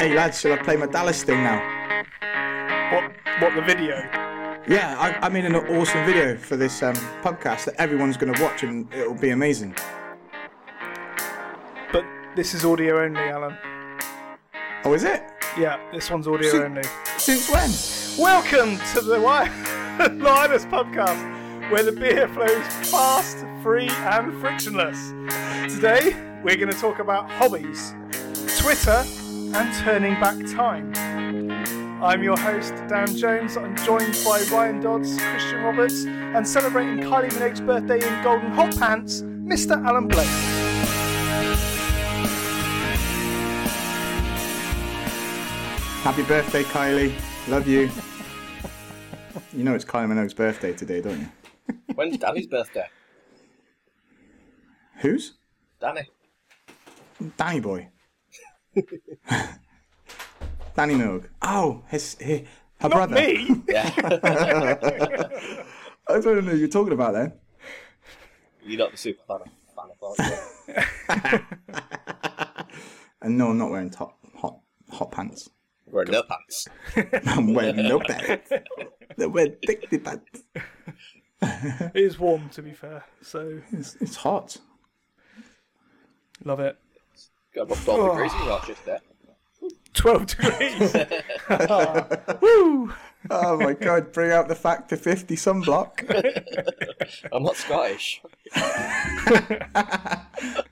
Hey 0.00 0.14
lads, 0.14 0.40
shall 0.40 0.52
I 0.52 0.56
play 0.58 0.76
my 0.76 0.86
Dallas 0.86 1.22
thing 1.24 1.42
now? 1.42 1.58
What? 2.92 3.12
What 3.42 3.54
the 3.54 3.62
video? 3.62 3.96
Yeah, 4.68 4.96
I, 4.98 5.26
I 5.26 5.28
made 5.28 5.44
an 5.44 5.54
awesome 5.56 6.04
video 6.04 6.36
for 6.36 6.56
this 6.56 6.82
um, 6.82 6.94
podcast 7.22 7.64
that 7.64 7.74
everyone's 7.78 8.16
going 8.16 8.32
to 8.32 8.42
watch 8.42 8.62
and 8.62 8.92
it'll 8.92 9.14
be 9.14 9.30
amazing. 9.30 9.74
But 11.92 12.04
this 12.36 12.54
is 12.54 12.64
audio 12.64 13.02
only, 13.02 13.20
Alan. 13.20 13.56
Oh, 14.84 14.94
is 14.94 15.04
it? 15.04 15.22
Yeah, 15.58 15.80
this 15.92 16.10
one's 16.10 16.28
audio 16.28 16.50
Si- 16.50 16.58
only. 16.58 16.82
Since 17.16 17.50
when? 17.50 17.70
Welcome 18.22 18.78
to 18.94 19.00
the 19.00 19.18
Linus 19.18 20.64
podcast, 20.66 21.37
where 21.70 21.82
the 21.82 21.92
beer 21.92 22.26
flows 22.28 22.66
fast, 22.90 23.44
free, 23.62 23.88
and 23.90 24.32
frictionless. 24.40 25.10
Today, 25.74 26.16
we're 26.42 26.56
going 26.56 26.72
to 26.72 26.78
talk 26.78 26.98
about 26.98 27.30
hobbies, 27.30 27.92
Twitter, 28.58 29.04
and 29.54 29.74
turning 29.84 30.14
back 30.14 30.36
time. 30.54 30.94
I'm 32.02 32.22
your 32.22 32.38
host, 32.38 32.72
Dan 32.88 33.14
Jones. 33.14 33.58
I'm 33.58 33.76
joined 33.76 34.18
by 34.24 34.42
Ryan 34.50 34.80
Dodds, 34.80 35.20
Christian 35.20 35.62
Roberts, 35.62 36.06
and 36.06 36.48
celebrating 36.48 37.04
Kylie 37.04 37.30
Minogue's 37.32 37.60
birthday 37.60 37.96
in 37.96 38.22
golden 38.22 38.50
hot 38.52 38.74
pants, 38.76 39.20
Mr. 39.20 39.84
Alan 39.84 40.08
Blake. 40.08 40.26
Happy 46.02 46.22
birthday, 46.22 46.62
Kylie. 46.62 47.12
Love 47.48 47.68
you. 47.68 47.90
you 49.52 49.64
know 49.64 49.74
it's 49.74 49.84
Kylie 49.84 50.06
Minogue's 50.06 50.32
birthday 50.32 50.72
today, 50.72 51.02
don't 51.02 51.20
you? 51.20 51.28
When's 51.94 52.18
Danny's 52.18 52.46
birthday? 52.46 52.86
Whose? 55.00 55.34
Danny. 55.80 56.08
Danny 57.36 57.60
boy. 57.60 57.88
Danny 60.76 60.94
Minogue. 60.94 61.28
Oh, 61.42 61.82
his, 61.88 62.16
his 62.20 62.42
her 62.80 62.88
Not 62.88 63.08
brother. 63.08 63.14
me! 63.16 63.62
Yeah. 63.68 63.92
I 66.08 66.20
don't 66.20 66.44
know 66.44 66.52
who 66.52 66.56
you're 66.56 66.68
talking 66.68 66.92
about 66.92 67.14
then. 67.14 67.32
You're 68.64 68.78
not 68.78 68.92
the 68.92 68.96
super 68.96 69.22
fan 69.26 69.40
of, 69.40 69.48
fan 69.74 69.90
of 69.90 69.98
Thor, 69.98 71.44
And 73.22 73.38
no, 73.38 73.48
I'm 73.50 73.58
not 73.58 73.70
wearing 73.70 73.90
top 73.90 74.16
hot 74.36 74.60
hot 74.90 75.10
pants. 75.10 75.50
We're 75.86 76.04
no 76.04 76.22
pants. 76.22 76.68
I'm 77.26 77.52
wearing 77.54 77.76
no 77.76 77.98
pants. 77.98 78.52
They're 79.16 79.28
wearing 79.28 79.56
thick 79.66 79.90
pants. 80.04 80.42
It 81.94 82.02
is 82.04 82.18
warm, 82.18 82.48
to 82.50 82.62
be 82.62 82.72
fair, 82.72 83.04
so 83.22 83.60
It's, 83.72 83.96
it's 84.00 84.16
hot. 84.16 84.56
love 86.44 86.60
it. 86.60 86.76
Got 87.54 87.62
about 87.62 87.78
12 87.84 88.10
degrees 88.10 88.32
in 88.34 88.46
Rochester. 88.48 88.98
12 89.94 90.26
degrees. 90.26 90.94
Woo! 92.40 92.92
Oh 93.30 93.56
my 93.58 93.72
god, 93.74 94.12
bring 94.12 94.30
out 94.30 94.46
the 94.48 94.54
factor 94.54 94.96
50 94.96 95.34
sunblock. 95.36 96.04
I'm 97.32 97.42
not 97.42 97.56
Scottish. 97.56 98.22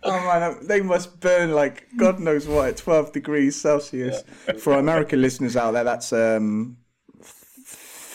Oh 0.09 0.21
man, 0.25 0.65
they 0.69 0.81
must 0.81 1.19
burn 1.19 1.51
like 1.51 1.89
God 1.97 2.21
knows 2.21 2.47
what 2.47 2.69
at 2.69 2.77
12 2.77 3.11
degrees 3.13 3.61
Celsius. 3.61 4.23
For 4.61 4.75
American 4.79 5.21
listeners 5.21 5.57
out 5.57 5.73
there, 5.73 5.83
that's 5.83 6.13
um 6.13 6.77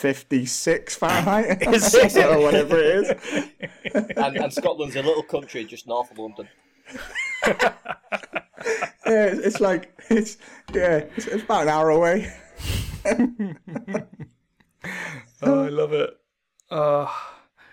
56 0.02 0.96
Fahrenheit 0.96 1.62
Is 1.68 1.94
it? 1.94 2.26
or 2.26 2.40
whatever 2.40 2.76
it 2.76 3.06
is. 3.06 3.50
And, 4.16 4.36
and 4.36 4.52
Scotland's 4.52 4.96
a 4.96 5.02
little 5.02 5.22
country 5.22 5.64
just 5.64 5.86
north 5.86 6.10
of 6.10 6.18
London. 6.18 6.48
Yeah, 9.04 9.24
it's, 9.26 9.40
it's 9.46 9.60
like 9.60 9.90
it's 10.10 10.38
yeah, 10.72 10.98
it's, 11.16 11.26
it's 11.26 11.42
about 11.42 11.62
an 11.64 11.68
hour 11.68 11.90
away. 11.90 12.32
Oh, 15.42 15.64
I 15.64 15.68
love 15.68 15.92
it. 15.92 16.10
Uh, 16.70 17.06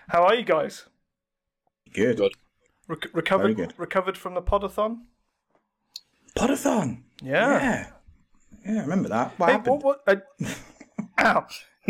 how 0.07 0.23
are 0.23 0.33
you 0.33 0.43
guys? 0.43 0.85
Good. 1.93 2.17
Good. 2.17 2.33
Rec- 2.87 3.13
recovered 3.13 3.55
good. 3.55 3.73
recovered 3.77 4.17
from 4.17 4.33
the 4.33 4.41
podathon? 4.41 5.01
Podathon. 6.35 7.03
Yeah. 7.21 7.59
Yeah. 7.61 7.87
Yeah, 8.65 8.77
I 8.79 8.81
remember 8.81 9.09
that. 9.09 9.37
What 9.37 9.45
Hey, 9.49 9.53
happened? 9.53 9.83
what, 9.83 10.01
what, 10.07 10.21
uh, 10.41 10.49
ow. 11.19 11.45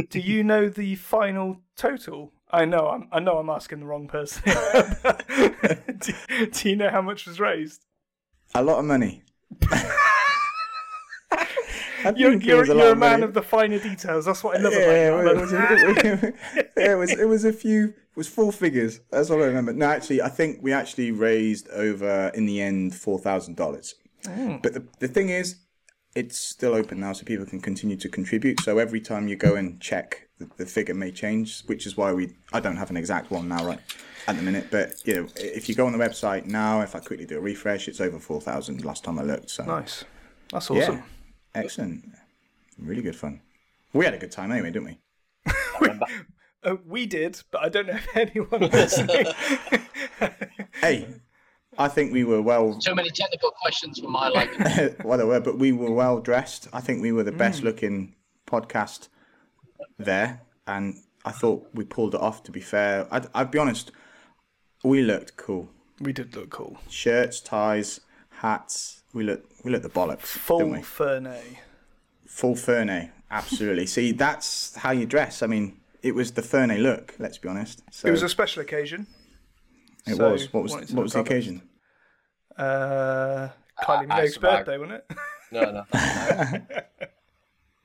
Do 0.09 0.19
you 0.19 0.43
know 0.43 0.69
the 0.69 0.95
final 0.95 1.61
total? 1.75 2.33
I 2.51 2.65
know, 2.65 2.87
I'm, 2.87 3.07
I 3.11 3.19
know 3.19 3.37
I'm 3.37 3.49
asking 3.49 3.81
the 3.81 3.85
wrong 3.85 4.07
person. 4.07 4.43
do, 5.99 6.13
do 6.51 6.69
you 6.69 6.75
know 6.75 6.89
how 6.89 7.01
much 7.01 7.27
was 7.27 7.39
raised? 7.39 7.85
A 8.55 8.63
lot 8.63 8.79
of 8.79 8.85
money. 8.85 9.23
You're, 12.15 12.33
you're, 12.35 12.63
a 12.63 12.67
you're 12.67 12.91
a 12.91 12.95
man 12.95 13.11
money. 13.11 13.23
of 13.23 13.33
the 13.33 13.41
finer 13.41 13.77
details. 13.77 14.25
That's 14.25 14.43
what 14.43 14.57
I 14.57 14.61
love 14.61 14.73
yeah, 14.73 14.79
about 14.79 15.25
you. 15.25 15.29
it, 15.31 15.41
was, 15.41 16.31
it 16.77 16.97
was 16.97 17.11
it 17.11 17.27
was 17.27 17.43
a 17.43 17.51
few 17.51 17.89
it 17.89 18.15
was 18.15 18.27
four 18.27 18.53
figures. 18.53 19.01
That's 19.11 19.29
all 19.29 19.41
I 19.43 19.47
remember. 19.47 19.73
No, 19.73 19.87
actually, 19.87 20.21
I 20.21 20.29
think 20.29 20.59
we 20.61 20.71
actually 20.71 21.11
raised 21.11 21.67
over 21.69 22.31
in 22.33 22.45
the 22.45 22.61
end 22.61 22.95
four 22.95 23.19
thousand 23.19 23.57
dollars. 23.57 23.95
Mm. 24.23 24.61
But 24.61 24.73
the 24.73 24.85
the 24.99 25.07
thing 25.07 25.29
is, 25.29 25.57
it's 26.15 26.39
still 26.39 26.73
open 26.73 26.99
now, 26.99 27.13
so 27.13 27.23
people 27.23 27.45
can 27.45 27.61
continue 27.61 27.95
to 27.97 28.09
contribute. 28.09 28.59
So 28.61 28.77
every 28.77 28.99
time 29.01 29.27
you 29.27 29.35
go 29.35 29.55
and 29.55 29.79
check, 29.79 30.27
the, 30.37 30.49
the 30.57 30.65
figure 30.65 30.93
may 30.95 31.11
change, 31.11 31.63
which 31.65 31.85
is 31.85 31.95
why 31.97 32.11
we 32.13 32.33
I 32.53 32.59
don't 32.59 32.77
have 32.77 32.89
an 32.89 32.97
exact 32.97 33.31
one 33.31 33.47
now, 33.47 33.65
right? 33.65 33.79
At 34.27 34.35
the 34.35 34.41
minute, 34.43 34.67
but 34.69 34.93
you 35.05 35.15
know, 35.15 35.27
if 35.35 35.69
you 35.69 35.75
go 35.75 35.85
on 35.85 35.91
the 35.91 35.97
website 35.97 36.45
now, 36.45 36.81
if 36.81 36.95
I 36.95 36.99
quickly 36.99 37.25
do 37.25 37.37
a 37.37 37.41
refresh, 37.41 37.87
it's 37.87 38.01
over 38.01 38.19
four 38.19 38.41
thousand 38.41 38.83
last 38.85 39.03
time 39.03 39.17
I 39.19 39.23
looked. 39.23 39.49
So 39.49 39.63
Nice. 39.65 40.03
That's 40.51 40.69
awesome. 40.71 40.95
yeah, 40.95 41.01
excellent, 41.55 42.03
really 42.77 43.01
good 43.01 43.15
fun. 43.15 43.41
We 43.93 44.05
had 44.05 44.13
a 44.13 44.17
good 44.17 44.31
time 44.31 44.51
anyway, 44.51 44.71
didn't 44.71 44.85
we? 44.85 44.97
Uh, 46.61 46.75
we 46.85 47.05
did, 47.05 47.41
but 47.51 47.63
I 47.63 47.69
don't 47.69 47.87
know 47.87 47.93
if 47.93 48.17
anyone 48.17 48.69
listening. 48.69 49.27
Hey, 50.81 51.07
I 51.79 51.87
think 51.87 52.11
we 52.11 52.25
were 52.25 52.41
well, 52.41 52.79
So 52.81 52.93
many 52.93 53.09
technical 53.09 53.51
questions 53.51 53.99
for 53.99 54.09
my 54.09 54.27
liking. 54.27 54.95
well, 55.05 55.17
there 55.17 55.25
were, 55.25 55.39
but 55.39 55.57
we 55.57 55.71
were 55.71 55.91
well 55.91 56.19
dressed. 56.19 56.67
I 56.73 56.81
think 56.81 57.01
we 57.01 57.13
were 57.13 57.23
the 57.23 57.31
best 57.31 57.61
mm. 57.61 57.65
looking 57.65 58.15
podcast 58.45 59.07
there, 59.97 60.41
and 60.67 60.97
I 61.23 61.31
thought 61.31 61.69
we 61.73 61.85
pulled 61.85 62.15
it 62.15 62.21
off. 62.21 62.43
To 62.43 62.51
be 62.51 62.59
fair, 62.59 63.07
I'd, 63.09 63.27
I'd 63.33 63.49
be 63.49 63.59
honest, 63.59 63.91
we 64.83 65.01
looked 65.01 65.37
cool. 65.37 65.69
we 66.01 66.11
did 66.11 66.35
look 66.35 66.49
cool. 66.49 66.77
Shirts, 66.89 67.39
ties, 67.39 68.01
hats. 68.29 69.03
We 69.13 69.23
looked, 69.23 69.63
we 69.63 69.71
looked 69.71 69.83
the 69.83 69.89
bollocks, 69.89 70.19
Full 70.19 70.59
didn't 70.59 70.73
we? 70.73 70.79
Fernay. 70.79 71.57
Full 72.27 72.55
Fernay, 72.55 73.11
absolutely. 73.31 73.85
See, 73.95 74.11
that's 74.11 74.75
how 74.75 74.91
you 74.91 75.05
dress. 75.05 75.41
I 75.41 75.47
mean, 75.47 75.79
it 76.03 76.13
was 76.13 76.33
the 76.33 76.41
Fernay 76.41 76.81
look. 76.81 77.15
Let's 77.19 77.37
be 77.37 77.47
honest. 77.47 77.83
So 77.89 78.09
It 78.09 78.11
was 78.11 78.21
a 78.21 78.29
special 78.29 78.61
occasion. 78.61 79.07
it 80.05 80.17
so 80.17 80.31
was. 80.31 80.51
What 80.51 80.63
was 80.63 80.73
what 80.73 81.03
was 81.03 81.13
the 81.13 81.19
look 81.19 81.27
up. 81.27 81.31
occasion? 81.31 81.61
Uh, 82.59 83.49
Kylie 83.81 84.11
I 84.11 84.25
Minogue's 84.25 84.37
birthday, 84.37 84.77
wasn't 84.77 85.01
it? 85.09 85.17
No, 85.51 85.71
no. 85.71 85.85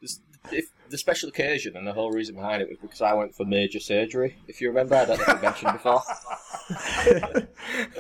This- 0.01 0.21
if 0.53 0.67
the 0.91 0.99
special 0.99 1.31
occasion 1.31 1.77
and 1.77 1.87
the 1.87 1.93
whole 1.93 2.11
reason 2.11 2.35
behind 2.35 2.61
it 2.61 2.69
was 2.69 2.77
because 2.79 3.01
I 3.01 3.15
went 3.15 3.35
for 3.35 3.47
major 3.47 3.81
surgery. 3.81 4.37
If 4.47 4.61
you 4.61 4.69
remember, 4.69 4.97
I 4.97 5.05
don't 5.07 5.17
know 5.17 5.25
if 5.25 5.29
I 5.31 5.41
mentioned 5.41 5.73
before. 5.73 6.03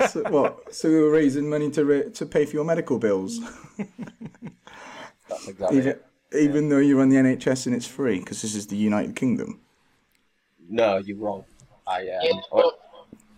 so, 0.09 0.23
what? 0.31 0.75
So 0.75 0.91
we 0.91 1.01
were 1.01 1.11
raising 1.11 1.49
money 1.49 1.71
to 1.71 1.84
ra- 1.84 2.11
to 2.13 2.27
pay 2.27 2.45
for 2.45 2.53
your 2.53 2.65
medical 2.65 2.99
bills. 2.99 3.41
That's 5.29 5.49
exactly 5.49 5.79
Even, 5.79 5.89
it. 5.89 6.05
even 6.39 6.69
though 6.69 6.79
you 6.79 6.99
run 6.99 7.09
the 7.09 7.17
NHS 7.17 7.67
and 7.67 7.75
it's 7.75 7.87
free, 7.87 8.19
because 8.19 8.43
this 8.43 8.55
is 8.55 8.67
the 8.67 8.77
United 8.77 9.17
Kingdom. 9.17 9.61
No, 10.69 10.99
you're 10.99 11.17
wrong. 11.17 11.45
I 11.87 12.01
um, 12.01 12.07
Yeah, 12.23 12.41
but, 12.53 12.79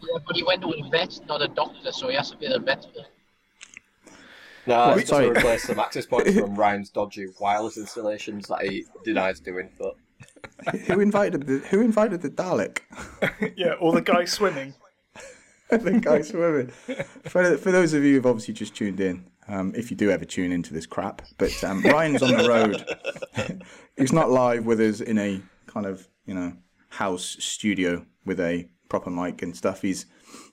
yeah, 0.02 0.18
but 0.26 0.34
he 0.36 0.42
went 0.42 0.62
to 0.62 0.68
a 0.70 0.88
vet, 0.90 1.20
not 1.28 1.42
a 1.42 1.48
doctor, 1.48 1.92
so 1.92 2.08
he 2.08 2.16
has 2.16 2.30
to 2.32 2.36
pay 2.36 2.48
the 2.48 2.58
vet 2.58 2.86
bill. 2.92 3.04
No, 4.66 4.74
I 4.74 4.86
was 4.88 4.96
Wait, 4.96 5.06
supposed 5.06 5.08
sorry. 5.08 5.34
to 5.34 5.40
replace 5.40 5.62
some 5.64 5.78
access 5.78 6.06
points 6.06 6.38
from 6.38 6.54
Ryan's 6.58 6.90
dodgy 6.90 7.26
wireless 7.40 7.76
installations 7.76 8.48
that 8.48 8.62
he 8.62 8.84
denies 9.04 9.40
doing, 9.48 9.70
but 9.78 9.96
who 10.86 11.00
invited 11.00 11.46
the 11.46 11.58
Who 11.70 11.80
invited 11.80 12.22
the 12.22 12.30
Dalek? 12.30 12.80
Yeah, 13.56 13.74
or 13.80 13.92
the 13.92 14.00
guy 14.00 14.24
swimming. 14.24 14.74
the 15.70 16.00
guy 16.00 16.22
swimming. 16.22 16.68
For, 17.24 17.56
for 17.58 17.72
those 17.72 17.92
of 17.92 18.02
you 18.04 18.14
who've 18.14 18.26
obviously 18.26 18.54
just 18.54 18.74
tuned 18.74 19.00
in, 19.00 19.26
um, 19.48 19.72
if 19.76 19.90
you 19.90 19.96
do 19.96 20.10
ever 20.10 20.24
tune 20.24 20.52
into 20.52 20.72
this 20.72 20.86
crap, 20.86 21.22
but 21.38 21.62
um, 21.64 21.82
Ryan's 21.82 22.22
on 22.22 22.36
the 22.36 22.48
road. 22.48 23.58
He's 23.96 24.12
not 24.12 24.30
live 24.30 24.64
with 24.66 24.80
us 24.80 25.00
in 25.00 25.18
a 25.18 25.40
kind 25.66 25.86
of 25.86 26.08
you 26.24 26.34
know 26.34 26.52
house 26.90 27.36
studio 27.40 28.06
with 28.24 28.40
a 28.40 28.68
proper 28.88 29.10
mic 29.10 29.42
and 29.42 29.56
stuff. 29.56 29.82
He's 29.82 30.06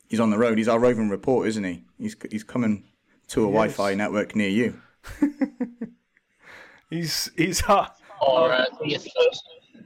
he's 0.09 0.19
on 0.19 0.29
the 0.29 0.37
road. 0.37 0.57
He's 0.57 0.67
our 0.67 0.79
roving 0.79 1.09
reporter, 1.09 1.47
isn't 1.47 1.63
he? 1.63 1.83
He's 1.97 2.15
he's 2.29 2.43
coming 2.43 2.83
to 3.33 3.41
a 3.41 3.47
Wi-Fi 3.47 3.93
network 3.95 4.35
near 4.35 4.49
you. 4.49 4.79
He's 6.89 7.31
he's 7.35 7.61
uh, 7.67 7.87
Or 8.21 8.53
uh, 8.53 8.65
the 8.79 8.93
thirst. 8.95 9.43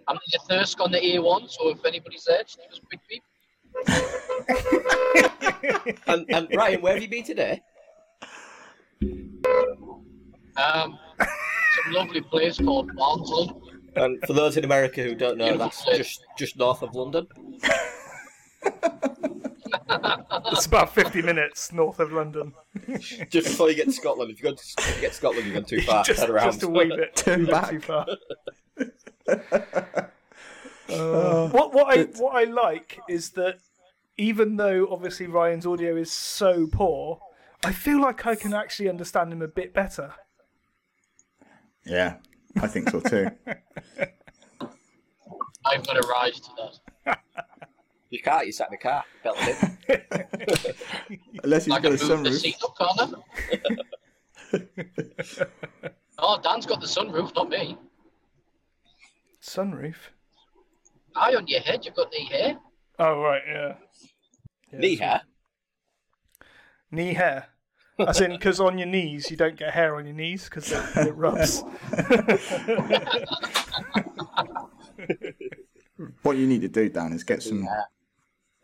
I'm 0.09 0.17
the 0.33 0.39
thirst 0.49 0.79
on 0.81 0.91
the 0.91 0.99
A1, 0.99 1.49
so 1.49 1.69
if 1.69 1.83
anybody's 1.85 2.25
there, 2.25 2.44
just 2.44 2.59
give 2.59 2.69
us 2.71 2.79
a 2.79 2.81
quick 2.85 2.99
beep. 3.09 3.23
And, 6.07 6.25
and 6.29 6.47
Ryan, 6.55 6.81
where 6.81 6.94
have 6.94 7.01
you 7.01 7.07
been 7.09 7.23
today? 7.23 7.61
Um, 10.57 10.99
some 11.17 11.94
lovely 11.94 12.21
place 12.21 12.57
called 12.57 12.94
Barnsley. 12.95 13.51
And 13.95 14.19
for 14.27 14.33
those 14.33 14.57
in 14.57 14.65
America 14.65 15.01
who 15.01 15.15
don't 15.15 15.38
know, 15.38 15.45
Beautiful 15.45 15.65
that's 15.67 15.81
place. 15.83 15.97
just 15.97 16.21
just 16.38 16.57
north 16.57 16.81
of 16.83 16.94
London. 16.95 17.27
It's 20.52 20.66
about 20.66 20.94
50 20.94 21.22
minutes 21.22 21.72
north 21.72 22.00
of 22.00 22.12
London. 22.12 22.54
Just 23.30 23.31
before 23.48 23.69
you 23.69 23.75
get 23.75 23.86
to 23.86 23.92
Scotland. 23.92 24.31
If 24.31 24.40
you 24.42 24.50
go 24.50 24.56
to, 24.56 24.62
if 24.80 24.96
you 24.96 25.02
get 25.02 25.12
to 25.12 25.18
Scotland, 25.18 25.46
you've 25.46 25.56
gone 25.56 25.66
too 25.66 25.81
far. 25.81 26.04
just, 26.04 26.22
Turn 26.22 26.31
around. 26.31 26.46
just 26.52 26.64
a 26.64 26.68
wee 26.69 26.88
bit, 26.88 27.16
Turn 27.16 27.46
back. 27.46 27.69
too 27.69 27.80
far. 27.80 28.06
Uh, 30.90 31.50
what 31.50 31.74
what 31.74 31.98
I 31.98 32.04
what 32.18 32.34
I 32.34 32.46
like 32.46 32.98
is 33.10 33.31
that 33.31 33.58
even 34.18 34.56
though 34.56 34.88
obviously 34.90 35.28
Ryan's 35.28 35.66
audio 35.66 35.98
is 35.98 36.10
so 36.10 36.66
poor, 36.66 37.19
I 37.66 37.74
feel 37.74 38.00
like 38.02 38.25
I 38.25 38.36
can 38.36 38.54
actually 38.54 38.88
understand 38.88 39.34
him 39.34 39.42
a 39.42 39.50
bit 39.50 39.74
better. 39.74 40.14
Yeah, 41.86 42.16
I 42.62 42.68
think 42.68 42.90
so 42.90 43.02
too. 43.02 43.28
I'm 45.66 45.81
going 45.81 46.02
to 46.02 46.08
rise 46.08 46.40
to 46.40 46.50
that. 47.06 47.19
You 48.09 48.21
can't. 48.21 48.45
You 48.45 48.51
sat 48.51 48.69
in 48.69 48.71
the 48.71 48.77
car. 48.77 49.04
Felt 49.24 49.38
it. 49.39 50.75
Unless 51.44 51.65
he's 51.65 51.74
I 51.74 51.80
got 51.80 52.00
can 52.00 52.07
a 52.09 52.15
move 52.15 52.24
the 52.24 52.30
sunroof. 52.30 52.39
seat 52.39 52.56
up, 52.63 52.77
can't 52.77 53.15
I? 54.54 55.45
oh, 56.19 56.39
Dan's 56.42 56.65
got 56.65 56.80
the 56.80 56.88
sunroof, 56.88 57.36
not 57.36 57.50
me. 57.50 57.77
Sunroof. 59.42 59.95
Eye 61.15 61.36
on 61.36 61.48
your 61.48 61.59
head, 61.62 61.83
you've 61.83 61.95
got 61.95 62.12
knee 62.12 62.25
hair. 62.25 62.57
Oh 63.00 63.21
right, 63.21 63.42
yeah. 63.48 63.75
Yeah, 64.71 64.80
Knee 64.80 64.95
hair. 64.95 65.21
Knee 66.92 67.13
hair. 67.13 67.48
As 68.00 68.21
in, 68.21 68.31
because 68.31 68.59
on 68.59 68.77
your 68.77 68.88
knees 68.88 69.31
you 69.31 69.38
don't 69.38 69.56
get 69.57 69.74
hair 69.74 69.95
on 69.95 70.06
your 70.06 70.13
knees 70.15 70.45
because 70.45 70.71
it, 70.71 71.07
it 71.07 71.15
rubs. 71.15 71.63
What 76.21 76.38
you 76.38 76.45
need 76.45 76.62
to 76.62 76.68
do, 76.68 76.89
Dan, 76.89 77.12
is 77.13 77.24
get 77.24 77.42
some 77.42 77.68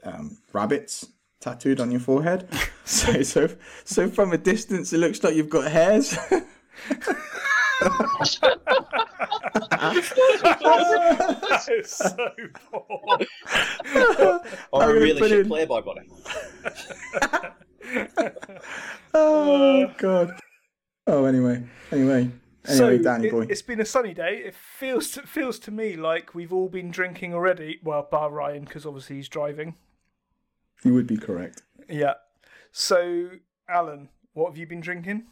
um, 0.04 0.38
rabbits 0.52 1.08
tattooed 1.40 1.80
on 1.80 1.92
your 1.92 2.00
forehead. 2.00 2.48
so, 2.86 3.22
so, 3.22 3.50
so 3.84 4.10
from 4.10 4.34
a 4.34 4.38
distance, 4.38 4.94
it 4.94 5.00
looks 5.00 5.24
like 5.24 5.36
you've 5.36 5.50
got 5.50 5.70
hairs. 5.72 6.18
that 9.70 11.66
is 11.72 11.90
so 11.90 12.30
poor. 12.72 13.20
Or 14.72 14.84
I'm 14.84 14.90
a 14.90 14.94
really 14.94 15.20
put 15.20 15.30
shit 15.30 15.40
in- 15.42 15.48
Playboy 15.48 15.82
bunny. 15.82 16.08
oh 19.14 19.94
God. 19.98 20.40
Oh, 21.06 21.26
anyway, 21.26 21.62
anyway, 21.92 22.30
anyway, 22.68 22.98
Danny 22.98 23.30
boy. 23.30 23.42
it, 23.42 23.48
boy. 23.48 23.48
has 23.50 23.62
been 23.62 23.82
a 23.82 23.86
sunny 23.86 24.14
day. 24.14 24.44
It 24.46 24.56
feels 24.56 25.12
to, 25.12 25.24
feels 25.24 25.60
to 25.60 25.72
me 25.72 25.98
like 25.98 26.34
we've 26.34 26.54
all 26.54 26.70
been 26.70 26.92
drinking 26.92 27.34
already. 27.34 27.80
Well, 27.84 28.08
bar 28.10 28.32
Ryan 28.32 28.64
because 28.64 28.86
obviously 28.86 29.18
he's 29.18 29.28
driving. 29.28 29.76
You 30.84 30.94
would 30.94 31.08
be 31.08 31.18
correct. 31.18 31.62
Yeah. 31.90 32.14
So, 32.72 33.30
Alan, 33.70 34.10
what 34.34 34.50
have 34.50 34.58
you 34.58 34.68
been 34.68 34.82
drinking? 34.82 35.24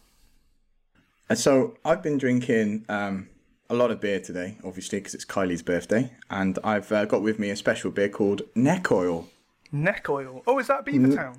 So 1.33 1.75
I've 1.85 2.03
been 2.03 2.17
drinking 2.17 2.85
um, 2.89 3.29
a 3.69 3.73
lot 3.73 3.89
of 3.89 4.01
beer 4.01 4.19
today, 4.19 4.57
obviously, 4.65 4.99
because 4.99 5.13
it's 5.15 5.23
Kylie's 5.23 5.63
birthday, 5.63 6.11
and 6.29 6.59
I've 6.63 6.91
uh, 6.91 7.05
got 7.05 7.21
with 7.21 7.39
me 7.39 7.49
a 7.49 7.55
special 7.55 7.89
beer 7.89 8.09
called 8.09 8.41
Neck 8.53 8.91
Oil. 8.91 9.29
Neck 9.71 10.09
oil. 10.09 10.43
Oh, 10.45 10.59
is 10.59 10.67
that 10.67 10.85
Beavertown? 10.85 11.37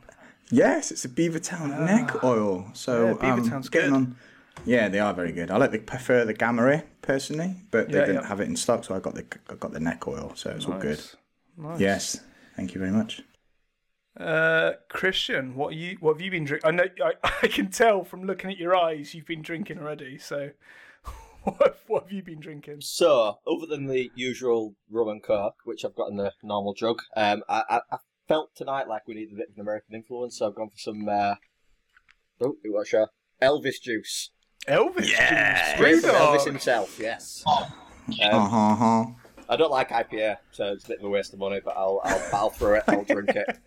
Yes, 0.51 0.91
it's 0.91 1.05
a 1.05 1.09
Beavertown 1.11 1.85
neck 1.87 2.25
oil. 2.25 2.69
So 2.73 3.05
Yeah, 3.05 3.11
um, 3.11 3.19
Beavertown's 3.19 3.69
getting 3.69 3.91
good. 3.91 3.97
on. 3.97 4.17
Yeah, 4.65 4.89
they 4.89 4.99
are 5.01 5.13
very 5.13 5.33
good. 5.33 5.51
I 5.51 5.59
like 5.59 5.71
the 5.73 5.79
prefer 5.79 6.25
the 6.25 6.33
Gamma 6.33 6.63
Ray 6.63 6.85
personally, 7.03 7.57
but 7.71 7.89
they 7.91 7.99
Yeah, 7.99 8.07
didn't 8.07 8.23
yeah. 8.23 8.29
have 8.29 8.41
it 8.41 8.49
in 8.49 8.57
stock, 8.57 8.85
so 8.85 8.95
I 8.95 9.01
got 9.01 9.15
the 9.15 9.27
I 9.51 9.55
got 9.55 9.73
the 9.73 9.81
neck 9.81 10.09
oil. 10.09 10.33
So 10.35 10.51
it's 10.51 10.65
all 10.65 10.79
good. 10.79 11.01
Nice. 11.59 11.81
Yes, 11.81 12.21
thank 12.57 12.75
you 12.75 12.81
very 12.81 12.93
much. 12.93 13.21
Uh, 14.19 14.73
Christian, 14.89 15.55
what 15.55 15.73
are 15.73 15.77
you? 15.77 15.97
What 16.01 16.15
have 16.15 16.21
you 16.21 16.31
been 16.31 16.45
drinking? 16.45 16.69
I 16.69 16.73
know 16.73 16.85
I, 17.03 17.13
I 17.43 17.47
can 17.49 17.71
tell 17.71 18.05
from 18.05 18.25
looking 18.25 18.51
at 18.51 18.59
your 18.59 18.77
eyes 18.77 19.15
you've 19.15 19.27
been 19.27 19.43
drinking 19.43 19.79
already. 19.79 20.19
So, 20.19 20.51
what, 21.45 21.79
what 21.87 22.03
have 22.05 22.13
you 22.13 22.23
been 22.23 22.41
drinking? 22.41 22.83
So, 22.83 23.39
other 23.47 23.67
than 23.67 23.87
the 23.87 24.11
usual 24.15 24.75
rum 24.91 25.09
and 25.09 25.23
coke, 25.23 25.57
which 25.65 25.85
I've 25.85 25.95
got 25.95 26.11
in 26.11 26.17
the 26.17 26.33
normal 26.43 26.75
jug, 26.75 27.01
um, 27.17 27.43
I, 27.49 27.63
I, 27.71 27.81
I 27.91 27.97
felt 28.29 28.55
tonight 28.55 28.87
like 28.87 29.07
we 29.09 29.15
needed 29.15 29.33
a 29.33 29.37
bit 29.37 29.49
of 29.49 29.55
an 29.57 29.63
American 29.63 29.95
influence, 29.95 30.39
so 30.39 30.47
I've 30.49 30.55
gone 30.55 30.69
for 30.71 30.79
some. 30.79 31.09
Uh, 31.09 31.37
oh, 32.43 32.57
what 32.67 32.87
show? 32.87 33.07
Elvis 33.41 33.81
juice. 33.83 34.31
Elvis. 34.69 35.11
Yeah. 35.11 35.65
Juice. 35.65 35.75
Straight 35.75 36.01
from 36.03 36.21
Elvis 36.21 36.45
himself. 36.47 36.99
Yes. 37.01 37.43
Uh 37.47 37.65
Um, 38.31 38.51
huh. 38.51 39.05
Huh. 39.47 39.53
I 39.55 39.57
don't 39.57 39.71
like 39.71 39.91
IPA, 39.91 40.39
so 40.51 40.73
it's 40.73 40.85
a 40.85 40.89
bit 40.89 40.99
of 40.99 41.05
a 41.05 41.09
waste 41.09 41.33
of 41.33 41.39
money, 41.39 41.61
but 41.65 41.77
I'll 41.77 42.01
I'll 42.05 42.31
battle 42.31 42.51
through 42.51 42.75
it. 42.77 42.85
I'll 42.89 43.05
drink 43.05 43.31
it. 43.31 43.59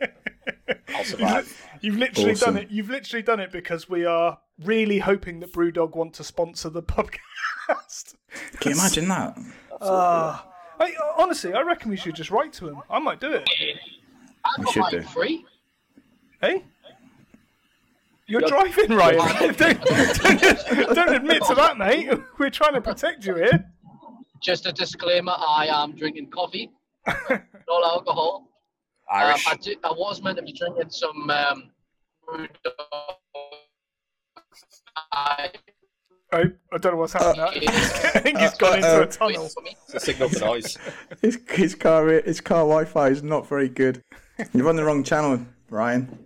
I'll 0.96 1.04
survive. 1.06 1.68
You've 1.82 1.98
literally 1.98 2.32
Awesome. 2.32 2.54
done 2.56 2.64
it. 2.64 2.72
You've 2.72 2.90
literally 2.90 3.24
done 3.24 3.40
it 3.40 3.52
because 3.52 3.90
we 3.90 4.06
are 4.06 4.40
really 4.64 5.00
hoping 5.00 5.40
that 5.42 5.52
Brewdog 5.54 5.96
want 5.96 6.14
to 6.16 6.24
sponsor 6.24 6.70
the 6.70 6.84
podcast. 6.84 8.16
Can 8.60 8.72
you 8.74 8.80
imagine 8.80 9.08
that? 9.10 9.38
Ah. 9.82 10.48
I, 10.80 10.94
honestly, 11.18 11.54
I 11.54 11.62
reckon 11.62 11.90
we 11.90 11.96
should 11.98 12.16
just 12.16 12.32
write 12.32 12.52
to 12.54 12.68
him. 12.68 12.82
I 12.90 13.00
might 13.00 13.20
do 13.22 13.32
it. 13.32 13.48
I 14.46 14.72
should 14.72 14.82
mine 14.82 14.92
do. 14.92 15.02
free. 15.04 15.46
Hey? 16.42 16.64
You're 18.28 18.42
driving, 18.42 18.90
Ryan. 18.96 19.54
don't, 19.54 19.58
don't, 19.58 20.96
don't 20.96 21.16
admit 21.16 21.44
to 21.46 21.56
that, 21.56 21.78
mate. 21.78 22.10
We're 22.40 22.50
trying 22.50 22.74
to 22.74 22.82
protect 22.82 23.26
you 23.26 23.36
here. 23.36 23.72
Just 24.46 24.68
a 24.68 24.72
disclaimer: 24.72 25.34
I 25.36 25.68
am 25.72 25.96
drinking 25.96 26.30
coffee, 26.30 26.70
no 27.08 27.84
alcohol. 27.84 28.48
Um, 29.12 29.22
Irish. 29.22 29.48
I, 29.48 29.56
did, 29.56 29.78
I 29.84 29.90
was 29.90 30.22
meant 30.22 30.38
to 30.38 30.44
be 30.44 30.54
drinking 30.54 30.92
some. 30.92 31.32
Um, 31.32 31.72
I- 35.12 35.50
I, 36.32 36.44
I 36.72 36.78
don't 36.78 36.94
know 36.94 36.98
what's 36.98 37.14
happening. 37.14 37.38
now. 37.38 37.48
I 37.54 38.20
think 38.20 38.38
he's 38.38 38.54
gone 38.56 38.76
into 38.76 38.88
uh-oh. 38.88 39.02
a 39.04 39.08
tunnel. 39.08 39.48
for 39.48 39.62
me. 39.62 39.76
It's 39.86 39.94
a 39.96 40.00
signal 40.00 40.30
for 40.30 40.40
noise. 40.40 40.78
His 41.22 41.40
his 41.50 41.76
car 41.76 42.08
his 42.08 42.42
car 42.42 42.60
Wi-Fi 42.60 43.08
is 43.10 43.24
not 43.24 43.48
very 43.48 43.70
good. 43.70 44.04
You're 44.54 44.68
on 44.68 44.76
the 44.76 44.84
wrong 44.84 45.04
channel, 45.04 45.46
Ryan. 45.70 46.25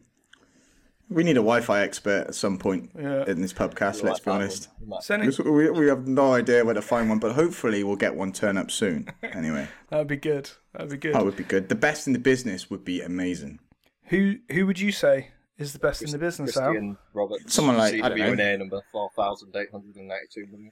We 1.10 1.24
need 1.24 1.32
a 1.38 1.42
Wi-Fi 1.42 1.81
expert 1.81 2.28
at 2.28 2.36
some 2.36 2.57
point 2.60 2.92
Yeah. 2.95 3.24
in 3.26 3.42
this 3.42 3.52
podcast. 3.52 4.04
Let's 4.04 4.19
be 4.19 4.30
honest. 4.30 4.69
Send 5.02 5.24
it. 5.24 5.26
Because 5.26 5.40
We, 5.45 5.69
we 5.72 5.88
have 5.88 6.07
no 6.07 6.33
idea 6.33 6.64
where 6.64 6.76
to 6.76 6.81
find 6.83 7.10
one, 7.10 7.18
but 7.18 7.33
hopefully 7.33 7.83
we'll 7.83 7.95
get 7.95 8.16
one 8.16 8.31
turn 8.31 8.57
up 8.57 8.69
soon. 8.72 9.07
Anyway, 9.24 9.68
That'd 9.90 10.07
be 10.07 10.18
good. 10.18 10.50
That'd 10.74 10.90
be 10.92 10.98
good. 10.98 11.16
that 11.16 11.24
would 11.26 11.36
be 11.38 11.44
good. 11.44 11.69
The 11.69 11.76
best 11.76 12.06
in 12.07 12.14
the 12.14 12.19
business 12.19 12.69
would 12.69 12.83
be 12.86 13.02
amazing. 13.02 13.60
Who 14.06 14.36
who 14.52 14.66
would 14.68 14.80
you 14.80 14.92
say 14.92 15.30
is 15.57 15.74
the 15.74 15.80
best 15.80 16.02
in 16.02 16.12
the 16.12 16.18
business, 16.18 16.56
Al? 16.57 16.72
Christian 16.72 16.98
Roberts. 17.14 17.54
Someone 17.54 17.78
like- 17.78 17.95
I 18.04 18.10
don't 18.10 18.18
know. 18.18 18.31
CWNA 18.36 18.60
number 18.60 18.81
4,892. 18.92 20.72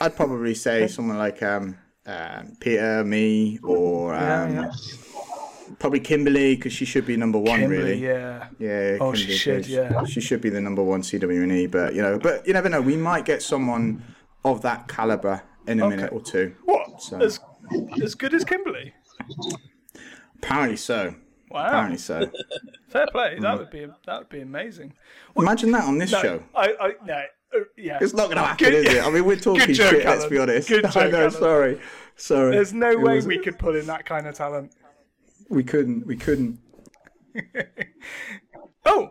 I'd 0.00 0.16
probably 0.16 0.54
say 0.54 0.86
someone 0.88 1.18
like 1.18 1.42
um, 1.42 1.76
um, 2.06 2.56
Peter, 2.60 3.04
me, 3.04 3.58
or 3.62 4.14
um, 4.14 4.54
yeah. 4.54 4.70
Probably 5.78 6.00
Kimberly 6.00 6.56
because 6.56 6.72
she 6.72 6.84
should 6.84 7.06
be 7.06 7.16
number 7.16 7.38
one. 7.38 7.60
Kimberly, 7.60 7.82
really, 7.82 8.04
yeah. 8.06 8.48
Yeah. 8.58 8.98
Oh, 9.00 9.14
she 9.14 9.32
should, 9.32 9.66
yeah. 9.66 10.04
She 10.04 10.20
should 10.20 10.40
be 10.40 10.48
the 10.50 10.60
number 10.60 10.82
one 10.82 11.02
CWNE, 11.02 11.70
but 11.70 11.94
you 11.94 12.02
know, 12.02 12.18
but 12.18 12.46
you 12.46 12.52
never 12.52 12.68
know. 12.68 12.80
We 12.80 12.96
might 12.96 13.24
get 13.24 13.42
someone 13.42 14.02
of 14.44 14.62
that 14.62 14.88
caliber 14.88 15.42
in 15.66 15.80
a 15.80 15.88
minute 15.88 16.12
or 16.12 16.20
two. 16.20 16.54
What? 16.64 17.00
So- 17.02 17.20
As 17.20 17.40
as 18.02 18.14
good 18.14 18.34
as 18.34 18.44
Kimberly? 18.44 18.92
Apparently 20.42 20.76
so. 20.76 21.14
Wow. 21.50 21.66
Apparently 21.66 21.98
so. 21.98 22.30
Fair 22.88 23.06
play. 23.12 23.36
Mm. 23.38 23.42
That 23.42 23.58
would 23.58 23.70
be 23.70 23.86
that 24.06 24.18
would 24.18 24.28
be 24.28 24.40
amazing. 24.40 24.94
Imagine 25.36 25.70
that 25.72 25.84
on 25.84 25.98
this 25.98 26.12
No, 26.12 26.22
show. 26.22 26.42
I, 26.54 26.74
I 26.80 26.92
no. 27.04 27.14
uh, 27.54 27.58
yeah. 27.76 27.98
It's 28.00 28.14
not 28.14 28.24
going 28.26 28.36
to 28.38 28.42
happen, 28.42 28.70
Good- 28.70 28.86
is 28.86 28.94
it? 28.94 29.04
I 29.04 29.10
mean, 29.10 29.24
we're 29.24 29.36
talking 29.50 29.74
joke, 29.74 29.90
shit. 29.90 30.04
Let's 30.04 30.26
be 30.26 30.38
honest. 30.38 30.68
Good 30.68 30.84
I 30.96 31.08
know. 31.08 31.18
Alan. 31.18 31.30
Sorry. 31.30 31.80
Sorry. 32.16 32.50
There's 32.52 32.72
no 32.72 32.90
It 32.90 33.00
way 33.00 33.16
was- 33.16 33.26
we 33.26 33.38
could 33.38 33.58
pull 33.58 33.76
in 33.76 33.86
that 33.86 34.04
kind 34.06 34.26
of 34.26 34.34
talent. 34.34 34.72
We 35.52 35.62
couldn't. 35.62 36.06
We 36.06 36.16
couldn't. 36.16 36.58
Oh, 38.84 39.10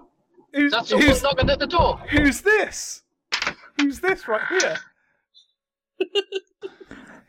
who's, 0.53 0.74
That's 0.74 0.89
someone 0.89 1.07
who's, 1.07 1.24
knocking 1.24 1.50
at 1.50 1.57
the 1.60 1.65
door. 1.65 1.98
who's 2.10 2.41
this? 2.41 3.03
Who's 3.79 4.01
this 4.01 4.27
right 4.27 4.41
here? 4.50 4.77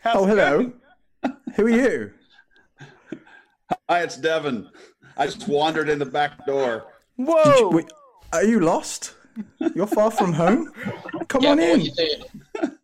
How's 0.00 0.16
Oh, 0.16 0.26
hello. 0.26 0.72
Who 1.54 1.66
are 1.66 1.70
you? 1.70 2.12
Hi, 3.88 4.00
it's 4.02 4.16
Devin. 4.16 4.68
I 5.16 5.26
just 5.26 5.46
wandered 5.46 5.88
in 5.88 6.00
the 6.00 6.04
back 6.04 6.44
door. 6.46 6.86
Whoa! 7.14 7.68
Wait, 7.70 7.86
are 8.32 8.42
you 8.42 8.58
lost? 8.58 9.14
You're 9.76 9.86
far 9.86 10.10
from 10.10 10.32
home. 10.32 10.72
Come 11.28 11.42
Yeah, 11.42 11.50
on 11.50 11.56
but 11.58 11.68
what 11.68 11.98
in. 12.64 12.78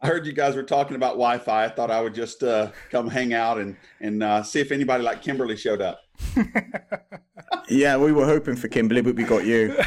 You 0.00 0.06
saying? 0.06 0.12
I 0.12 0.14
heard 0.14 0.26
you 0.26 0.32
guys 0.32 0.56
were 0.56 0.62
talking 0.62 0.96
about 0.96 1.12
Wi-Fi. 1.12 1.64
I 1.64 1.68
thought 1.68 1.90
I 1.90 2.00
would 2.00 2.14
just 2.14 2.42
uh, 2.42 2.70
come 2.90 3.08
hang 3.08 3.32
out 3.34 3.58
and 3.58 3.76
and 4.00 4.22
uh, 4.22 4.42
see 4.42 4.60
if 4.60 4.72
anybody 4.72 5.02
like 5.02 5.22
Kimberly 5.22 5.56
showed 5.56 5.82
up. 5.82 6.00
Yeah, 7.70 7.96
we 7.98 8.10
were 8.10 8.26
hoping 8.26 8.56
for 8.56 8.66
Kimberly, 8.66 9.00
but 9.00 9.14
we 9.14 9.22
got 9.22 9.46
you. 9.46 9.72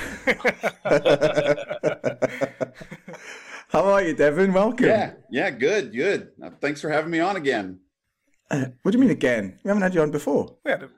How 3.67 3.84
are 3.86 4.01
you, 4.01 4.15
Devin? 4.15 4.53
Welcome. 4.53 4.86
Yeah, 4.86 5.13
yeah, 5.29 5.50
good, 5.50 5.93
good. 5.93 6.32
Uh, 6.41 6.51
thanks 6.62 6.79
for 6.79 6.89
having 6.89 7.12
me 7.12 7.20
on 7.20 7.36
again. 7.36 7.79
Uh, 8.50 8.67
what 8.84 8.91
do 8.91 8.98
you 8.98 9.01
mean 9.01 9.12
again? 9.12 9.60
We 9.63 9.67
haven't 9.67 9.84
had 9.84 9.93
you 9.93 10.01
on 10.01 10.12
before. 10.12 10.55
We 10.63 10.72
had 10.72 10.84
a, 10.84 10.89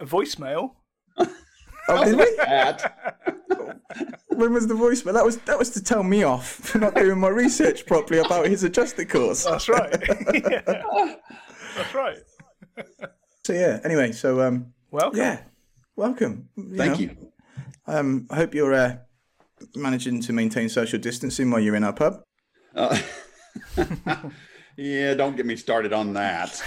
a 0.00 0.06
voicemail. 0.06 0.72
Oh, 1.86 2.02
did 2.02 2.16
we? 2.16 2.24
At 4.34 4.40
When 4.40 4.52
was 4.52 4.66
the 4.66 4.74
voicemail? 4.74 5.12
That 5.14 5.24
was 5.24 5.36
that 5.38 5.58
was 5.58 5.70
to 5.70 5.82
tell 5.82 6.02
me 6.02 6.24
off 6.24 6.48
for 6.48 6.78
not 6.78 6.96
doing 6.96 7.18
my 7.18 7.28
research 7.28 7.86
properly 7.86 8.18
about 8.18 8.46
his 8.46 8.64
adjusted 8.64 9.08
course. 9.08 9.44
That's 9.48 9.68
right. 9.68 9.94
Yeah. 10.34 11.14
That's 11.76 11.94
right. 11.94 12.18
So 13.44 13.52
yeah. 13.52 13.78
Anyway, 13.84 14.10
so 14.12 14.40
um, 14.40 14.72
Welcome. 14.90 15.18
yeah, 15.18 15.40
welcome. 15.96 16.48
thank 16.56 16.92
know, 16.92 16.98
you. 16.98 17.16
Um, 17.86 18.26
I 18.30 18.36
hope 18.36 18.54
you're 18.54 18.74
uh, 18.74 18.96
managing 19.76 20.20
to 20.22 20.32
maintain 20.32 20.68
social 20.68 20.98
distancing 20.98 21.50
while 21.50 21.60
you're 21.60 21.76
in 21.76 21.84
our 21.84 21.92
pub. 21.92 22.22
Uh, 22.74 23.00
yeah, 24.76 25.14
don't 25.14 25.36
get 25.36 25.46
me 25.46 25.56
started 25.56 25.92
on 25.92 26.12
that. 26.14 26.60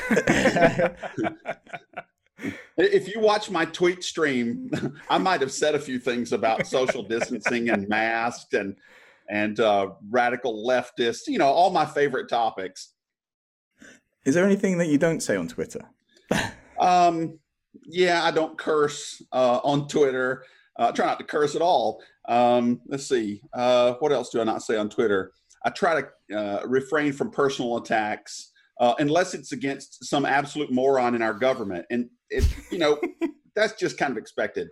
If 2.77 3.07
you 3.07 3.19
watch 3.19 3.49
my 3.49 3.65
tweet 3.65 4.03
stream, 4.03 4.69
I 5.09 5.17
might 5.17 5.41
have 5.41 5.51
said 5.51 5.75
a 5.75 5.79
few 5.79 5.99
things 5.99 6.33
about 6.33 6.67
social 6.67 7.03
distancing 7.03 7.69
and 7.69 7.87
masks 7.87 8.53
and 8.53 8.75
and 9.29 9.59
uh, 9.59 9.89
radical 10.09 10.65
leftists. 10.65 11.27
You 11.27 11.39
know, 11.39 11.47
all 11.47 11.69
my 11.71 11.85
favorite 11.85 12.29
topics. 12.29 12.93
Is 14.25 14.35
there 14.35 14.45
anything 14.45 14.77
that 14.77 14.87
you 14.87 14.97
don't 14.97 15.21
say 15.21 15.35
on 15.35 15.47
Twitter? 15.47 15.81
Um, 16.79 17.39
yeah, 17.87 18.23
I 18.23 18.29
don't 18.29 18.55
curse 18.55 19.19
uh, 19.31 19.59
on 19.63 19.87
Twitter. 19.87 20.43
Uh, 20.77 20.89
I 20.89 20.91
try 20.91 21.07
not 21.07 21.17
to 21.17 21.25
curse 21.25 21.55
at 21.55 21.61
all. 21.63 22.03
Um, 22.27 22.81
let's 22.87 23.07
see. 23.07 23.41
Uh, 23.51 23.93
what 23.93 24.11
else 24.11 24.29
do 24.29 24.39
I 24.39 24.43
not 24.43 24.61
say 24.61 24.77
on 24.77 24.89
Twitter? 24.89 25.31
I 25.65 25.71
try 25.71 26.01
to 26.01 26.37
uh, 26.37 26.61
refrain 26.67 27.13
from 27.13 27.31
personal 27.31 27.77
attacks 27.77 28.51
uh, 28.79 28.93
unless 28.99 29.33
it's 29.33 29.51
against 29.53 30.05
some 30.05 30.25
absolute 30.25 30.71
moron 30.71 31.15
in 31.15 31.21
our 31.21 31.33
government, 31.33 31.85
and 31.89 32.09
it, 32.29 32.45
you 32.71 32.77
know, 32.77 32.99
that's 33.55 33.73
just 33.73 33.97
kind 33.97 34.11
of 34.11 34.17
expected. 34.17 34.69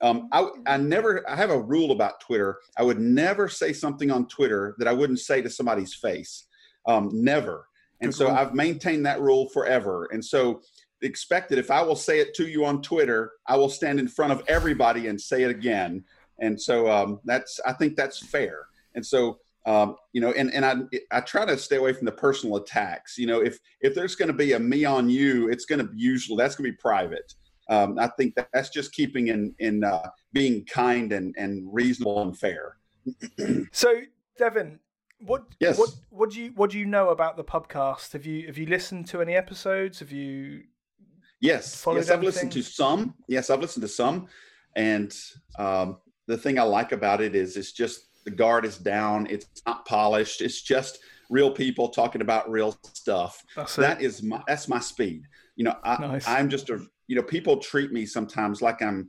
Um, 0.00 0.28
I, 0.32 0.48
I 0.66 0.76
never. 0.76 1.28
I 1.28 1.36
have 1.36 1.50
a 1.50 1.60
rule 1.60 1.92
about 1.92 2.20
Twitter. 2.20 2.58
I 2.76 2.82
would 2.82 3.00
never 3.00 3.48
say 3.48 3.72
something 3.72 4.10
on 4.10 4.28
Twitter 4.28 4.74
that 4.78 4.88
I 4.88 4.92
wouldn't 4.92 5.20
say 5.20 5.40
to 5.40 5.48
somebody's 5.48 5.94
face. 5.94 6.44
Um, 6.86 7.10
never. 7.12 7.66
And 8.02 8.14
so. 8.14 8.30
I've 8.30 8.52
maintained 8.52 9.06
that 9.06 9.22
rule 9.22 9.48
forever. 9.48 10.06
And 10.12 10.22
so 10.22 10.60
expect 11.02 11.50
that 11.50 11.58
if 11.58 11.70
I 11.70 11.82
will 11.82 11.96
say 11.96 12.20
it 12.20 12.34
to 12.34 12.46
you 12.46 12.64
on 12.64 12.82
Twitter, 12.82 13.32
I 13.46 13.56
will 13.56 13.68
stand 13.68 14.00
in 14.00 14.08
front 14.08 14.32
of 14.32 14.42
everybody 14.48 15.08
and 15.08 15.20
say 15.20 15.42
it 15.42 15.50
again. 15.50 16.04
And 16.40 16.60
so 16.60 16.90
um, 16.90 17.20
that's 17.24 17.60
I 17.66 17.72
think 17.72 17.96
that's 17.96 18.18
fair. 18.18 18.66
And 18.94 19.04
so 19.04 19.38
um, 19.66 19.96
you 20.12 20.20
know, 20.20 20.30
and 20.32 20.52
and 20.54 20.64
I 20.64 20.76
I 21.10 21.20
try 21.20 21.44
to 21.44 21.58
stay 21.58 21.76
away 21.76 21.92
from 21.92 22.06
the 22.06 22.12
personal 22.12 22.56
attacks. 22.56 23.18
You 23.18 23.26
know, 23.26 23.40
if 23.42 23.58
if 23.80 23.94
there's 23.94 24.14
going 24.14 24.28
to 24.28 24.34
be 24.34 24.52
a 24.52 24.58
me 24.58 24.84
on 24.84 25.10
you, 25.10 25.48
it's 25.50 25.64
going 25.64 25.80
to 25.80 25.84
be 25.84 25.98
usually 25.98 26.36
that's 26.36 26.54
going 26.54 26.70
to 26.70 26.72
be 26.72 26.78
private. 26.80 27.34
Um, 27.68 27.98
I 27.98 28.06
think 28.16 28.36
that 28.36 28.48
that's 28.52 28.70
just 28.70 28.92
keeping 28.92 29.28
in 29.28 29.54
in 29.58 29.82
uh, 29.82 30.08
being 30.32 30.64
kind 30.66 31.12
and 31.12 31.34
and 31.36 31.68
reasonable 31.72 32.22
and 32.22 32.38
fair. 32.38 32.76
So, 33.72 34.00
Devin, 34.38 34.80
what 35.18 35.44
Yes. 35.60 35.78
what 35.78 35.90
what 36.10 36.30
do 36.30 36.40
you 36.40 36.52
what 36.54 36.70
do 36.70 36.78
you 36.78 36.86
know 36.86 37.10
about 37.10 37.36
the 37.36 37.44
podcast? 37.44 38.12
Have 38.12 38.24
you 38.24 38.46
have 38.46 38.58
you 38.58 38.66
listened 38.66 39.06
to 39.08 39.20
any 39.20 39.34
episodes? 39.34 39.98
Have 39.98 40.12
you 40.12 40.62
Yes, 41.40 41.84
yes, 41.92 42.10
I've 42.10 42.22
listened 42.22 42.52
to 42.52 42.62
some. 42.62 43.14
Yes, 43.28 43.50
I've 43.50 43.60
listened 43.60 43.82
to 43.82 43.88
some, 43.88 44.28
and 44.74 45.14
um, 45.58 45.98
the 46.26 46.36
thing 46.38 46.58
I 46.58 46.62
like 46.62 46.92
about 46.92 47.20
it 47.20 47.34
is 47.34 47.56
it's 47.56 47.72
just 47.72 48.05
the 48.26 48.32
guard 48.32 48.66
is 48.66 48.76
down. 48.76 49.26
It's 49.30 49.46
not 49.66 49.86
polished. 49.86 50.42
It's 50.42 50.60
just 50.60 50.98
real 51.30 51.50
people 51.50 51.88
talking 51.88 52.20
about 52.20 52.50
real 52.50 52.76
stuff. 52.92 53.42
that's? 53.56 53.76
That 53.76 54.02
is 54.02 54.22
my 54.22 54.42
that's 54.46 54.68
my 54.68 54.80
speed. 54.80 55.22
You 55.54 55.64
know, 55.64 55.76
I, 55.82 55.96
Nice. 56.00 56.28
I'm 56.28 56.50
just 56.50 56.68
a 56.68 56.84
you 57.06 57.16
know 57.16 57.22
people 57.22 57.56
treat 57.58 57.92
me 57.92 58.04
sometimes 58.04 58.60
like 58.60 58.82
I'm 58.82 59.08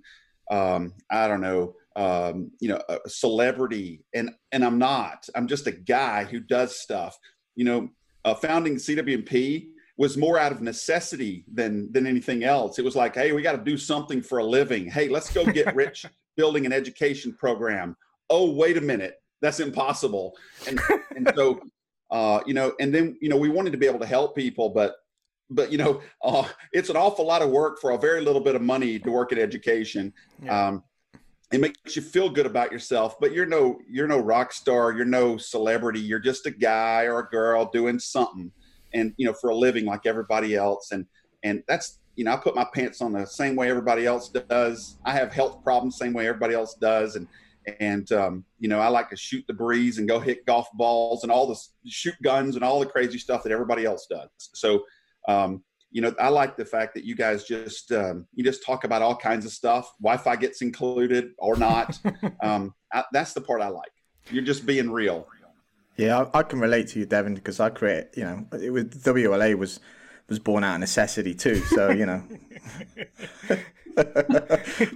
um, 0.49 0.93
I 1.11 1.27
don't 1.27 1.41
know 1.41 1.73
um, 1.95 2.51
you 2.59 2.69
know 2.69 2.79
a 2.87 3.09
celebrity 3.09 4.05
and 4.13 4.31
and 4.51 4.63
I'm 4.63 4.77
not. 4.77 5.27
I'm 5.35 5.47
just 5.47 5.67
a 5.67 5.71
guy 5.71 6.23
who 6.23 6.39
does 6.39 6.79
stuff. 6.79 7.17
You 7.55 7.65
know, 7.65 7.89
uh, 8.23 8.35
founding 8.35 8.75
CWNP 8.75 9.69
was 9.97 10.15
more 10.15 10.37
out 10.37 10.51
of 10.51 10.61
necessity 10.61 11.43
than 11.51 11.91
than 11.91 12.05
anything 12.05 12.43
else. 12.43 12.77
It 12.77 12.85
was 12.85 12.95
like, 12.95 13.15
hey, 13.15 13.31
we 13.31 13.41
got 13.41 13.53
to 13.53 13.63
do 13.63 13.77
something 13.77 14.21
for 14.21 14.37
a 14.37 14.45
living. 14.45 14.89
Hey, 14.89 15.09
let's 15.09 15.33
go 15.33 15.43
get 15.43 15.75
rich 15.75 16.05
building 16.35 16.67
an 16.67 16.71
education 16.71 17.33
program. 17.33 17.97
Oh, 18.29 18.51
wait 18.51 18.77
a 18.77 18.81
minute, 18.81 19.21
that's 19.41 19.59
impossible. 19.59 20.35
And 20.67 20.79
and 21.15 21.31
so 21.35 21.61
uh, 22.11 22.41
you 22.45 22.53
know, 22.53 22.73
and 22.79 22.93
then 22.93 23.17
you 23.21 23.29
know, 23.29 23.37
we 23.37 23.49
wanted 23.49 23.71
to 23.71 23.77
be 23.77 23.87
able 23.87 23.99
to 23.99 24.05
help 24.05 24.35
people, 24.35 24.69
but 24.69 24.95
but 25.49 25.71
you 25.71 25.77
know, 25.77 26.01
uh, 26.23 26.47
it's 26.73 26.89
an 26.89 26.97
awful 26.97 27.25
lot 27.25 27.41
of 27.41 27.49
work 27.49 27.79
for 27.79 27.91
a 27.91 27.97
very 27.97 28.21
little 28.21 28.41
bit 28.41 28.55
of 28.55 28.61
money 28.61 28.99
to 28.99 29.11
work 29.11 29.31
at 29.31 29.37
education. 29.37 30.13
Yeah. 30.43 30.67
Um, 30.67 30.83
it 31.51 31.61
makes 31.61 31.95
you 31.95 32.01
feel 32.01 32.29
good 32.29 32.45
about 32.45 32.73
yourself, 32.73 33.17
but 33.21 33.31
you're 33.31 33.45
no 33.45 33.79
you're 33.89 34.07
no 34.07 34.19
rock 34.19 34.51
star, 34.51 34.91
you're 34.91 35.05
no 35.05 35.37
celebrity, 35.37 35.99
you're 35.99 36.19
just 36.19 36.45
a 36.45 36.51
guy 36.51 37.03
or 37.03 37.19
a 37.19 37.29
girl 37.29 37.69
doing 37.71 37.99
something, 37.99 38.51
and 38.93 39.13
you 39.17 39.25
know, 39.25 39.33
for 39.33 39.51
a 39.51 39.55
living 39.55 39.85
like 39.85 40.05
everybody 40.05 40.55
else, 40.55 40.91
and 40.91 41.05
and 41.43 41.63
that's 41.67 41.99
you 42.15 42.25
know, 42.25 42.33
I 42.33 42.37
put 42.37 42.55
my 42.55 42.65
pants 42.73 43.01
on 43.01 43.13
the 43.13 43.25
same 43.25 43.55
way 43.55 43.69
everybody 43.69 44.05
else 44.05 44.27
does. 44.27 44.97
I 45.05 45.13
have 45.13 45.31
health 45.31 45.63
problems 45.63 45.97
same 45.97 46.13
way 46.13 46.27
everybody 46.27 46.53
else 46.53 46.73
does, 46.73 47.15
and 47.15 47.27
and 47.79 48.11
um, 48.11 48.45
you 48.59 48.67
know, 48.67 48.79
I 48.79 48.87
like 48.87 49.09
to 49.09 49.15
shoot 49.15 49.45
the 49.47 49.53
breeze 49.53 49.97
and 49.97 50.07
go 50.07 50.19
hit 50.19 50.45
golf 50.45 50.67
balls 50.73 51.23
and 51.23 51.31
all 51.31 51.47
the 51.47 51.59
shoot 51.89 52.15
guns 52.23 52.55
and 52.55 52.63
all 52.63 52.79
the 52.79 52.85
crazy 52.85 53.17
stuff 53.17 53.43
that 53.43 53.51
everybody 53.51 53.85
else 53.85 54.07
does. 54.09 54.29
So, 54.37 54.83
um, 55.27 55.63
you 55.91 56.01
know, 56.01 56.13
I 56.19 56.29
like 56.29 56.57
the 56.57 56.65
fact 56.65 56.93
that 56.95 57.03
you 57.03 57.15
guys 57.15 57.43
just 57.43 57.91
um, 57.91 58.27
you 58.33 58.43
just 58.43 58.65
talk 58.65 58.83
about 58.83 59.01
all 59.01 59.15
kinds 59.15 59.45
of 59.45 59.51
stuff. 59.51 59.91
Wi-Fi 60.01 60.35
gets 60.37 60.61
included 60.61 61.31
or 61.37 61.55
not. 61.55 61.99
um, 62.41 62.73
I, 62.93 63.03
that's 63.11 63.33
the 63.33 63.41
part 63.41 63.61
I 63.61 63.69
like. 63.69 63.91
You're 64.29 64.43
just 64.43 64.65
being 64.65 64.91
real. 64.91 65.27
Yeah, 65.95 66.25
I, 66.33 66.39
I 66.39 66.43
can 66.43 66.59
relate 66.59 66.89
to 66.89 66.99
you, 66.99 67.05
Devin, 67.05 67.33
because 67.33 67.59
I 67.59 67.69
create. 67.69 68.09
You 68.15 68.23
know, 68.23 68.47
it 68.61 68.71
was 68.71 68.85
WLA 68.85 69.57
was 69.57 69.79
was 70.29 70.39
born 70.39 70.63
out 70.63 70.75
of 70.75 70.79
necessity 70.79 71.33
too. 71.33 71.55
So 71.55 71.89
you 71.89 72.05
know, 72.05 72.23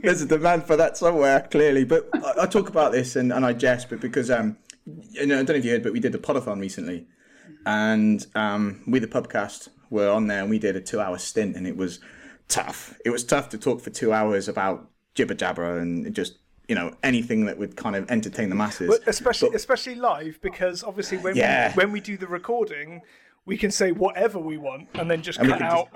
there's 0.03 0.21
a 0.21 0.25
demand 0.25 0.63
for 0.65 0.75
that 0.75 0.97
somewhere 0.97 1.47
clearly. 1.51 1.83
But 1.83 2.09
I, 2.13 2.43
I 2.43 2.45
talk 2.47 2.69
about 2.69 2.91
this 2.91 3.15
and, 3.15 3.31
and 3.33 3.45
I 3.45 3.53
jest, 3.53 3.89
but 3.89 3.99
because 3.99 4.29
um, 4.29 4.57
you 5.11 5.25
know, 5.25 5.35
I 5.35 5.43
don't 5.43 5.49
know 5.49 5.55
if 5.55 5.65
you 5.65 5.71
heard, 5.71 5.83
but 5.83 5.93
we 5.93 5.99
did 5.99 6.11
the 6.11 6.17
podathon 6.19 6.59
recently, 6.59 7.07
and 7.65 8.25
um, 8.35 8.81
we 8.87 8.99
the 8.99 9.07
pubcast 9.07 9.69
were 9.89 10.09
on 10.09 10.27
there 10.27 10.41
and 10.41 10.49
we 10.49 10.59
did 10.59 10.75
a 10.75 10.81
two 10.81 10.99
hour 10.99 11.17
stint, 11.17 11.55
and 11.55 11.67
it 11.67 11.77
was 11.77 11.99
tough. 12.47 12.97
It 13.05 13.09
was 13.09 13.23
tough 13.23 13.49
to 13.49 13.57
talk 13.57 13.81
for 13.81 13.89
two 13.89 14.13
hours 14.13 14.47
about 14.47 14.89
jibber 15.15 15.33
jabber 15.35 15.77
and 15.79 16.13
just. 16.13 16.37
You 16.69 16.75
know 16.75 16.95
anything 17.03 17.47
that 17.47 17.57
would 17.57 17.75
kind 17.75 17.97
of 17.97 18.09
entertain 18.09 18.47
the 18.47 18.55
masses, 18.55 18.87
But 18.87 19.05
especially 19.05 19.49
But- 19.49 19.55
especially 19.57 19.95
live 19.95 20.39
because 20.41 20.85
obviously 20.85 21.17
when 21.17 21.35
Yeah. 21.35 21.73
we, 21.75 21.83
when 21.83 21.91
we 21.91 21.99
do 21.99 22.15
the 22.15 22.27
recording, 22.27 23.01
we 23.45 23.57
can 23.57 23.71
say 23.71 23.91
whatever 23.91 24.37
we 24.37 24.57
want 24.57 24.87
and 24.93 25.09
then 25.09 25.21
just 25.23 25.39
And 25.39 25.49
cut 25.49 25.57
can 25.59 25.67
out. 25.67 25.87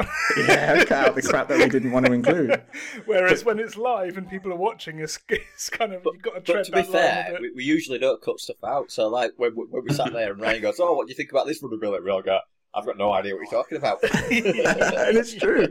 yeah, 0.48 0.84
cut 0.84 0.92
out 1.10 1.16
the 1.16 1.22
crap 1.22 1.48
that 1.50 1.60
we 1.60 1.70
didn't 1.70 1.92
want 1.92 2.06
to 2.08 2.12
include. 2.20 2.62
Whereas 3.06 3.46
when 3.46 3.60
it's 3.60 3.78
live 3.78 4.18
and 4.18 4.28
people 4.30 4.52
are 4.52 4.56
watching, 4.58 5.00
it's, 5.00 5.20
it's 5.30 5.70
kind 5.70 5.94
of 5.94 6.02
you've 6.06 6.22
got 6.24 6.34
to 6.34 6.40
But 6.42 6.46
tread 6.46 6.66
to 6.66 6.72
be 6.72 6.82
that 6.82 6.90
line 6.90 6.96
a 6.96 7.02
fair, 7.04 7.28
bit. 7.34 7.42
we, 7.42 7.52
we 7.58 7.64
usually 7.64 8.00
don't 8.00 8.22
cut 8.22 8.40
stuff 8.40 8.58
out. 8.66 8.92
So, 8.92 9.08
like, 9.10 9.34
when, 9.38 9.56
we- 9.56 9.66
when 9.70 9.84
we 9.88 9.94
sat 9.94 10.12
there 10.12 10.32
and 10.32 10.42
Ryan 10.42 10.62
goes, 10.62 10.80
Oh, 10.80 10.94
what 10.94 11.08
do 11.08 11.12
you 11.12 11.16
think 11.16 11.32
about 11.32 11.46
this 11.46 11.60
vulnerability? 11.60 12.04
We 12.04 12.10
all 12.12 12.22
go, 12.24 12.40
I've 12.74 12.86
got 12.86 12.98
no 12.98 13.14
idea 13.14 13.36
what 13.36 13.42
you're 13.50 13.64
talking 13.64 13.78
about. 13.78 14.04
and 14.04 15.18
it's 15.18 15.34
true. 15.34 15.68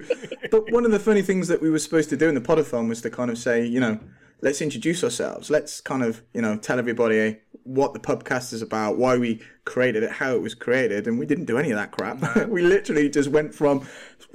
But 0.50 0.70
one 0.72 0.84
of 0.84 0.90
the 0.92 1.00
funny 1.00 1.22
things 1.22 1.48
that 1.48 1.60
we 1.60 1.70
were 1.70 1.78
supposed 1.78 2.08
to 2.10 2.16
do 2.16 2.28
in 2.28 2.34
the 2.34 2.40
podathon 2.40 2.88
was 2.88 3.02
to 3.02 3.10
kind 3.10 3.30
of 3.30 3.36
say, 3.36 3.64
you 3.66 3.80
know, 3.80 3.98
let's 4.40 4.62
introduce 4.62 5.04
ourselves. 5.04 5.50
Let's 5.50 5.80
kind 5.80 6.02
of, 6.02 6.22
you 6.32 6.40
know, 6.40 6.56
tell 6.56 6.78
everybody 6.78 7.38
what 7.64 7.92
the 7.94 8.00
podcast 8.00 8.52
is 8.52 8.62
about, 8.62 8.96
why 8.96 9.16
we 9.18 9.42
created 9.64 10.02
it, 10.02 10.10
how 10.10 10.34
it 10.34 10.42
was 10.42 10.54
created, 10.54 11.06
and 11.06 11.18
we 11.18 11.26
didn't 11.26 11.46
do 11.46 11.58
any 11.58 11.70
of 11.70 11.76
that 11.76 11.90
crap. 11.90 12.46
we 12.48 12.62
literally 12.62 13.08
just 13.08 13.30
went 13.30 13.54
from 13.54 13.86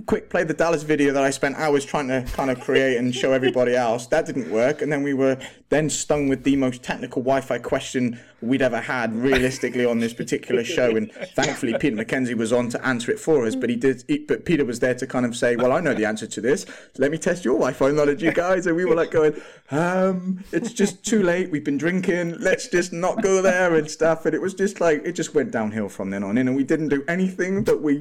quick 0.05 0.29
play 0.29 0.43
the 0.43 0.53
Dallas 0.53 0.83
video 0.83 1.13
that 1.13 1.23
I 1.23 1.29
spent 1.29 1.55
hours 1.57 1.85
trying 1.85 2.07
to 2.07 2.25
kind 2.33 2.49
of 2.49 2.59
create 2.59 2.97
and 2.97 3.13
show 3.13 3.33
everybody 3.33 3.75
else. 3.75 4.07
That 4.07 4.25
didn't 4.25 4.49
work, 4.49 4.81
and 4.81 4.91
then 4.91 5.03
we 5.03 5.13
were 5.13 5.37
then 5.69 5.89
stung 5.89 6.27
with 6.27 6.43
the 6.43 6.55
most 6.55 6.81
technical 6.81 7.21
Wi-Fi 7.21 7.59
question 7.59 8.19
we'd 8.41 8.61
ever 8.61 8.79
had 8.79 9.13
realistically 9.13 9.85
on 9.85 9.99
this 9.99 10.13
particular 10.13 10.63
show. 10.63 10.95
And 10.95 11.11
thankfully, 11.35 11.75
Peter 11.77 11.95
McKenzie 11.95 12.35
was 12.35 12.53
on 12.53 12.69
to 12.69 12.85
answer 12.85 13.11
it 13.11 13.19
for 13.19 13.45
us. 13.45 13.55
But 13.55 13.69
he 13.69 13.75
did. 13.75 14.03
He, 14.07 14.19
but 14.19 14.45
Peter 14.45 14.65
was 14.65 14.79
there 14.79 14.95
to 14.95 15.05
kind 15.05 15.25
of 15.25 15.35
say, 15.35 15.55
"Well, 15.55 15.71
I 15.71 15.79
know 15.79 15.93
the 15.93 16.05
answer 16.05 16.27
to 16.27 16.41
this. 16.41 16.65
Let 16.97 17.11
me 17.11 17.17
test 17.17 17.45
your 17.45 17.55
Wi-Fi 17.55 17.91
knowledge, 17.91 18.23
you 18.23 18.31
guys." 18.31 18.65
And 18.65 18.75
we 18.75 18.85
were 18.85 18.95
like 18.95 19.11
going, 19.11 19.39
um, 19.71 20.43
"It's 20.51 20.73
just 20.73 21.05
too 21.05 21.21
late. 21.23 21.51
We've 21.51 21.63
been 21.63 21.77
drinking. 21.77 22.39
Let's 22.39 22.67
just 22.67 22.93
not 22.93 23.21
go 23.21 23.41
there 23.41 23.75
and 23.75 23.89
stuff." 23.89 24.25
And 24.25 24.33
it 24.33 24.41
was 24.41 24.53
just 24.53 24.81
like 24.81 25.01
it 25.05 25.13
just 25.19 25.35
went 25.35 25.51
downhill 25.51 25.89
from 25.89 26.07
then 26.13 26.23
on 26.23 26.37
in, 26.39 26.47
and 26.47 26.55
we 26.55 26.63
didn't 26.63 26.89
do 26.97 27.01
anything 27.15 27.53
that 27.65 27.79
we 27.87 27.93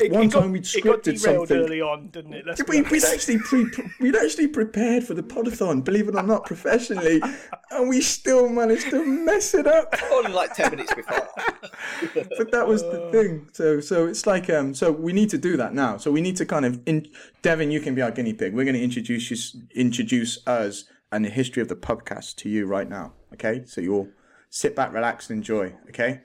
It, 0.00 0.12
One 0.12 0.24
it 0.24 0.32
got, 0.32 0.42
time 0.42 0.52
we'd 0.52 0.66
it 0.66 0.84
got 0.84 1.02
scripted 1.02 1.20
derailed 1.22 1.48
something. 1.48 1.56
early 1.56 1.80
on, 1.80 2.08
didn't 2.16 2.34
it? 2.38 2.44
Let's 2.46 2.62
we, 2.68 2.82
we'd 2.82 3.04
actually 3.04 3.38
pre, 3.38 3.66
we'd 4.00 4.14
actually 4.16 4.46
prepared 4.48 5.02
for 5.08 5.14
the 5.14 5.22
podathon, 5.22 5.82
believe 5.88 6.06
it 6.08 6.14
or 6.14 6.22
not, 6.22 6.46
professionally, 6.46 7.20
and 7.70 7.88
we 7.88 8.00
still 8.00 8.48
managed 8.48 8.90
to 8.90 9.04
mess 9.04 9.54
it 9.54 9.66
up. 9.66 9.86
Only 10.12 10.32
like 10.32 10.52
ten 10.54 10.70
minutes 10.70 10.94
before. 10.94 11.28
But 12.38 12.52
that 12.52 12.66
was 12.72 12.82
the 12.82 13.00
thing. 13.12 13.48
So 13.52 13.80
so 13.90 14.06
it's 14.06 14.24
like 14.26 14.46
um 14.50 14.74
so 14.74 14.86
we 14.90 15.12
need 15.12 15.30
to 15.30 15.38
do 15.38 15.56
that 15.62 15.72
now. 15.74 15.92
So 15.96 16.10
we 16.16 16.20
need 16.20 16.36
to 16.42 16.46
kind 16.54 16.64
of 16.64 16.80
in 16.86 17.06
Devin, 17.42 17.70
you 17.70 17.80
can 17.80 17.94
be 17.94 18.02
our 18.02 18.12
guinea 18.18 18.34
pig. 18.34 18.54
We're 18.54 18.68
going 18.70 18.80
to 18.82 18.86
introduce 18.90 19.24
you, 19.30 19.38
introduce 19.74 20.32
us 20.46 20.84
and 21.12 21.24
the 21.24 21.30
history 21.30 21.62
of 21.62 21.68
the 21.68 21.76
podcast 21.88 22.36
to 22.36 22.48
you 22.48 22.66
right 22.66 22.88
now. 22.88 23.06
Okay, 23.34 23.62
so 23.72 23.80
you'll 23.80 24.08
sit 24.50 24.74
back, 24.76 24.92
relax, 24.92 25.30
and 25.30 25.38
enjoy. 25.38 25.74
Okay, 25.90 26.22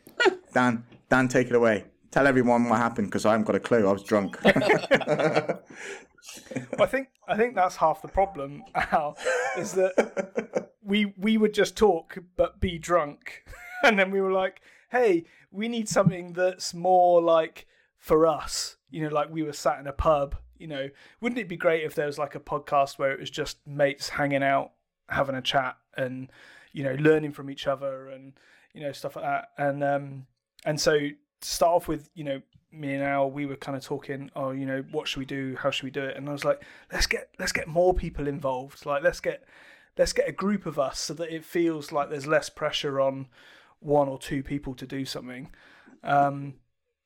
Dan, 0.53 0.83
Dan, 1.09 1.27
take 1.27 1.47
it 1.47 1.55
away. 1.55 1.85
Tell 2.11 2.27
everyone 2.27 2.69
what 2.69 2.77
happened 2.77 3.07
because 3.07 3.25
I 3.25 3.31
haven't 3.31 3.45
got 3.45 3.55
a 3.55 3.59
clue. 3.59 3.87
I 3.87 3.91
was 3.91 4.03
drunk. 4.03 4.37
I 6.79 6.85
think 6.85 7.09
I 7.27 7.35
think 7.35 7.55
that's 7.55 7.77
half 7.77 8.01
the 8.01 8.07
problem, 8.07 8.63
Al, 8.75 9.17
is 9.57 9.73
that 9.73 10.71
we 10.83 11.13
we 11.17 11.37
would 11.37 11.53
just 11.53 11.75
talk 11.75 12.17
but 12.35 12.59
be 12.59 12.77
drunk, 12.77 13.43
and 13.83 13.97
then 13.97 14.11
we 14.11 14.21
were 14.21 14.31
like, 14.31 14.61
hey, 14.91 15.25
we 15.51 15.67
need 15.67 15.89
something 15.89 16.33
that's 16.33 16.73
more 16.73 17.21
like 17.21 17.67
for 17.97 18.27
us, 18.27 18.77
you 18.89 19.03
know, 19.03 19.13
like 19.13 19.31
we 19.31 19.43
were 19.43 19.53
sat 19.53 19.79
in 19.79 19.87
a 19.87 19.93
pub. 19.93 20.35
You 20.57 20.67
know, 20.67 20.89
wouldn't 21.19 21.39
it 21.39 21.49
be 21.49 21.57
great 21.57 21.83
if 21.83 21.95
there 21.95 22.05
was 22.05 22.17
like 22.17 22.35
a 22.35 22.39
podcast 22.39 22.97
where 22.97 23.11
it 23.11 23.19
was 23.19 23.29
just 23.29 23.65
mates 23.67 24.09
hanging 24.09 24.43
out, 24.43 24.71
having 25.09 25.35
a 25.35 25.41
chat, 25.41 25.77
and 25.97 26.31
you 26.71 26.83
know, 26.83 26.93
learning 26.93 27.33
from 27.33 27.49
each 27.49 27.67
other, 27.67 28.09
and 28.09 28.33
you 28.73 28.81
know, 28.81 28.91
stuff 28.91 29.15
like 29.15 29.25
that. 29.25 29.49
And 29.57 29.83
um, 29.83 30.25
and 30.65 30.79
so 30.79 30.97
to 30.97 31.15
start 31.41 31.73
off 31.73 31.87
with, 31.87 32.09
you 32.13 32.23
know, 32.23 32.41
me 32.71 32.93
and 32.93 33.03
Al, 33.03 33.29
we 33.29 33.45
were 33.45 33.55
kind 33.55 33.77
of 33.77 33.83
talking, 33.83 34.31
oh, 34.35 34.51
you 34.51 34.65
know, 34.65 34.83
what 34.91 35.07
should 35.07 35.19
we 35.19 35.25
do? 35.25 35.55
How 35.59 35.69
should 35.69 35.83
we 35.83 35.91
do 35.91 36.03
it? 36.03 36.17
And 36.17 36.27
I 36.27 36.31
was 36.31 36.43
like, 36.43 36.63
let's 36.91 37.05
get 37.05 37.29
let's 37.39 37.51
get 37.51 37.67
more 37.67 37.93
people 37.93 38.27
involved. 38.27 38.85
Like 38.85 39.03
let's 39.03 39.19
get 39.19 39.43
let's 39.97 40.13
get 40.13 40.27
a 40.27 40.31
group 40.31 40.65
of 40.65 40.79
us 40.79 40.99
so 40.99 41.13
that 41.15 41.33
it 41.33 41.45
feels 41.45 41.91
like 41.91 42.09
there's 42.09 42.27
less 42.27 42.49
pressure 42.49 42.99
on 42.99 43.27
one 43.79 44.07
or 44.07 44.17
two 44.17 44.41
people 44.41 44.73
to 44.75 44.87
do 44.87 45.05
something. 45.05 45.51
Um, 46.03 46.55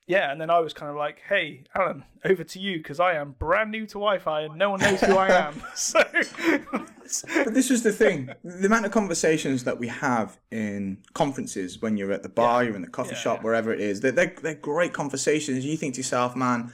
yeah, 0.05 0.31
and 0.31 0.39
then 0.39 0.49
I 0.49 0.59
was 0.59 0.73
kind 0.73 0.89
of 0.89 0.95
like, 0.95 1.21
hey, 1.27 1.65
Alan, 1.75 2.05
over 2.23 2.43
to 2.43 2.59
you 2.59 2.77
because 2.77 2.99
I 2.99 3.15
am 3.15 3.35
brand 3.37 3.71
new 3.71 3.85
to 3.87 3.93
Wi-Fi 3.93 4.41
and 4.41 4.55
no 4.55 4.69
one 4.69 4.79
knows 4.79 5.01
who 5.01 5.17
I 5.17 5.27
am. 5.29 5.61
so 5.75 6.01
But 7.45 7.53
this 7.53 7.71
is 7.71 7.83
the 7.83 7.91
thing: 7.91 8.29
the 8.43 8.65
amount 8.67 8.85
of 8.85 8.91
conversations 8.91 9.63
that 9.63 9.79
we 9.79 9.87
have 9.87 10.37
in 10.51 10.97
conferences 11.13 11.81
when 11.81 11.97
you're 11.97 12.11
at 12.11 12.23
the 12.23 12.29
bar, 12.29 12.63
you're 12.63 12.75
in 12.75 12.81
the 12.81 12.87
coffee 12.87 13.11
Yeah, 13.15 13.21
shop, 13.21 13.37
yeah. 13.39 13.43
wherever 13.43 13.73
it 13.73 13.79
is. 13.79 14.01
They're, 14.01 14.11
they're 14.11 14.33
they're 14.41 14.55
great 14.55 14.93
conversations. 14.93 15.65
You 15.65 15.77
think 15.77 15.95
to 15.95 15.99
yourself, 15.99 16.35
man. 16.35 16.71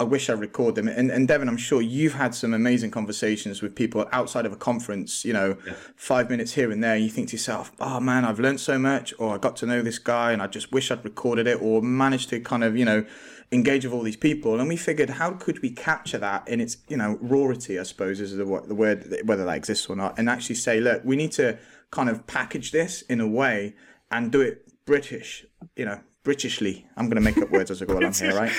I 0.00 0.04
wish 0.04 0.30
I 0.30 0.34
record 0.34 0.76
them. 0.76 0.86
And, 0.86 1.10
and 1.10 1.26
Devin, 1.26 1.48
I'm 1.48 1.56
sure 1.56 1.82
you've 1.82 2.14
had 2.14 2.32
some 2.32 2.54
amazing 2.54 2.92
conversations 2.92 3.62
with 3.62 3.74
people 3.74 4.06
outside 4.12 4.46
of 4.46 4.52
a 4.52 4.56
conference, 4.56 5.24
you 5.24 5.32
know, 5.32 5.56
five 5.96 6.30
minutes 6.30 6.52
here 6.52 6.70
and 6.70 6.84
there. 6.84 6.96
You 6.96 7.08
think 7.10 7.30
to 7.30 7.32
yourself, 7.32 7.72
oh 7.80 7.98
man, 7.98 8.24
I've 8.24 8.38
learned 8.38 8.60
so 8.60 8.78
much, 8.78 9.12
or 9.18 9.34
I 9.34 9.38
got 9.38 9.56
to 9.56 9.66
know 9.66 9.82
this 9.82 9.98
guy 9.98 10.30
and 10.30 10.40
I 10.40 10.46
just 10.46 10.70
wish 10.70 10.92
I'd 10.92 11.02
recorded 11.04 11.48
it, 11.48 11.60
or 11.60 11.82
managed 11.82 12.28
to 12.28 12.38
kind 12.38 12.62
of, 12.62 12.76
you 12.76 12.84
know, 12.84 13.04
engage 13.50 13.84
with 13.84 13.94
all 13.94 14.02
these 14.02 14.16
people. 14.16 14.60
And 14.60 14.68
we 14.68 14.76
figured, 14.76 15.10
how 15.10 15.32
could 15.32 15.62
we 15.62 15.70
capture 15.70 16.18
that 16.18 16.46
in 16.48 16.60
its, 16.60 16.76
you 16.88 16.96
know, 16.96 17.18
rarity 17.20 17.78
I 17.78 17.82
suppose 17.84 18.20
is 18.20 18.36
the, 18.36 18.44
the 18.44 18.74
word, 18.74 19.22
whether 19.24 19.44
that 19.44 19.56
exists 19.56 19.88
or 19.88 19.96
not, 19.96 20.18
and 20.18 20.28
actually 20.28 20.56
say, 20.56 20.80
look, 20.80 21.02
we 21.04 21.16
need 21.16 21.32
to 21.32 21.58
kind 21.90 22.08
of 22.08 22.26
package 22.26 22.72
this 22.72 23.02
in 23.02 23.20
a 23.20 23.28
way 23.28 23.74
and 24.10 24.30
do 24.30 24.40
it 24.40 24.66
British, 24.84 25.46
you 25.76 25.84
know, 25.84 26.00
Britishly. 26.24 26.84
I'm 26.96 27.06
going 27.06 27.16
to 27.16 27.22
make 27.22 27.38
up 27.38 27.50
words 27.50 27.70
as 27.70 27.80
I 27.80 27.86
go 27.86 27.98
along 27.98 28.12
here, 28.14 28.34
right? 28.34 28.50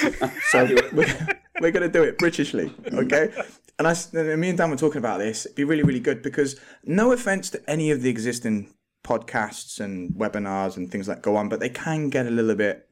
So 0.50 0.66
we're, 0.94 1.28
we're 1.62 1.72
going 1.72 1.84
to 1.84 1.90
do 1.90 2.04
it 2.04 2.18
Britishly, 2.18 2.72
okay? 2.94 3.32
And 3.78 3.88
I, 3.88 3.96
and 4.14 4.42
me 4.42 4.50
and 4.50 4.58
Dan 4.58 4.72
were 4.72 4.76
talking 4.76 4.98
about 4.98 5.20
this. 5.20 5.46
It'd 5.46 5.56
be 5.56 5.64
really, 5.64 5.84
really 5.84 6.00
good 6.00 6.22
because 6.24 6.60
no 6.84 7.12
offense 7.12 7.50
to 7.52 7.70
any 7.70 7.92
of 7.92 8.02
the 8.02 8.10
existing 8.10 8.74
podcasts 9.04 9.80
and 9.80 10.12
webinars 10.14 10.78
and 10.78 10.92
things 10.92 11.08
that 11.08 11.22
go 11.22 11.36
on, 11.36 11.48
but 11.48 11.60
they 11.60 11.70
can 11.70 12.10
get 12.10 12.26
a 12.26 12.32
little 12.32 12.56
bit 12.56 12.90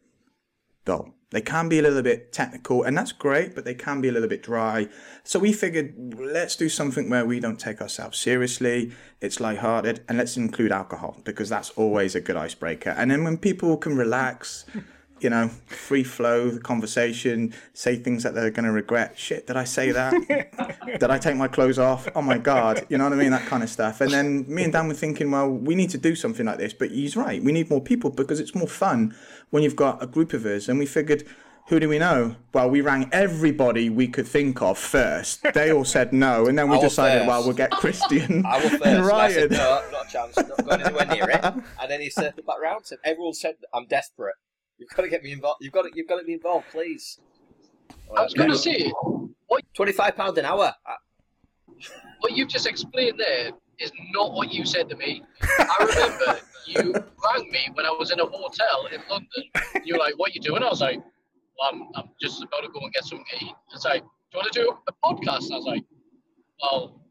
dull. 0.85 1.16
They 1.29 1.41
can 1.41 1.67
be 1.67 1.79
a 1.79 1.81
little 1.81 2.01
bit 2.01 2.31
technical, 2.31 2.83
and 2.83 2.97
that's 2.97 3.11
great, 3.11 3.53
but 3.53 3.65
they 3.65 3.73
can 3.73 3.99
be 3.99 4.07
a 4.07 4.11
little 4.13 4.29
bit 4.29 4.41
dry. 4.41 4.87
So 5.23 5.39
we 5.39 5.51
figured 5.51 6.15
let's 6.17 6.55
do 6.55 6.69
something 6.69 7.09
where 7.09 7.25
we 7.25 7.41
don't 7.41 7.59
take 7.59 7.81
ourselves 7.81 8.17
seriously. 8.17 8.93
It's 9.19 9.41
lighthearted, 9.41 10.05
and 10.07 10.17
let's 10.17 10.37
include 10.37 10.71
alcohol 10.71 11.17
because 11.25 11.49
that's 11.49 11.71
always 11.71 12.15
a 12.15 12.21
good 12.21 12.37
icebreaker. 12.37 12.91
And 12.91 13.11
then 13.11 13.25
when 13.25 13.37
people 13.37 13.75
can 13.75 13.97
relax, 13.97 14.65
you 15.19 15.29
know, 15.29 15.49
free 15.67 16.03
flow 16.03 16.49
the 16.49 16.59
conversation, 16.59 17.53
say 17.73 17.95
things 17.95 18.23
that 18.23 18.33
they're 18.33 18.51
going 18.51 18.65
to 18.65 18.71
regret. 18.71 19.17
Shit, 19.17 19.47
did 19.47 19.57
I 19.57 19.63
say 19.63 19.91
that? 19.91 20.13
did 20.99 21.09
I 21.09 21.17
take 21.17 21.35
my 21.35 21.47
clothes 21.47 21.79
off? 21.79 22.07
Oh 22.15 22.21
my 22.21 22.37
god, 22.37 22.85
you 22.89 22.97
know 22.97 23.05
what 23.05 23.13
I 23.13 23.17
mean? 23.17 23.31
That 23.31 23.45
kind 23.45 23.63
of 23.63 23.69
stuff. 23.69 24.01
And 24.01 24.11
then 24.11 24.45
me 24.47 24.63
and 24.63 24.73
Dan 24.73 24.87
were 24.87 24.93
thinking, 24.93 25.31
well, 25.31 25.49
we 25.49 25.75
need 25.75 25.89
to 25.91 25.97
do 25.97 26.15
something 26.15 26.45
like 26.45 26.57
this. 26.57 26.73
But 26.73 26.91
he's 26.91 27.15
right, 27.15 27.41
we 27.43 27.51
need 27.51 27.69
more 27.69 27.81
people 27.81 28.09
because 28.09 28.39
it's 28.39 28.55
more 28.55 28.67
fun 28.67 29.15
when 29.49 29.63
you've 29.63 29.75
got 29.75 30.01
a 30.01 30.07
group 30.07 30.33
of 30.33 30.45
us. 30.45 30.67
And 30.67 30.79
we 30.79 30.85
figured. 30.85 31.23
Who 31.69 31.81
do 31.81 31.89
we 31.89 31.99
know? 31.99 32.37
Well, 32.53 32.69
we 32.69 32.79
rang 32.79 33.09
everybody 33.11 33.89
we 33.89 34.07
could 34.07 34.25
think 34.25 34.61
of 34.61 34.77
first. 34.77 35.43
They 35.53 35.69
all 35.69 35.83
said 35.83 36.13
no, 36.13 36.45
and 36.45 36.57
then 36.57 36.69
we 36.69 36.79
decided, 36.79 37.19
first. 37.19 37.27
well, 37.27 37.43
we'll 37.43 37.57
get 37.57 37.71
Christian 37.71 38.45
I 38.47 38.61
first. 38.61 38.81
and 38.85 38.95
and 39.03 39.11
I 39.11 39.29
said, 39.33 39.51
no, 39.51 39.83
not 39.91 40.07
a 40.07 40.09
chance. 40.09 40.37
Not 40.37 40.65
going 40.65 40.81
anywhere 40.81 41.05
near 41.07 41.29
it. 41.29 41.43
And 41.43 41.91
then 41.91 41.99
he 41.99 42.09
circled 42.09 42.45
back 42.45 42.61
round. 42.61 42.85
Said, 42.85 42.99
everyone 43.03 43.33
said 43.33 43.55
I'm 43.73 43.85
desperate. 43.85 44.35
You've 44.77 44.89
got 44.89 45.03
to 45.03 45.09
get 45.09 45.23
me 45.23 45.31
involved. 45.31 45.57
You've 45.61 45.73
got 45.73 45.83
to. 45.83 45.91
You've 45.93 46.07
got 46.07 46.19
to 46.19 46.25
be 46.25 46.33
involved, 46.33 46.67
please. 46.71 47.19
I 48.15 48.23
was 48.23 48.33
going 48.33 48.49
to 48.49 48.57
say, 48.57 48.91
Twenty-five 49.75 50.15
pound 50.15 50.37
an 50.37 50.45
hour. 50.45 50.73
What 52.19 52.33
you've 52.33 52.49
just 52.49 52.67
explained 52.67 53.19
there 53.19 53.51
is 53.79 53.91
not 54.11 54.33
what 54.33 54.51
you 54.51 54.65
said 54.65 54.89
to 54.89 54.95
me. 54.95 55.23
I 55.41 55.77
remember 55.79 56.39
you 56.67 56.93
rang 56.93 57.51
me 57.51 57.59
when 57.73 57.85
I 57.85 57.91
was 57.91 58.11
in 58.11 58.19
a 58.19 58.25
hotel 58.25 58.87
in 58.91 59.01
London. 59.09 59.83
You 59.83 59.95
were 59.95 59.99
like, 59.99 60.17
"What 60.17 60.29
are 60.29 60.33
you 60.33 60.41
doing?" 60.41 60.63
I 60.63 60.69
was 60.69 60.81
like, 60.81 60.97
well, 60.97 61.69
"I'm, 61.71 61.87
I'm 61.95 62.09
just 62.21 62.41
about 62.43 62.61
to 62.61 62.69
go 62.69 62.79
and 62.81 62.93
get 62.93 63.03
something 63.03 63.25
to 63.39 63.45
eat." 63.45 63.55
It's 63.73 63.85
like, 63.85 64.01
"Do 64.01 64.07
you 64.33 64.39
want 64.39 64.53
to 64.53 64.59
do 64.61 64.77
a 64.87 64.93
podcast?" 65.03 65.51
I 65.51 65.57
was 65.57 65.65
like, 65.65 65.83
"Well, 66.61 67.01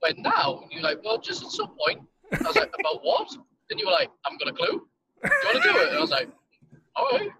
when 0.00 0.22
now?" 0.22 0.60
And 0.62 0.72
you're 0.72 0.82
like, 0.82 1.02
"Well, 1.04 1.18
just 1.18 1.42
at 1.44 1.50
some 1.50 1.74
point." 1.86 2.00
I 2.32 2.46
was 2.46 2.56
like, 2.56 2.72
"About 2.78 3.02
what?" 3.02 3.28
Then 3.68 3.78
you 3.78 3.86
were 3.86 3.92
like, 3.92 4.08
"I 4.24 4.30
haven't 4.30 4.44
got 4.44 4.48
a 4.48 4.56
clue." 4.56 4.86
Do 5.22 5.30
you 5.30 5.54
want 5.54 5.62
to 5.62 5.72
do 5.72 5.78
it? 5.78 5.88
And 5.88 5.96
I 5.96 6.00
was 6.00 6.10
like, 6.10 6.28
"All 6.96 7.08
right." 7.12 7.30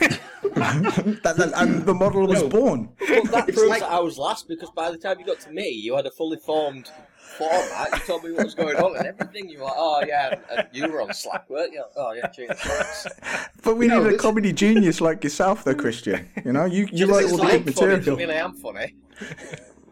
That, 0.42 1.34
that- 1.36 1.52
and 1.56 1.84
the 1.84 1.94
model 1.94 2.26
was 2.26 2.42
born. 2.42 2.90
Well, 3.08 3.22
that 3.24 3.44
proves 3.46 3.62
like- 3.68 3.80
that 3.80 3.90
I 3.90 4.00
was 4.00 4.18
last 4.18 4.48
because 4.48 4.70
by 4.70 4.90
the 4.90 4.98
time 4.98 5.18
you 5.20 5.26
got 5.26 5.40
to 5.40 5.50
me, 5.50 5.68
you 5.68 5.94
had 5.96 6.06
a 6.06 6.10
fully 6.10 6.38
formed 6.38 6.90
format. 7.38 7.88
You 7.92 7.98
told 8.00 8.24
me 8.24 8.32
what 8.32 8.44
was 8.44 8.54
going 8.54 8.76
on 8.76 8.96
and 8.96 9.06
everything. 9.06 9.48
You 9.48 9.58
were 9.58 9.64
like, 9.64 9.74
"Oh 9.76 10.02
yeah," 10.06 10.30
and, 10.32 10.42
and 10.58 10.68
you 10.72 10.88
were 10.90 11.02
on 11.02 11.12
Slack, 11.14 11.48
weren't 11.50 11.72
you? 11.72 11.84
Oh 11.96 12.12
yeah, 12.12 12.26
cheers. 12.28 12.58
thanks. 12.58 13.06
But 13.62 13.76
we 13.76 13.86
No, 13.86 13.98
need 14.00 14.06
a 14.06 14.10
this- 14.12 14.20
comedy 14.20 14.52
genius 14.52 15.00
like 15.00 15.22
yourself, 15.24 15.64
though, 15.64 15.74
Christian. 15.74 16.28
You 16.44 16.52
know, 16.52 16.64
you, 16.64 16.88
you 16.92 17.06
Just 17.06 17.12
write 17.12 17.24
all 17.30 17.36
the 17.38 17.42
I'm 17.44 17.62
good 17.62 17.74
funny 17.74 17.86
material. 17.96 17.98
doesn't 17.98 18.16
mean 18.18 18.30
I 18.30 18.34
am 18.34 18.54
funny. 18.54 18.94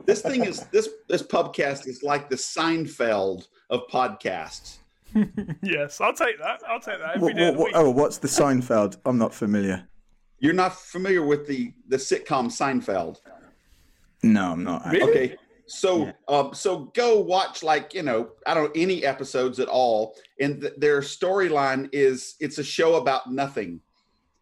this 0.07 0.23
thing 0.23 0.44
is 0.44 0.61
this 0.73 0.88
this 1.09 1.23
pubcast 1.23 1.87
is 1.87 2.03
like 2.03 2.29
the 2.31 2.37
Seinfeld 2.37 3.49
of 3.71 3.83
podcasts. 3.92 4.78
Yes, 5.62 6.01
I'll 6.01 6.12
take 6.14 6.38
that. 6.38 6.61
I'll 6.68 6.81
take 6.81 6.99
that 6.99 7.16
every 7.16 7.21
What, 7.33 7.37
day 7.37 7.44
what, 7.44 7.49
of 7.51 7.57
the 7.57 7.62
what, 7.62 7.73
oh, 7.75 7.90
what's 7.90 8.18
the 8.18 8.29
Seinfeld? 8.29 8.97
I'm 9.05 9.18
not 9.18 9.35
familiar. 9.35 9.88
You're 10.40 10.55
not 10.55 10.75
familiar 10.79 11.25
with 11.25 11.47
the 11.47 11.73
the 11.88 11.97
sitcom 11.97 12.47
Seinfeld. 12.47 13.18
No, 14.23 14.53
I'm 14.53 14.64
not. 14.64 14.87
Really? 14.90 15.11
Okay. 15.11 15.37
So, 15.66 16.11
um, 16.29 16.55
so 16.55 16.90
go 16.94 17.21
watch 17.21 17.62
like 17.62 17.92
you 17.92 18.03
know 18.03 18.31
I 18.47 18.55
don't 18.55 18.64
know 18.75 18.81
any 18.81 19.05
episodes 19.05 19.59
at 19.61 19.68
all, 19.68 20.14
and 20.40 20.61
th- 20.61 20.73
their 20.79 21.01
storyline 21.01 21.88
is 21.92 22.37
it's 22.40 22.59
a 22.59 22.64
show 22.64 22.97
about 22.97 23.31
nothing, 23.33 23.81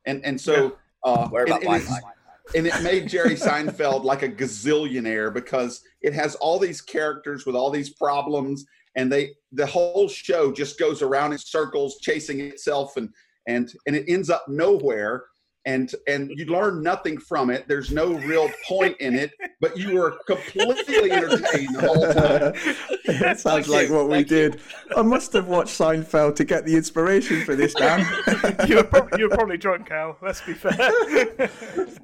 and 0.04 0.24
and 0.24 0.40
so 0.40 0.76
uh, 1.02 1.28
Where 1.28 1.42
and- 1.44 1.52
about 1.52 1.64
and 1.64 1.82
it's- 1.82 2.02
and 2.54 2.64
it 2.64 2.80
made 2.82 3.08
Jerry 3.08 3.34
Seinfeld 3.34 4.04
like 4.04 4.22
a 4.22 4.28
gazillionaire 4.28 5.34
because 5.34 5.82
it 6.00 6.12
has 6.14 6.36
all 6.36 6.60
these 6.60 6.80
characters 6.80 7.44
with 7.44 7.56
all 7.56 7.70
these 7.70 7.90
problems, 7.90 8.64
and 8.96 9.12
they 9.12 9.30
the 9.52 9.66
whole 9.66 10.08
show 10.08 10.50
just 10.50 10.78
goes 10.78 11.02
around 11.02 11.32
in 11.32 11.38
circles, 11.38 11.98
chasing 12.00 12.40
itself, 12.40 12.96
and 12.96 13.10
and 13.46 13.72
and 13.86 13.94
it 13.94 14.06
ends 14.08 14.30
up 14.30 14.44
nowhere. 14.48 15.24
And 15.66 15.92
and 16.06 16.30
you 16.30 16.44
learn 16.44 16.80
nothing 16.80 17.18
from 17.18 17.50
it. 17.50 17.66
There's 17.66 17.90
no 17.90 18.12
real 18.12 18.48
point 18.68 18.96
in 19.00 19.16
it, 19.16 19.32
but 19.60 19.76
you 19.76 19.96
were 19.96 20.16
completely 20.28 21.10
entertained 21.10 21.74
the 21.74 21.80
whole 21.80 22.12
time. 22.12 22.52
it 23.04 23.40
sounds 23.40 23.68
like 23.68 23.88
you, 23.88 23.94
what 23.94 24.08
we 24.08 24.18
you. 24.18 24.24
did. 24.24 24.60
I 24.96 25.02
must 25.02 25.32
have 25.32 25.48
watched 25.48 25.76
Seinfeld 25.76 26.36
to 26.36 26.44
get 26.44 26.66
the 26.66 26.76
inspiration 26.76 27.44
for 27.44 27.56
this, 27.56 27.74
Dan. 27.74 27.98
you, 28.68 28.76
were 28.76 28.84
prob- 28.84 29.18
you 29.18 29.28
were 29.28 29.34
probably 29.34 29.56
drunk, 29.56 29.88
cal 29.88 30.16
Let's 30.22 30.40
be 30.40 30.54
fair. 30.54 30.70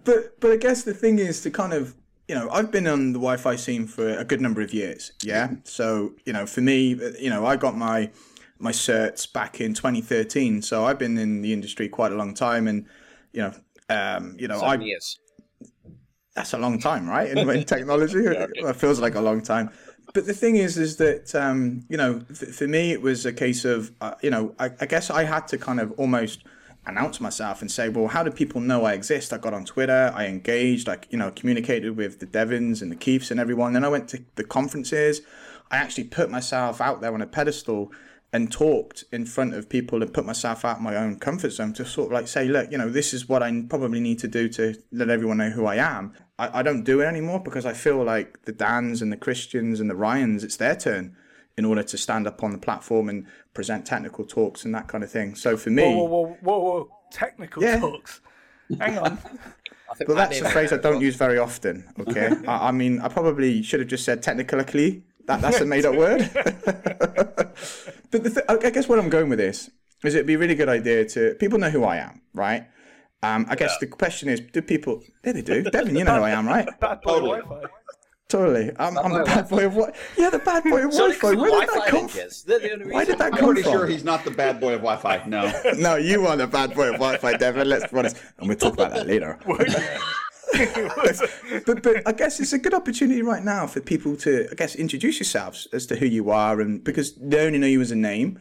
but 0.05 0.41
but 0.41 0.51
I 0.51 0.57
guess 0.57 0.83
the 0.83 0.93
thing 0.93 1.21
is 1.21 1.41
to 1.43 1.51
kind 1.53 1.73
of 1.73 1.95
you 2.33 2.39
know 2.39 2.49
I've 2.49 2.71
been 2.71 2.87
on 2.87 3.13
the 3.13 3.19
Wi-Fi 3.19 3.57
scene 3.57 3.87
for 3.87 4.09
a 4.09 4.25
good 4.25 4.41
number 4.41 4.63
of 4.63 4.73
years. 4.73 5.13
Yeah, 5.23 5.51
so 5.65 6.15
you 6.25 6.33
know 6.33 6.47
for 6.47 6.63
me, 6.63 6.99
you 7.21 7.29
know 7.29 7.45
I 7.45 7.57
got 7.57 7.77
my 7.77 8.11
my 8.59 8.73
certs 8.73 9.31
back 9.31 9.61
in 9.61 9.75
2013, 9.75 10.63
so 10.63 10.87
I've 10.87 10.99
been 10.99 11.19
in 11.19 11.43
the 11.43 11.53
industry 11.53 11.91
quite 11.91 12.11
a 12.11 12.15
long 12.15 12.33
time, 12.33 12.69
and 12.69 12.87
you 13.35 13.43
know 13.43 13.53
um, 13.91 14.35
you 14.39 14.49
know 14.49 14.61
I 14.61 14.77
years. 14.77 15.19
that's 16.35 16.55
a 16.55 16.59
long 16.59 16.79
time, 16.79 17.07
right? 17.07 17.29
In, 17.29 17.51
in 17.51 17.65
technology, 17.77 18.21
it 18.25 18.77
feels 18.77 18.99
like 18.99 19.15
a 19.15 19.21
long 19.21 19.43
time. 19.43 19.69
But 20.15 20.25
the 20.25 20.33
thing 20.33 20.57
is, 20.57 20.79
is 20.79 20.97
that 20.97 21.35
um, 21.35 21.85
you 21.91 21.99
know, 21.99 22.21
for, 22.33 22.47
for 22.47 22.67
me, 22.67 22.93
it 22.93 23.03
was 23.03 23.27
a 23.27 23.33
case 23.35 23.67
of 23.67 23.93
uh, 24.01 24.15
you 24.23 24.31
know, 24.31 24.55
I, 24.59 24.71
I 24.81 24.87
guess 24.87 25.11
I 25.11 25.25
had 25.25 25.47
to 25.49 25.59
kind 25.59 25.81
of 25.81 25.93
almost 25.99 26.45
announce 26.87 27.21
myself 27.21 27.61
and 27.61 27.71
say, 27.71 27.89
well, 27.89 28.09
how 28.09 28.23
do 28.23 28.31
people 28.31 28.61
know 28.61 28.85
I 28.85 28.95
exist? 28.95 29.33
I 29.33 29.39
got 29.39 29.55
on 29.55 29.65
Twitter, 29.65 30.13
I 30.15 30.27
engaged, 30.27 30.89
like, 30.89 31.07
you 31.11 31.19
know, 31.19 31.31
communicated 31.31 31.97
with 31.97 32.19
the 32.19 32.27
Devons 32.27 32.83
and 32.83 32.91
the 32.91 32.97
Keiths 32.97 33.31
and 33.31 33.39
everyone. 33.39 33.73
Then 33.73 33.85
I 33.85 33.89
went 33.89 34.09
to 34.09 34.25
the 34.35 34.45
conferences. 34.45 35.23
I 35.71 35.77
actually 35.77 36.05
put 36.05 36.31
myself 36.31 36.81
out 36.81 37.01
there 37.01 37.15
on 37.15 37.23
a 37.23 37.27
pedestal 37.27 37.93
and 38.33 38.51
talked 38.51 39.05
in 39.13 39.27
front 39.27 39.55
of 39.55 39.69
people 39.69 40.03
and 40.03 40.13
put 40.13 40.25
myself 40.25 40.65
out 40.65 40.81
my 40.81 40.97
own 40.97 41.19
comfort 41.19 41.51
zone 41.51 41.73
to 41.75 41.85
sort 41.85 42.07
of 42.07 42.13
like 42.13 42.27
say, 42.27 42.49
look, 42.49 42.73
you 42.73 42.79
know, 42.79 42.89
this 42.89 43.13
is 43.13 43.29
what 43.29 43.43
I 43.43 43.65
probably 43.69 44.01
need 44.01 44.19
to 44.21 44.29
do 44.29 44.49
to 44.51 44.75
let 44.91 45.11
everyone 45.11 45.37
know 45.37 45.51
who 45.51 45.67
I 45.67 45.77
am. 45.77 46.15
I, 46.39 46.61
I 46.61 46.63
don't 46.63 46.83
do 46.83 47.01
it 47.01 47.05
anymore 47.05 47.41
because 47.41 47.67
I 47.67 47.75
feel 47.75 48.03
like 48.03 48.43
the 48.45 48.53
Dans 48.53 49.03
and 49.03 49.13
the 49.13 49.19
Christians 49.19 49.81
and 49.81 49.91
the 49.91 49.95
Ryans, 49.95 50.43
it's 50.43 50.57
their 50.57 50.75
turn 50.75 51.15
in 51.59 51.65
order 51.65 51.83
to 51.83 51.99
stand 51.99 52.27
up 52.27 52.43
on 52.43 52.53
the 52.53 52.59
platform 52.59 53.09
and 53.09 53.27
present 53.55 53.85
technical 53.87 54.25
talks 54.25 54.65
and 54.65 54.75
that 54.75 54.89
kind 54.89 55.05
of 55.05 55.11
thing. 55.11 55.35
So 55.35 55.57
for 55.57 55.71
me, 55.71 55.83
Whoa, 55.83 56.05
whoa, 56.05 56.07
whoa, 56.07 56.37
whoa, 56.43 56.59
whoa. 56.59 56.89
Technical 57.13 57.63
Yeah. 57.63 57.81
talks. 57.81 58.21
Hang 58.81 58.99
on. 58.99 59.19
I 59.91 60.05
But 60.07 60.15
that's 60.17 60.41
a 60.41 60.49
phrase 60.49 60.73
I 60.73 60.79
don't 60.79 61.03
use 61.03 61.17
very 61.17 61.37
often. 61.37 61.85
Okay, 62.01 62.31
I, 62.49 62.69
I 62.69 62.71
mean, 62.73 63.01
I 63.01 63.09
probably 63.09 63.63
should 63.63 63.81
have 63.81 63.89
just 63.91 64.05
said 64.05 64.23
technically. 64.23 65.05
That 65.27 65.41
that's 65.43 65.61
a 65.61 65.67
made-up 65.67 65.95
word. 65.95 66.31
but 66.35 67.55
the 68.11 68.31
th- 68.31 68.47
I 68.49 68.71
guess 68.71 68.89
where 68.89 68.99
I'm 68.99 69.09
going 69.11 69.29
with 69.29 69.39
this 69.39 69.71
is 70.03 70.15
it'd 70.15 70.27
be 70.27 70.35
a 70.35 70.39
really 70.39 70.55
good 70.55 70.69
idea 70.69 71.05
to 71.11 71.35
people 71.35 71.59
know 71.59 71.71
who 71.71 71.85
I 71.85 71.99
am, 71.99 72.23
right? 72.35 72.67
Um, 73.23 73.47
I 73.49 73.55
guess 73.55 73.79
the 73.79 73.87
question 73.87 74.29
is, 74.29 74.41
do 74.41 74.61
people? 74.63 75.01
Yeah, 75.25 75.33
they 75.33 75.43
do. 75.43 75.63
Devin, 75.63 75.95
you 75.95 76.03
know 76.05 76.17
who 76.17 76.23
I 76.25 76.31
am, 76.31 76.47
right? 76.49 76.67
Bad 76.81 77.03
boy 77.03 77.13
Totally. 77.21 77.41
Wi-Fi. 77.43 77.69
Totally. 78.33 78.71
I'm, 78.79 78.97
I'm 78.97 79.13
the 79.13 79.19
boy 79.19 79.25
bad 79.27 79.49
boy 79.51 79.67
of 79.67 79.77
what? 79.77 79.95
Yeah, 80.17 80.31
the 80.31 80.39
bad 80.39 80.65
boy 80.65 80.87
of 80.87 80.95
Sorry, 80.95 81.13
Wi-Fi. 81.17 81.39
Where 81.39 81.67
did 81.67 81.69
that 81.69 81.87
come 81.89 82.09
from? 82.09 82.21
is. 82.21 82.43
They're 82.45 82.61
the 82.61 82.73
only 82.73 82.91
Why 82.91 83.05
did 83.05 83.19
that 83.19 83.35
I'm 83.35 83.39
come 83.39 83.49
pretty 83.49 83.63
from? 83.63 83.73
sure 83.73 83.87
he's 83.87 84.05
not 84.05 84.25
the 84.25 84.31
bad 84.31 84.59
boy 84.59 84.73
of 84.73 84.81
Wi-Fi. 84.81 85.25
No. 85.27 85.53
No, 85.77 85.97
you 85.97 86.27
are 86.27 86.35
the 86.35 86.47
bad 86.47 86.75
boy 86.75 86.89
of 86.89 86.95
Wi-Fi, 86.95 87.37
Devin. 87.37 87.69
Let's 87.69 87.93
be 87.93 87.99
honest, 87.99 88.17
and 88.39 88.49
we'll 88.49 88.57
talk 88.57 88.73
about 88.73 88.93
that 88.93 89.07
later. 89.07 89.39
but 91.67 91.83
but 91.83 92.09
I 92.09 92.13
guess 92.13 92.41
it's 92.41 92.55
a 92.55 92.59
good 92.59 92.73
opportunity 92.73 93.21
right 93.21 93.45
now 93.45 93.67
for 93.67 93.81
people 93.81 94.17
to 94.19 94.49
I 94.51 94.55
guess 94.55 94.77
introduce 94.77 95.19
yourselves 95.19 95.69
as 95.75 95.85
to 95.87 95.97
who 95.97 96.07
you 96.07 96.31
are 96.31 96.63
and 96.63 96.83
because 96.83 97.15
they 97.17 97.47
only 97.47 97.59
know 97.59 97.67
you 97.67 97.83
as 97.83 97.91
a 97.91 97.97
name, 97.97 98.41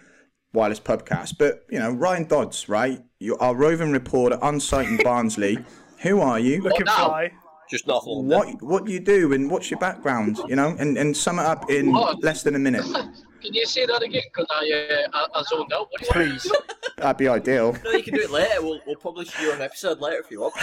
wireless 0.53 0.79
podcast. 0.79 1.37
But 1.37 1.65
you 1.69 1.79
know 1.79 1.91
Ryan 1.91 2.29
Dodds, 2.29 2.69
right? 2.69 3.03
You 3.19 3.37
are 3.39 3.53
roving 3.53 3.91
reporter 3.91 4.41
on 4.41 4.61
site 4.61 4.87
in 4.87 4.97
Barnsley. 5.03 5.57
Who 6.03 6.21
are 6.21 6.39
you? 6.39 6.61
Looking 6.61 6.87
oh, 6.87 6.97
now? 6.97 7.05
fly. 7.07 7.31
Just 7.71 7.87
North 7.87 8.05
London. 8.05 8.37
What 8.37 8.61
what 8.61 8.85
do 8.85 8.91
you 8.91 8.99
do 8.99 9.33
and 9.33 9.49
what's 9.49 9.71
your 9.71 9.79
background? 9.79 10.37
You 10.47 10.55
know, 10.57 10.75
and 10.77 10.97
and 10.97 11.15
sum 11.15 11.39
it 11.39 11.45
up 11.45 11.69
in 11.71 11.91
What? 11.91 12.21
less 12.21 12.43
than 12.43 12.55
a 12.55 12.59
minute. 12.59 12.83
Can 13.41 13.53
you 13.55 13.65
say 13.65 13.87
that 13.87 14.03
again? 14.03 14.21
Because 14.31 14.45
I, 14.51 14.69
uh, 14.71 15.07
I, 15.17 15.39
I 15.39 15.43
zoned 15.49 15.73
out. 15.73 15.87
What 15.89 16.01
do 16.13 16.19
you 16.19 16.29
want? 16.29 16.41
Please. 16.41 16.51
That'd 16.97 17.17
be 17.17 17.27
ideal. 17.27 17.75
No, 17.83 17.89
you 17.91 18.03
can 18.03 18.13
do 18.13 18.21
it 18.21 18.29
later. 18.29 18.61
We'll, 18.61 18.79
we'll 18.85 18.97
publish 18.97 19.29
your 19.41 19.53
own 19.53 19.61
episode 19.61 19.99
later 19.99 20.19
if 20.23 20.29
you 20.29 20.41
want. 20.41 20.53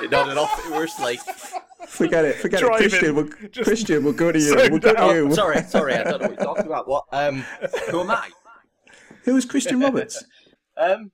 you 0.00 0.08
nodded 0.08 0.38
off. 0.38 0.64
It 0.66 0.70
was 0.70 0.98
like, 1.00 1.20
Forget 1.88 2.24
it. 2.24 2.36
Forget 2.36 2.60
Driving. 2.60 2.86
it. 2.86 2.90
Christian, 2.90 3.14
we'll, 3.16 3.28
Just 3.50 3.66
Christian, 3.66 4.04
we'll 4.04 4.12
go 4.12 4.30
to 4.30 4.38
you. 4.38 4.54
We'll 4.54 4.78
go 4.78 4.92
to 4.92 5.00
out. 5.00 5.14
you. 5.14 5.34
sorry, 5.34 5.62
sorry, 5.64 5.94
I 5.94 6.04
don't 6.04 6.20
know 6.22 6.28
what 6.28 6.36
you're 6.36 6.44
talking 6.44 6.66
about. 6.66 6.88
What? 6.88 7.04
Um, 7.12 7.44
who 7.90 8.00
am 8.02 8.10
I? 8.10 8.30
Who 9.24 9.36
is 9.36 9.44
Christian 9.44 9.80
Roberts? 9.80 10.22
Um, 10.80 11.10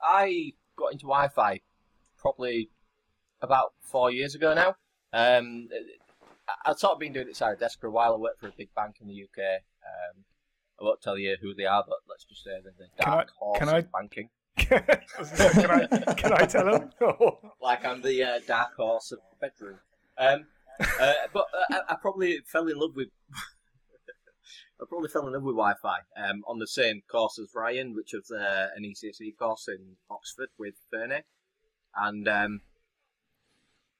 I 0.00 0.52
got 0.82 0.92
into 0.92 1.06
Wi-Fi 1.06 1.60
probably 2.18 2.70
about 3.40 3.72
four 3.80 4.10
years 4.10 4.34
ago 4.34 4.54
now. 4.54 4.68
Um, 5.12 5.68
I- 6.48 6.70
I'd 6.70 6.78
sort 6.78 6.94
of 6.94 6.98
been 6.98 7.12
doing 7.12 7.28
it 7.28 7.36
side 7.36 7.58
desk 7.60 7.80
for 7.80 7.86
a 7.86 7.90
while. 7.90 8.14
I 8.14 8.16
worked 8.16 8.40
for 8.40 8.48
a 8.48 8.52
big 8.56 8.74
bank 8.74 8.96
in 9.00 9.06
the 9.08 9.14
UK. 9.24 9.38
Um, 9.84 10.24
I 10.80 10.84
won't 10.84 11.00
tell 11.02 11.16
you 11.18 11.36
who 11.40 11.54
they 11.54 11.66
are, 11.66 11.84
but 11.86 11.98
let's 12.08 12.24
just 12.24 12.42
say 12.44 12.50
they're 12.62 12.72
the 12.78 12.88
Can 13.02 13.12
I- 13.12 13.16
dark 13.16 13.30
horse 13.38 13.58
can 13.58 13.68
I- 13.68 13.78
of 13.78 13.92
banking. 13.92 14.28
can 14.58 14.82
I 14.84 15.86
can 16.14 16.32
I 16.34 16.44
tell 16.46 16.68
him? 16.74 16.90
Like 17.62 17.84
I'm 17.86 18.02
the 18.02 18.22
uh, 18.22 18.40
dark 18.46 18.74
horse 18.76 19.10
of 19.12 19.18
bedroom. 19.40 19.78
Um, 20.18 20.46
uh, 20.78 21.12
but 21.32 21.46
uh, 21.58 21.74
I, 21.88 21.92
I 21.92 21.96
probably 21.96 22.38
fell 22.46 22.66
in 22.68 22.76
love 22.78 22.94
with. 22.94 23.08
I 24.82 24.84
probably 24.88 25.08
fell 25.08 25.26
in 25.26 25.32
love 25.32 25.44
with 25.44 25.54
Wi-Fi 25.54 25.98
um, 26.16 26.42
on 26.48 26.58
the 26.58 26.66
same 26.66 27.02
course 27.08 27.38
as 27.38 27.54
Ryan, 27.54 27.94
which 27.94 28.12
was 28.12 28.30
uh, 28.30 28.68
an 28.74 28.82
ECSE 28.82 29.36
course 29.38 29.68
in 29.68 29.96
Oxford 30.10 30.48
with 30.58 30.74
Fernie, 30.90 31.22
and 31.94 32.26
um, 32.26 32.60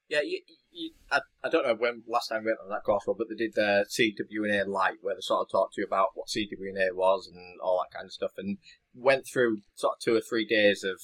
yeah, 0.08 0.22
you, 0.22 0.40
you, 0.72 0.90
I, 1.10 1.20
I 1.44 1.48
don't 1.48 1.66
know 1.66 1.74
when 1.74 2.02
last 2.08 2.28
time 2.28 2.44
we 2.44 2.50
went 2.50 2.58
on 2.62 2.70
that 2.70 2.84
course, 2.84 3.04
but 3.06 3.28
they 3.28 3.34
did 3.34 3.54
the 3.54 3.86
CWNA 3.88 4.66
Light, 4.66 4.98
where 5.00 5.14
they 5.14 5.20
sort 5.20 5.42
of 5.42 5.50
talked 5.50 5.74
to 5.74 5.80
you 5.80 5.86
about 5.86 6.08
what 6.14 6.28
CWNA 6.28 6.94
was 6.94 7.30
and 7.32 7.60
all 7.62 7.78
that 7.78 7.96
kind 7.96 8.06
of 8.06 8.12
stuff, 8.12 8.32
and 8.36 8.58
went 8.94 9.24
through 9.26 9.62
sort 9.74 9.94
of 9.94 10.00
two 10.00 10.16
or 10.16 10.20
three 10.20 10.44
days 10.44 10.84
of 10.84 11.00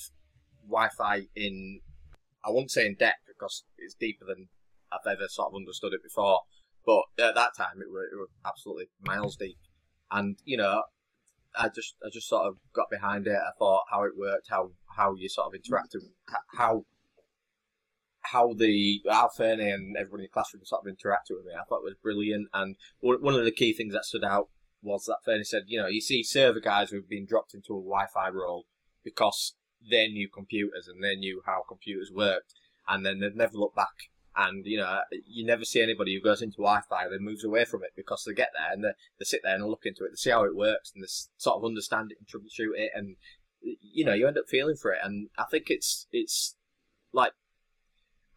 Wi-Fi 0.68 1.28
in, 1.36 1.80
I 2.44 2.50
wouldn't 2.50 2.70
say 2.70 2.84
in 2.84 2.96
depth 2.96 3.22
because 3.28 3.64
it's 3.78 3.94
deeper 3.94 4.24
than 4.26 4.48
I've 4.92 5.10
ever 5.10 5.28
sort 5.28 5.52
of 5.52 5.56
understood 5.56 5.92
it 5.94 6.02
before, 6.02 6.40
but 6.84 7.04
at 7.18 7.34
that 7.34 7.56
time 7.56 7.80
it 7.80 7.90
were, 7.90 8.04
it 8.04 8.18
were 8.18 8.30
absolutely 8.44 8.88
miles 9.00 9.36
deep, 9.36 9.58
and 10.11 10.38
you 10.44 10.57
know, 10.57 10.83
I 11.57 11.68
just 11.68 11.94
I 12.05 12.09
just 12.12 12.29
sort 12.29 12.47
of 12.47 12.57
got 12.75 12.90
behind 12.90 13.27
it. 13.27 13.37
I 13.37 13.51
thought 13.59 13.85
how 13.90 14.05
it 14.05 14.16
worked, 14.16 14.49
how 14.51 14.73
how 14.97 15.14
you 15.14 15.29
sort 15.29 15.55
of 15.55 15.61
interacted, 15.61 16.03
how 16.57 16.85
how 18.21 18.53
the 18.55 19.01
how 19.09 19.29
Fernie 19.29 19.71
and 19.71 19.97
everybody 19.97 20.25
in 20.25 20.29
the 20.31 20.33
classroom 20.33 20.64
sort 20.64 20.87
of 20.87 20.92
interacted 20.92 21.37
with 21.37 21.47
me. 21.47 21.53
I 21.55 21.64
thought 21.68 21.81
it 21.81 21.85
was 21.85 21.97
brilliant, 22.03 22.49
and 22.53 22.77
one 23.01 23.35
of 23.35 23.44
the 23.44 23.53
key 23.53 23.73
things 23.73 23.94
that 23.94 24.05
stood 24.05 24.25
out 24.25 24.49
was 24.83 25.05
that 25.07 25.18
Fernie 25.25 25.44
said, 25.44 25.64
you 25.66 25.81
know, 25.81 25.88
you 25.88 26.01
see 26.01 26.23
server 26.23 26.61
guys 26.61 26.90
who've 26.90 27.09
been 27.09 27.27
dropped 27.27 27.55
into 27.55 27.75
a 27.75 27.83
Wi-Fi 27.83 28.29
role 28.29 28.66
because 29.03 29.57
they 29.90 30.07
knew 30.07 30.29
computers 30.33 30.87
and 30.87 31.03
they 31.03 31.16
knew 31.16 31.42
how 31.47 31.62
computers 31.66 32.12
worked, 32.14 32.55
and 32.87 33.05
then 33.05 33.21
they've 33.21 33.35
never 33.35 33.57
looked 33.57 33.77
back. 33.77 34.11
And 34.40 34.64
you 34.64 34.79
know, 34.79 35.01
you 35.27 35.44
never 35.44 35.64
see 35.64 35.83
anybody 35.83 36.14
who 36.14 36.22
goes 36.22 36.42
into 36.42 36.59
Wi-Fi 36.59 37.05
and 37.05 37.12
then 37.12 37.24
moves 37.24 37.42
away 37.42 37.64
from 37.64 37.83
it 37.83 37.90
because 37.96 38.22
they 38.24 38.33
get 38.33 38.51
there 38.57 38.72
and 38.72 38.85
they, 38.85 38.92
they 39.18 39.24
sit 39.24 39.40
there 39.42 39.57
and 39.57 39.66
look 39.66 39.85
into 39.85 40.05
it, 40.05 40.11
they 40.11 40.16
see 40.16 40.31
how 40.31 40.44
it 40.44 40.55
works, 40.55 40.92
and 40.94 41.03
they 41.03 41.09
sort 41.37 41.57
of 41.57 41.64
understand 41.64 42.12
it 42.12 42.18
and 42.18 42.29
troubleshoot 42.29 42.79
it, 42.79 42.92
and 42.94 43.16
you 43.61 44.05
know, 44.05 44.14
you 44.14 44.29
end 44.29 44.38
up 44.38 44.48
feeling 44.48 44.77
for 44.77 44.92
it. 44.92 45.01
And 45.03 45.29
I 45.37 45.44
think 45.51 45.70
it's 45.70 46.07
it's 46.12 46.55
like 47.12 47.33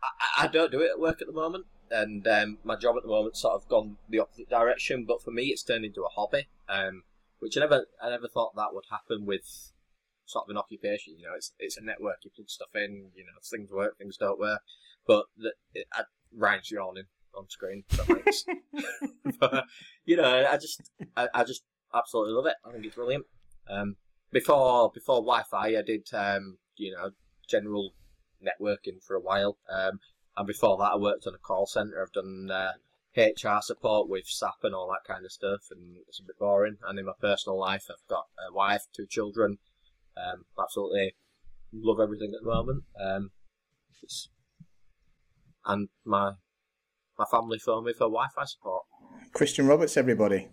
I, 0.04 0.46
I 0.46 0.48
don't 0.48 0.72
do 0.72 0.82
it 0.82 0.90
at 0.90 1.00
work 1.00 1.22
at 1.22 1.28
the 1.28 1.34
moment, 1.34 1.66
and 1.92 2.28
um, 2.28 2.58
my 2.64 2.76
job 2.76 2.96
at 2.98 3.04
the 3.04 3.10
moment 3.10 3.38
sort 3.38 3.54
of 3.54 3.68
gone 3.68 3.98
the 4.10 4.20
opposite 4.20 4.50
direction. 4.50 5.06
But 5.08 5.22
for 5.22 5.30
me, 5.30 5.48
it's 5.48 5.64
turned 5.64 5.86
into 5.86 6.02
a 6.02 6.10
hobby, 6.10 6.48
um, 6.68 7.04
which 7.40 7.58
I 7.58 7.60
never 7.60 7.86
I 8.02 8.10
never 8.10 8.28
thought 8.28 8.56
that 8.56 8.74
would 8.74 8.86
happen 8.90 9.28
with 9.28 9.72
sort 10.26 10.46
of 10.46 10.50
an 10.50 10.58
occupation. 10.58 11.16
You 11.18 11.28
know, 11.28 11.36
it's 11.36 11.54
it's 11.60 11.78
a 11.78 11.84
network. 11.84 12.18
You 12.24 12.32
plug 12.36 12.50
stuff 12.50 12.74
in. 12.74 13.12
You 13.16 13.26
know, 13.26 13.38
things 13.44 13.70
work, 13.70 14.00
things 14.00 14.18
don't 14.18 14.40
work. 14.40 14.62
But 15.08 15.26
the, 15.38 15.54
it, 15.74 15.88
I, 15.94 16.04
Ryan's 16.36 16.72
yawning 16.72 17.06
on 17.36 17.50
screen. 17.50 17.84
Makes, 18.08 18.46
but, 19.40 19.66
you 20.06 20.18
know, 20.18 20.48
I 20.50 20.58
just 20.58 20.92
I, 21.16 21.28
I 21.34 21.44
just 21.44 21.64
absolutely 21.94 22.34
love 22.34 22.46
it. 22.46 22.56
I 22.66 22.72
think 22.72 22.86
it's 22.86 22.96
brilliant. 22.96 23.26
Um, 23.70 23.96
before 24.32 24.92
before 24.94 25.18
Wi-Fi, 25.18 25.78
I 25.78 25.82
did 25.82 26.08
um, 26.14 26.58
you 26.78 26.92
know 26.92 27.12
general 27.50 27.94
networking 28.42 29.04
for 29.06 29.16
a 29.16 29.22
while. 29.22 29.58
Um, 29.70 30.00
and 30.38 30.48
before 30.48 30.78
that, 30.78 30.94
I 30.94 30.96
worked 30.96 31.28
on 31.28 31.36
a 31.36 31.40
call 31.40 31.66
center. 31.66 32.02
I've 32.02 32.14
done 32.14 32.50
uh, 32.50 32.72
HR 33.18 33.62
support 33.62 34.10
with 34.10 34.26
SAP 34.26 34.64
and 34.64 34.74
all 34.74 34.88
that 34.88 35.12
kind 35.12 35.26
of 35.26 35.32
stuff, 35.32 35.68
and 35.70 35.98
it's 36.08 36.20
a 36.20 36.24
bit 36.24 36.40
boring. 36.40 36.78
And 36.88 36.98
in 36.98 37.06
my 37.06 37.14
personal 37.20 37.60
life, 37.60 37.88
I've 37.90 38.08
got 38.10 38.26
a 38.50 38.54
wife, 38.54 38.84
two 38.96 39.06
children. 39.06 39.58
Um, 40.16 40.46
absolutely 40.60 41.16
love 41.74 42.00
everything 42.00 42.34
at 42.36 42.44
the 42.44 42.50
moment. 42.50 42.84
Um, 43.00 43.32
it's, 44.02 44.30
and 45.66 45.90
my 46.06 46.32
my 47.18 47.26
family 47.32 47.60
phone 47.60 47.86
me 47.86 47.94
for 47.94 48.06
Wi-Fi 48.06 48.46
support. 48.46 48.84
Christian 49.34 49.68
Roberts, 49.68 49.96
everybody. 49.98 50.48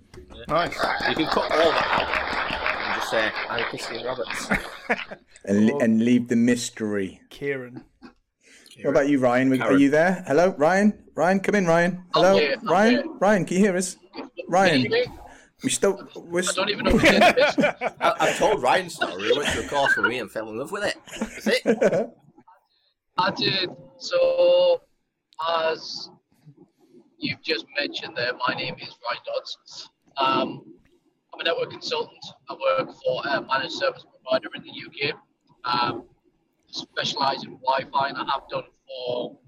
Nice. 0.48 0.74
You 1.08 1.14
can 1.14 1.26
cut 1.26 1.50
all 1.50 1.70
that 1.70 1.88
out 1.90 2.86
and 2.86 3.00
just 3.00 3.10
say 3.10 3.30
I'm 3.48 3.64
Christian 3.64 4.04
Roberts. 4.04 4.48
And, 5.44 5.66
le- 5.66 5.78
and 5.78 6.04
leave 6.04 6.28
the 6.28 6.36
mystery. 6.36 7.20
Kieran. 7.30 7.84
What 8.82 8.90
about 8.90 9.08
you, 9.08 9.18
Ryan? 9.18 9.62
Are 9.62 9.72
you 9.78 9.88
there? 9.88 10.24
Hello, 10.26 10.54
Ryan? 10.58 11.04
Ryan, 11.14 11.40
come 11.40 11.54
in, 11.54 11.66
Ryan. 11.66 12.04
Hello, 12.12 12.36
here, 12.36 12.56
I'm 12.60 12.66
Ryan? 12.68 12.94
here. 12.94 13.04
Ryan, 13.18 13.44
can 13.46 13.56
you 13.56 13.62
hear 13.62 13.76
us? 13.76 13.96
Ryan, 14.48 14.92
we 15.62 15.70
still... 15.70 16.06
We're 16.16 16.42
I 16.42 16.52
don't 16.52 16.68
even 16.70 16.84
know 16.84 16.90
who 16.98 16.98
it 17.00 17.38
is. 17.38 17.64
I, 18.00 18.14
I've 18.20 18.38
told 18.38 18.62
Ryan's 18.62 18.94
story. 18.96 19.22
He 19.22 19.38
went 19.38 19.48
to 19.50 19.64
a 19.64 19.68
course 19.68 19.96
with 19.96 20.06
me 20.06 20.18
and 20.18 20.30
fell 20.30 20.48
in 20.50 20.58
love 20.58 20.70
with 20.70 20.84
it. 20.84 20.96
That's 21.18 21.46
it. 21.46 22.10
I 23.18 23.30
did. 23.30 23.70
So, 23.98 24.80
as 25.46 26.10
you've 27.18 27.42
just 27.42 27.66
mentioned 27.78 28.16
there, 28.16 28.32
my 28.46 28.54
name 28.54 28.76
is 28.80 28.96
Ryan 29.04 29.22
Dodds. 29.26 29.90
Um, 30.16 30.74
I'm 31.32 31.40
a 31.40 31.44
network 31.44 31.70
consultant. 31.70 32.24
I 32.48 32.54
work 32.54 32.90
for 33.04 33.22
a 33.26 33.42
managed 33.42 33.74
service 33.74 34.04
provider 34.04 34.48
in 34.54 34.62
the 34.62 35.10
UK. 35.10 35.14
Um, 35.64 36.04
specialise 36.70 37.44
in 37.44 37.58
Wi-Fi, 37.58 38.08
and 38.08 38.18
I 38.18 38.24
have 38.32 38.48
done 38.50 38.64
for 38.86 39.38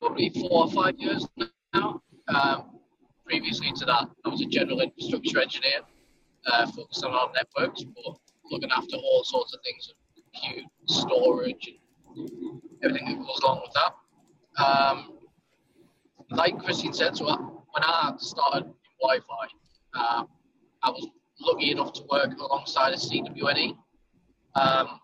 probably 0.00 0.30
four 0.30 0.64
or 0.64 0.70
five 0.70 0.98
years 0.98 1.26
now. 1.74 2.02
Um, 2.28 2.78
previously 3.24 3.72
to 3.76 3.84
that, 3.86 4.08
I 4.24 4.28
was 4.28 4.40
a 4.40 4.46
general 4.46 4.80
infrastructure 4.80 5.40
engineer, 5.40 5.80
uh, 6.46 6.66
focused 6.70 7.04
on 7.04 7.12
our 7.12 7.30
networks, 7.34 7.84
but 7.84 8.16
looking 8.50 8.70
after 8.70 8.96
all 8.96 9.24
sorts 9.24 9.54
of 9.54 9.60
things, 9.62 9.92
compute, 10.14 10.64
storage, 10.86 11.70
and 12.16 12.60
everything 12.82 13.06
that 13.06 13.18
goes 13.18 13.40
along 13.42 13.60
with 13.62 13.72
that. 13.74 13.94
Um, 14.60 15.12
like 16.30 16.58
Christine 16.58 16.92
said, 16.92 17.16
so 17.16 17.28
I, 17.28 17.36
when 17.36 17.82
I 17.82 18.12
started 18.18 18.66
in 18.66 18.74
Wi-Fi, 19.00 19.46
um, 19.98 20.28
I 20.82 20.90
was 20.90 21.08
lucky 21.40 21.70
enough 21.70 21.92
to 21.94 22.02
work 22.10 22.38
alongside 22.38 22.92
a 22.92 22.96
CWNE. 22.96 23.76
Um, 24.54 25.00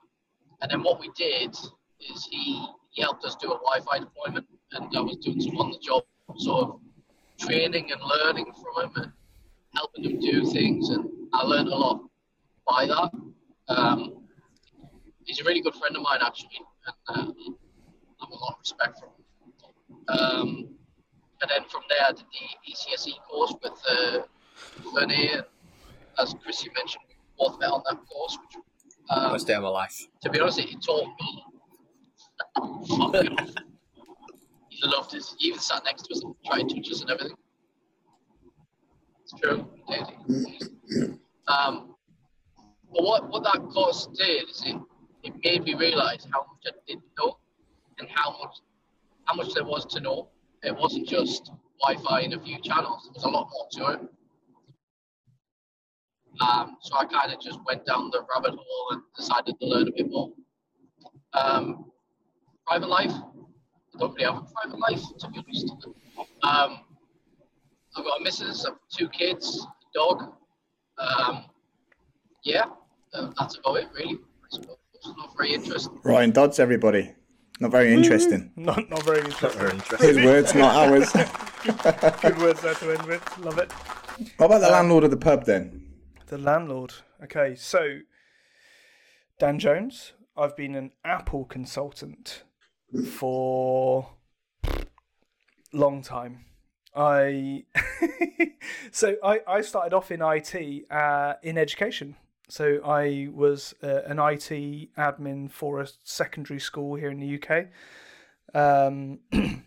and 0.60 0.70
then 0.70 0.82
what 0.82 1.00
we 1.00 1.10
did 1.16 1.50
is 1.50 2.28
he, 2.30 2.66
he 2.90 3.02
helped 3.02 3.24
us 3.24 3.36
do 3.36 3.48
a 3.52 3.58
Wi-Fi 3.58 4.00
deployment, 4.00 4.46
and 4.72 4.96
I 4.96 5.00
was 5.00 5.16
doing 5.16 5.40
some 5.40 5.56
on-the-job 5.56 6.02
sort 6.38 6.68
of 6.68 6.80
training 7.38 7.90
and 7.92 8.00
learning 8.02 8.46
from 8.52 8.84
him 8.84 8.92
and 8.96 9.12
helping 9.74 10.04
him 10.04 10.20
do 10.20 10.44
things, 10.50 10.90
and 10.90 11.08
I 11.32 11.44
learned 11.44 11.68
a 11.68 11.76
lot 11.76 12.00
by 12.68 12.86
that. 12.86 13.10
Um, 13.68 14.24
he's 15.24 15.40
a 15.40 15.44
really 15.44 15.60
good 15.60 15.74
friend 15.74 15.96
of 15.96 16.02
mine, 16.02 16.20
actually, 16.24 16.60
and 16.86 16.96
uh, 17.08 17.32
I 17.32 18.24
have 18.24 18.30
a 18.30 18.34
lot 18.34 18.52
of 18.54 18.58
respect 18.60 18.98
for 18.98 19.06
him. 19.06 19.12
Um, 20.08 20.68
and 21.42 21.50
then 21.50 21.68
from 21.68 21.82
there, 21.88 22.06
I 22.08 22.12
did 22.12 22.24
the 22.32 22.72
ECSE 22.72 23.12
course 23.28 23.54
with 23.62 23.72
uh, 23.88 24.22
and 25.00 25.44
as 26.18 26.34
Chrissy 26.42 26.70
mentioned, 26.74 27.04
we 27.08 27.14
both 27.38 27.58
met 27.60 27.70
on 27.70 27.82
that 27.88 27.98
course, 28.06 28.38
which 28.40 28.62
um, 29.10 29.32
Best 29.32 29.46
day 29.46 29.54
of 29.54 29.62
my 29.62 29.68
life. 29.68 30.06
to 30.22 30.30
be 30.30 30.40
honest, 30.40 30.58
he 30.60 30.76
taught 30.76 31.06
me. 31.20 31.44
he 34.68 34.80
loved 34.82 35.14
it. 35.14 35.24
He 35.38 35.48
even 35.48 35.60
sat 35.60 35.84
next 35.84 36.02
to 36.04 36.14
us 36.14 36.22
and 36.24 36.34
tried 36.44 36.68
to 36.68 36.74
touch 36.74 36.90
us 36.90 37.00
and 37.02 37.10
everything. 37.10 37.36
It's 39.22 39.40
true. 39.40 39.68
Um, 41.48 41.94
but 42.92 43.02
what, 43.02 43.28
what 43.30 43.42
that 43.44 43.60
course 43.72 44.08
did 44.16 44.48
is 44.48 44.62
it, 44.66 44.76
it 45.22 45.34
made 45.44 45.64
me 45.64 45.74
realise 45.74 46.26
how 46.32 46.40
much 46.40 46.66
I 46.66 46.70
didn't 46.86 47.04
know 47.18 47.36
and 47.98 48.08
how 48.12 48.30
much 48.38 48.56
how 49.26 49.34
much 49.34 49.52
there 49.54 49.64
was 49.64 49.84
to 49.86 50.00
know. 50.00 50.28
It 50.62 50.74
wasn't 50.74 51.06
just 51.06 51.52
Wi-Fi 51.82 52.20
and 52.20 52.34
a 52.34 52.40
few 52.40 52.60
channels. 52.60 53.04
There 53.04 53.12
was 53.14 53.24
a 53.24 53.28
lot 53.28 53.48
more 53.50 53.66
to 53.72 53.92
it. 53.94 54.08
Um, 56.40 56.76
so 56.82 56.96
I 56.96 57.04
kind 57.06 57.32
of 57.32 57.40
just 57.40 57.58
went 57.66 57.86
down 57.86 58.10
the 58.10 58.24
rabbit 58.34 58.50
hole 58.50 58.88
and 58.90 59.02
decided 59.16 59.58
to 59.60 59.66
learn 59.66 59.88
a 59.88 59.92
bit 59.92 60.10
more. 60.10 60.32
Um, 61.32 61.90
private 62.66 62.88
life, 62.88 63.12
I 63.12 63.98
don't 63.98 64.14
really 64.14 64.24
have 64.24 64.42
a 64.42 64.46
private 64.60 64.78
life, 64.78 65.02
to 65.18 65.28
be 65.28 65.38
honest. 65.38 65.72
Um, 66.42 66.80
I've 67.96 68.04
got 68.04 68.20
a 68.20 68.22
missus, 68.22 68.66
two 68.90 69.08
kids, 69.08 69.66
a 69.66 69.98
dog. 69.98 70.34
Um, 70.98 71.44
yeah, 72.44 72.66
uh, 73.14 73.32
that's 73.38 73.56
about 73.56 73.76
it, 73.76 73.88
really. 73.94 74.18
Not 75.06 75.36
very 75.36 75.54
interesting. 75.54 75.98
Ryan 76.02 76.32
Dodds, 76.32 76.58
everybody. 76.58 77.14
Not 77.60 77.70
very 77.70 77.92
interesting. 77.92 78.52
Not 78.56 78.88
not 78.90 79.02
very 79.02 79.22
Not 79.22 79.30
interesting. 79.30 79.60
very 79.60 79.72
interesting. 79.72 80.08
His 80.08 80.24
words, 80.24 80.54
not 80.54 80.74
ours. 80.74 81.12
Good 82.22 82.38
words 82.38 82.60
there 82.60 82.74
to 82.74 82.92
end 82.92 83.06
with. 83.06 83.38
Love 83.38 83.58
it. 83.58 83.72
What 84.36 84.46
about 84.46 84.60
the 84.60 84.68
landlord 84.70 85.04
of 85.04 85.10
the 85.10 85.16
pub 85.16 85.44
then? 85.44 85.86
The 86.26 86.38
landlord. 86.38 86.94
Okay, 87.24 87.54
so 87.54 88.00
Dan 89.38 89.58
Jones. 89.58 90.12
I've 90.36 90.54
been 90.54 90.74
an 90.74 90.90
Apple 91.02 91.46
consultant 91.46 92.42
for 93.10 94.10
long 95.72 96.02
time. 96.02 96.44
I 96.94 97.64
so 98.90 99.16
I, 99.22 99.40
I 99.46 99.60
started 99.62 99.94
off 99.94 100.10
in 100.10 100.20
IT 100.22 100.90
uh, 100.90 101.34
in 101.42 101.56
education. 101.56 102.16
So 102.48 102.80
I 102.84 103.28
was 103.32 103.74
uh, 103.82 104.02
an 104.06 104.18
IT 104.18 104.94
admin 104.96 105.50
for 105.50 105.80
a 105.80 105.88
secondary 106.04 106.60
school 106.60 106.94
here 106.94 107.10
in 107.10 107.18
the 107.18 107.42
UK, 107.42 107.66
um, 108.54 109.18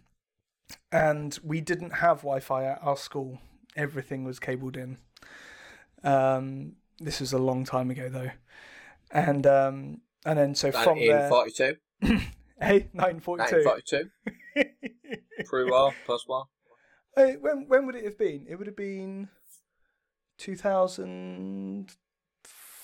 and 0.92 1.38
we 1.44 1.60
didn't 1.60 1.92
have 1.92 2.20
Wi-Fi 2.20 2.64
at 2.64 2.80
our 2.82 2.96
school. 2.96 3.40
Everything 3.76 4.24
was 4.24 4.40
cabled 4.40 4.78
in. 4.78 4.98
Um, 6.04 6.74
this 7.00 7.20
was 7.20 7.34
a 7.34 7.38
long 7.38 7.66
time 7.66 7.92
ago 7.92 8.08
though, 8.08 8.32
and 9.12 9.46
um, 9.46 10.02
and 10.26 10.40
then 10.40 10.56
so 10.56 10.72
from 10.72 11.00
there, 11.00 11.30
1942. 11.30 12.18
hey, 12.62 12.88
nineteen 12.94 13.20
forty-two. 13.20 13.66
1942. 13.66 14.10
Pre-war, 15.46 15.94
post-war. 16.08 16.46
Hey, 17.16 17.36
when 17.40 17.66
when 17.68 17.86
would 17.86 17.96
it 17.96 18.06
have 18.06 18.18
been? 18.18 18.46
It 18.50 18.56
would 18.56 18.68
have 18.68 18.78
been 18.78 19.28
two 20.38 20.56
thousand 20.56 21.96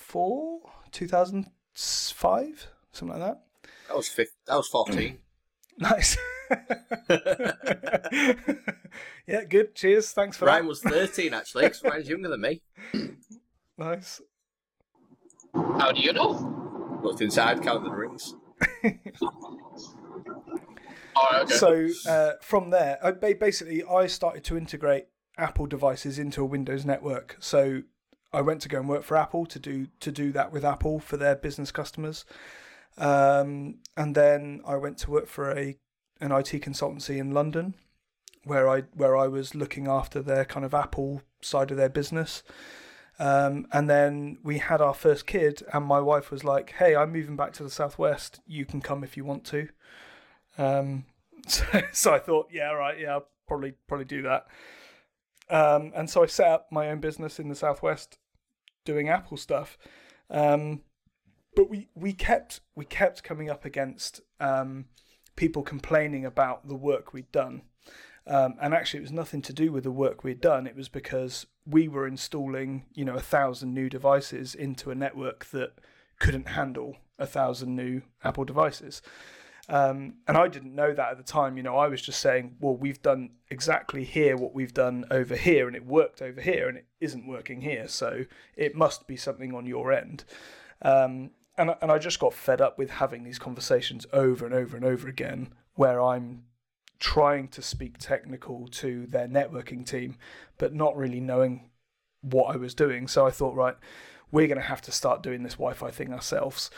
four, 0.06 0.60
two 0.92 1.08
thousand 1.08 1.50
five, 1.74 2.68
something 2.92 3.18
like 3.18 3.28
that. 3.28 3.42
That 3.88 3.96
was 3.96 4.08
fifth. 4.08 4.34
That 4.46 4.56
was 4.56 4.68
14. 4.68 5.18
Nice. 5.78 6.16
yeah, 9.26 9.44
good. 9.46 9.74
Cheers. 9.74 10.10
Thanks 10.12 10.38
for 10.38 10.46
Ryan 10.46 10.68
was 10.68 10.80
13 10.80 11.34
actually, 11.34 11.64
because 11.64 11.82
Ryan's 11.82 12.08
younger 12.08 12.30
than 12.30 12.40
me. 12.40 12.62
Nice. 13.78 14.22
How 15.52 15.92
do 15.92 16.00
you 16.00 16.14
know? 16.14 17.00
Looked 17.02 17.20
inside, 17.20 17.62
counted 17.62 17.84
the 17.84 17.90
rings. 17.90 18.34
All 21.14 21.28
right, 21.30 21.42
okay. 21.42 21.54
So 21.56 21.88
uh, 22.08 22.32
from 22.40 22.70
there, 22.70 22.98
I, 23.04 23.10
basically, 23.34 23.84
I 23.84 24.06
started 24.06 24.44
to 24.44 24.56
integrate 24.56 25.08
Apple 25.36 25.66
devices 25.66 26.18
into 26.18 26.40
a 26.40 26.46
Windows 26.46 26.86
network. 26.86 27.36
So 27.38 27.82
I 28.36 28.42
went 28.42 28.60
to 28.62 28.68
go 28.68 28.78
and 28.80 28.88
work 28.88 29.02
for 29.02 29.16
Apple 29.16 29.46
to 29.46 29.58
do 29.58 29.86
to 30.00 30.12
do 30.12 30.30
that 30.32 30.52
with 30.52 30.62
Apple 30.62 31.00
for 31.00 31.16
their 31.16 31.34
business 31.34 31.70
customers, 31.70 32.26
um, 32.98 33.76
and 33.96 34.14
then 34.14 34.60
I 34.66 34.76
went 34.76 34.98
to 34.98 35.10
work 35.10 35.26
for 35.26 35.50
a 35.50 35.78
an 36.20 36.32
IT 36.32 36.50
consultancy 36.62 37.16
in 37.16 37.32
London, 37.32 37.74
where 38.44 38.68
I 38.68 38.82
where 38.94 39.16
I 39.16 39.26
was 39.26 39.54
looking 39.54 39.88
after 39.88 40.20
their 40.20 40.44
kind 40.44 40.66
of 40.66 40.74
Apple 40.74 41.22
side 41.40 41.70
of 41.70 41.78
their 41.78 41.88
business. 41.88 42.42
Um, 43.18 43.66
and 43.72 43.88
then 43.88 44.36
we 44.42 44.58
had 44.58 44.82
our 44.82 44.92
first 44.92 45.26
kid, 45.26 45.62
and 45.72 45.86
my 45.86 46.00
wife 46.00 46.30
was 46.30 46.44
like, 46.44 46.72
"Hey, 46.72 46.94
I'm 46.94 47.12
moving 47.12 47.36
back 47.36 47.54
to 47.54 47.62
the 47.62 47.70
southwest. 47.70 48.40
You 48.46 48.66
can 48.66 48.82
come 48.82 49.02
if 49.02 49.16
you 49.16 49.24
want 49.24 49.44
to." 49.46 49.68
Um, 50.58 51.06
so, 51.48 51.64
so 51.90 52.12
I 52.12 52.18
thought, 52.18 52.48
yeah, 52.52 52.72
right, 52.72 53.00
yeah, 53.00 53.12
I'll 53.12 53.28
probably 53.48 53.72
probably 53.88 54.04
do 54.04 54.20
that. 54.22 54.46
Um, 55.48 55.92
and 55.94 56.10
so 56.10 56.22
I 56.22 56.26
set 56.26 56.48
up 56.48 56.66
my 56.70 56.90
own 56.90 57.00
business 57.00 57.38
in 57.38 57.48
the 57.48 57.54
southwest, 57.54 58.18
doing 58.86 59.10
Apple 59.10 59.36
stuff. 59.36 59.76
Um, 60.30 60.80
but 61.54 61.68
we 61.68 61.88
we 61.94 62.12
kept 62.12 62.60
we 62.74 62.84
kept 62.84 63.22
coming 63.22 63.50
up 63.50 63.64
against 63.64 64.20
um, 64.40 64.86
people 65.36 65.62
complaining 65.62 66.24
about 66.24 66.66
the 66.68 66.74
work 66.74 67.12
we'd 67.12 67.30
done. 67.32 67.62
Um, 68.28 68.54
and 68.60 68.74
actually, 68.74 68.98
it 68.98 69.02
was 69.02 69.12
nothing 69.12 69.40
to 69.42 69.52
do 69.52 69.70
with 69.70 69.84
the 69.84 69.90
work 69.90 70.24
we'd 70.24 70.40
done. 70.40 70.66
It 70.66 70.74
was 70.74 70.88
because 70.88 71.46
we 71.64 71.86
were 71.86 72.08
installing, 72.08 72.84
you 72.92 73.04
know, 73.04 73.14
a 73.14 73.20
thousand 73.20 73.72
new 73.72 73.88
devices 73.88 74.54
into 74.54 74.90
a 74.90 74.96
network 74.96 75.46
that 75.46 75.74
couldn't 76.18 76.48
handle 76.48 76.96
a 77.18 77.26
thousand 77.26 77.76
new 77.76 78.02
Apple 78.24 78.44
devices. 78.44 79.00
Um, 79.68 80.14
and 80.28 80.36
I 80.36 80.46
didn't 80.48 80.74
know 80.74 80.94
that 80.94 81.10
at 81.10 81.16
the 81.16 81.24
time. 81.24 81.56
You 81.56 81.62
know, 81.62 81.76
I 81.76 81.88
was 81.88 82.00
just 82.00 82.20
saying, 82.20 82.56
well, 82.60 82.76
we've 82.76 83.02
done 83.02 83.30
exactly 83.50 84.04
here 84.04 84.36
what 84.36 84.54
we've 84.54 84.74
done 84.74 85.04
over 85.10 85.34
here, 85.34 85.66
and 85.66 85.74
it 85.74 85.84
worked 85.84 86.22
over 86.22 86.40
here, 86.40 86.68
and 86.68 86.78
it 86.78 86.86
isn't 87.00 87.26
working 87.26 87.62
here. 87.62 87.88
So 87.88 88.26
it 88.56 88.76
must 88.76 89.06
be 89.06 89.16
something 89.16 89.54
on 89.54 89.66
your 89.66 89.92
end. 89.92 90.24
Um, 90.82 91.30
and 91.58 91.74
and 91.80 91.90
I 91.90 91.98
just 91.98 92.20
got 92.20 92.34
fed 92.34 92.60
up 92.60 92.78
with 92.78 92.90
having 92.90 93.24
these 93.24 93.38
conversations 93.38 94.06
over 94.12 94.46
and 94.46 94.54
over 94.54 94.76
and 94.76 94.84
over 94.84 95.08
again, 95.08 95.52
where 95.74 96.00
I'm 96.00 96.44
trying 96.98 97.48
to 97.48 97.62
speak 97.62 97.98
technical 97.98 98.68
to 98.68 99.06
their 99.06 99.28
networking 99.28 99.84
team, 99.84 100.16
but 100.58 100.74
not 100.74 100.96
really 100.96 101.20
knowing 101.20 101.70
what 102.22 102.54
I 102.54 102.56
was 102.56 102.74
doing. 102.74 103.06
So 103.08 103.26
I 103.26 103.30
thought, 103.30 103.54
right, 103.54 103.76
we're 104.30 104.46
going 104.46 104.60
to 104.60 104.66
have 104.66 104.80
to 104.82 104.92
start 104.92 105.22
doing 105.22 105.42
this 105.42 105.54
Wi-Fi 105.54 105.90
thing 105.90 106.12
ourselves. 106.12 106.70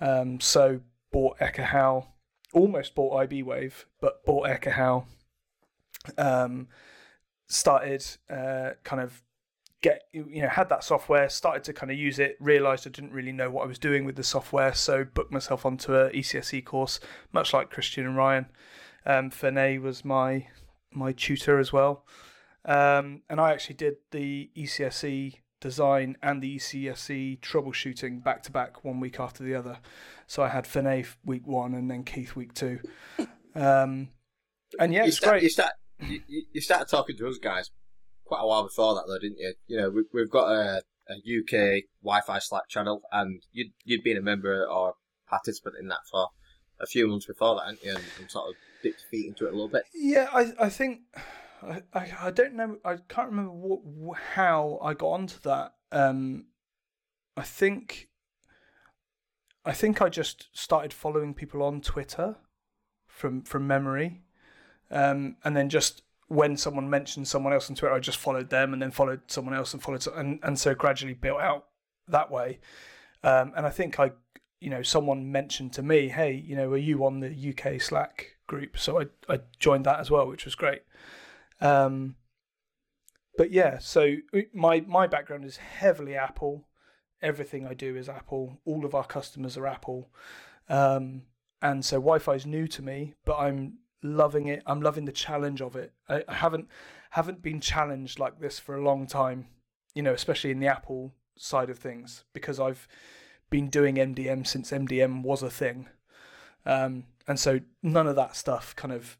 Um, 0.00 0.40
so 0.40 0.80
bought 1.12 1.38
Ekahau, 1.38 2.06
almost 2.52 2.94
bought 2.94 3.28
iBwave, 3.28 3.84
but 4.00 4.24
bought 4.24 4.48
Ekahau. 4.48 5.04
Um, 6.16 6.68
started 7.46 8.06
uh, 8.30 8.70
kind 8.84 9.02
of 9.02 9.22
get 9.82 10.04
you 10.12 10.42
know 10.42 10.48
had 10.48 10.68
that 10.68 10.84
software, 10.84 11.28
started 11.28 11.64
to 11.64 11.72
kind 11.72 11.90
of 11.90 11.98
use 11.98 12.18
it, 12.18 12.36
realised 12.40 12.86
I 12.86 12.90
didn't 12.90 13.12
really 13.12 13.32
know 13.32 13.50
what 13.50 13.64
I 13.64 13.66
was 13.66 13.78
doing 13.78 14.04
with 14.04 14.16
the 14.16 14.22
software, 14.22 14.74
so 14.74 15.04
booked 15.04 15.32
myself 15.32 15.64
onto 15.64 15.94
a 15.94 16.10
ECSE 16.10 16.64
course, 16.64 17.00
much 17.32 17.52
like 17.52 17.70
Christian 17.70 18.06
and 18.06 18.16
Ryan. 18.16 18.46
Um, 19.06 19.30
Fernay 19.30 19.80
was 19.80 20.04
my 20.04 20.46
my 20.92 21.12
tutor 21.12 21.58
as 21.58 21.72
well, 21.72 22.04
um, 22.64 23.22
and 23.28 23.40
I 23.40 23.52
actually 23.52 23.76
did 23.76 23.96
the 24.10 24.50
ECSE 24.56 25.36
design 25.60 26.16
and 26.22 26.42
the 26.42 26.56
ECSE 26.56 27.40
troubleshooting 27.40 28.22
back 28.22 28.42
to 28.44 28.52
back, 28.52 28.84
one 28.84 29.00
week 29.00 29.20
after 29.20 29.44
the 29.44 29.54
other. 29.54 29.78
So 30.26 30.42
I 30.42 30.48
had 30.48 30.64
Finay 30.64 31.06
week 31.24 31.46
one 31.46 31.74
and 31.74 31.90
then 31.90 32.04
Keith 32.04 32.34
week 32.34 32.54
two. 32.54 32.80
Um, 33.54 34.08
and 34.78 34.92
yeah, 34.92 35.02
you 35.02 35.08
it's 35.08 35.18
start, 35.18 35.32
great. 35.32 35.42
You 35.42 35.50
start 35.50 35.72
you, 36.00 36.20
you 36.52 36.60
started 36.60 36.88
talking 36.88 37.16
to 37.16 37.28
us 37.28 37.38
guys 37.38 37.70
quite 38.24 38.40
a 38.42 38.46
while 38.46 38.62
before 38.62 38.94
that, 38.94 39.04
though, 39.06 39.18
didn't 39.18 39.38
you? 39.38 39.54
You 39.66 39.76
know, 39.76 39.90
we, 39.90 40.04
we've 40.14 40.30
got 40.30 40.50
a, 40.50 40.82
a 41.08 41.14
UK 41.14 41.84
Wi-Fi 42.02 42.38
Slack 42.38 42.68
channel, 42.68 43.02
and 43.12 43.42
you'd 43.52 43.72
you'd 43.84 44.04
been 44.04 44.16
a 44.16 44.22
member 44.22 44.66
or 44.66 44.94
participant 45.28 45.76
in 45.80 45.88
that 45.88 46.00
for 46.10 46.28
a 46.80 46.86
few 46.86 47.08
months 47.08 47.26
before 47.26 47.56
that, 47.56 47.64
hadn't 47.66 47.84
you? 47.84 47.90
And, 47.90 48.04
and 48.20 48.30
sort 48.30 48.50
of 48.50 48.54
dipped 48.82 49.00
your 49.00 49.08
feet 49.10 49.28
into 49.28 49.46
it 49.46 49.50
a 49.50 49.52
little 49.52 49.68
bit. 49.68 49.82
Yeah, 49.94 50.28
I 50.32 50.52
I 50.58 50.68
think 50.68 51.00
I, 51.62 51.82
I, 51.92 52.12
I 52.22 52.30
don't 52.30 52.54
know 52.54 52.78
I 52.84 52.96
can't 53.08 53.30
remember 53.30 53.52
what, 53.52 54.18
how 54.34 54.78
I 54.82 54.94
got 54.94 55.08
onto 55.08 55.38
that. 55.40 55.74
Um, 55.92 56.46
I 57.36 57.42
think 57.42 58.08
I 59.64 59.72
think 59.72 60.00
I 60.00 60.08
just 60.08 60.48
started 60.52 60.92
following 60.92 61.34
people 61.34 61.62
on 61.62 61.80
Twitter 61.80 62.36
from 63.06 63.42
from 63.42 63.66
memory, 63.66 64.22
um, 64.90 65.36
and 65.44 65.56
then 65.56 65.68
just 65.68 66.02
when 66.28 66.56
someone 66.56 66.88
mentioned 66.88 67.28
someone 67.28 67.52
else 67.52 67.68
on 67.68 67.76
Twitter, 67.76 67.94
I 67.94 67.98
just 67.98 68.18
followed 68.18 68.50
them, 68.50 68.72
and 68.72 68.80
then 68.80 68.90
followed 68.90 69.22
someone 69.26 69.54
else, 69.54 69.74
and 69.74 69.82
followed, 69.82 70.06
and 70.14 70.38
and 70.42 70.58
so 70.58 70.74
gradually 70.74 71.14
built 71.14 71.40
out 71.40 71.66
that 72.08 72.30
way. 72.30 72.60
Um, 73.22 73.52
and 73.56 73.66
I 73.66 73.70
think 73.70 74.00
I, 74.00 74.12
you 74.60 74.70
know, 74.70 74.82
someone 74.82 75.30
mentioned 75.30 75.74
to 75.74 75.82
me, 75.82 76.08
"Hey, 76.08 76.32
you 76.32 76.56
know, 76.56 76.70
are 76.72 76.78
you 76.78 77.04
on 77.04 77.20
the 77.20 77.28
UK 77.28 77.80
Slack 77.80 78.38
group?" 78.46 78.78
So 78.78 79.00
I 79.00 79.06
I 79.28 79.40
joined 79.58 79.84
that 79.86 80.00
as 80.00 80.10
well, 80.10 80.26
which 80.26 80.46
was 80.46 80.54
great. 80.54 80.82
Um, 81.60 82.16
but 83.36 83.52
yeah, 83.52 83.78
so 83.78 84.16
my 84.52 84.84
my 84.86 85.06
background 85.06 85.44
is 85.44 85.56
heavily 85.56 86.14
Apple. 86.14 86.68
Everything 87.22 87.66
I 87.66 87.74
do 87.74 87.96
is 87.96 88.08
Apple. 88.08 88.60
All 88.64 88.84
of 88.84 88.94
our 88.94 89.04
customers 89.04 89.56
are 89.56 89.66
Apple, 89.66 90.10
um, 90.68 91.22
and 91.62 91.84
so 91.84 91.96
Wi-Fi 91.96 92.34
is 92.34 92.46
new 92.46 92.66
to 92.68 92.82
me. 92.82 93.14
But 93.24 93.38
I'm 93.38 93.78
loving 94.02 94.46
it. 94.48 94.62
I'm 94.66 94.82
loving 94.82 95.04
the 95.04 95.12
challenge 95.12 95.60
of 95.60 95.76
it. 95.76 95.92
I, 96.08 96.24
I 96.28 96.34
haven't 96.34 96.68
haven't 97.10 97.42
been 97.42 97.60
challenged 97.60 98.18
like 98.18 98.40
this 98.40 98.58
for 98.58 98.74
a 98.74 98.82
long 98.82 99.06
time. 99.06 99.46
You 99.94 100.02
know, 100.02 100.12
especially 100.12 100.50
in 100.50 100.60
the 100.60 100.68
Apple 100.68 101.14
side 101.36 101.70
of 101.70 101.78
things, 101.78 102.24
because 102.32 102.60
I've 102.60 102.86
been 103.48 103.68
doing 103.68 103.96
MDM 103.96 104.46
since 104.46 104.70
MDM 104.70 105.22
was 105.22 105.42
a 105.42 105.50
thing, 105.50 105.88
um, 106.66 107.04
and 107.26 107.38
so 107.38 107.60
none 107.82 108.06
of 108.06 108.16
that 108.16 108.36
stuff 108.36 108.76
kind 108.76 108.92
of 108.92 109.18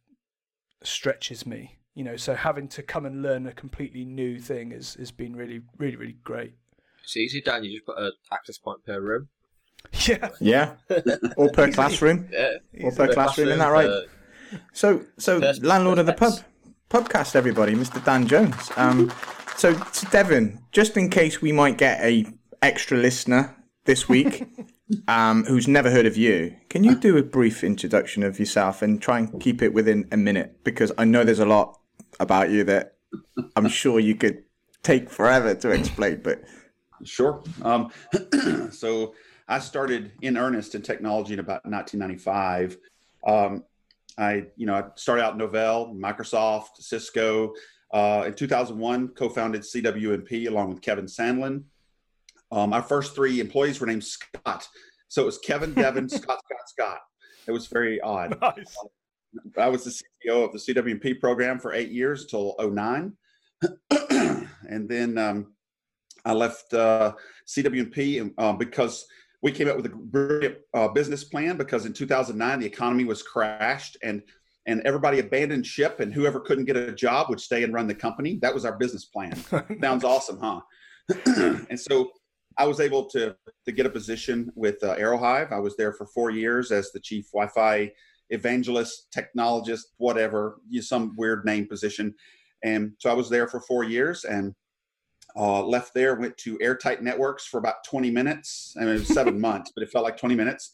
stretches 0.83 1.47
me 1.47 1.80
you 1.95 2.05
know 2.05 2.17
so 2.17 2.35
having 2.35 2.69
to 2.69 2.83
come 2.83 3.05
and 3.07 3.23
learn 3.23 3.47
a 3.47 3.53
completely 3.53 4.05
new 4.05 4.39
thing 4.39 4.73
is 4.73 4.95
has 4.95 5.11
been 5.11 5.35
really 5.37 5.61
really 5.79 5.97
really 5.97 6.17
great 6.25 6.55
It's 7.03 7.17
easy, 7.17 7.41
Dan. 7.41 7.65
You 7.65 7.73
just 7.77 7.87
put 7.87 7.99
an 7.99 8.13
access 8.33 8.59
point 8.59 8.85
per 8.87 9.01
room. 9.01 9.29
yeah 10.07 10.29
Yeah, 10.41 10.75
or 11.37 11.51
per 11.51 11.71
classroom, 11.77 12.29
Yeah. 12.33 12.59
or 12.85 12.93
per 12.93 13.13
classroom. 13.13 13.49
Isn't 13.49 13.59
that 13.59 13.69
right? 13.73 13.89
Uh, 13.89 14.03
So, 14.73 15.05
so 15.19 15.39
landlord 15.63 15.99
of 15.99 16.07
the 16.07 16.13
pub, 16.13 16.33
first 16.33 16.45
pubcast, 16.91 17.37
everybody, 17.37 17.75
Mr. 17.75 18.05
Dan 18.05 18.27
Jones. 18.27 18.71
Um, 18.77 19.11
so, 19.57 19.75
so 19.93 20.09
Devin, 20.11 20.59
just 20.73 20.97
in 20.97 21.09
case 21.09 21.41
we 21.41 21.53
might 21.53 21.79
get 21.79 22.01
a 22.03 22.27
extra 22.61 22.97
listener 22.99 23.57
this 23.85 24.09
week, 24.09 24.49
um, 25.09 25.45
who's 25.45 25.67
never 25.69 25.91
heard 25.91 26.05
of 26.07 26.17
you, 26.17 26.57
can 26.69 26.83
you 26.85 26.95
do 26.97 27.17
a 27.17 27.23
brief 27.23 27.63
introduction 27.65 28.23
of 28.23 28.39
yourself 28.39 28.83
and 28.83 29.01
try 29.01 29.19
and 29.19 29.41
keep 29.41 29.63
it 29.63 29.73
within 29.73 30.07
a 30.13 30.17
minute? 30.17 30.63
Because 30.65 30.91
I 30.99 31.05
know 31.05 31.23
there's 31.25 31.39
a 31.39 31.47
lot 31.47 31.79
about 32.21 32.51
you 32.51 32.63
that 32.65 32.95
I'm 33.57 33.69
sure 33.69 33.99
you 33.99 34.15
could 34.15 34.45
take 34.83 35.11
forever 35.11 35.55
to 35.55 35.71
explain, 35.71 36.21
but 36.23 36.45
Sure. 37.05 37.43
Um, 37.63 37.91
so 38.71 39.15
I 39.49 39.59
started 39.59 40.13
in 40.23 40.37
earnest 40.37 40.75
in 40.75 40.83
technology 40.83 41.33
in 41.33 41.41
about 41.41 41.65
1995. 41.65 42.77
Um, 43.27 43.65
I, 44.19 44.47
you 44.57 44.67
know, 44.67 44.75
I 44.75 44.85
started 44.97 45.25
out 45.25 45.39
Novell, 45.39 45.97
Microsoft, 45.99 46.77
Cisco. 46.79 47.55
Uh, 47.93 48.25
in 48.27 48.35
2001, 48.35 49.09
co-founded 49.09 49.63
CWNP 49.63 50.47
along 50.47 50.69
with 50.69 50.81
Kevin 50.81 51.07
Sandlin. 51.07 51.65
Um, 52.53 52.73
our 52.73 52.83
first 52.83 53.15
three 53.15 53.41
employees 53.41 53.81
were 53.81 53.87
named 53.87 54.05
Scott, 54.05 54.69
so 55.09 55.23
it 55.23 55.27
was 55.27 55.39
Kevin, 55.39 55.73
Devin, 55.73 56.09
Scott, 56.09 56.41
Scott, 56.45 56.69
Scott. 56.69 56.99
It 57.47 57.53
was 57.53 57.67
very 57.67 58.01
odd. 58.01 58.39
nice 58.41 58.77
I 59.59 59.69
was 59.69 59.85
the 59.85 59.91
CEO 59.91 60.45
of 60.45 60.53
the 60.53 60.59
CWNP 60.59 61.21
program 61.21 61.59
for 61.59 61.73
eight 61.73 61.91
years 61.91 62.23
until 62.23 62.57
09. 62.61 63.13
and 64.11 64.89
then 64.89 65.19
um, 65.19 65.55
I 66.25 66.33
left 66.33 66.73
uh, 66.75 67.13
CWNP 67.47 68.33
uh, 68.39 68.53
because 68.55 69.07
we 69.43 69.53
came 69.53 69.69
up 69.69 69.77
with 69.77 69.87
a 69.87 69.91
brilliant 69.91 70.59
uh, 70.75 70.89
business 70.89 71.25
plan 71.25 71.57
because 71.57 71.87
in 71.87 71.93
2009 71.93 72.61
the 72.61 72.67
economy 72.67 73.05
was 73.05 73.23
crashed 73.23 73.97
and 74.03 74.23
and 74.67 74.83
everybody 74.83 75.21
abandoned 75.21 75.67
ship 75.67 76.01
and 76.01 76.13
whoever 76.13 76.39
couldn't 76.39 76.67
get 76.67 76.77
a 76.77 76.93
job 76.93 77.31
would 77.31 77.41
stay 77.41 77.65
and 77.65 77.73
run 77.73 77.87
the 77.87 77.95
company. 77.95 78.39
That 78.43 78.53
was 78.53 78.67
our 78.67 78.77
business 78.77 79.07
plan. 79.07 79.35
Sounds 79.83 80.05
awesome, 80.05 80.39
huh? 80.39 80.61
and 81.71 81.81
so 81.81 82.11
I 82.59 82.67
was 82.67 82.79
able 82.79 83.07
to 83.11 83.35
to 83.65 83.73
get 83.73 83.87
a 83.87 83.91
position 83.91 84.53
with 84.55 84.83
uh, 84.83 84.97
Aerohive. 84.97 85.53
I 85.53 85.59
was 85.59 85.77
there 85.77 85.93
for 85.93 86.07
four 86.07 86.31
years 86.31 86.71
as 86.71 86.93
the 86.93 87.01
chief 87.01 87.31
Wi-Fi 87.33 87.91
evangelist, 88.31 89.09
technologist, 89.15 89.87
whatever, 89.99 90.61
you 90.69 90.83
some 90.83 91.15
weird 91.17 91.45
name 91.45 91.67
position. 91.67 92.15
And 92.63 92.93
so 92.99 93.11
I 93.11 93.15
was 93.15 93.29
there 93.29 93.49
for 93.49 93.61
four 93.61 93.85
years 93.85 94.25
and 94.25 94.55
uh, 95.37 95.63
left 95.63 95.95
there, 95.95 96.17
went 96.17 96.37
to 96.39 96.59
Airtight 96.61 97.03
Networks 97.03 97.47
for 97.47 97.59
about 97.59 97.85
20 97.85 98.11
minutes. 98.11 98.75
I 98.77 98.85
mean, 98.85 98.97
it 98.97 99.01
was 99.01 99.09
seven 99.09 99.41
months, 99.49 99.73
but 99.75 99.83
it 99.83 99.91
felt 99.91 100.05
like 100.05 100.17
20 100.17 100.35
minutes. 100.35 100.73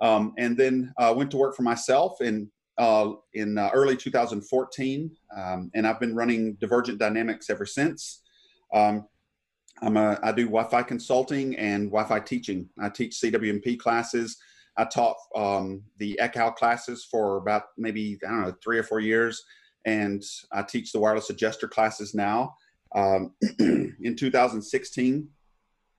Um, 0.00 0.32
and 0.38 0.56
then 0.56 0.92
uh, 0.98 1.12
went 1.16 1.30
to 1.32 1.36
work 1.36 1.56
for 1.56 1.62
myself 1.62 2.20
in 2.20 2.50
uh, 2.78 3.14
in 3.34 3.58
uh, 3.58 3.70
early 3.74 3.96
2014, 3.96 5.10
um, 5.36 5.68
and 5.74 5.84
I've 5.84 5.98
been 5.98 6.14
running 6.14 6.54
Divergent 6.60 7.00
Dynamics 7.00 7.50
ever 7.50 7.66
since. 7.66 8.22
Um, 8.72 9.08
I'm 9.82 9.96
a, 9.96 10.16
I 10.22 10.30
do 10.30 10.44
Wi-Fi 10.44 10.82
consulting 10.84 11.56
and 11.56 11.90
Wi-Fi 11.90 12.20
teaching. 12.20 12.68
I 12.80 12.88
teach 12.88 13.20
CWNP 13.20 13.80
classes. 13.80 14.36
I 14.78 14.84
taught 14.84 15.16
um, 15.34 15.82
the 15.98 16.18
Ekahau 16.22 16.54
classes 16.54 17.06
for 17.10 17.36
about 17.38 17.64
maybe 17.76 18.18
I 18.24 18.30
don't 18.30 18.42
know 18.42 18.54
three 18.62 18.78
or 18.78 18.84
four 18.84 19.00
years, 19.00 19.42
and 19.84 20.22
I 20.52 20.62
teach 20.62 20.92
the 20.92 21.00
wireless 21.00 21.30
adjuster 21.30 21.66
classes 21.66 22.14
now. 22.14 22.54
Um, 22.94 23.34
in 23.58 24.16
2016, 24.16 25.28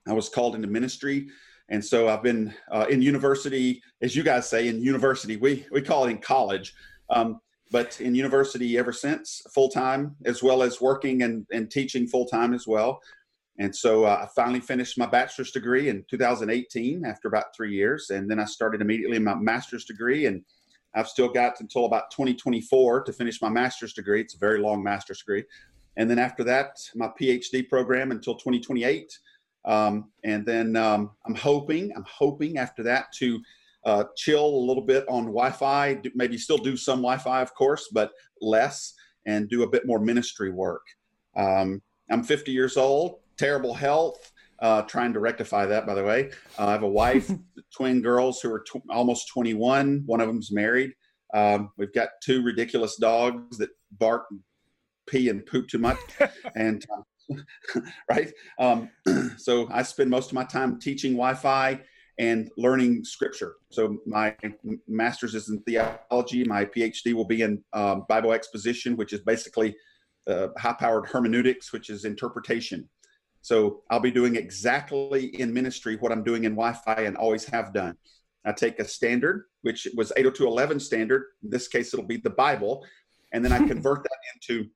I 0.08 0.14
was 0.14 0.30
called 0.30 0.56
into 0.56 0.70
ministry, 0.70 1.28
and 1.68 1.84
so 1.84 2.08
I've 2.08 2.24
been 2.24 2.54
uh, 2.72 2.86
in 2.90 3.02
university, 3.02 3.84
as 4.02 4.16
you 4.16 4.24
guys 4.24 4.50
say, 4.50 4.70
in 4.70 4.82
university. 4.82 5.36
We 5.36 5.66
we 5.72 5.82
call 5.82 6.06
it 6.06 6.12
in 6.12 6.20
college, 6.20 6.74
um, 7.10 7.42
but 7.72 8.00
in 8.00 8.16
university 8.16 8.78
ever 8.78 8.94
since, 8.94 9.42
full 9.54 9.70
time, 9.70 10.16
as 10.26 10.42
well 10.42 10.64
as 10.64 10.80
working 10.80 11.24
and, 11.24 11.46
and 11.52 11.70
teaching 11.70 12.08
full 12.08 12.26
time 12.26 12.54
as 12.54 12.66
well. 12.66 13.02
And 13.60 13.76
so 13.76 14.06
uh, 14.06 14.22
I 14.24 14.28
finally 14.34 14.62
finished 14.62 14.98
my 14.98 15.06
bachelor's 15.06 15.52
degree 15.52 15.90
in 15.90 16.06
2018 16.10 17.06
after 17.06 17.28
about 17.28 17.56
three 17.56 17.74
years. 17.74 18.10
And 18.10 18.32
then 18.32 18.40
I 18.40 18.46
started 18.46 18.82
immediately 18.82 19.20
my 19.20 19.36
master's 19.36 19.84
degree. 19.84 20.28
And 20.28 20.44
I've 20.96 21.10
still 21.10 21.28
got 21.28 21.60
until 21.60 21.86
about 21.86 22.10
2024 22.12 23.04
to 23.04 23.14
finish 23.14 23.42
my 23.42 23.50
master's 23.50 23.94
degree. 23.94 24.22
It's 24.22 24.36
a 24.36 24.40
very 24.40 24.60
long 24.60 24.82
master's 24.82 25.20
degree. 25.20 25.44
And 25.98 26.10
then 26.10 26.20
after 26.20 26.44
that, 26.46 26.78
my 26.96 27.10
PhD 27.20 27.68
program 27.68 28.12
until 28.12 28.36
2028. 28.36 29.12
Um, 29.66 30.10
and 30.24 30.46
then 30.46 30.78
um, 30.78 31.12
I'm 31.28 31.36
hoping, 31.36 31.92
I'm 31.98 32.06
hoping 32.08 32.58
after 32.58 32.82
that 32.84 33.12
to 33.18 33.42
uh, 33.86 34.06
chill 34.16 34.46
a 34.46 34.66
little 34.66 34.86
bit 34.86 35.06
on 35.10 35.26
Wi-Fi, 35.26 36.02
maybe 36.16 36.38
still 36.38 36.58
do 36.58 36.78
some 36.78 37.00
Wi-Fi, 37.00 37.42
of 37.42 37.54
course, 37.56 37.90
but 37.92 38.12
less, 38.42 38.94
and 39.26 39.50
do 39.50 39.64
a 39.64 39.70
bit 39.70 39.86
more 39.86 40.00
ministry 40.00 40.50
work. 40.50 40.86
Um, 41.36 41.82
I'm 42.10 42.24
50 42.24 42.52
years 42.52 42.78
old, 42.78 43.20
terrible 43.40 43.74
health. 43.74 44.32
Uh, 44.62 44.82
trying 44.82 45.14
to 45.14 45.22
rectify 45.22 45.66
that, 45.66 45.88
by 45.88 45.94
the 45.94 46.04
way. 46.04 46.30
Uh, 46.58 46.68
I 46.68 46.72
have 46.74 46.84
a 46.84 46.90
wife, 46.90 47.32
twin 47.74 48.02
girls 48.02 48.42
who 48.42 48.52
are 48.52 48.60
tw- 48.60 48.84
almost 48.90 49.30
21. 49.30 50.04
One 50.06 50.20
of 50.20 50.28
them's 50.28 50.52
married. 50.52 50.92
Um, 51.34 51.72
we've 51.78 51.94
got 51.94 52.10
two 52.22 52.44
ridiculous 52.44 52.98
dogs 52.98 53.58
that 53.60 53.70
bark, 53.98 54.26
pee, 55.08 55.30
and 55.30 55.46
poop 55.46 55.70
too 55.70 55.78
much. 55.78 55.98
and 56.56 56.86
um, 56.94 57.06
right, 58.10 58.34
um, 58.60 58.90
so 59.38 59.70
I 59.72 59.84
spend 59.84 60.10
most 60.10 60.28
of 60.28 60.34
my 60.34 60.44
time 60.44 60.78
teaching 60.78 61.14
Wi-Fi 61.14 61.80
and 62.18 62.52
learning 62.58 63.06
Scripture. 63.06 63.56
So 63.72 63.98
my 64.06 64.36
master's 64.90 65.36
is 65.36 65.48
in 65.48 65.62
theology. 65.62 66.44
My 66.44 66.66
PhD 66.66 67.14
will 67.14 67.26
be 67.26 67.44
in 67.44 67.64
um, 67.72 68.06
Bible 68.10 68.34
exposition, 68.34 68.98
which 68.98 69.14
is 69.14 69.22
basically 69.22 69.74
uh, 70.28 70.48
high-powered 70.58 71.08
hermeneutics, 71.08 71.72
which 71.72 71.90
is 71.90 72.04
interpretation. 72.04 72.90
So 73.42 73.82
I'll 73.90 74.00
be 74.00 74.12
doing 74.12 74.36
exactly 74.36 75.28
in 75.40 75.54
ministry 75.54 75.96
what 75.98 76.12
I'm 76.12 76.24
doing 76.24 76.44
in 76.44 76.56
Wi-Fi 76.56 77.04
and 77.04 77.18
always 77.18 77.46
have 77.46 77.74
done. 77.74 77.98
I 78.46 78.52
take 78.52 78.80
a 78.80 78.86
standard, 78.86 79.46
which 79.62 79.88
was 79.96 80.12
802.11 80.18 80.82
standard. 80.82 81.26
In 81.44 81.50
this 81.50 81.68
case, 81.68 81.94
it'll 81.94 82.06
be 82.06 82.18
the 82.18 82.30
Bible, 82.30 82.86
and 83.32 83.44
then 83.44 83.52
I 83.52 83.58
convert 83.68 84.04
that 84.04 84.18
into 84.36 84.70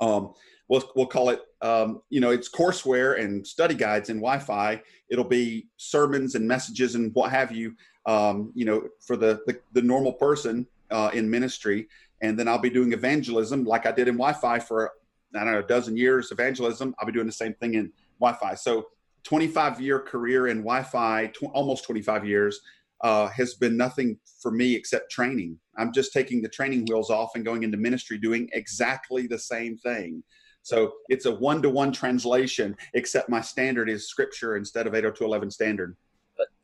um, 0.00 0.34
we'll, 0.68 0.82
we'll 0.96 1.06
call 1.06 1.28
it, 1.28 1.42
um, 1.60 2.00
you 2.08 2.20
know, 2.20 2.30
it's 2.30 2.48
courseware 2.48 3.20
and 3.20 3.46
study 3.46 3.74
guides 3.74 4.08
in 4.08 4.16
Wi-Fi. 4.16 4.80
It'll 5.10 5.24
be 5.24 5.68
sermons 5.76 6.34
and 6.34 6.48
messages 6.48 6.94
and 6.94 7.14
what 7.14 7.30
have 7.30 7.52
you, 7.52 7.74
um, 8.06 8.52
you 8.54 8.64
know, 8.64 8.88
for 9.06 9.16
the, 9.16 9.40
the, 9.46 9.58
the 9.72 9.82
normal 9.82 10.14
person 10.14 10.66
uh, 10.90 11.10
in 11.12 11.28
ministry. 11.28 11.88
And 12.22 12.38
then 12.38 12.48
I'll 12.48 12.58
be 12.58 12.70
doing 12.70 12.92
evangelism 12.92 13.64
like 13.64 13.86
I 13.86 13.92
did 13.92 14.08
in 14.08 14.14
Wi-Fi 14.14 14.60
for, 14.60 14.92
I 15.34 15.44
don't 15.44 15.52
know, 15.52 15.60
a 15.60 15.62
dozen 15.62 15.96
years 15.96 16.32
evangelism. 16.32 16.94
I'll 16.98 17.06
be 17.06 17.12
doing 17.12 17.26
the 17.26 17.32
same 17.32 17.54
thing 17.54 17.74
in 17.74 17.92
Wi-Fi. 18.20 18.54
So 18.54 18.86
25 19.24 19.80
year 19.80 20.00
career 20.00 20.48
in 20.48 20.58
Wi-Fi, 20.58 21.26
tw- 21.28 21.44
almost 21.52 21.84
25 21.84 22.26
years, 22.26 22.60
uh, 23.02 23.28
has 23.28 23.54
been 23.54 23.76
nothing 23.76 24.18
for 24.42 24.50
me 24.50 24.74
except 24.74 25.10
training. 25.10 25.58
I'm 25.78 25.92
just 25.92 26.12
taking 26.12 26.42
the 26.42 26.48
training 26.48 26.84
wheels 26.86 27.10
off 27.10 27.30
and 27.34 27.44
going 27.44 27.62
into 27.62 27.78
ministry 27.78 28.18
doing 28.18 28.48
exactly 28.52 29.26
the 29.26 29.38
same 29.38 29.76
thing. 29.78 30.22
So 30.62 30.92
it's 31.08 31.24
a 31.24 31.34
one 31.34 31.62
to 31.62 31.70
one 31.70 31.92
translation, 31.92 32.76
except 32.92 33.30
my 33.30 33.40
standard 33.40 33.88
is 33.88 34.08
scripture 34.08 34.56
instead 34.56 34.86
of 34.86 34.92
802.11 34.92 35.52
standard. 35.52 35.96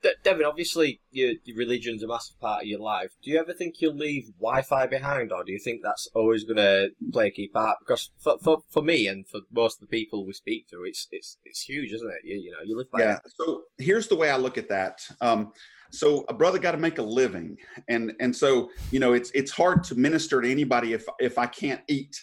But 0.06 0.22
De- 0.22 0.30
Devin, 0.30 0.46
obviously, 0.46 1.00
your, 1.10 1.32
your 1.44 1.56
religion's 1.56 2.02
a 2.02 2.08
massive 2.08 2.38
part 2.40 2.62
of 2.62 2.68
your 2.68 2.80
life. 2.80 3.10
Do 3.22 3.30
you 3.30 3.38
ever 3.38 3.52
think 3.52 3.80
you'll 3.80 3.94
leave 3.96 4.30
Wi-Fi 4.38 4.86
behind, 4.86 5.32
or 5.32 5.44
do 5.44 5.52
you 5.52 5.58
think 5.58 5.80
that's 5.82 6.08
always 6.14 6.44
going 6.44 6.56
to 6.56 6.90
play 7.12 7.28
a 7.28 7.30
key 7.30 7.48
part? 7.48 7.78
Because 7.80 8.10
for, 8.18 8.38
for, 8.38 8.58
for 8.70 8.82
me 8.82 9.06
and 9.06 9.26
for 9.26 9.40
most 9.52 9.76
of 9.76 9.88
the 9.88 9.96
people 9.98 10.26
we 10.26 10.32
speak 10.32 10.68
to, 10.68 10.84
it's 10.84 11.08
it's 11.10 11.38
it's 11.44 11.62
huge, 11.62 11.92
isn't 11.92 12.08
it? 12.08 12.20
You, 12.24 12.36
you 12.36 12.50
know, 12.50 12.58
you 12.64 12.76
live 12.76 12.90
by 12.90 13.00
yeah. 13.00 13.18
So 13.40 13.62
here's 13.78 14.08
the 14.08 14.16
way 14.16 14.30
I 14.30 14.36
look 14.36 14.58
at 14.58 14.68
that. 14.68 15.00
Um, 15.20 15.52
so 15.90 16.24
a 16.28 16.34
brother 16.34 16.58
got 16.58 16.72
to 16.72 16.78
make 16.78 16.98
a 16.98 17.02
living, 17.02 17.56
and 17.88 18.12
and 18.20 18.34
so 18.34 18.70
you 18.90 19.00
know 19.00 19.12
it's 19.12 19.30
it's 19.32 19.50
hard 19.50 19.84
to 19.84 19.94
minister 19.94 20.40
to 20.40 20.50
anybody 20.50 20.92
if 20.92 21.04
if 21.18 21.38
I 21.38 21.46
can't 21.46 21.80
eat. 21.88 22.22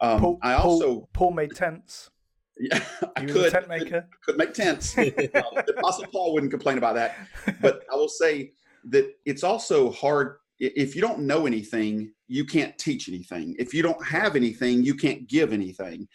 Um, 0.00 0.20
Paul, 0.20 0.38
I 0.42 0.54
also 0.54 0.94
Paul, 0.94 1.08
Paul 1.12 1.32
made 1.32 1.54
tents. 1.54 2.10
Yeah, 2.58 2.84
I 3.16 3.24
could 3.24 3.52
tent 3.52 3.68
maker. 3.68 4.08
could 4.24 4.36
make 4.36 4.54
tents. 4.54 4.96
Um, 4.98 5.10
the 5.14 5.74
Apostle 5.78 6.06
Paul 6.12 6.34
wouldn't 6.34 6.52
complain 6.52 6.78
about 6.78 6.94
that. 6.94 7.16
But 7.60 7.84
I 7.92 7.96
will 7.96 8.08
say 8.08 8.52
that 8.90 9.10
it's 9.24 9.42
also 9.42 9.90
hard 9.90 10.36
if 10.62 10.94
you 10.94 11.02
don't 11.02 11.20
know 11.20 11.46
anything, 11.46 12.12
you 12.28 12.44
can't 12.44 12.78
teach 12.78 13.08
anything. 13.08 13.56
If 13.58 13.74
you 13.74 13.82
don't 13.82 14.04
have 14.06 14.36
anything, 14.36 14.84
you 14.84 14.94
can't 14.94 15.26
give 15.26 15.52
anything. 15.52 16.06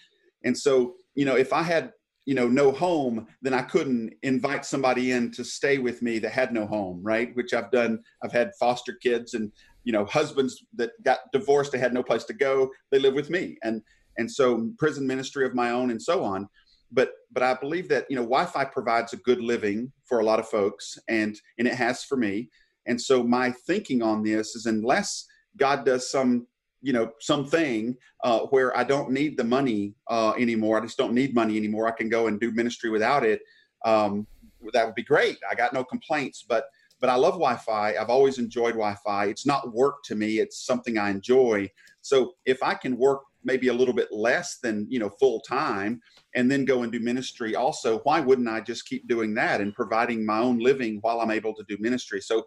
And 0.46 0.58
so, 0.58 0.96
you 1.16 1.26
know, 1.26 1.36
if 1.36 1.52
I 1.52 1.62
had, 1.62 1.92
you 2.26 2.34
know, 2.34 2.48
no 2.48 2.72
home, 2.72 3.28
then 3.42 3.54
I 3.54 3.62
couldn't 3.64 4.14
invite 4.24 4.66
somebody 4.66 5.12
in 5.12 5.32
to 5.34 5.44
stay 5.44 5.80
with 5.80 6.02
me 6.02 6.20
that 6.20 6.32
had 6.32 6.54
no 6.54 6.66
home, 6.66 7.02
right? 7.04 7.36
Which 7.36 7.54
I've 7.54 7.72
done. 7.72 8.00
I've 8.24 8.32
had 8.32 8.52
foster 8.58 8.94
kids 8.94 9.34
and, 9.34 9.52
you 9.84 9.92
know, 9.92 10.06
husbands 10.06 10.64
that 10.76 10.92
got 11.04 11.20
divorced, 11.34 11.74
they 11.74 11.78
had 11.78 11.94
no 11.94 12.04
place 12.04 12.24
to 12.26 12.34
go. 12.34 12.70
They 12.90 13.00
live 13.00 13.16
with 13.16 13.30
me. 13.30 13.58
And 13.64 13.82
and 14.18 14.32
so 14.32 14.70
prison 14.78 15.06
ministry 15.06 15.46
of 15.46 15.54
my 15.54 15.72
own 15.72 15.92
and 15.92 16.02
so 16.02 16.24
on. 16.24 16.48
But 16.92 17.12
but 17.32 17.44
i 17.44 17.54
believe 17.54 17.90
that 17.90 18.06
you 18.10 18.16
know 18.16 18.24
wi-fi 18.24 18.64
provides 18.66 19.14
a 19.14 19.18
good 19.18 19.42
living 19.42 19.92
for 20.06 20.20
a 20.20 20.26
lot 20.26 20.40
of 20.40 20.48
folks 20.48 20.98
and 21.08 21.40
and 21.58 21.68
it 21.68 21.76
has 21.76 22.04
for 22.04 22.18
me. 22.18 22.50
And 22.86 23.00
so 23.00 23.24
my 23.24 23.52
thinking 23.68 24.02
on 24.02 24.24
this 24.24 24.56
is 24.56 24.66
unless 24.66 25.26
god 25.58 25.86
does 25.86 26.10
some 26.10 26.48
you 26.82 26.94
know 26.94 27.12
something 27.20 27.96
uh, 28.24 28.42
where 28.52 28.78
i 28.78 28.84
don't 28.84 29.10
need 29.10 29.36
the 29.36 29.44
money 29.44 29.96
uh, 30.10 30.34
anymore 30.38 30.78
i 30.78 30.82
just 30.82 30.98
don't 30.98 31.14
need 31.14 31.34
money 31.34 31.58
anymore 31.58 31.88
i 31.88 31.92
can 31.92 32.08
go 32.08 32.28
and 32.28 32.40
do 32.40 32.52
ministry 32.52 32.92
without 32.92 33.26
it 33.26 33.42
um, 33.84 34.28
that 34.74 34.86
would 34.86 34.96
be 34.96 35.04
great. 35.04 35.38
I 35.50 35.56
got 35.56 35.74
no 35.74 35.84
complaints 35.84 36.46
but 36.48 36.66
but 37.00 37.10
i 37.10 37.16
love 37.16 37.34
wi-fi. 37.34 37.96
I've 37.96 38.10
always 38.10 38.40
enjoyed 38.40 38.74
wi-fi. 38.74 39.26
It's 39.26 39.46
not 39.46 39.74
work 39.74 40.04
to 40.06 40.16
me. 40.16 40.40
It's 40.40 40.66
something 40.66 40.98
i 40.98 41.10
enjoy. 41.10 41.70
So 42.02 42.34
if 42.46 42.62
i 42.64 42.74
can 42.74 42.98
work 42.98 43.22
maybe 43.48 43.70
a 43.70 43.74
little 43.74 43.94
bit 43.94 44.10
less 44.12 44.60
than 44.60 44.86
you 44.90 45.00
know 45.00 45.10
full 45.10 45.40
time 45.40 46.00
and 46.36 46.52
then 46.52 46.66
go 46.66 46.84
and 46.84 46.92
do 46.92 47.00
ministry 47.00 47.56
also 47.56 48.00
why 48.00 48.20
wouldn't 48.20 48.50
i 48.50 48.60
just 48.60 48.86
keep 48.86 49.08
doing 49.08 49.34
that 49.34 49.62
and 49.62 49.74
providing 49.74 50.24
my 50.26 50.38
own 50.38 50.60
living 50.60 51.00
while 51.02 51.22
i'm 51.22 51.32
able 51.32 51.56
to 51.56 51.64
do 51.68 51.78
ministry 51.80 52.22
so 52.22 52.44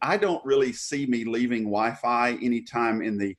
i 0.00 0.16
don't 0.16 0.42
really 0.44 0.72
see 0.72 1.04
me 1.06 1.24
leaving 1.24 1.64
wi-fi 1.64 2.38
anytime 2.40 3.02
in 3.02 3.18
the 3.18 3.36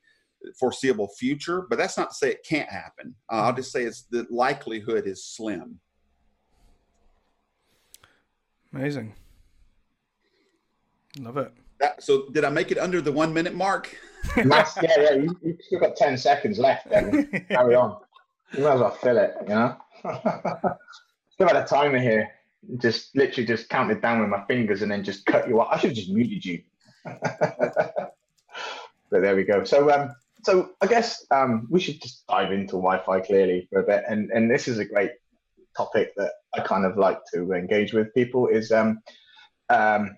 foreseeable 0.60 1.08
future 1.18 1.66
but 1.70 1.78
that's 1.80 1.98
not 1.98 2.10
to 2.10 2.16
say 2.16 2.30
it 2.30 2.46
can't 2.48 2.70
happen 2.70 3.16
uh, 3.32 3.38
i'll 3.44 3.56
just 3.56 3.72
say 3.72 3.84
it's 3.84 4.04
the 4.12 4.28
likelihood 4.30 5.08
is 5.08 5.26
slim 5.26 5.80
Amazing. 8.74 9.14
Love 11.20 11.38
it. 11.38 11.52
that, 11.80 12.04
so 12.04 12.30
did 12.30 12.44
i 12.44 12.50
make 12.50 12.70
it 12.70 12.78
under 12.78 13.02
the 13.02 13.12
one 13.12 13.34
minute 13.34 13.56
mark 13.56 13.98
Yeah, 14.36 14.66
yeah. 14.82 15.14
You, 15.14 15.38
you've 15.42 15.62
still 15.62 15.80
got 15.80 15.96
ten 15.96 16.18
seconds 16.18 16.60
left. 16.60 16.90
Then 16.90 17.28
carry 17.50 17.76
on. 17.76 17.98
You 18.54 18.64
might 18.64 18.74
as 18.74 18.80
well 18.82 18.92
fill 18.92 19.18
it. 19.18 19.36
You 19.44 19.50
know. 19.50 19.78
still 21.32 21.48
had 21.48 21.56
a 21.56 21.66
timer 21.66 22.00
here. 22.00 22.32
Just 22.78 23.16
literally 23.16 23.46
just 23.46 23.70
counted 23.70 24.02
down 24.02 24.20
with 24.20 24.30
my 24.30 24.44
fingers 24.46 24.82
and 24.82 24.92
then 24.92 25.04
just 25.04 25.26
cut 25.26 25.48
you 25.48 25.62
off. 25.62 25.70
I 25.72 25.80
should 25.80 25.92
have 25.92 25.98
just 25.98 26.10
muted 26.10 26.44
you. 26.44 26.64
but 27.06 28.12
there 29.12 29.36
we 29.36 29.44
go. 29.44 29.64
So 29.64 29.92
um, 29.92 30.16
so 30.44 30.72
I 30.82 30.88
guess 30.88 31.26
um, 31.32 31.68
we 31.70 31.80
should 31.80 32.02
just 32.02 32.26
dive 32.28 32.52
into 32.52 32.74
Wi-Fi 32.74 33.20
clearly 33.22 33.68
for 33.70 33.80
a 33.80 33.84
bit. 33.84 34.04
And 34.08 34.32
and 34.32 34.50
this 34.50 34.68
is 34.68 34.80
a 34.80 34.86
great 34.86 35.12
topic 35.76 36.14
that 36.18 36.32
I 36.56 36.62
kind 36.62 36.86
of 36.86 36.98
like 36.98 37.20
to 37.34 37.54
engage 37.54 37.94
with 37.94 38.14
people. 38.14 38.48
Is 38.48 38.72
um, 38.72 39.02
um, 39.70 40.16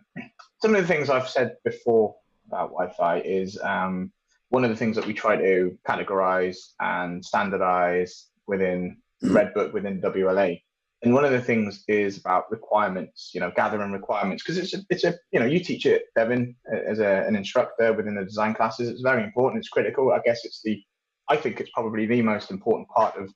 some 0.62 0.76
of 0.76 0.82
the 0.82 0.88
things 0.88 1.10
I've 1.10 1.30
said 1.30 1.58
before 1.64 2.16
about 2.50 2.72
Wi-Fi 2.72 3.20
is 3.20 3.60
um, 3.62 4.12
one 4.50 4.64
of 4.64 4.70
the 4.70 4.76
things 4.76 4.96
that 4.96 5.06
we 5.06 5.14
try 5.14 5.36
to 5.36 5.78
categorize 5.88 6.58
and 6.80 7.24
standardize 7.24 8.28
within 8.48 8.98
Redbook 9.24 9.74
within 9.74 10.02
WLA. 10.02 10.62
And 11.02 11.14
one 11.14 11.24
of 11.24 11.32
the 11.32 11.42
things 11.42 11.84
is 11.88 12.18
about 12.18 12.52
requirements, 12.52 13.32
you 13.34 13.40
know, 13.40 13.52
gathering 13.56 13.92
requirements 13.92 14.44
because 14.44 14.58
it's 14.58 14.74
a, 14.74 14.80
it's 14.90 15.06
a, 15.06 15.14
you 15.32 15.40
know, 15.40 15.46
you 15.46 15.60
teach 15.60 15.86
it, 15.86 16.04
Devin, 16.16 16.56
as 16.88 17.00
a, 17.00 17.24
an 17.28 17.36
instructor 17.36 17.94
within 17.94 18.16
the 18.16 18.26
design 18.26 18.54
classes. 18.54 18.90
It's 18.90 19.02
very 19.02 19.24
important. 19.24 19.60
It's 19.60 19.70
critical. 19.70 20.12
I 20.12 20.20
guess 20.26 20.44
it's 20.44 20.62
the, 20.62 20.84
I 21.30 21.38
think 21.38 21.62
it's 21.62 21.72
probably 21.74 22.06
the 22.06 22.22
most 22.22 22.52
important 22.52 22.90
part 22.90 23.16
of 23.16 23.30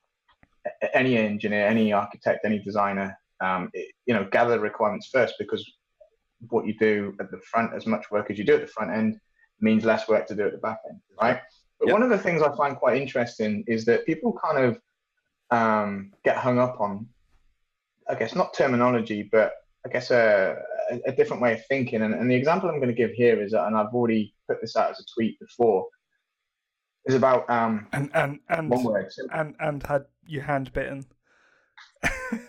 any 0.93 1.18
engineer, 1.18 1.66
any 1.68 1.93
architect, 1.93 2.43
any 2.43 2.59
designer. 2.59 3.18
Um, 3.39 3.70
it, 3.74 3.93
you 4.05 4.14
know, 4.14 4.28
gather 4.30 4.59
requirements 4.59 5.09
first 5.11 5.36
because 5.39 5.66
what 6.49 6.65
you 6.65 6.75
do 6.77 7.15
at 7.19 7.31
the 7.31 7.39
front, 7.39 7.73
as 7.73 7.85
much 7.85 8.11
work 8.11 8.29
as 8.29 8.37
you 8.37 8.43
do 8.43 8.55
at 8.55 8.61
the 8.61 8.67
front 8.67 8.91
end, 8.91 9.19
means 9.59 9.85
less 9.85 10.07
work 10.07 10.27
to 10.27 10.35
do 10.35 10.45
at 10.45 10.51
the 10.51 10.57
back 10.57 10.79
end, 10.89 10.99
right? 11.21 11.39
But 11.79 11.87
Yep. 11.87 11.93
one 11.93 12.03
of 12.03 12.09
the 12.09 12.17
things 12.17 12.41
I 12.41 12.55
find 12.55 12.75
quite 12.77 13.01
interesting 13.01 13.63
is 13.67 13.85
that 13.85 14.05
people 14.05 14.37
kind 14.43 14.57
of 14.65 14.79
um, 15.51 16.11
get 16.23 16.37
hung 16.37 16.59
up 16.59 16.79
on, 16.79 17.07
I 18.09 18.15
guess, 18.15 18.35
not 18.35 18.53
terminology, 18.53 19.29
but 19.31 19.53
I 19.85 19.89
guess 19.89 20.11
a, 20.11 20.57
a, 20.91 20.99
a 21.07 21.11
different 21.11 21.41
way 21.41 21.53
of 21.53 21.65
thinking. 21.67 22.01
And, 22.01 22.13
and 22.13 22.29
the 22.29 22.35
example 22.35 22.69
I'm 22.69 22.77
going 22.77 22.87
to 22.87 22.93
give 22.93 23.11
here 23.11 23.41
is, 23.41 23.53
and 23.53 23.75
I've 23.75 23.93
already 23.93 24.33
put 24.47 24.61
this 24.61 24.75
out 24.75 24.91
as 24.91 24.99
a 24.99 25.03
tweet 25.13 25.39
before, 25.39 25.87
is 27.05 27.15
about 27.15 27.49
um, 27.49 27.87
And 27.91 28.09
and 28.13 28.39
and 28.49 28.69
one 28.69 28.83
word. 28.83 29.11
And 29.33 29.55
and 29.59 29.83
had 29.83 30.05
your 30.25 30.43
hand 30.43 30.71
bitten. 30.71 31.05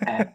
I 0.07 0.29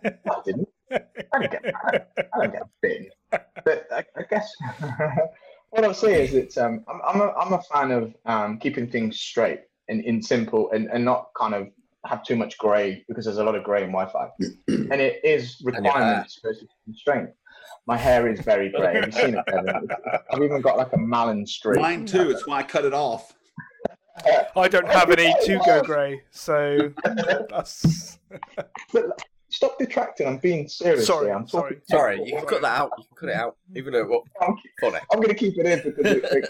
didn't. 0.45 0.67
I 0.91 0.99
don't 1.33 1.51
get, 1.51 1.65
I 1.65 1.91
don't, 1.91 2.03
I 2.17 2.37
don't 2.39 2.51
get 2.53 2.63
bitten. 2.81 3.09
But 3.31 3.87
I, 3.91 4.03
I 4.17 4.23
guess 4.29 4.51
what 5.69 5.83
I'll 5.83 5.93
say 5.93 6.23
is 6.25 6.31
that 6.53 6.63
um, 6.63 6.83
I'm, 6.87 7.01
I'm, 7.07 7.21
a, 7.21 7.33
I'm 7.33 7.53
a 7.53 7.61
fan 7.63 7.91
of 7.91 8.15
um, 8.25 8.57
keeping 8.59 8.89
things 8.89 9.19
straight 9.19 9.61
and 9.87 10.03
in 10.03 10.21
simple 10.21 10.71
and, 10.71 10.87
and 10.91 11.03
not 11.03 11.29
kind 11.37 11.53
of 11.53 11.67
have 12.05 12.23
too 12.23 12.35
much 12.35 12.57
grey 12.57 13.03
because 13.07 13.25
there's 13.25 13.37
a 13.37 13.43
lot 13.43 13.55
of 13.55 13.63
grey 13.63 13.83
in 13.83 13.91
Wi-Fi. 13.91 14.29
and 14.67 14.93
it 15.01 15.19
is 15.23 15.61
requirements 15.63 16.39
versus 16.43 16.67
constraint. 16.85 17.29
My 17.85 17.97
hair 17.97 18.27
is 18.27 18.39
very 18.41 18.69
grey. 18.69 18.95
Have 18.95 19.05
you 19.07 19.11
seen 19.11 19.35
it, 19.35 19.45
Kevin? 19.47 19.87
I've 20.31 20.41
even 20.41 20.61
got 20.61 20.77
like 20.77 20.93
a 20.93 20.97
Mallen 20.97 21.45
streak. 21.45 21.81
mine 21.81 22.05
too 22.05 22.29
it's 22.29 22.45
why 22.45 22.59
i 22.59 22.63
cut 22.63 22.85
it 22.85 22.93
off 22.93 23.33
I 24.55 24.67
don't 24.67 24.87
have 24.87 25.11
any 25.11 25.33
to 25.45 25.59
go 25.65 25.81
grey, 25.81 26.21
so 26.31 26.91
that's 27.49 28.19
But 28.93 29.21
stop 29.49 29.77
detracting. 29.77 30.27
I'm 30.27 30.37
being 30.37 30.67
serious. 30.67 31.05
sorry. 31.05 31.31
I'm 31.31 31.47
Sorry. 31.47 31.75
talking 31.75 31.81
Sorry, 31.87 32.23
you 32.23 32.37
can 32.37 32.45
cut 32.45 32.61
that 32.61 32.79
out. 32.79 32.91
You 32.97 33.03
can 33.03 33.15
cut 33.15 33.29
it 33.29 33.35
out, 33.35 33.55
mm-hmm. 33.55 33.77
even 33.77 33.93
though 33.93 34.05
what 34.05 34.23
I'm, 34.41 34.55
funny. 34.79 34.97
I'm 35.11 35.19
going 35.19 35.29
to 35.29 35.35
keep 35.35 35.57
it 35.57 35.65
in 35.65 35.81
because 35.83 36.05
it, 36.11 36.23
it, 36.23 36.45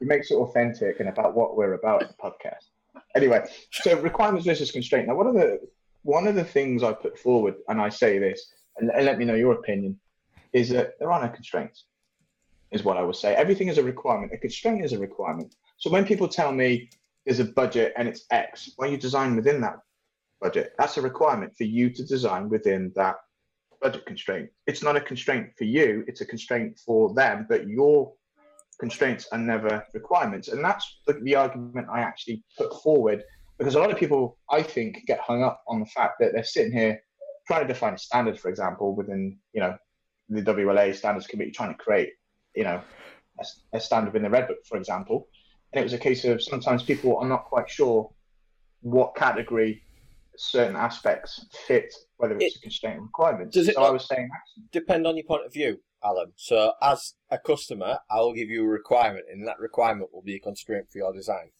it 0.00 0.06
makes 0.06 0.30
it 0.30 0.34
authentic 0.34 1.00
and 1.00 1.08
about 1.08 1.34
what 1.34 1.56
we're 1.56 1.74
about 1.74 2.02
in 2.02 2.08
the 2.08 2.14
podcast. 2.14 2.66
Anyway, 3.14 3.44
so 3.70 3.98
requirements 4.00 4.46
versus 4.46 4.70
constraint. 4.70 5.08
Now, 5.08 5.14
one 5.14 5.26
of 5.26 5.34
the 5.34 5.60
one 6.02 6.26
of 6.26 6.34
the 6.34 6.44
things 6.44 6.82
I 6.82 6.92
put 6.92 7.18
forward, 7.18 7.54
and 7.68 7.80
I 7.80 7.88
say 7.88 8.18
this, 8.18 8.52
and, 8.78 8.90
and 8.90 9.06
let 9.06 9.18
me 9.18 9.24
know 9.24 9.34
your 9.34 9.52
opinion, 9.52 9.98
is 10.52 10.68
that 10.70 10.98
there 10.98 11.12
are 11.12 11.22
no 11.22 11.28
constraints. 11.28 11.84
Is 12.72 12.84
what 12.84 12.96
I 12.96 13.02
would 13.02 13.16
say. 13.16 13.34
Everything 13.34 13.68
is 13.68 13.76
a 13.76 13.82
requirement. 13.82 14.32
A 14.32 14.38
constraint 14.38 14.82
is 14.82 14.94
a 14.94 14.98
requirement. 14.98 15.56
So 15.76 15.90
when 15.90 16.06
people 16.06 16.26
tell 16.26 16.52
me 16.52 16.88
there's 17.26 17.38
a 17.38 17.44
budget 17.44 17.92
and 17.98 18.08
it's 18.08 18.24
X, 18.30 18.70
well, 18.78 18.90
you 18.90 18.96
design 18.96 19.36
within 19.36 19.60
that 19.60 19.76
budget. 20.42 20.74
That's 20.78 20.96
a 20.96 21.02
requirement 21.02 21.56
for 21.56 21.64
you 21.64 21.90
to 21.90 22.04
design 22.04 22.48
within 22.48 22.92
that 22.96 23.16
budget 23.80 24.04
constraint. 24.06 24.50
It's 24.66 24.82
not 24.82 24.96
a 24.96 25.00
constraint 25.00 25.50
for 25.56 25.64
you, 25.64 26.04
it's 26.06 26.20
a 26.20 26.26
constraint 26.26 26.80
for 26.84 27.14
them, 27.14 27.46
but 27.48 27.68
your 27.68 28.12
constraints 28.78 29.28
are 29.32 29.38
never 29.38 29.86
requirements. 29.94 30.48
And 30.48 30.64
that's 30.64 31.00
the, 31.06 31.14
the 31.14 31.36
argument 31.36 31.86
I 31.90 32.00
actually 32.00 32.42
put 32.58 32.74
forward 32.82 33.22
because 33.58 33.76
a 33.76 33.78
lot 33.78 33.92
of 33.92 33.98
people, 33.98 34.38
I 34.50 34.62
think, 34.62 35.04
get 35.06 35.20
hung 35.20 35.44
up 35.44 35.62
on 35.68 35.78
the 35.78 35.86
fact 35.86 36.14
that 36.18 36.32
they're 36.32 36.42
sitting 36.42 36.72
here 36.72 37.00
trying 37.46 37.62
to 37.62 37.72
define 37.72 37.94
a 37.94 37.98
standard, 37.98 38.38
for 38.38 38.48
example, 38.48 38.96
within 38.96 39.38
you 39.52 39.60
know 39.60 39.76
the 40.28 40.42
WLA 40.42 40.94
standards 40.94 41.26
committee, 41.26 41.52
trying 41.52 41.70
to 41.70 41.78
create 41.78 42.10
you 42.56 42.64
know 42.64 42.80
a, 43.38 43.76
a 43.76 43.80
standard 43.80 44.16
in 44.16 44.22
the 44.22 44.30
Red 44.30 44.48
Book, 44.48 44.58
for 44.68 44.78
example, 44.78 45.28
and 45.72 45.80
it 45.80 45.84
was 45.84 45.92
a 45.92 45.98
case 45.98 46.24
of 46.24 46.42
sometimes 46.42 46.82
people 46.82 47.16
are 47.18 47.28
not 47.28 47.44
quite 47.44 47.70
sure 47.70 48.10
what 48.80 49.14
category 49.14 49.82
certain 50.36 50.76
aspects 50.76 51.44
fit, 51.66 51.92
whether 52.16 52.36
it's 52.36 52.54
It- 52.56 52.58
a 52.58 52.62
constraint 52.62 52.98
or 52.98 53.02
requirement. 53.02 53.52
Does 53.52 53.68
it 53.68 53.74
so 53.74 53.82
I 53.82 53.90
was 53.90 54.06
saying 54.06 54.28
Depend 54.70 55.06
on 55.06 55.16
your 55.16 55.24
point 55.24 55.44
of 55.44 55.52
view, 55.52 55.80
Alan. 56.04 56.32
So, 56.36 56.72
as 56.82 57.14
a 57.30 57.38
customer, 57.38 57.98
I 58.10 58.20
will 58.20 58.32
give 58.32 58.48
you 58.48 58.64
a 58.64 58.68
requirement, 58.68 59.26
and 59.30 59.46
that 59.46 59.58
requirement 59.58 60.12
will 60.12 60.22
be 60.22 60.36
a 60.36 60.40
constraint 60.40 60.90
for 60.90 60.98
your 60.98 61.12
design. 61.12 61.50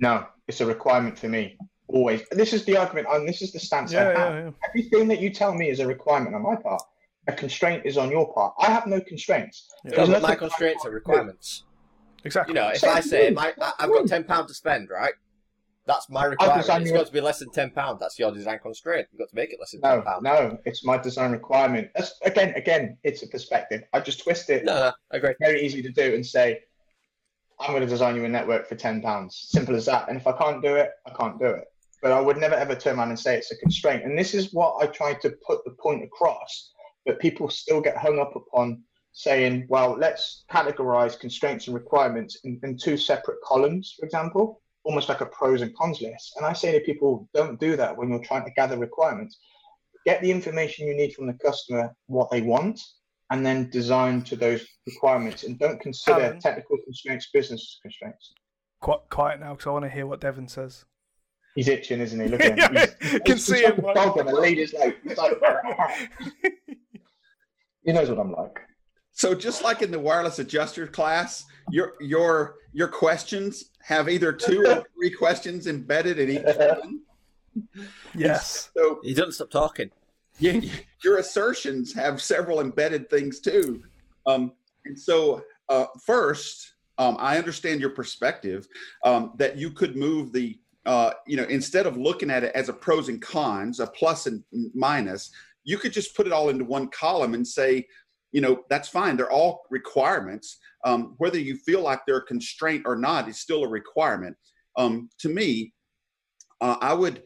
no, 0.00 0.26
it's 0.48 0.60
a 0.60 0.66
requirement 0.66 1.18
for 1.18 1.28
me. 1.28 1.56
Always. 1.86 2.22
This 2.30 2.52
is 2.52 2.64
the 2.64 2.76
argument, 2.76 3.06
and 3.10 3.28
this 3.28 3.42
is 3.42 3.52
the 3.52 3.60
stance 3.60 3.92
Yeah, 3.92 4.00
I 4.00 4.04
have. 4.04 4.16
yeah, 4.34 4.44
yeah. 4.44 4.50
Everything 4.68 5.08
that 5.08 5.20
you 5.20 5.30
tell 5.30 5.54
me 5.54 5.68
is 5.68 5.78
a 5.80 5.86
requirement 5.86 6.34
on 6.34 6.42
my 6.42 6.56
part. 6.56 6.82
A 7.28 7.32
constraint 7.32 7.86
is 7.86 7.96
on 7.96 8.10
your 8.10 8.32
part. 8.34 8.54
I 8.58 8.66
have 8.70 8.86
no 8.86 9.00
constraints. 9.00 9.70
Yeah. 9.84 10.04
No, 10.04 10.18
my 10.20 10.34
constraints 10.34 10.84
are 10.84 10.90
requirements. 10.90 11.64
Exactly. 12.24 12.54
You 12.54 12.60
know, 12.60 12.68
if 12.70 12.78
So 12.78 12.88
I 12.88 13.00
say 13.00 13.30
my, 13.30 13.52
I- 13.60 13.72
I've 13.78 13.90
got 13.90 14.06
ten 14.08 14.24
pound 14.24 14.48
to 14.48 14.54
spend, 14.54 14.88
right? 14.90 15.12
That's 15.86 16.08
my 16.08 16.24
requirement. 16.24 16.60
It's 16.66 16.88
your- 16.88 16.98
got 16.98 17.06
to 17.06 17.12
be 17.12 17.20
less 17.20 17.40
than 17.40 17.50
ten 17.50 17.70
pound. 17.70 18.00
That's 18.00 18.18
your 18.18 18.32
design 18.32 18.58
constraint. 18.62 19.06
You've 19.12 19.18
got 19.18 19.28
to 19.28 19.36
make 19.36 19.52
it 19.52 19.60
less 19.60 19.72
than 19.72 19.80
No, 19.82 19.96
ten 19.96 20.02
pound. 20.04 20.22
no, 20.22 20.58
it's 20.64 20.84
my 20.84 20.96
design 20.96 21.32
requirement. 21.32 21.90
That's 21.94 22.14
again, 22.24 22.54
again, 22.56 22.96
it's 23.04 23.22
a 23.22 23.26
perspective. 23.28 23.82
I 23.92 24.00
just 24.00 24.22
twist 24.22 24.48
it. 24.50 24.64
no, 24.64 24.74
no, 24.74 24.92
I 25.12 25.16
agree. 25.16 25.34
Very 25.40 25.60
easy 25.62 25.82
to 25.82 25.90
do 25.92 26.14
and 26.14 26.24
say, 26.24 26.60
I'm 27.60 27.70
going 27.70 27.82
to 27.82 27.86
design 27.86 28.16
you 28.16 28.24
a 28.24 28.28
network 28.28 28.66
for 28.68 28.76
ten 28.76 29.02
pounds. 29.02 29.46
Simple 29.50 29.76
as 29.76 29.86
that. 29.86 30.08
And 30.08 30.16
if 30.16 30.26
I 30.26 30.32
can't 30.32 30.62
do 30.62 30.74
it, 30.76 30.90
I 31.06 31.10
can't 31.10 31.38
do 31.38 31.46
it. 31.46 31.64
But 32.02 32.12
I 32.12 32.20
would 32.20 32.36
never 32.38 32.54
ever 32.54 32.74
turn 32.74 32.98
around 32.98 33.10
and 33.10 33.18
say 33.18 33.36
it's 33.36 33.52
a 33.52 33.56
constraint. 33.56 34.04
And 34.04 34.18
this 34.18 34.34
is 34.34 34.52
what 34.54 34.82
I 34.82 34.86
try 34.86 35.14
to 35.14 35.30
put 35.46 35.64
the 35.64 35.70
point 35.72 36.02
across. 36.02 36.72
But 37.06 37.20
people 37.20 37.50
still 37.50 37.82
get 37.82 37.96
hung 37.98 38.18
up 38.18 38.34
upon 38.34 38.82
saying, 39.12 39.66
well, 39.68 39.96
let's 39.98 40.44
categorize 40.50 41.18
constraints 41.20 41.66
and 41.66 41.74
requirements 41.74 42.38
in, 42.44 42.58
in 42.64 42.76
two 42.76 42.96
separate 42.96 43.40
columns, 43.44 43.94
for 43.98 44.04
example, 44.06 44.60
almost 44.84 45.08
like 45.08 45.20
a 45.20 45.26
pros 45.26 45.62
and 45.62 45.74
cons 45.76 46.00
list. 46.00 46.34
And 46.36 46.46
I 46.46 46.52
say 46.52 46.72
to 46.78 46.84
people, 46.84 47.28
don't 47.34 47.58
do 47.58 47.76
that 47.76 47.96
when 47.96 48.08
you're 48.10 48.18
trying 48.24 48.44
to 48.44 48.50
gather 48.52 48.76
requirements. 48.78 49.38
Get 50.06 50.20
the 50.20 50.30
information 50.30 50.86
you 50.86 50.94
need 50.94 51.14
from 51.14 51.26
the 51.26 51.32
customer, 51.34 51.94
what 52.06 52.30
they 52.30 52.42
want, 52.42 52.80
and 53.30 53.44
then 53.44 53.70
design 53.70 54.22
to 54.22 54.36
those 54.36 54.64
requirements. 54.86 55.44
And 55.44 55.58
don't 55.58 55.80
consider 55.80 56.20
Alan? 56.20 56.40
technical 56.40 56.76
constraints 56.84 57.30
business 57.32 57.78
constraints. 57.82 58.32
Quiet, 58.80 59.00
quiet 59.08 59.40
now 59.40 59.52
because 59.54 59.66
I 59.66 59.70
want 59.70 59.86
to 59.86 59.90
hear 59.90 60.06
what 60.06 60.20
Devin 60.20 60.48
says. 60.48 60.84
He's 61.54 61.68
itching, 61.68 62.00
isn't 62.00 62.20
he? 62.20 62.28
Look 62.30 62.42
at 62.42 62.58
him. 62.58 62.74
Yeah, 62.74 62.86
He's, 63.00 63.10
can 63.12 63.22
he's 63.26 63.44
see 63.46 63.64
like 63.64 63.76
him. 63.76 63.84
a 63.86 63.94
dog 63.94 64.18
and 64.18 64.28
the 64.28 64.34
leader's 64.34 64.74
like, 64.74 64.98
he's 65.02 65.16
like 65.16 65.32
he 67.84 67.92
knows 67.92 68.10
what 68.10 68.18
I'm 68.18 68.32
like. 68.32 68.58
So 69.14 69.34
just 69.34 69.62
like 69.62 69.80
in 69.80 69.90
the 69.90 69.98
wireless 69.98 70.38
adjuster 70.40 70.86
class, 70.86 71.44
your 71.70 71.94
your 72.00 72.56
your 72.72 72.88
questions 72.88 73.70
have 73.80 74.08
either 74.08 74.32
two 74.32 74.64
or 74.66 74.84
three 74.94 75.10
questions 75.10 75.66
embedded 75.66 76.18
in 76.18 76.30
each 76.30 76.56
one. 76.56 77.00
yes. 78.14 78.70
So 78.76 79.00
he 79.02 79.14
doesn't 79.14 79.32
stop 79.32 79.50
talking. 79.50 79.90
yeah, 80.38 80.60
your 81.04 81.18
assertions 81.18 81.94
have 81.94 82.20
several 82.20 82.60
embedded 82.60 83.08
things 83.08 83.40
too. 83.40 83.82
Um, 84.26 84.52
and 84.84 84.98
so, 84.98 85.42
uh, 85.68 85.86
first, 86.04 86.74
um, 86.98 87.16
I 87.20 87.38
understand 87.38 87.80
your 87.80 87.90
perspective 87.90 88.66
um, 89.04 89.32
that 89.38 89.56
you 89.56 89.70
could 89.70 89.96
move 89.96 90.32
the, 90.32 90.58
uh, 90.86 91.12
you 91.26 91.36
know, 91.36 91.44
instead 91.44 91.86
of 91.86 91.96
looking 91.96 92.30
at 92.30 92.42
it 92.42 92.52
as 92.54 92.68
a 92.68 92.72
pros 92.72 93.08
and 93.08 93.22
cons, 93.22 93.78
a 93.80 93.86
plus 93.86 94.26
and 94.26 94.42
minus, 94.74 95.30
you 95.62 95.78
could 95.78 95.92
just 95.92 96.16
put 96.16 96.26
it 96.26 96.32
all 96.32 96.48
into 96.48 96.64
one 96.64 96.88
column 96.88 97.34
and 97.34 97.46
say, 97.46 97.86
you 98.34 98.40
know, 98.40 98.64
that's 98.68 98.88
fine. 98.88 99.16
They're 99.16 99.30
all 99.30 99.62
requirements. 99.70 100.58
Um, 100.84 101.14
whether 101.18 101.38
you 101.38 101.56
feel 101.56 101.80
like 101.80 102.00
they're 102.04 102.16
a 102.16 102.26
constraint 102.26 102.82
or 102.84 102.96
not 102.96 103.28
is 103.28 103.38
still 103.38 103.62
a 103.62 103.68
requirement. 103.68 104.36
Um, 104.76 105.08
to 105.20 105.28
me, 105.28 105.72
uh, 106.60 106.76
I 106.80 106.94
would 106.94 107.22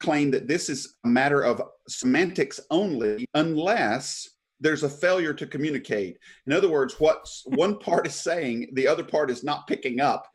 claim 0.00 0.30
that 0.32 0.46
this 0.46 0.68
is 0.68 0.96
a 1.06 1.08
matter 1.08 1.40
of 1.40 1.62
semantics 1.88 2.60
only 2.70 3.26
unless 3.32 4.28
there's 4.60 4.82
a 4.82 4.88
failure 4.88 5.32
to 5.32 5.46
communicate. 5.46 6.18
In 6.46 6.52
other 6.52 6.68
words, 6.68 7.00
what 7.00 7.26
one 7.46 7.78
part 7.78 8.06
is 8.06 8.14
saying, 8.14 8.68
the 8.74 8.86
other 8.86 9.02
part 9.02 9.30
is 9.30 9.44
not 9.44 9.66
picking 9.66 10.00
up. 10.00 10.28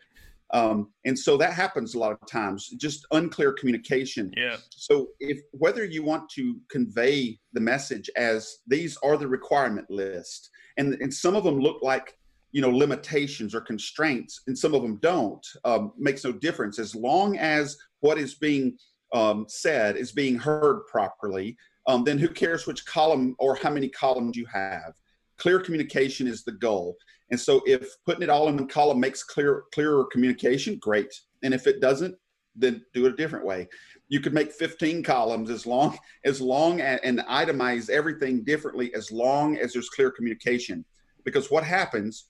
Um, 0.52 0.91
and 1.06 1.18
so 1.18 1.38
that 1.38 1.54
happens 1.54 1.93
a 1.93 2.00
lot 2.00 2.12
of 2.12 2.28
times, 2.28 2.70
just 2.78 3.06
unclear 3.12 3.54
communication. 3.54 4.32
Yeah. 4.36 4.58
So 4.72 5.10
if 5.20 5.39
whether 5.52 5.86
you 5.86 6.04
want 6.04 6.30
to 6.32 6.56
convey 6.70 7.38
the 7.54 7.62
message 7.62 8.10
as 8.16 8.58
these 8.68 8.97
are 9.04 9.18
the 9.18 9.28
requirement 9.28 9.89
list, 9.89 10.50
and, 10.78 10.95
and 10.95 11.14
some 11.14 11.36
of 11.36 11.43
them 11.43 11.60
look 11.60 11.84
like 11.84 12.18
you 12.52 12.62
know 12.62 12.70
limitations 12.70 13.54
or 13.54 13.62
constraints, 13.62 14.41
and 14.47 14.58
some 14.58 14.74
of 14.74 14.82
them 14.82 14.97
don't, 15.02 15.45
um, 15.66 15.93
makes 15.97 16.24
no 16.24 16.32
difference 16.32 16.80
as 16.80 16.95
long 16.95 17.38
as 17.38 17.78
what 18.00 18.18
is 18.18 18.34
being 18.36 18.78
um, 19.14 19.45
said 19.47 19.97
is 19.97 20.12
being 20.12 20.38
heard 20.38 20.82
properly. 20.88 21.58
Um, 21.88 22.04
then 22.04 22.18
who 22.20 22.28
cares 22.28 22.68
which 22.68 22.86
column 22.86 23.36
or 23.39 23.56
how 23.56 23.72
many 23.72 23.89
columns 23.89 24.36
you 24.36 24.45
have? 24.47 24.93
Clear 25.38 25.60
communication 25.60 26.28
is 26.28 26.43
the 26.43 26.52
goal. 26.52 26.95
And 27.32 27.39
so 27.39 27.61
if 27.65 27.88
putting 28.05 28.23
it 28.23 28.30
all 28.30 28.47
in 28.49 28.55
one 28.55 28.67
column 28.67 28.99
makes 28.99 29.23
clear 29.23 29.63
clearer 29.73 30.05
communication, 30.05 30.77
great. 30.77 31.13
And 31.43 31.53
if 31.53 31.67
it 31.67 31.80
doesn't, 31.80 32.15
then 32.55 32.84
do 32.93 33.05
it 33.05 33.13
a 33.13 33.15
different 33.15 33.45
way. 33.45 33.67
You 34.07 34.19
could 34.19 34.34
make 34.34 34.51
15 34.51 35.03
columns 35.03 35.49
as 35.49 35.65
long 35.65 35.97
as 36.25 36.41
long 36.41 36.82
as, 36.82 36.99
and 37.03 37.19
itemize 37.19 37.89
everything 37.89 38.43
differently 38.43 38.93
as 38.95 39.11
long 39.11 39.57
as 39.57 39.73
there's 39.73 39.89
clear 39.89 40.11
communication. 40.11 40.84
Because 41.23 41.51
what 41.51 41.63
happens 41.63 42.25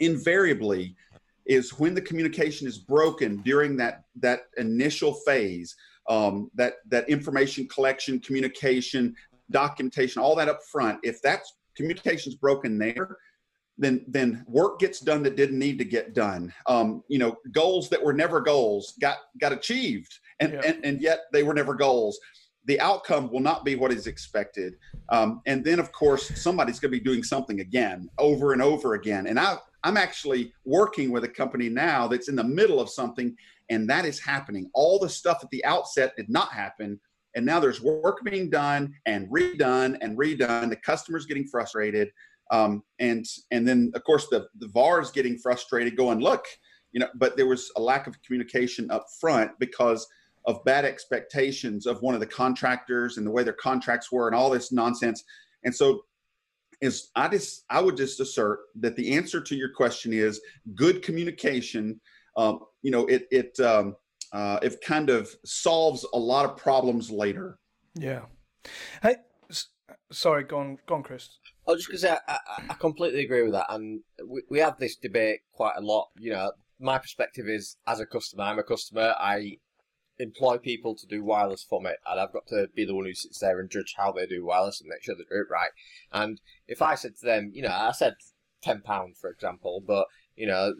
invariably 0.00 0.94
is 1.46 1.78
when 1.78 1.94
the 1.94 2.00
communication 2.00 2.68
is 2.68 2.78
broken 2.78 3.38
during 3.38 3.76
that 3.78 4.02
that 4.20 4.40
initial 4.58 5.14
phase, 5.14 5.74
um, 6.08 6.50
that 6.54 6.74
that 6.88 7.08
information 7.08 7.66
collection, 7.68 8.20
communication, 8.20 9.14
documentation, 9.50 10.20
all 10.20 10.36
that 10.36 10.48
up 10.48 10.60
front. 10.70 10.98
If 11.02 11.22
that 11.22 11.40
communication 11.74 12.32
is 12.32 12.36
broken 12.36 12.78
there, 12.78 13.16
then 13.78 14.04
then 14.08 14.44
work 14.48 14.80
gets 14.80 15.00
done 15.00 15.22
that 15.22 15.36
didn't 15.36 15.58
need 15.58 15.78
to 15.78 15.84
get 15.84 16.14
done. 16.14 16.52
Um, 16.66 17.02
you 17.08 17.18
know, 17.18 17.36
goals 17.52 17.88
that 17.90 18.02
were 18.02 18.12
never 18.12 18.40
goals 18.40 18.94
got 19.00 19.18
got 19.40 19.52
achieved, 19.52 20.12
and 20.40 20.52
Yeah. 20.52 20.60
and, 20.66 20.84
and 20.84 21.00
yet 21.00 21.20
they 21.32 21.42
were 21.42 21.54
never 21.54 21.74
goals. 21.74 22.18
The 22.66 22.80
outcome 22.80 23.30
will 23.32 23.40
not 23.40 23.64
be 23.64 23.76
what 23.76 23.92
is 23.92 24.06
expected, 24.06 24.74
um, 25.10 25.40
and 25.46 25.64
then 25.64 25.78
of 25.78 25.92
course 25.92 26.28
somebody's 26.40 26.78
going 26.80 26.92
to 26.92 26.98
be 26.98 27.04
doing 27.04 27.22
something 27.22 27.60
again, 27.60 28.10
over 28.18 28.52
and 28.52 28.60
over 28.60 28.94
again. 28.94 29.26
And 29.26 29.38
I 29.38 29.56
I'm 29.84 29.96
actually 29.96 30.52
working 30.64 31.10
with 31.12 31.24
a 31.24 31.28
company 31.28 31.68
now 31.68 32.08
that's 32.08 32.28
in 32.28 32.36
the 32.36 32.44
middle 32.44 32.80
of 32.80 32.90
something, 32.90 33.34
and 33.70 33.88
that 33.88 34.04
is 34.04 34.18
happening. 34.18 34.68
All 34.74 34.98
the 34.98 35.08
stuff 35.08 35.38
at 35.42 35.50
the 35.50 35.64
outset 35.64 36.14
did 36.16 36.28
not 36.28 36.52
happen. 36.52 37.00
And 37.36 37.46
now 37.46 37.60
there's 37.60 37.80
work 37.80 38.18
being 38.24 38.50
done 38.50 38.94
and 39.06 39.28
redone 39.28 39.96
and 40.00 40.18
redone. 40.18 40.70
The 40.70 40.76
customer's 40.76 41.26
getting 41.26 41.46
frustrated 41.46 42.10
um, 42.50 42.82
and 42.98 43.26
and 43.50 43.66
then 43.66 43.92
of 43.94 44.04
course 44.04 44.28
the 44.28 44.48
the 44.58 44.68
VAR 44.68 45.00
is 45.00 45.10
getting 45.10 45.38
frustrated, 45.38 45.96
going, 45.96 46.20
look, 46.20 46.44
you 46.92 47.00
know, 47.00 47.08
but 47.14 47.36
there 47.36 47.46
was 47.46 47.70
a 47.76 47.80
lack 47.80 48.06
of 48.06 48.20
communication 48.22 48.90
up 48.90 49.06
front 49.20 49.50
because 49.58 50.06
of 50.46 50.64
bad 50.64 50.84
expectations 50.84 51.86
of 51.86 52.00
one 52.00 52.14
of 52.14 52.20
the 52.20 52.26
contractors 52.26 53.18
and 53.18 53.26
the 53.26 53.30
way 53.30 53.42
their 53.42 53.52
contracts 53.52 54.10
were 54.10 54.28
and 54.28 54.34
all 54.34 54.48
this 54.48 54.72
nonsense. 54.72 55.24
And 55.64 55.74
so 55.74 56.02
is 56.80 57.10
I 57.16 57.28
just 57.28 57.64
I 57.68 57.80
would 57.80 57.96
just 57.96 58.20
assert 58.20 58.60
that 58.76 58.96
the 58.96 59.14
answer 59.14 59.40
to 59.40 59.56
your 59.56 59.70
question 59.70 60.12
is 60.12 60.40
good 60.74 61.02
communication. 61.02 62.00
Um, 62.36 62.60
you 62.82 62.90
know, 62.90 63.04
it 63.06 63.26
it 63.30 63.58
um, 63.60 63.96
uh, 64.32 64.58
it 64.62 64.80
kind 64.80 65.10
of 65.10 65.34
solves 65.44 66.06
a 66.14 66.18
lot 66.18 66.44
of 66.44 66.56
problems 66.56 67.10
later. 67.10 67.58
Yeah. 67.94 68.22
Hey, 69.02 69.16
sorry, 70.12 70.44
go 70.44 70.58
on, 70.58 70.78
go 70.86 70.96
on, 70.96 71.02
Chris. 71.02 71.38
I 71.68 71.72
was 71.72 71.84
just 71.84 71.88
going 71.90 72.12
to 72.14 72.16
say, 72.16 72.18
I, 72.26 72.38
I, 72.70 72.74
completely 72.74 73.22
agree 73.22 73.42
with 73.42 73.52
that. 73.52 73.66
And 73.68 74.00
we, 74.26 74.40
we 74.48 74.58
have 74.60 74.78
this 74.78 74.96
debate 74.96 75.40
quite 75.52 75.74
a 75.76 75.82
lot. 75.82 76.08
You 76.18 76.32
know, 76.32 76.52
my 76.80 76.96
perspective 76.96 77.46
is 77.46 77.76
as 77.86 78.00
a 78.00 78.06
customer, 78.06 78.44
I'm 78.44 78.58
a 78.58 78.62
customer, 78.62 79.14
I 79.18 79.58
employ 80.18 80.56
people 80.56 80.96
to 80.96 81.06
do 81.06 81.22
wireless 81.22 81.62
for 81.62 81.82
me, 81.82 81.90
and 82.06 82.20
I've 82.20 82.32
got 82.32 82.46
to 82.48 82.68
be 82.74 82.86
the 82.86 82.94
one 82.94 83.04
who 83.04 83.12
sits 83.12 83.40
there 83.40 83.60
and 83.60 83.70
judge 83.70 83.94
how 83.98 84.12
they 84.12 84.26
do 84.26 84.46
wireless 84.46 84.80
and 84.80 84.88
make 84.88 85.02
sure 85.02 85.14
they 85.14 85.24
do 85.24 85.42
it 85.42 85.52
right. 85.52 85.70
And 86.10 86.40
if 86.66 86.80
I 86.80 86.94
said 86.94 87.16
to 87.16 87.26
them, 87.26 87.50
you 87.52 87.60
know, 87.60 87.68
I 87.68 87.92
said 87.92 88.14
£10, 88.64 88.82
for 89.20 89.28
example, 89.28 89.82
but, 89.86 90.06
you 90.36 90.46
know, 90.46 90.72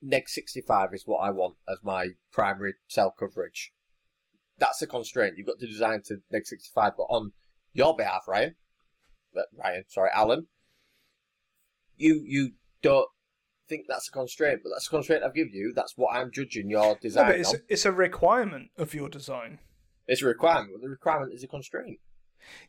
neg 0.00 0.30
65 0.30 0.88
is 0.94 1.02
what 1.04 1.18
I 1.18 1.32
want 1.32 1.56
as 1.68 1.78
my 1.82 2.08
primary 2.32 2.74
cell 2.88 3.14
coverage. 3.16 3.72
That's 4.56 4.80
a 4.80 4.86
constraint. 4.86 5.34
You've 5.36 5.48
got 5.48 5.58
to 5.58 5.66
design 5.66 6.00
to 6.06 6.16
neg 6.32 6.46
65, 6.46 6.92
but 6.96 7.04
on 7.04 7.32
your 7.74 7.94
behalf, 7.94 8.22
Ryan, 8.26 8.54
Ryan, 9.56 9.84
sorry, 9.88 10.10
Alan, 10.14 10.46
you 11.96 12.22
you 12.26 12.50
don't 12.82 13.08
think 13.68 13.86
that's 13.88 14.08
a 14.08 14.12
constraint, 14.12 14.60
but 14.62 14.70
that's 14.70 14.86
a 14.86 14.90
constraint 14.90 15.22
I've 15.22 15.34
given 15.34 15.54
you. 15.54 15.72
That's 15.74 15.94
what 15.96 16.14
I'm 16.14 16.30
judging 16.32 16.68
your 16.68 16.96
design. 17.00 17.26
No, 17.26 17.32
design 17.32 17.32
but 17.32 17.40
it's 17.40 17.54
on. 17.54 17.60
it's 17.68 17.84
a 17.86 17.92
requirement 17.92 18.70
of 18.76 18.94
your 18.94 19.08
design. 19.08 19.58
It's 20.06 20.22
a 20.22 20.26
requirement. 20.26 20.70
but 20.74 20.82
The 20.82 20.88
requirement 20.90 21.32
is 21.32 21.42
a 21.44 21.46
constraint. 21.48 21.98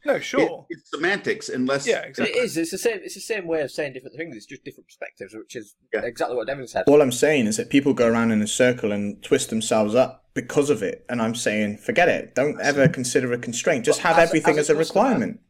No, 0.05 0.15
It- 0.15 0.23
sure. 0.23 0.65
it's 0.69 0.89
semantics, 0.89 1.49
unless 1.49 1.85
yeah, 1.85 2.03
exactly. 2.03 2.37
It 2.39 2.45
is. 2.45 2.55
It's 2.55 2.71
the 2.71 2.77
same. 2.77 3.01
It's 3.03 3.15
the 3.15 3.19
same 3.19 3.45
way 3.45 3.61
of 3.61 3.71
saying 3.71 3.91
different 3.91 4.15
things. 4.15 4.33
It's 4.37 4.45
just 4.45 4.63
different 4.63 4.87
perspectives, 4.87 5.35
which 5.35 5.53
is 5.57 5.75
Yeah. 5.93 5.99
exactly 6.05 6.37
what 6.37 6.47
Devin 6.47 6.65
said. 6.67 6.85
All 6.87 7.01
I'm 7.01 7.11
saying 7.11 7.47
is 7.47 7.57
that 7.57 7.69
people 7.69 7.93
go 7.93 8.07
around 8.07 8.31
in 8.31 8.41
a 8.41 8.47
circle 8.47 8.93
and 8.93 9.21
twist 9.21 9.49
themselves 9.49 9.93
up 9.93 10.29
because 10.33 10.69
of 10.69 10.81
it. 10.81 11.05
And 11.09 11.21
I'm 11.21 11.35
saying, 11.35 11.79
forget 11.79 12.07
it. 12.07 12.33
Don't 12.35 12.57
ever 12.61 12.87
consider 12.87 13.33
a 13.33 13.37
constraint. 13.37 13.83
Just 13.83 13.99
But 14.01 14.07
have 14.13 14.17
as 14.19 14.29
a- 14.29 14.31
everything 14.31 14.53
as 14.53 14.59
as 14.59 14.69
a 14.69 14.75
a 14.75 14.79
requirement. 14.79 15.41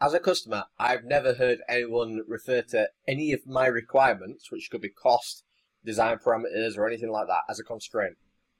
As 0.00 0.12
a 0.12 0.18
customer, 0.18 0.64
I've 0.78 1.04
never 1.04 1.34
heard 1.34 1.60
anyone 1.68 2.22
refer 2.26 2.62
to 2.62 2.88
any 3.06 3.32
of 3.32 3.46
my 3.46 3.66
requirements, 3.66 4.50
which 4.50 4.70
could 4.70 4.80
be 4.80 4.88
cost, 4.88 5.44
design 5.84 6.18
parameters, 6.18 6.76
or 6.76 6.86
anything 6.86 7.10
like 7.10 7.28
that, 7.28 7.40
as 7.48 7.60
a 7.60 7.64
constraint. 7.64 8.16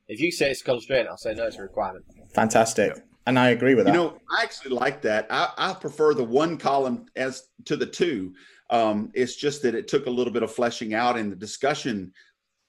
If 0.06 0.20
you 0.20 0.30
say 0.30 0.50
it's 0.50 0.60
a 0.60 0.64
constraint, 0.64 1.08
I'll 1.08 1.16
say 1.16 1.34
no, 1.34 1.46
it's 1.46 1.56
a 1.56 1.62
requirement. 1.62 2.04
Fantastic. 2.34 2.92
And 3.26 3.38
I 3.38 3.50
agree 3.50 3.74
with 3.74 3.86
that. 3.86 3.94
You 3.94 4.00
know, 4.00 4.18
I 4.30 4.42
actually 4.42 4.72
like 4.72 5.00
that. 5.02 5.26
I, 5.30 5.50
I 5.56 5.72
prefer 5.74 6.14
the 6.14 6.24
one 6.24 6.58
column 6.58 7.06
as 7.16 7.48
to 7.64 7.76
the 7.76 7.86
two. 7.86 8.34
Um, 8.70 9.10
it's 9.14 9.36
just 9.36 9.62
that 9.62 9.74
it 9.74 9.88
took 9.88 10.06
a 10.06 10.10
little 10.10 10.32
bit 10.32 10.42
of 10.42 10.52
fleshing 10.52 10.94
out 10.94 11.18
in 11.18 11.30
the 11.30 11.36
discussion 11.36 12.12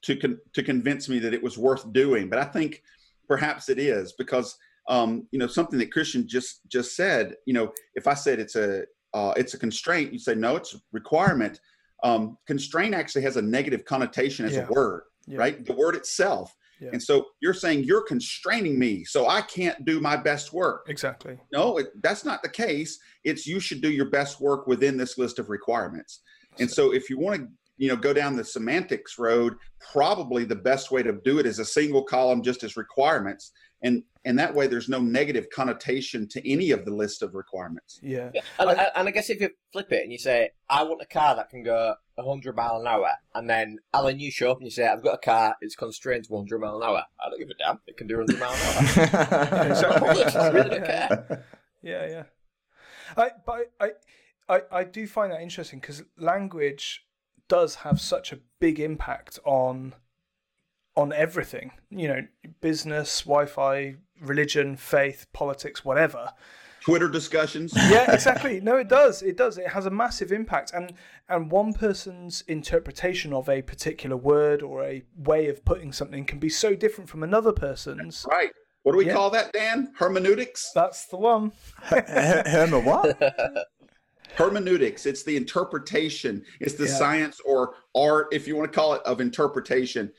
to 0.03 0.15
con- 0.15 0.39
to 0.53 0.63
convince 0.63 1.09
me 1.09 1.19
that 1.19 1.33
it 1.33 1.43
was 1.43 1.57
worth 1.57 1.91
doing. 1.91 2.29
But 2.29 2.39
I 2.39 2.45
think 2.45 2.83
perhaps 3.27 3.69
it 3.69 3.79
is 3.79 4.13
because 4.13 4.57
um, 4.87 5.27
you 5.31 5.39
know 5.39 5.47
something 5.47 5.79
that 5.79 5.91
Christian 5.91 6.27
just 6.27 6.61
just 6.67 6.95
said. 6.95 7.35
You 7.45 7.53
know, 7.53 7.71
if 7.95 8.07
I 8.07 8.13
said 8.13 8.39
it's 8.39 8.55
a 8.55 8.83
uh, 9.13 9.33
it's 9.37 9.53
a 9.53 9.57
constraint, 9.59 10.11
you 10.13 10.19
say 10.19 10.35
no, 10.35 10.55
it's 10.55 10.75
a 10.75 10.77
requirement. 10.91 11.59
Um, 12.03 12.37
constraint 12.45 12.93
actually 12.93 13.21
has 13.23 13.37
a 13.37 13.41
negative 13.41 13.85
connotation 13.85 14.45
as 14.45 14.53
Yeah. 14.53 14.67
a 14.67 14.71
word, 14.71 15.03
Yeah. 15.25 15.37
right? 15.39 15.65
The 15.65 15.73
word 15.73 15.95
itself. 15.95 16.53
Yeah. 16.81 16.89
And 16.91 17.01
so 17.01 17.25
you're 17.39 17.53
saying 17.53 17.85
you're 17.85 18.03
constraining 18.03 18.77
me, 18.77 19.05
so 19.05 19.27
I 19.27 19.41
can't 19.41 19.85
do 19.85 20.01
my 20.01 20.17
best 20.17 20.51
work. 20.51 20.87
Exactly. 20.89 21.39
No, 21.53 21.77
it, 21.77 21.87
that's 22.03 22.25
not 22.25 22.43
the 22.43 22.49
case. 22.49 22.99
It's 23.23 23.47
you 23.47 23.61
should 23.61 23.79
do 23.81 23.89
your 23.89 24.09
best 24.09 24.41
work 24.41 24.67
within 24.67 24.97
this 24.97 25.17
list 25.17 25.39
of 25.39 25.49
requirements. 25.49 26.21
And 26.59 26.69
so 26.69 26.93
if 26.93 27.09
you 27.09 27.17
want 27.17 27.39
to, 27.41 27.47
you 27.77 27.87
know, 27.89 27.95
go 27.95 28.13
down 28.13 28.35
the 28.35 28.43
semantics 28.43 29.17
road, 29.17 29.55
probably 29.91 30.43
the 30.43 30.55
best 30.55 30.91
way 30.91 31.01
to 31.03 31.13
do 31.23 31.39
it 31.39 31.45
is 31.45 31.59
a 31.59 31.65
single 31.65 32.03
column 32.03 32.41
just 32.43 32.63
as 32.63 32.75
requirements. 32.75 33.51
And 33.85 34.03
and 34.25 34.39
that 34.39 34.55
way 34.55 34.65
there's 34.65 34.89
no 34.89 34.99
negative 34.99 35.45
connotation 35.53 36.27
to 36.29 36.51
any 36.51 36.71
of 36.71 36.83
the 36.83 36.91
list 36.91 37.21
of 37.21 37.35
requirements. 37.35 37.99
Yeah. 38.01 38.31
And, 38.57 38.71
I- 38.71 38.89
and 38.95 39.07
I 39.07 39.11
guess 39.11 39.29
if 39.29 39.39
you 39.39 39.51
flip 39.71 39.91
it 39.91 40.01
and 40.01 40.11
you 40.11 40.17
say, 40.17 40.49
I 40.67 40.81
want 40.81 41.03
a 41.03 41.05
car 41.05 41.35
that 41.35 41.49
can 41.51 41.61
go 41.61 41.93
100 42.15 42.55
mile 42.55 42.77
an 42.81 42.87
hour, 42.87 43.09
and 43.35 43.47
then 43.47 43.77
Alan, 43.93 44.19
you 44.19 44.31
show 44.31 44.49
up 44.49 44.57
and 44.57 44.65
you 44.65 44.71
say, 44.71 44.87
I've 44.87 45.03
got 45.03 45.13
a 45.13 45.17
car, 45.19 45.55
it's 45.61 45.75
constrained 45.75 46.23
to 46.25 46.31
100 46.33 46.57
mile 46.59 46.77
an 46.81 46.83
hour. 46.89 47.03
I 47.23 47.29
don't 47.29 47.37
give 47.37 47.49
a 47.49 47.53
damn. 47.63 47.79
It 47.85 47.97
can 47.97 48.07
do 48.07 48.17
100 48.17 48.39
mile 48.39 48.51
an 48.51 49.71
hour. 49.71 50.35
I 50.41 50.47
really 50.49 50.69
don't 50.69 50.85
care. 50.85 51.45
Yeah, 51.83 52.07
yeah. 52.07 52.23
I, 53.15 53.29
but 53.45 53.71
I, 53.79 53.91
I, 54.49 54.61
I 54.71 54.83
do 54.85 55.05
find 55.05 55.31
that 55.31 55.41
interesting 55.41 55.79
because 55.79 56.01
language 56.17 57.05
does 57.47 57.75
have 57.75 58.01
such 58.01 58.33
a 58.33 58.39
big 58.59 58.79
impact 58.79 59.37
on 59.45 59.93
on 60.95 61.13
everything. 61.13 61.71
You 61.89 62.07
know, 62.07 62.21
business, 62.61 63.21
Wi-Fi, 63.21 63.95
religion, 64.21 64.75
faith, 64.77 65.27
politics, 65.33 65.83
whatever. 65.85 66.31
Twitter 66.81 67.09
discussions. 67.09 67.73
Yeah, 67.89 68.11
exactly. 68.13 68.61
No, 68.61 68.77
it 68.77 68.87
does. 68.87 69.21
It 69.23 69.37
does. 69.37 69.57
It 69.57 69.69
has 69.69 69.85
a 69.87 69.89
massive 69.89 70.31
impact, 70.31 70.71
and 70.73 70.93
and 71.27 71.49
one 71.51 71.73
person's 71.73 72.41
interpretation 72.47 73.33
of 73.33 73.49
a 73.49 73.63
particular 73.63 74.15
word 74.15 74.61
or 74.61 74.83
a 74.83 75.03
way 75.17 75.47
of 75.47 75.65
putting 75.65 75.91
something 75.91 76.25
can 76.25 76.37
be 76.39 76.49
so 76.49 76.75
different 76.75 77.09
from 77.09 77.23
another 77.23 77.51
person's. 77.51 78.25
Right. 78.29 78.51
What 78.83 78.91
do 78.91 78.99
we 78.99 79.07
Yeah. 79.07 79.13
call 79.13 79.31
that, 79.31 79.51
Dan? 79.51 79.91
Hermeneutics? 79.97 80.71
That's 80.75 81.07
the 81.07 81.17
one. 81.17 81.53
Herma, 81.89 82.83
what? 82.83 83.17
hermeneutics 84.37 85.05
it's 85.05 85.23
the 85.23 85.37
interpretation 85.37 86.43
it's 86.59 86.73
the 86.73 86.85
Yeah. 86.85 86.93
science 86.97 87.39
or 87.45 87.75
art 87.95 88.27
if 88.33 88.47
you 88.47 88.55
want 88.57 88.69
to 88.71 88.75
call 88.77 88.93
it 88.93 89.01
of 89.05 89.21
interpretation 89.21 90.11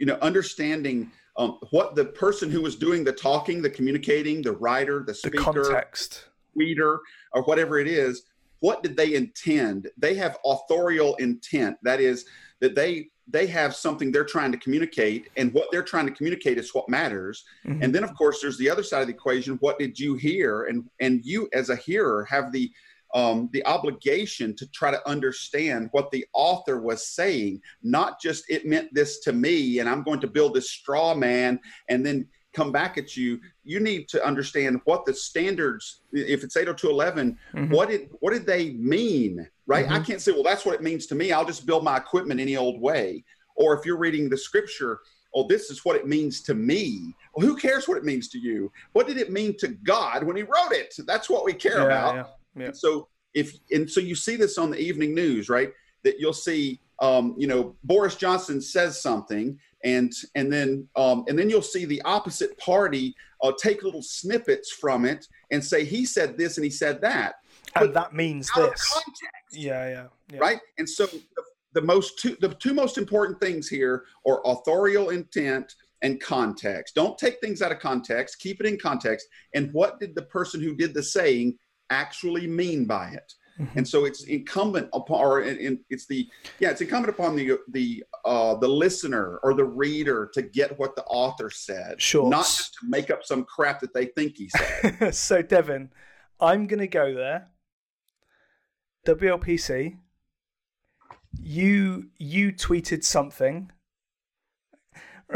you 0.00 0.06
know 0.06 0.18
understanding 0.22 1.12
um, 1.36 1.58
what 1.70 1.94
the 1.94 2.06
person 2.06 2.50
who 2.50 2.60
was 2.62 2.74
doing 2.74 3.04
the 3.04 3.12
talking 3.12 3.62
the 3.62 3.70
communicating 3.70 4.42
the 4.42 4.52
writer 4.52 5.04
the 5.06 5.14
speaker, 5.14 5.36
The 5.38 5.44
context. 5.44 6.24
tweeter 6.58 6.98
or 7.34 7.42
whatever 7.44 7.78
it 7.78 7.86
is 7.86 8.24
what 8.58 8.82
did 8.82 8.94
they 8.94 9.14
intend? 9.14 9.88
They 9.96 10.12
have 10.16 10.36
authorial 10.44 11.14
intent. 11.14 11.78
That 11.82 11.98
is 11.98 12.26
that 12.60 12.74
they 12.74 13.08
they 13.26 13.46
have 13.46 13.74
something 13.74 14.12
they're 14.12 14.22
trying 14.36 14.52
to 14.52 14.58
communicate 14.58 15.28
and 15.38 15.50
what 15.54 15.68
they're 15.72 15.82
trying 15.92 16.04
to 16.06 16.12
communicate 16.12 16.58
is 16.58 16.74
what 16.74 16.86
matters. 16.88 17.44
Mhm. 17.66 17.82
and 17.82 17.94
then 17.94 18.04
of 18.04 18.12
course 18.14 18.40
there's 18.42 18.58
the 18.58 18.68
other 18.68 18.82
side 18.82 19.00
of 19.02 19.06
the 19.06 19.14
equation. 19.14 19.54
What 19.60 19.78
did 19.78 19.98
you 19.98 20.14
hear? 20.14 20.64
And 20.64 20.84
and 21.00 21.24
you 21.24 21.48
as 21.54 21.70
a 21.70 21.76
hearer 21.76 22.24
have 22.24 22.52
the 22.52 22.70
um, 23.14 23.48
the 23.52 23.64
obligation 23.66 24.54
to 24.56 24.66
try 24.70 24.90
to 24.90 25.08
understand 25.08 25.88
what 25.92 26.10
the 26.10 26.24
author 26.32 26.80
was 26.80 27.08
saying 27.08 27.60
not 27.82 28.20
just 28.20 28.44
it 28.48 28.66
meant 28.66 28.92
this 28.92 29.20
to 29.20 29.32
me 29.32 29.78
and 29.80 29.88
i'm 29.88 30.02
going 30.02 30.20
to 30.20 30.26
build 30.26 30.54
this 30.54 30.70
straw 30.70 31.14
man 31.14 31.58
and 31.88 32.04
then 32.04 32.26
come 32.52 32.72
back 32.72 32.98
at 32.98 33.16
you. 33.16 33.38
You 33.62 33.78
need 33.78 34.08
to 34.08 34.26
understand 34.26 34.80
what 34.84 35.06
the 35.06 35.14
standards 35.14 36.00
if 36.12 36.42
it's 36.42 36.56
80211 36.56 37.38
Mhm. 37.54 37.70
what 37.70 37.88
did 37.90 38.08
what 38.18 38.32
did 38.32 38.44
they 38.44 38.70
mean 38.72 39.48
right? 39.66 39.88
I 39.88 40.00
can't 40.00 40.20
say 40.20 40.32
well 40.32 40.42
that's 40.42 40.64
what 40.66 40.74
it 40.74 40.82
means 40.82 41.06
to 41.06 41.14
me. 41.14 41.30
I'll 41.30 41.44
just 41.44 41.64
build 41.64 41.84
my 41.84 41.96
equipment 41.96 42.40
any 42.40 42.56
old 42.56 42.80
way. 42.80 43.24
Or 43.54 43.78
if 43.78 43.86
you're 43.86 43.98
reading 43.98 44.28
the 44.28 44.36
scripture 44.36 44.98
oh 45.32 45.46
this 45.46 45.70
is 45.70 45.84
what 45.84 45.94
it 45.94 46.08
means 46.08 46.42
to 46.42 46.54
me. 46.54 47.14
Well 47.36 47.46
who 47.46 47.54
cares 47.56 47.86
what 47.86 47.98
it 47.98 48.04
means 48.04 48.28
to 48.30 48.38
you? 48.40 48.72
What 48.94 49.06
did 49.06 49.16
it 49.18 49.30
mean 49.30 49.56
to 49.58 49.68
god 49.68 50.24
when 50.24 50.34
he 50.34 50.42
wrote 50.42 50.72
it? 50.72 50.92
That's 51.06 51.30
what 51.30 51.44
we 51.44 51.52
care 51.54 51.78
Yeah, 51.78 51.86
about. 51.86 52.14
yeah, 52.16 52.24
yeah. 52.56 52.66
and 52.66 52.76
so 52.76 53.08
if 53.34 53.54
and 53.70 53.88
so 53.90 54.00
you 54.00 54.14
see 54.14 54.36
this 54.36 54.58
on 54.58 54.70
the 54.70 54.78
evening 54.78 55.14
news, 55.14 55.48
right? 55.48 55.70
That 56.02 56.18
you'll 56.18 56.32
see, 56.32 56.80
um, 57.00 57.34
you 57.38 57.46
know, 57.46 57.76
Boris 57.84 58.16
Johnson 58.16 58.60
says 58.60 59.00
something, 59.00 59.58
and 59.84 60.12
and 60.34 60.52
then 60.52 60.88
um, 60.96 61.24
and 61.28 61.38
then 61.38 61.48
you'll 61.50 61.62
see 61.62 61.84
the 61.84 62.02
opposite 62.02 62.56
party 62.58 63.14
uh, 63.42 63.52
take 63.60 63.82
little 63.82 64.02
snippets 64.02 64.72
from 64.72 65.04
it 65.04 65.26
and 65.50 65.64
say 65.64 65.84
he 65.84 66.04
said 66.04 66.36
this 66.36 66.56
and 66.56 66.64
he 66.64 66.70
said 66.70 67.00
that 67.00 67.34
And 67.76 67.94
that 67.94 68.14
means 68.14 68.50
this. 68.54 68.92
context, 68.92 69.22
Yeah, 69.52 69.88
yeah, 69.88 70.06
yeah. 70.32 70.38
right? 70.38 70.60
And 70.78 70.88
so 70.88 71.06
the, 71.06 71.42
the 71.74 71.82
most 71.82 72.18
two 72.18 72.36
the 72.40 72.48
two 72.54 72.74
most 72.74 72.98
important 72.98 73.40
things 73.40 73.68
here 73.68 74.04
are 74.26 74.40
authorial 74.44 75.10
intent 75.10 75.74
and 76.02 76.20
context. 76.20 76.94
Don't 76.94 77.18
take 77.18 77.40
things 77.40 77.62
out 77.62 77.72
of 77.72 77.78
context. 77.78 78.38
Keep 78.40 78.60
it 78.60 78.66
in 78.66 78.78
context. 78.78 79.28
And 79.54 79.72
what 79.72 80.00
did 80.00 80.14
the 80.14 80.22
person 80.22 80.60
who 80.60 80.74
did 80.74 80.94
the 80.94 81.02
saying 81.02 81.58
actually 81.90 82.46
mean 82.46 82.84
by 82.86 83.08
it? 83.10 83.32
Mhm. 83.58 83.76
And 83.76 83.86
so 83.88 84.06
it's 84.06 84.24
incumbent 84.24 84.88
upon, 84.94 85.20
or 85.20 85.42
in, 85.42 85.80
it's 85.90 86.06
the 86.06 86.26
yeah, 86.60 86.70
it's 86.70 86.80
incumbent 86.80 87.12
upon 87.14 87.36
the 87.36 87.58
the 87.68 88.02
uh, 88.24 88.54
the 88.54 88.68
listener 88.68 89.38
or 89.42 89.52
the 89.52 89.64
reader 89.64 90.30
to 90.32 90.40
get 90.40 90.78
what 90.78 90.96
the 90.96 91.02
author 91.04 91.50
said, 91.50 92.00
Sure. 92.00 92.30
not 92.30 92.44
just 92.46 92.74
to 92.74 92.80
make 92.88 93.10
up 93.10 93.22
some 93.24 93.44
crap 93.44 93.80
that 93.80 93.92
they 93.92 94.06
think 94.06 94.36
he 94.38 94.48
said. 94.48 95.10
so 95.14 95.42
Devin, 95.42 95.90
I'm 96.40 96.66
gonna 96.68 96.86
go 96.86 97.12
there. 97.14 97.48
WLPC. 99.06 99.98
You 101.38 102.08
you 102.18 102.52
tweeted 102.52 103.04
something. 103.04 103.70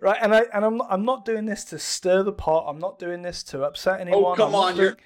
right, 0.00 0.18
and 0.20 0.34
I 0.34 0.42
and 0.52 0.64
I'm 0.64 0.76
not, 0.76 0.86
I'm 0.90 1.04
not 1.04 1.24
doing 1.24 1.46
this 1.46 1.64
to 1.66 1.78
stir 1.78 2.22
the 2.22 2.32
pot. 2.32 2.66
I'm 2.68 2.78
not 2.78 2.98
doing 2.98 3.22
this 3.22 3.42
to 3.44 3.62
upset 3.64 4.00
anyone. 4.00 4.24
oh 4.24 4.34
come 4.34 4.50
I'm 4.50 4.54
on, 4.54 4.74
doing- 4.76 4.84
you're 4.88 4.96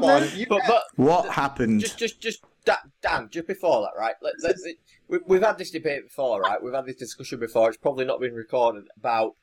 come 0.00 0.10
on, 0.10 0.28
you 0.36 0.46
But, 0.46 0.62
but 0.66 0.82
What 0.96 1.30
happened? 1.30 1.80
just, 1.80 1.98
just, 1.98 2.20
just, 2.20 2.44
Dan, 2.64 2.76
Dan, 3.02 3.28
just 3.30 3.46
before 3.46 3.82
that, 3.82 3.98
right? 3.98 4.14
Let, 4.22 4.34
let's, 4.42 4.66
we, 5.08 5.18
we've 5.26 5.42
had 5.42 5.58
this 5.58 5.70
debate 5.70 6.04
before, 6.04 6.40
right? 6.40 6.62
We've 6.62 6.74
had 6.74 6.86
this 6.86 6.96
discussion 6.96 7.38
before. 7.38 7.68
It's 7.68 7.76
probably 7.76 8.04
not 8.04 8.20
been 8.20 8.34
recorded 8.34 8.84
about 8.96 9.36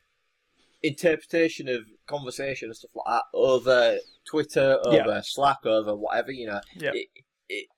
interpretation 0.82 1.68
of 1.68 1.82
conversation 2.06 2.68
and 2.68 2.76
stuff 2.76 2.90
like 2.94 3.06
that 3.06 3.22
over 3.32 3.98
Twitter, 4.26 4.78
over 4.84 4.96
Yeah. 4.96 5.20
Slack, 5.22 5.64
over 5.64 5.96
whatever, 5.96 6.30
you 6.30 6.46
know. 6.46 6.60
Yeah. 6.76 6.90
It, 6.92 7.08
it, 7.48 7.68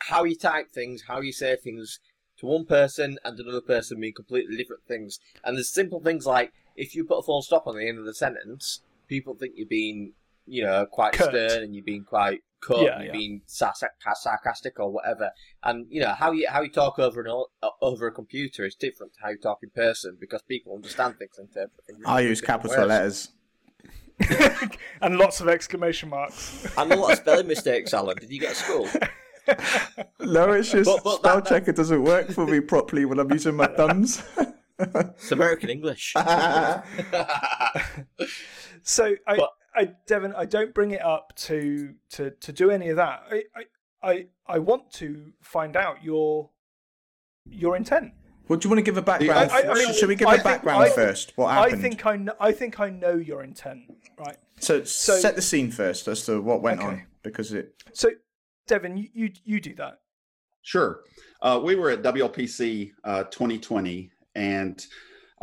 how 0.00 0.24
you 0.24 0.34
type 0.34 0.72
things, 0.72 1.04
how 1.06 1.20
you 1.20 1.32
say 1.32 1.56
things 1.56 2.00
to 2.38 2.46
one 2.46 2.66
person 2.66 3.18
and 3.24 3.38
another 3.38 3.60
person 3.60 4.00
mean 4.00 4.12
completely 4.12 4.56
different 4.56 4.82
things. 4.86 5.20
And 5.44 5.56
there's 5.56 5.72
simple 5.72 6.00
things 6.00 6.26
like 6.26 6.52
if 6.76 6.96
you 6.96 7.04
put 7.04 7.18
a 7.18 7.22
full 7.22 7.42
stop 7.42 7.66
on 7.68 7.76
the 7.76 7.88
end 7.88 7.98
of 7.98 8.04
the 8.04 8.14
sentence, 8.14 8.80
people 9.08 9.34
think 9.34 9.54
you're 9.56 9.66
being, 9.66 10.14
you 10.46 10.62
know, 10.64 10.86
quite 10.90 11.12
Curt. 11.14 11.28
stern 11.30 11.62
and 11.64 11.74
you've 11.74 11.84
been 11.86 12.04
quite 12.04 12.40
cut, 12.60 12.80
Yeah, 12.82 12.94
and 12.94 13.04
you've 13.04 13.14
yeah. 13.14 13.18
being 13.18 13.42
sarc- 13.48 13.88
sarcastic 14.14 14.78
or 14.80 14.90
whatever. 14.92 15.30
And 15.62 15.86
you 15.90 16.00
know 16.00 16.12
how 16.14 16.32
you 16.32 16.48
how 16.48 16.62
you 16.62 16.70
talk 16.70 16.98
over 16.98 17.20
an 17.20 17.28
o- 17.28 17.48
over 17.80 18.06
a 18.06 18.12
computer 18.12 18.64
is 18.64 18.74
different 18.74 19.14
to 19.14 19.20
how 19.22 19.30
you 19.30 19.38
talk 19.38 19.58
in 19.62 19.70
person 19.70 20.16
because 20.20 20.42
people 20.42 20.74
understand 20.74 21.16
things 21.18 21.38
and 21.38 21.48
interpret 21.48 21.84
things. 21.86 21.98
I 22.06 22.20
use 22.20 22.40
capital 22.40 22.76
ways. 22.78 22.88
letters. 22.88 23.28
and 25.00 25.16
lots 25.18 25.40
of 25.40 25.48
exclamation 25.48 26.08
marks. 26.10 26.66
And 26.78 26.92
a 26.92 26.96
lot 26.96 27.12
of 27.12 27.18
spelling 27.18 27.46
mistakes, 27.54 27.92
Alan. 27.92 28.16
Did 28.18 28.30
you 28.30 28.40
get 28.40 28.50
to 28.50 28.54
school? 28.56 28.88
No, 30.20 30.52
it's 30.52 30.70
just 30.70 30.88
But- 30.88 31.02
but 31.02 31.16
spell 31.16 31.34
that- 31.36 31.44
that- 31.46 31.48
checker 31.48 31.72
doesn't 31.72 32.04
work 32.04 32.30
for 32.30 32.46
me 32.46 32.60
properly 32.60 33.04
when 33.04 33.18
I'm 33.18 33.28
using 33.32 33.56
my 33.56 33.66
thumbs. 33.66 34.22
It's 34.78 35.32
American 35.32 35.68
English. 35.68 36.14
So 38.84 39.14
I, 39.26 39.36
But- 39.36 39.50
I, 39.74 39.90
Devin, 40.06 40.34
I 40.36 40.44
don't 40.44 40.74
bring 40.74 40.90
it 40.90 41.02
up 41.02 41.34
to 41.36 41.94
to 42.10 42.30
to 42.30 42.52
do 42.52 42.70
any 42.70 42.88
of 42.90 42.96
that. 42.96 43.22
I, 43.30 43.42
I, 43.56 43.64
I, 44.10 44.26
I 44.46 44.58
want 44.58 44.90
to 44.94 45.32
find 45.42 45.76
out 45.76 46.02
your 46.02 46.50
your 47.46 47.76
intent. 47.76 48.12
Well, 48.48 48.58
do 48.58 48.66
you 48.66 48.70
want 48.70 48.78
to 48.78 48.82
give 48.82 48.96
a 48.98 49.02
background? 49.02 49.50
I- 49.50 49.60
I- 49.60 49.70
I 49.70 49.74
mean, 49.74 49.94
Should 49.94 50.08
we 50.08 50.16
give 50.16 50.28
I 50.28 50.32
a 50.32 50.34
think- 50.36 50.44
background 50.44 50.82
I- 50.84 50.90
first? 50.90 51.32
What 51.36 51.52
happened? 51.52 51.76
I 51.76 51.78
think 51.80 52.06
I 52.06 52.16
know. 52.16 52.34
I 52.40 52.52
think 52.52 52.80
I 52.80 52.90
know 52.90 53.14
your 53.14 53.42
intent, 53.42 53.82
right? 54.18 54.36
so, 54.58 54.84
so- 54.84 55.16
Set 55.18 55.36
the 55.36 55.42
scene 55.42 55.70
first 55.70 56.06
as 56.08 56.26
to 56.26 56.40
what 56.42 56.60
went 56.62 56.80
Okay. 56.80 56.88
on 56.88 57.06
because 57.22 57.52
it. 57.52 57.74
So, 57.92 58.10
Devin, 58.66 58.96
you 58.96 59.08
you, 59.14 59.30
you 59.44 59.60
do 59.60 59.74
that. 59.76 60.00
Sure. 60.62 61.00
Uh, 61.40 61.60
we 61.62 61.74
were 61.76 61.90
at 61.90 62.02
WLPC 62.02 62.92
uh, 63.04 63.24
2020, 63.24 64.10
and 64.36 64.86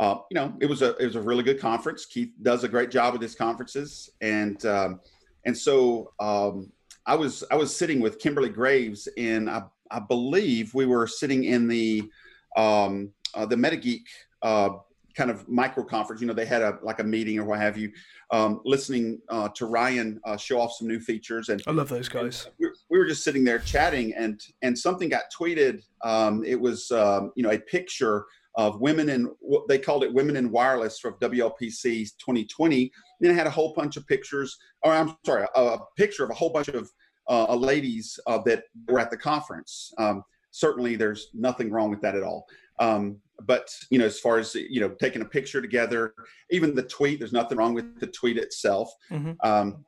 uh, 0.00 0.18
you 0.30 0.34
know 0.34 0.52
it 0.60 0.66
was 0.66 0.80
a 0.80 0.96
it 0.96 1.04
was 1.04 1.14
a 1.14 1.20
really 1.20 1.44
good 1.44 1.60
conference. 1.60 2.06
Keith 2.06 2.32
does 2.42 2.64
a 2.64 2.68
great 2.68 2.90
job 2.90 3.12
with 3.12 3.22
his 3.22 3.34
conferences, 3.34 4.10
and 4.22 4.64
um, 4.64 4.98
and 5.44 5.56
so 5.56 6.12
um, 6.18 6.72
I 7.06 7.14
was 7.14 7.44
I 7.50 7.54
was 7.54 7.76
sitting 7.76 8.00
with 8.00 8.18
Kimberly 8.18 8.48
Graves, 8.48 9.08
and 9.18 9.48
I, 9.48 9.62
I 9.90 10.00
believe 10.00 10.72
we 10.74 10.86
were 10.86 11.06
sitting 11.06 11.44
in 11.44 11.68
the 11.68 12.10
um, 12.56 13.12
uh, 13.34 13.44
the 13.44 13.56
MetaGeek 13.56 14.04
uh, 14.40 14.70
kind 15.14 15.30
of 15.30 15.46
micro 15.46 15.84
conference. 15.84 16.22
You 16.22 16.28
know, 16.28 16.34
they 16.34 16.46
had 16.46 16.62
a 16.62 16.78
like 16.82 17.00
a 17.00 17.04
meeting 17.04 17.38
or 17.38 17.44
what 17.44 17.60
have 17.60 17.76
you, 17.76 17.92
um, 18.30 18.62
listening 18.64 19.20
uh, 19.28 19.50
to 19.50 19.66
Ryan 19.66 20.18
uh, 20.24 20.38
show 20.38 20.58
off 20.58 20.72
some 20.72 20.88
new 20.88 20.98
features, 20.98 21.50
and 21.50 21.62
I 21.66 21.72
love 21.72 21.90
those 21.90 22.08
guys. 22.08 22.48
we, 22.58 22.68
we 22.88 22.98
were 22.98 23.06
just 23.06 23.22
sitting 23.22 23.44
there 23.44 23.58
chatting 23.58 24.14
and 24.14 24.40
and 24.62 24.78
something 24.78 25.10
got 25.10 25.24
tweeted 25.38 25.82
um, 26.04 26.42
it 26.42 26.58
was 26.58 26.90
um, 26.90 27.32
you 27.36 27.42
know 27.42 27.50
a 27.50 27.58
picture 27.58 28.24
of 28.56 28.80
women 28.80 29.08
in 29.08 29.30
what 29.40 29.66
they 29.68 29.78
called 29.78 30.02
it 30.02 30.12
women 30.12 30.36
in 30.36 30.50
wireless 30.50 30.98
from 30.98 31.14
wlpc 31.14 31.82
2020 32.18 32.90
then 33.20 33.30
it 33.30 33.34
had 33.34 33.46
a 33.46 33.50
whole 33.50 33.72
bunch 33.74 33.96
of 33.96 34.06
pictures 34.06 34.56
or 34.82 34.92
i'm 34.92 35.16
sorry 35.24 35.46
a, 35.54 35.60
a 35.60 35.78
picture 35.96 36.24
of 36.24 36.30
a 36.30 36.34
whole 36.34 36.50
bunch 36.50 36.68
of 36.68 36.90
uh, 37.30 37.54
ladies 37.54 38.18
uh, 38.26 38.38
that 38.44 38.64
were 38.88 38.98
at 38.98 39.10
the 39.10 39.16
conference. 39.16 39.92
Um, 39.98 40.24
certainly 40.50 40.96
there's 40.96 41.28
nothing 41.32 41.70
wrong 41.70 41.88
with 41.88 42.00
that 42.02 42.16
at 42.16 42.24
all. 42.24 42.44
Um, 42.80 43.18
but 43.46 43.68
you 43.90 43.98
know 43.98 44.04
as 44.04 44.18
far 44.18 44.38
as 44.38 44.54
you 44.54 44.80
know 44.80 44.90
taking 45.00 45.22
a 45.22 45.24
picture 45.24 45.62
together 45.62 46.12
even 46.50 46.74
the 46.74 46.82
tweet 46.82 47.18
there's 47.18 47.32
nothing 47.32 47.56
wrong 47.56 47.72
with 47.72 47.98
the 48.00 48.06
tweet 48.06 48.36
itself. 48.36 48.92
Mhm. 49.10 49.36
um, 49.42 49.84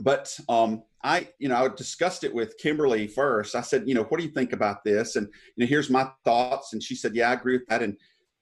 but 0.00 0.38
um, 0.48 0.82
I, 1.04 1.28
you 1.38 1.48
know, 1.48 1.56
I 1.56 1.68
discussed 1.68 2.24
it 2.24 2.34
with 2.34 2.58
Kimberly 2.58 3.06
first. 3.06 3.54
I 3.54 3.60
said, 3.60 3.84
you 3.86 3.94
know, 3.94 4.04
what 4.04 4.18
do 4.18 4.26
you 4.26 4.32
think 4.32 4.52
about 4.52 4.84
this? 4.84 5.16
And 5.16 5.28
you 5.56 5.64
know, 5.64 5.68
here's 5.68 5.90
my 5.90 6.08
thoughts. 6.24 6.72
And 6.72 6.82
she 6.82 6.94
said, 6.94 7.14
yeah, 7.14 7.30
I 7.30 7.34
agree 7.34 7.54
with 7.54 7.66
that. 7.68 7.82
And 7.82 7.96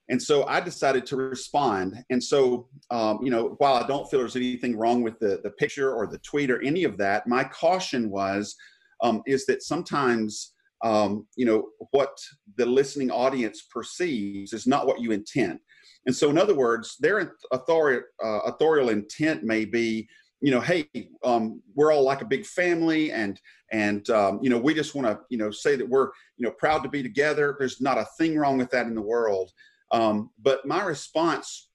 and 0.09 0.23
so 0.23 0.47
I 0.47 0.61
decided 0.61 1.05
to 1.07 1.17
respond. 1.17 2.05
And 2.11 2.23
so, 2.23 2.69
um, 2.93 3.19
you 3.23 3.31
know, 3.31 3.57
while 3.59 3.75
I 3.75 3.87
don't 3.87 4.09
feel 4.09 4.21
there's 4.21 4.37
anything 4.37 4.77
wrong 4.77 5.03
with 5.03 5.19
the 5.19 5.41
the 5.43 5.51
picture 5.51 5.93
or 5.93 6.07
the 6.07 6.19
tweet 6.19 6.51
or 6.51 6.63
any 6.63 6.85
of 6.85 6.97
that, 6.99 7.27
my 7.27 7.45
caution 7.45 8.11
was 8.11 8.57
um, 9.03 9.23
is 9.27 9.47
that 9.47 9.63
sometimes. 9.63 10.53
Um, 10.85 11.27
you 11.37 11.47
know 11.47 11.69
what 11.93 12.19
the 12.59 12.67
listening 12.67 13.11
audience 13.11 13.63
perceives 13.63 14.53
is 14.53 14.67
not 14.67 14.87
what 14.87 15.01
you 15.01 15.11
intend, 15.11 15.59
and 16.07 16.15
so 16.15 16.31
in 16.31 16.39
other 16.39 16.55
words, 16.55 16.97
their 17.01 17.33
uh, 17.51 18.39
authorial 18.45 18.91
intent 18.91 19.43
may 19.43 19.65
be, 19.65 20.09
you 20.47 20.53
know, 20.53 20.61
hey, 20.61 20.89
um, 21.25 21.61
we're 21.75 21.93
all 21.93 22.05
like 22.05 22.23
a 22.23 22.25
big 22.25 22.47
family, 22.47 23.11
and 23.11 23.41
and 23.73 24.09
um, 24.11 24.39
you 24.41 24.49
know, 24.49 24.59
we 24.59 24.75
just 24.75 24.95
want 24.95 25.09
to, 25.09 25.19
you 25.29 25.39
know, 25.39 25.51
say 25.51 25.75
that 25.75 25.89
we're, 25.89 26.11
you 26.37 26.47
know, 26.47 26.53
proud 26.53 26.85
to 26.85 26.89
be 26.89 27.03
together. 27.03 27.57
There's 27.59 27.81
not 27.81 27.99
a 27.99 28.07
thing 28.17 28.39
wrong 28.39 28.57
with 28.57 28.71
that 28.71 28.87
in 28.87 28.95
the 28.95 29.03
world. 29.03 29.51
Um, 29.91 30.31
but 30.41 30.65
my 30.65 30.85
response 30.85 31.71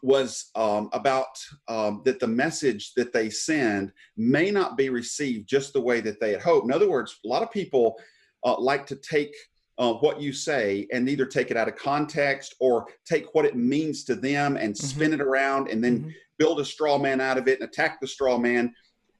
was 0.00 0.52
um, 0.54 0.90
about 0.92 1.26
um, 1.66 2.02
that 2.04 2.20
the 2.20 2.28
message 2.28 2.94
that 2.94 3.12
they 3.12 3.30
send 3.30 3.92
may 4.16 4.52
not 4.52 4.76
be 4.76 4.90
received 4.90 5.48
just 5.48 5.72
the 5.72 5.80
way 5.80 6.00
that 6.00 6.20
they 6.20 6.30
had 6.30 6.42
hoped. 6.42 6.66
In 6.66 6.72
other 6.72 6.88
words, 6.88 7.18
a 7.24 7.28
lot 7.28 7.42
of 7.42 7.50
people 7.50 7.98
uh, 8.44 8.60
like 8.60 8.86
to 8.86 8.94
take 8.94 9.34
uh, 9.78 9.94
what 9.94 10.20
you 10.20 10.32
say 10.32 10.86
and 10.92 11.08
either 11.08 11.26
take 11.26 11.50
it 11.50 11.56
out 11.56 11.66
of 11.66 11.74
context 11.74 12.54
or 12.60 12.86
take 13.04 13.34
what 13.34 13.44
it 13.44 13.56
means 13.56 14.04
to 14.04 14.14
them 14.14 14.56
and 14.56 14.76
spin 14.76 15.12
it 15.12 15.20
around 15.20 15.68
and 15.68 15.82
then 15.82 16.04
Mhm. 16.04 16.14
Build 16.38 16.60
a 16.60 16.64
straw 16.64 16.98
man 16.98 17.20
out 17.20 17.38
of 17.38 17.48
it 17.48 17.60
and 17.60 17.68
attack 17.68 18.00
the 18.00 18.06
straw 18.06 18.38
man. 18.38 18.72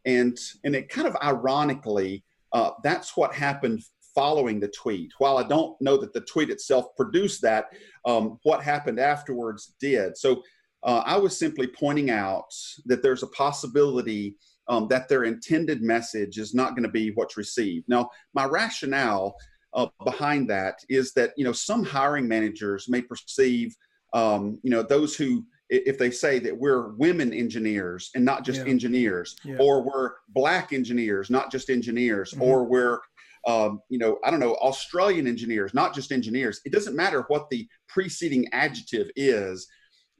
And 0.04 0.38
and 0.64 0.74
it 0.74 0.88
kind 0.88 1.06
of 1.06 1.16
ironically, 1.22 2.24
uh, 2.52 2.70
that's 2.82 3.16
what 3.16 3.34
happened 3.34 3.82
following 4.14 4.58
the 4.58 4.68
tweet. 4.68 5.12
While 5.18 5.38
I 5.38 5.42
don't 5.42 5.80
know 5.80 5.96
that 5.98 6.12
the 6.12 6.22
tweet 6.22 6.50
itself 6.50 6.86
produced 6.96 7.42
that, 7.42 7.66
um, 8.04 8.38
what 8.42 8.62
happened 8.62 8.98
afterwards 8.98 9.74
did. 9.80 10.16
So 10.16 10.42
uh, 10.82 11.02
I 11.04 11.16
was 11.16 11.38
simply 11.38 11.66
pointing 11.66 12.10
out 12.10 12.52
that 12.86 13.02
there's 13.02 13.22
a 13.22 13.28
possibility 13.28 14.36
um, 14.68 14.86
that 14.88 15.08
their 15.08 15.24
intended 15.24 15.82
message 15.82 16.38
is 16.38 16.54
not 16.54 16.70
going 16.70 16.82
to 16.82 16.90
be 16.90 17.10
what's 17.12 17.36
received. 17.36 17.88
Now, 17.88 18.10
my 18.34 18.44
rationale 18.44 19.34
uh, 19.74 19.86
behind 20.04 20.48
that 20.50 20.78
is 20.88 21.12
that 21.12 21.32
you 21.36 21.44
know 21.44 21.52
some 21.52 21.84
hiring 21.84 22.26
managers 22.26 22.88
may 22.88 23.02
perceive 23.02 23.74
um, 24.14 24.58
you 24.62 24.70
know 24.70 24.82
those 24.82 25.14
who 25.14 25.44
if 25.70 25.98
they 25.98 26.10
say 26.10 26.38
that 26.38 26.56
we're 26.56 26.88
women 26.94 27.32
engineers 27.32 28.10
and 28.14 28.24
not 28.24 28.44
just 28.44 28.60
Yeah. 28.64 28.70
engineers 28.72 29.36
Yeah. 29.44 29.56
or 29.60 29.82
we're 29.82 30.12
black 30.30 30.72
engineers 30.72 31.30
not 31.30 31.50
just 31.52 31.68
engineers 31.70 32.32
Mhm. 32.32 32.40
or 32.40 32.64
we're 32.64 33.00
um, 33.46 33.80
you 33.88 33.98
know 33.98 34.18
i 34.24 34.30
don't 34.30 34.40
know 34.40 34.56
australian 34.56 35.26
engineers 35.26 35.72
not 35.74 35.94
just 35.94 36.10
engineers. 36.12 36.60
It 36.64 36.72
doesn't 36.72 36.96
matter 36.96 37.24
what 37.28 37.48
the 37.50 37.68
preceding 37.86 38.46
adjective 38.52 39.10
is 39.16 39.66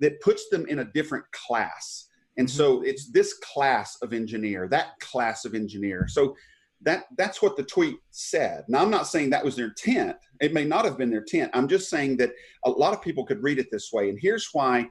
that 0.01 0.20
puts 0.20 0.49
them 0.51 0.64
in 0.66 0.78
a 0.80 0.84
different 0.84 1.24
class. 1.32 2.07
And 2.36 2.49
so 2.49 2.82
it's 2.82 3.11
this 3.11 3.34
class 3.38 3.96
of 4.03 4.12
engineer 4.12 4.68
that 4.68 4.99
class 5.01 5.44
of 5.44 5.55
engineer. 5.55 6.07
So 6.09 6.36
that 6.82 7.07
that's 7.16 7.42
what 7.42 7.57
the 7.57 7.64
tweet 7.64 7.96
said. 8.12 8.64
Now 8.68 8.82
i'm 8.82 8.90
not 8.90 9.09
saying 9.09 9.30
that 9.30 9.44
was 9.44 9.57
their 9.57 9.66
intent. 9.66 10.16
It 10.40 10.53
may 10.55 10.64
not 10.64 10.84
have 10.84 10.96
been 10.96 11.11
their 11.11 11.20
intent. 11.20 11.51
I'm 11.55 11.66
just 11.66 11.90
saying 11.90 12.18
that 12.18 12.30
a 12.64 12.70
lot 12.70 12.92
of 12.94 13.03
people 13.03 13.26
could 13.26 13.42
read 13.42 13.59
it 13.59 13.66
this 13.72 13.90
way. 13.92 14.09
And 14.11 14.18
here's 14.20 14.49
why 14.53 14.88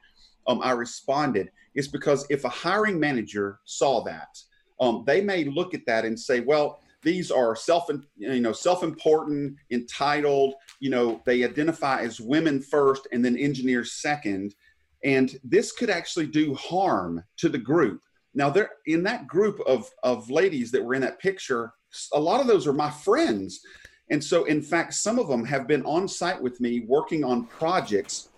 um, 0.48 0.62
i 0.64 0.72
responded 0.72 1.50
is 1.76 1.88
because 1.88 2.26
if 2.30 2.44
a 2.44 2.50
hiring 2.50 3.00
manager 3.00 3.60
saw 3.66 4.04
that 4.04 4.38
um, 4.80 5.04
they 5.08 5.22
may 5.22 5.44
look 5.46 5.74
at 5.74 5.86
that 5.86 6.06
and 6.06 6.20
say 6.20 6.40
well 6.40 6.80
these 7.04 7.32
are 7.32 7.56
self 7.56 7.90
you 8.18 8.42
know 8.42 8.52
self-important 8.52 9.56
entitled 9.72 10.56
you 10.80 10.90
know 10.90 11.22
they 11.26 11.44
identify 11.44 12.02
as 12.02 12.20
women 12.20 12.60
first 12.60 13.08
and 13.12 13.24
then 13.24 13.38
engineers 13.38 13.94
second. 13.94 14.56
And 15.04 15.40
this 15.44 15.72
could 15.72 15.90
actually 15.90 16.28
do 16.28 16.56
harm 16.56 17.24
to 17.38 17.50
the 17.50 17.58
group. 17.58 18.02
Now 18.34 18.50
there 18.50 18.72
in 18.88 19.04
that 19.04 19.28
group 19.28 19.60
of 19.68 19.90
of 20.04 20.30
ladies 20.30 20.72
that 20.72 20.84
were 20.84 20.96
in 20.96 21.02
that 21.02 21.20
picture 21.20 21.72
a 22.14 22.20
lot 22.20 22.42
of 22.42 22.48
those 22.48 22.68
are 22.68 22.74
my 22.74 22.90
friends. 22.90 23.62
And 24.10 24.24
so 24.24 24.46
in 24.46 24.62
fact 24.62 24.94
some 24.94 25.20
of 25.20 25.28
them 25.28 25.46
have 25.46 25.68
been 25.68 25.86
on 25.86 26.08
site 26.08 26.42
with 26.42 26.60
me 26.60 26.82
working 26.88 27.24
on 27.24 27.46
projects 27.46 28.30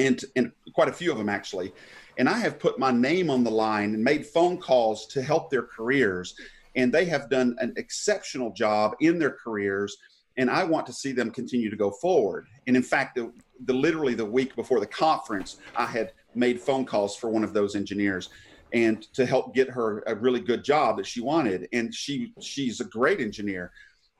and 0.00 0.24
and 0.36 0.52
quite 0.74 0.88
a 0.88 0.92
few 0.92 1.12
of 1.12 1.18
them 1.18 1.28
actually. 1.28 1.72
And 2.18 2.28
i 2.28 2.38
have 2.38 2.58
put 2.58 2.78
my 2.78 2.90
name 2.90 3.30
on 3.30 3.44
the 3.44 3.50
line 3.50 3.94
and 3.94 4.02
made 4.02 4.26
phone 4.26 4.58
calls 4.58 5.06
to 5.08 5.22
help 5.22 5.50
their 5.50 5.62
careers. 5.62 6.34
And 6.76 6.92
they 6.92 7.04
have 7.06 7.28
done 7.28 7.56
an 7.58 7.74
exceptional 7.76 8.52
job 8.52 8.94
in 9.00 9.18
their 9.18 9.32
careers. 9.32 9.96
And 10.36 10.50
i 10.50 10.64
want 10.64 10.86
to 10.86 10.92
see 10.92 11.12
them 11.12 11.30
continue 11.30 11.70
to 11.70 11.76
go 11.76 11.90
forward. 11.90 12.46
And 12.66 12.76
in 12.76 12.82
fact 12.82 13.16
the, 13.16 13.32
the 13.64 13.74
literally 13.74 14.14
the 14.14 14.24
week 14.24 14.56
before 14.56 14.80
the 14.80 14.86
conference 14.86 15.58
i 15.76 15.86
had 15.86 16.12
made 16.34 16.60
phone 16.60 16.84
calls 16.84 17.16
for 17.16 17.28
one 17.28 17.44
of 17.44 17.52
those 17.52 17.74
engineers 17.74 18.30
and 18.72 19.02
to 19.14 19.26
help 19.26 19.52
get 19.52 19.68
her 19.68 20.02
a 20.06 20.14
really 20.14 20.40
good 20.40 20.62
job 20.62 20.96
that 20.96 21.06
she 21.06 21.20
wanted. 21.20 21.68
And 21.72 21.94
she 21.94 22.32
she's 22.40 22.80
a 22.80 22.84
great 22.84 23.20
engineer. 23.20 23.72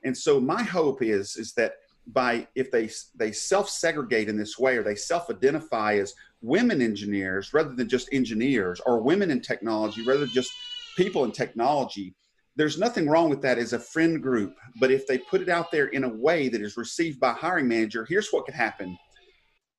And 0.03 0.17
so 0.17 0.39
my 0.39 0.63
hope 0.63 1.01
is 1.01 1.37
is 1.37 1.53
that 1.53 1.75
by 2.07 2.47
if 2.55 2.71
they 2.71 2.89
they 3.15 3.31
self 3.31 3.69
segregate 3.69 4.27
in 4.29 4.37
this 4.37 4.57
way 4.57 4.77
or 4.77 4.83
they 4.83 4.95
self 4.95 5.29
identify 5.29 5.95
as 5.95 6.13
women 6.41 6.81
engineers 6.81 7.53
rather 7.53 7.75
than 7.75 7.87
just 7.87 8.09
engineers 8.11 8.81
or 8.85 9.01
women 9.01 9.31
in 9.31 9.39
technology 9.39 10.01
rather 10.05 10.21
than 10.21 10.29
just 10.29 10.51
people 10.97 11.23
in 11.23 11.31
technology 11.31 12.15
there's 12.55 12.77
nothing 12.77 13.07
wrong 13.07 13.29
with 13.29 13.41
that 13.41 13.57
as 13.57 13.71
a 13.71 13.79
friend 13.79 14.21
group. 14.21 14.57
But 14.79 14.91
if 14.91 15.07
they 15.07 15.17
put 15.17 15.41
it 15.41 15.47
out 15.47 15.71
there 15.71 15.87
in 15.87 16.03
a 16.03 16.09
way 16.09 16.49
that 16.49 16.61
is 16.61 16.75
received 16.75 17.19
by 17.19 17.31
a 17.31 17.35
hiring 17.35 17.67
manager 17.67 18.05
here's 18.05 18.29
what 18.31 18.45
could 18.45 18.55
happen. 18.55 18.97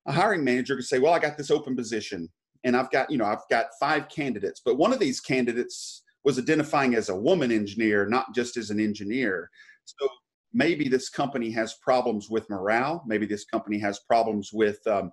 A 0.06 0.12
hiring 0.12 0.44
manager 0.44 0.76
could 0.76 0.84
say 0.84 0.98
well 0.98 1.12
i 1.12 1.18
got 1.18 1.36
this 1.36 1.50
open 1.50 1.76
position 1.76 2.28
and 2.64 2.76
i've 2.76 2.90
got 2.90 3.10
you 3.10 3.18
know 3.18 3.26
i've 3.26 3.48
got 3.50 3.66
five 3.78 4.08
candidates. 4.08 4.62
But 4.64 4.78
one 4.78 4.92
of 4.92 5.00
these 5.00 5.20
candidates 5.20 6.02
was 6.24 6.38
identifying 6.38 6.94
as 6.94 7.08
a 7.08 7.16
woman 7.16 7.50
engineer 7.50 8.06
not 8.06 8.34
just 8.34 8.56
as 8.56 8.70
an 8.70 8.78
engineer. 8.78 9.50
So 9.84 10.08
maybe 10.52 10.88
this 10.88 11.08
company 11.08 11.50
has 11.50 11.74
problems 11.74 12.28
with 12.30 12.48
morale 12.50 13.02
maybe 13.06 13.26
this 13.26 13.44
company 13.44 13.78
has 13.78 14.00
problems 14.00 14.50
with 14.52 14.86
um, 14.86 15.12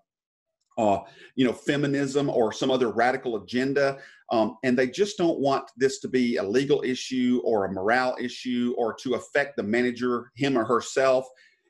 uh, 0.80 1.02
you 1.36 1.46
know, 1.46 1.52
feminism 1.52 2.30
or 2.30 2.54
some 2.54 2.72
other 2.72 2.90
radical 2.90 3.36
agenda. 3.36 3.98
Um, 4.32 4.58
and 4.64 4.80
they 4.80 4.88
just 4.88 5.18
don't 5.18 5.40
want 5.40 5.70
this 5.76 6.00
to 6.00 6.08
be 6.08 6.38
a 6.38 6.44
legal 6.44 6.82
issue 6.84 7.42
or 7.44 7.66
a 7.66 7.72
morale 7.72 8.16
issue 8.18 8.74
or 8.78 8.94
to 9.02 9.16
affect 9.16 9.58
the 9.58 9.64
manager, 9.64 10.32
him 10.36 10.58
or 10.58 10.64
herself. 10.64 11.28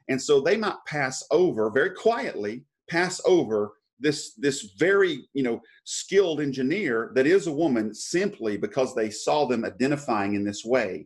And 0.09 0.21
so 0.21 0.39
they 0.39 0.57
might 0.57 0.75
pass 0.85 1.23
over 1.31 1.71
very 1.71 1.89
quietly, 1.89 2.65
pass 2.87 3.19
over 3.25 3.73
this 3.99 4.33
this 4.35 4.73
very 4.77 5.27
you 5.33 5.43
know 5.43 5.59
skilled 5.83 6.39
engineer 6.39 7.11
that 7.15 7.27
is 7.27 7.47
a 7.47 7.51
woman 7.51 7.93
simply 7.93 8.55
because 8.55 8.95
they 8.95 9.09
saw 9.09 9.45
them 9.45 9.65
identifying 9.65 10.35
in 10.35 10.45
this 10.45 10.63
way 10.63 11.05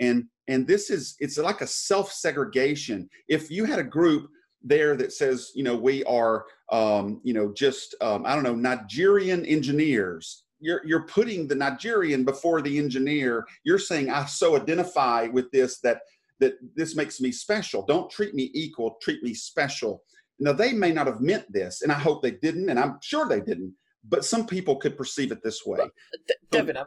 and 0.00 0.24
and 0.48 0.66
this 0.66 0.90
is 0.90 1.16
it's 1.20 1.38
like 1.38 1.60
a 1.60 1.66
self 1.66 2.12
segregation 2.12 3.08
if 3.28 3.50
you 3.50 3.64
had 3.64 3.78
a 3.78 3.84
group 3.84 4.28
there 4.62 4.96
that 4.96 5.12
says 5.12 5.52
you 5.54 5.62
know 5.62 5.76
we 5.76 6.02
are 6.04 6.44
um, 6.72 7.20
you 7.22 7.32
know 7.32 7.52
just 7.52 7.94
um, 8.00 8.24
i 8.26 8.34
don't 8.34 8.44
know 8.44 8.54
nigerian 8.54 9.44
engineers 9.46 10.44
you're 10.60 10.84
you're 10.84 11.06
putting 11.06 11.46
the 11.46 11.54
nigerian 11.54 12.24
before 12.24 12.60
the 12.62 12.78
engineer. 12.78 13.46
You're 13.64 13.78
saying 13.78 14.10
i 14.10 14.24
so 14.24 14.56
identify 14.56 15.28
with 15.28 15.50
this 15.50 15.80
that 15.80 16.00
that 16.40 16.54
this 16.74 16.94
makes 16.94 17.20
me 17.20 17.32
special. 17.32 17.84
Don't 17.84 18.10
treat 18.10 18.34
me 18.34 18.50
equal 18.54 18.96
treat 19.00 19.22
me 19.22 19.34
special. 19.34 20.02
Now, 20.40 20.52
they 20.52 20.72
may 20.72 20.92
not 20.92 21.08
have 21.08 21.20
meant 21.20 21.52
this, 21.52 21.82
and 21.82 21.90
I 21.90 21.98
hope 21.98 22.22
they 22.22 22.30
didn't, 22.30 22.68
and 22.68 22.78
I'm 22.78 22.98
sure 23.02 23.28
they 23.28 23.40
didn't, 23.40 23.74
but 24.08 24.24
some 24.24 24.46
people 24.46 24.76
could 24.76 24.96
perceive 24.96 25.32
it 25.32 25.42
this 25.42 25.66
way. 25.66 25.80
D- 26.28 26.34
Devin, 26.52 26.76
I've, 26.76 26.86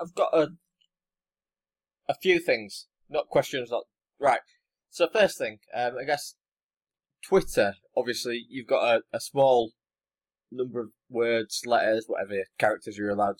I've 0.00 0.14
got 0.14 0.32
a, 0.32 0.50
a 2.08 2.14
few 2.22 2.38
things, 2.38 2.86
not 3.12 3.28
questions, 3.28 3.70
not. 3.70 3.84
Right. 4.20 4.40
So, 4.90 5.08
first 5.12 5.38
thing, 5.38 5.58
um, 5.74 5.92
I 6.00 6.04
guess 6.04 6.34
Twitter, 7.24 7.74
obviously, 7.96 8.44
you've 8.48 8.66
got 8.66 8.96
a, 8.96 9.00
a 9.12 9.20
small 9.20 9.72
number 10.50 10.80
of 10.80 10.88
words, 11.08 11.62
letters, 11.66 12.04
whatever 12.06 12.44
characters 12.58 12.98
you're 12.98 13.10
allowed. 13.10 13.36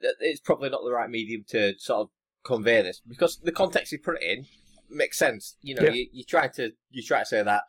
It's 0.00 0.40
probably 0.40 0.68
not 0.68 0.82
the 0.84 0.92
right 0.92 1.08
medium 1.08 1.44
to 1.48 1.74
sort 1.78 2.00
of 2.00 2.08
convey 2.44 2.82
this 2.82 3.00
because 3.08 3.38
the 3.42 3.52
context 3.52 3.92
you 3.92 3.98
put 3.98 4.20
it 4.20 4.38
in 4.38 4.46
makes 4.90 5.18
sense. 5.18 5.56
You 5.62 5.76
know, 5.76 5.84
yeah. 5.84 5.92
you, 5.92 6.06
you 6.12 6.24
try 6.24 6.48
to 6.48 6.72
you 6.90 7.02
try 7.02 7.20
to 7.20 7.26
say 7.26 7.42
that 7.42 7.62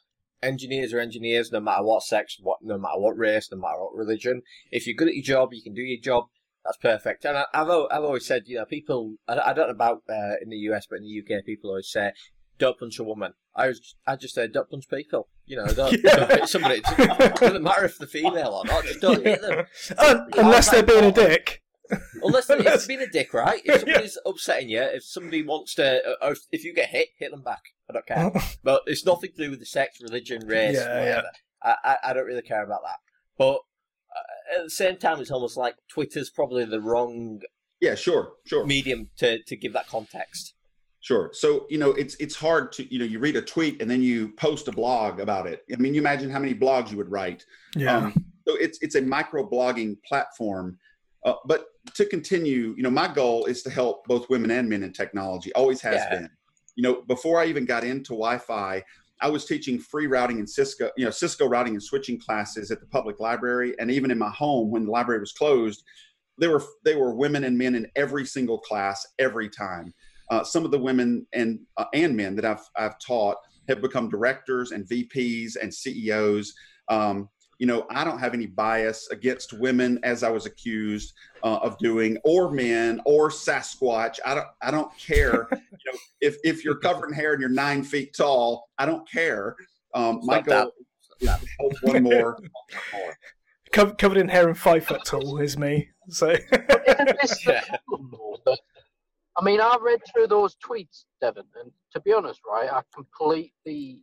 engineers 0.44 0.94
are 0.94 1.00
engineers 1.00 1.52
no 1.52 1.60
matter 1.60 1.84
what 1.84 2.04
sex, 2.04 2.38
what 2.42 2.60
no 2.62 2.78
matter 2.78 3.00
what 3.00 3.18
race, 3.18 3.50
no 3.52 3.58
matter 3.58 3.80
what 3.80 3.96
religion. 3.96 4.42
If 4.72 4.86
you're 4.86 4.96
good 4.96 5.08
at 5.08 5.16
your 5.16 5.24
job, 5.24 5.54
you 5.54 5.64
can 5.64 5.74
do 5.74 5.82
your 5.82 6.02
job. 6.02 6.26
That's 6.66 6.78
perfect. 6.78 7.26
And 7.26 7.38
I, 7.38 7.46
have 7.54 7.70
I've 7.70 8.04
always 8.04 8.26
said, 8.26 8.44
you 8.48 8.58
know, 8.58 8.66
people. 8.66 9.16
I, 9.28 9.38
I 9.38 9.54
don't 9.54 9.68
know 9.68 9.74
about 9.74 10.02
uh, 10.10 10.36
in 10.42 10.50
the 10.50 10.58
US, 10.70 10.88
but 10.90 10.98
in 10.98 11.04
the 11.04 11.20
UK, 11.20 11.46
people 11.46 11.70
always 11.70 11.90
say, 11.90 12.12
"Don't 12.58 12.78
punch 12.80 12.98
a 12.98 13.04
woman." 13.04 13.34
I 13.56 13.68
was, 13.68 13.96
I 14.08 14.16
just 14.16 14.34
say, 14.34 14.48
"Don't 14.48 14.70
punch 14.70 14.90
people." 14.90 15.28
You 15.46 15.58
know, 15.58 15.68
don't, 15.68 15.94
yeah. 16.04 16.16
don't 16.16 16.32
hit 16.32 16.50
somebody. 16.50 16.82
It 16.84 17.36
doesn't 17.36 17.62
matter 17.62 17.86
if 17.86 18.00
they're 18.00 18.08
female 18.08 18.50
or 18.50 18.66
not. 18.66 18.84
Just 18.84 19.00
don't 19.00 19.24
hit 19.24 19.42
them. 19.42 19.66
unless 20.38 20.72
they're 20.72 20.82
being 20.82 21.06
a 21.06 21.12
dick. 21.12 21.62
Unless 22.24 22.50
it's 22.50 22.88
been 22.88 23.02
a 23.02 23.08
dick, 23.08 23.32
right? 23.32 23.62
If 23.64 23.82
somebody's 23.82 24.18
yeah. 24.26 24.32
upsetting 24.32 24.70
you, 24.70 24.82
if 24.82 25.04
somebody 25.04 25.44
wants 25.44 25.76
to, 25.76 26.02
uh, 26.20 26.34
if 26.52 26.64
you 26.64 26.74
get 26.74 26.90
hit, 26.90 27.10
hit 27.20 27.30
them 27.30 27.44
back. 27.44 27.62
I 27.88 27.94
don't 27.94 28.08
care. 28.08 28.32
but 28.64 28.82
it's 28.88 29.06
nothing 29.06 29.30
to 29.36 29.44
do 29.44 29.50
with 29.52 29.60
the 29.60 29.68
sex, 29.68 30.02
religion, 30.02 30.48
race, 30.48 30.78
yeah, 30.78 31.00
whatever. 31.00 31.28
I, 31.62 31.76
I, 31.84 31.98
I 32.06 32.14
don't 32.14 32.26
really 32.26 32.42
care 32.42 32.64
about 32.64 32.82
that. 32.82 32.98
But 33.38 33.60
at 34.54 34.64
the 34.64 34.70
same 34.70 34.98
time, 34.98 35.20
it's 35.20 35.32
almost 35.32 35.58
like 35.58 35.76
Twitter's 35.90 36.30
probably 36.30 36.66
the 36.66 36.82
wrong 36.82 37.42
yeah, 37.82 37.96
sure, 37.96 38.34
sure 38.46 38.66
medium 38.66 39.10
to, 39.18 39.42
to 39.44 39.56
give 39.56 39.74
that 39.74 39.88
context. 39.88 40.54
Sure. 41.02 41.30
So 41.34 41.68
you 41.70 41.78
know, 41.78 41.92
it's 41.92 42.16
it's 42.16 42.36
hard 42.36 42.72
to 42.74 42.92
you 42.92 43.00
know 43.00 43.06
you 43.06 43.20
read 43.20 43.36
a 43.36 43.42
tweet 43.42 43.82
and 43.82 43.90
then 43.90 44.02
you 44.02 44.30
post 44.30 44.68
a 44.68 44.72
blog 44.72 45.20
about 45.20 45.46
it. 45.46 45.64
I 45.72 45.76
mean, 45.76 45.94
you 45.94 46.02
imagine 46.02 46.30
how 46.30 46.40
many 46.40 46.56
blogs 46.56 46.90
you 46.90 46.98
would 46.98 47.12
write. 47.12 47.46
Yeah. 47.76 47.98
Um, 47.98 48.26
so 48.48 48.56
it's 48.56 48.80
it's 48.82 48.96
a 48.96 49.02
micro 49.02 49.48
blogging 49.48 49.98
platform. 50.04 50.80
Uh, 51.24 51.34
but 51.46 51.66
to 51.96 52.06
continue, 52.06 52.74
you 52.78 52.84
know, 52.84 52.90
my 52.90 53.08
goal 53.08 53.46
is 53.46 53.64
to 53.64 53.70
help 53.70 54.06
both 54.06 54.30
women 54.30 54.52
and 54.52 54.70
men 54.70 54.84
in 54.84 54.94
technology. 54.94 55.54
Always 55.54 55.82
has 55.82 55.96
yeah. 55.96 56.10
been 56.10 56.30
you 56.76 56.84
know, 56.84 57.02
before 57.08 57.40
I 57.40 57.46
even 57.46 57.66
got 57.66 57.84
into 57.84 58.10
Wi-Fi, 58.10 58.84
I 59.22 59.30
was 59.30 59.46
teaching 59.46 59.80
free 59.80 60.08
routing 60.08 60.40
and 60.40 60.50
Cisco, 60.50 60.90
you 60.98 61.06
know, 61.06 61.12
Cisco 61.12 61.48
routing 61.48 61.74
and 61.74 61.84
switching 61.84 62.20
classes 62.20 62.72
at 62.72 62.80
the 62.80 62.88
public 62.88 63.20
library, 63.20 63.74
and 63.80 63.90
even 63.90 64.12
in 64.12 64.18
my 64.18 64.30
home 64.30 64.72
when 64.72 64.86
the 64.86 64.92
library 64.92 65.20
was 65.20 65.32
closed, 65.32 65.84
there 66.38 66.52
were 66.52 66.64
they 66.84 66.96
were 66.96 67.16
women 67.16 67.46
and 67.46 67.58
men 67.58 67.76
in 67.76 67.88
every 67.96 68.26
single 68.26 68.60
class 68.60 69.06
every 69.20 69.50
time. 69.50 69.94
Uh, 70.32 70.44
some 70.44 70.66
of 70.66 70.72
the 70.72 70.80
women 70.80 71.26
and 71.34 71.60
uh, 71.78 71.86
and 71.94 72.16
men 72.16 72.36
that 72.36 72.46
I've 72.46 72.68
I've 72.76 73.00
taught 73.00 73.38
have 73.68 73.82
become 73.82 74.10
directors 74.10 74.72
and 74.72 74.88
VPs 74.88 75.54
and 75.62 75.74
CEOs. 75.74 76.54
Um, 76.90 77.30
you 77.58 77.68
know, 77.68 77.86
I 77.90 78.04
don't 78.04 78.20
have 78.20 78.34
any 78.34 78.48
bias 78.48 79.10
against 79.10 79.54
women 79.54 80.00
as 80.04 80.24
I 80.24 80.30
was 80.30 80.46
accused 80.46 81.14
uh, 81.44 81.58
of 81.58 81.78
doing, 81.78 82.18
or 82.24 82.52
men, 82.52 83.02
or 83.06 83.30
Sasquatch. 83.30 84.20
I 84.26 84.36
don't, 84.36 84.48
I 84.62 84.72
don't 84.72 84.96
care. 84.98 85.48
you 85.52 85.92
know, 85.92 86.00
if 86.22 86.38
if 86.44 86.64
you're 86.66 86.78
covered 86.78 87.08
in 87.08 87.14
hair 87.14 87.34
and 87.34 87.42
you're 87.42 87.50
nine 87.50 87.84
feet 87.84 88.16
tall, 88.16 88.70
I 88.78 88.86
don't 88.86 89.10
care. 89.10 89.56
Um, 89.94 90.20
my 90.24 90.42
goal 90.42 90.72
is 91.20 91.28
to 91.28 91.48
help 91.60 91.74
one 91.82 92.04
more. 92.04 92.40
Co- 93.72 93.94
covered 93.94 94.18
in 94.18 94.28
hair 94.28 94.48
and 94.48 94.58
five 94.58 94.86
foot 94.86 95.06
tall 95.06 95.40
is 95.40 95.58
me. 95.58 95.90
So. 96.10 96.36
yeah. 97.46 97.62
I 99.38 99.44
mean, 99.44 99.60
I 99.60 99.78
read 99.82 100.00
through 100.14 100.28
those 100.28 100.56
tweets, 100.56 101.04
Devin, 101.20 101.44
and 101.62 101.70
to 101.92 102.00
be 102.00 102.14
honest, 102.14 102.40
right, 102.50 102.72
I 102.72 102.82
completely 102.94 104.00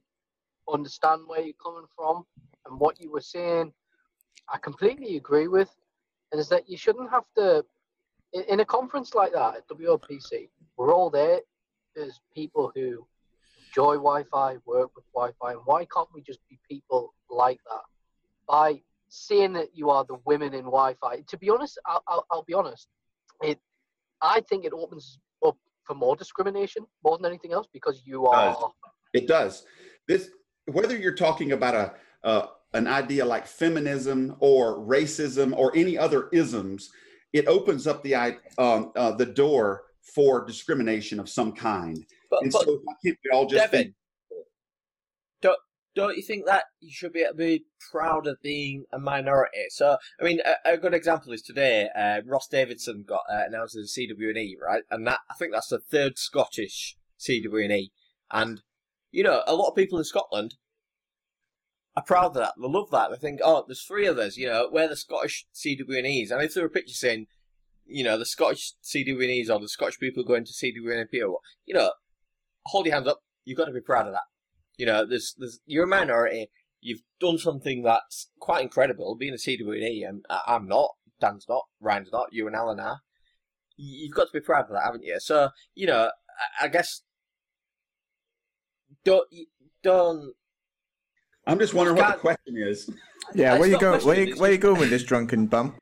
understand 0.71 1.23
where 1.27 1.41
you're 1.41 1.55
coming 1.63 1.87
from 1.97 2.25
and 2.67 2.79
what 2.79 3.01
you 3.01 3.11
were 3.11 3.21
saying, 3.21 3.73
I 4.49 4.59
completely 4.59 5.17
agree 5.17 5.49
with, 5.49 5.71
and 6.31 6.41
is 6.41 6.49
that 6.49 6.69
you 6.69 6.77
shouldn't 6.77 7.11
have 7.11 7.25
to, 7.37 7.65
in, 8.33 8.43
in 8.45 8.61
a 8.61 8.65
conference 8.65 9.15
like 9.15 9.33
that 9.33 9.57
at 9.57 9.69
WWDC, 9.69 10.49
we're 10.77 10.95
all 10.95 11.11
there 11.11 11.41
as 12.01 12.21
people 12.35 12.73
who 12.75 13.07
enjoy 13.69 13.95
Wi-Fi, 13.95 14.57
work 14.65 14.91
with 14.97 15.05
Wi-Fi, 15.15 15.53
and 15.53 15.61
why 15.65 15.87
can't 15.95 16.09
we 16.15 16.23
just 16.23 16.41
be 16.49 16.59
people 16.69 17.15
like 17.31 17.61
that? 17.69 17.83
By 18.49 18.81
saying 19.09 19.53
that 19.55 19.69
you 19.75 19.91
are 19.91 20.05
the 20.05 20.19
women 20.25 20.55
in 20.55 20.65
Wi-Fi, 20.65 21.23
to 21.29 21.37
be 21.37 21.51
honest, 21.51 21.79
I'll, 21.87 22.03
I'll, 22.09 22.27
I'll 22.31 22.45
be 22.45 22.55
honest, 22.55 22.89
it, 23.43 23.59
I 24.21 24.41
think 24.41 24.65
it 24.65 24.73
opens 24.73 25.19
up 25.45 25.57
for 25.85 25.95
more 25.95 26.17
discrimination 26.17 26.87
more 27.05 27.19
than 27.19 27.27
anything 27.27 27.53
else 27.53 27.67
because 27.73 28.03
you 28.05 28.27
are. 28.27 28.57
It 29.13 29.27
does. 29.27 29.67
This 30.09 30.31
whether 30.67 30.97
you're 30.97 31.15
talking 31.15 31.53
about 31.53 31.75
a 31.75 31.95
uh, 32.25 32.47
an 32.75 32.87
idea 32.87 33.25
like 33.25 33.47
feminism 33.47 34.37
or 34.41 34.79
racism 34.79 35.57
or 35.57 35.77
any 35.77 35.99
other 35.99 36.29
isms, 36.33 36.91
it 37.33 37.47
opens 37.47 37.87
up 37.87 38.03
the 38.03 38.15
um, 38.59 38.93
uh, 38.97 39.13
the 39.13 39.27
door 39.27 39.85
for 40.15 40.45
discrimination 40.45 41.21
of 41.21 41.29
some 41.29 41.53
kind. 41.53 42.05
But, 42.31 42.43
and 42.43 42.53
but 42.53 42.65
so 42.65 42.81
why 42.83 42.95
can't 43.05 43.19
we 43.25 43.31
all 43.31 43.47
just 43.47 43.71
Devin, 43.71 43.95
don't 45.41 45.59
don't 45.95 46.17
you 46.17 46.23
think 46.23 46.47
that 46.47 46.65
you 46.81 46.91
should 46.93 47.13
be 47.13 47.27
be 47.37 47.65
proud 47.91 48.27
of 48.27 48.41
being 48.43 48.85
a 48.93 48.99
minority? 48.99 49.67
So, 49.71 49.97
I 50.21 50.25
mean, 50.25 50.41
a, 50.45 50.73
a 50.73 50.79
good 50.79 50.95
example 50.95 51.33
is 51.33 51.43
today. 51.43 51.89
Uh, 51.97 52.21
Ross 52.25 52.49
Davidson 52.49 53.05
got 53.07 53.23
uh, 53.31 53.43
announced 53.47 53.77
as 53.77 53.95
a 53.97 54.01
CWNE, 54.01 54.55
right? 54.65 54.83
And 54.91 55.07
that 55.07 55.21
I 55.31 55.35
think 55.35 55.53
that's 55.53 55.69
the 55.69 55.79
third 55.79 56.19
Scottish 56.19 56.97
CWNE. 57.21 57.91
And 58.31 58.63
you 59.11 59.23
know, 59.23 59.43
a 59.47 59.55
lot 59.55 59.69
of 59.69 59.77
people 59.77 59.99
in 59.99 60.05
Scotland 60.05 60.55
are 61.97 62.03
proud 62.03 62.27
of 62.27 62.35
that. 62.35 62.53
They 62.61 62.67
love 62.69 62.91
that. 62.91 63.11
They 63.11 63.17
think, 63.17 63.41
oh, 63.45 63.65
there's 63.67 63.83
three 63.83 64.07
of 64.07 64.19
us. 64.19 64.37
You 64.37 64.47
know, 64.47 64.69
we're 64.73 64.89
the 64.89 64.97
Scottish 64.97 65.47
CWNEs. 65.55 66.31
And 66.31 66.43
if 66.43 66.55
there 66.55 66.63
were 66.63 66.69
a 66.69 66.71
picture 66.71 66.95
saying, 66.95 67.27
you 67.85 68.05
know, 68.05 68.17
the 68.17 68.25
Scottish 68.25 68.75
CWNEs 68.85 69.51
or 69.51 69.61
the 69.61 69.69
Scottish 69.69 69.99
people 69.99 70.25
going 70.25 70.45
to 70.45 70.53
CWNP 70.53 71.29
or 71.29 71.39
you 71.67 71.75
know, 71.75 71.93
hold 72.67 72.87
your 72.87 72.95
hands 72.95 73.09
up. 73.09 73.21
You've 73.45 73.59
got 73.59 73.67
to 73.67 73.73
be 73.73 73.81
proud 73.81 74.07
of 74.07 74.13
that. 74.13 74.23
You 74.79 74.87
know, 74.87 75.05
there's, 75.05 75.35
there's, 75.37 75.61
you're 75.67 75.85
a 75.85 75.89
minority. 75.89 76.49
You've 76.81 77.03
done 77.21 77.39
something 77.39 77.83
that's 77.83 78.31
quite 78.41 78.63
incredible. 78.63 79.17
Being 79.17 79.35
a 79.35 79.37
CWNE, 79.37 80.09
and 80.09 80.25
I'm 80.47 80.67
not. 80.67 80.91
Dan's 81.21 81.47
not. 81.49 81.63
Ryan's 81.81 82.11
not. 82.13 82.29
You 82.33 82.47
and 82.47 82.57
Alan 82.57 82.81
are. 82.81 83.01
You've 83.77 84.15
got 84.15 84.25
to 84.25 84.33
be 84.33 84.41
proud 84.41 84.65
of 84.65 84.73
that, 84.73 84.85
haven't 84.85 85.05
you? 85.05 85.19
So, 85.21 85.51
you 85.75 85.87
know, 85.87 86.11
I 86.61 86.69
guess 86.69 87.03
don't 89.05 89.27
don't 89.83 90.35
I'm 91.47 91.59
just 91.59 91.75
wondering 91.75 91.97
what 91.97 92.15
the 92.15 92.21
question 92.21 92.57
is. 92.57 92.91
Yeah, 93.35 93.59
where 93.59 93.69
you 93.69 93.79
going? 93.79 94.01
Where 94.03 94.21
you, 94.21 94.37
where 94.37 94.53
you 94.53 94.59
going 94.59 94.79
with 94.79 94.91
this 94.91 95.03
drunken 95.03 95.47
bum? 95.47 95.75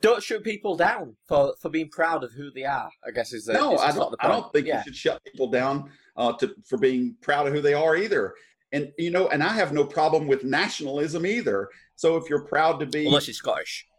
Don't 0.00 0.22
shoot 0.22 0.44
people 0.44 0.76
down 0.76 1.16
for, 1.26 1.54
for 1.60 1.70
being 1.70 1.88
proud 1.88 2.24
of 2.24 2.32
who 2.32 2.50
they 2.50 2.64
are. 2.64 2.90
I 3.06 3.10
guess 3.10 3.32
is 3.32 3.46
the 3.46 3.54
no. 3.54 3.74
Is 3.74 3.80
I 3.80 3.92
don't. 3.92 4.14
I 4.20 4.28
don't 4.28 4.52
think 4.52 4.66
yeah. 4.66 4.78
you 4.78 4.84
should 4.84 4.96
shut 4.96 5.22
people 5.24 5.48
down 5.48 5.90
uh, 6.16 6.32
to 6.34 6.54
for 6.66 6.76
being 6.76 7.16
proud 7.22 7.46
of 7.46 7.54
who 7.54 7.62
they 7.62 7.74
are 7.74 7.96
either. 7.96 8.34
And 8.72 8.92
you 8.98 9.10
know, 9.10 9.28
and 9.28 9.42
I 9.42 9.48
have 9.48 9.72
no 9.72 9.84
problem 9.84 10.26
with 10.26 10.44
nationalism 10.44 11.24
either. 11.24 11.68
So 11.96 12.16
if 12.16 12.28
you're 12.28 12.44
proud 12.44 12.80
to 12.80 12.86
be, 12.86 13.06
unless 13.06 13.28
you're 13.28 13.34
Scottish. 13.34 13.86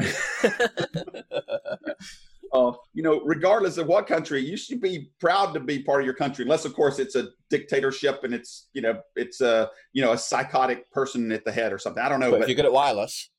you 2.94 3.02
know, 3.02 3.20
regardless 3.24 3.76
of 3.78 3.86
what 3.86 4.06
country, 4.06 4.40
you 4.50 4.56
should 4.56 4.80
be 4.80 5.10
proud 5.20 5.52
to 5.54 5.60
be 5.60 5.82
part 5.82 6.00
of 6.00 6.06
your 6.06 6.14
country, 6.14 6.42
unless, 6.44 6.64
of 6.64 6.74
course, 6.74 6.98
it's 6.98 7.16
a 7.16 7.28
dictatorship 7.50 8.24
and 8.24 8.32
it's, 8.34 8.68
you 8.72 8.82
know, 8.82 8.94
it's 9.16 9.40
a, 9.40 9.70
you 9.92 10.02
know, 10.02 10.12
a 10.12 10.18
psychotic 10.18 10.90
person 10.92 11.32
at 11.32 11.44
the 11.44 11.52
head 11.52 11.72
or 11.72 11.78
something. 11.78 12.02
I 12.02 12.08
don't 12.08 12.20
know. 12.20 12.30
But, 12.30 12.42
if 12.42 12.48
you're 12.48 12.56
good 12.56 12.64
at 12.66 12.72
wireless, 12.72 13.30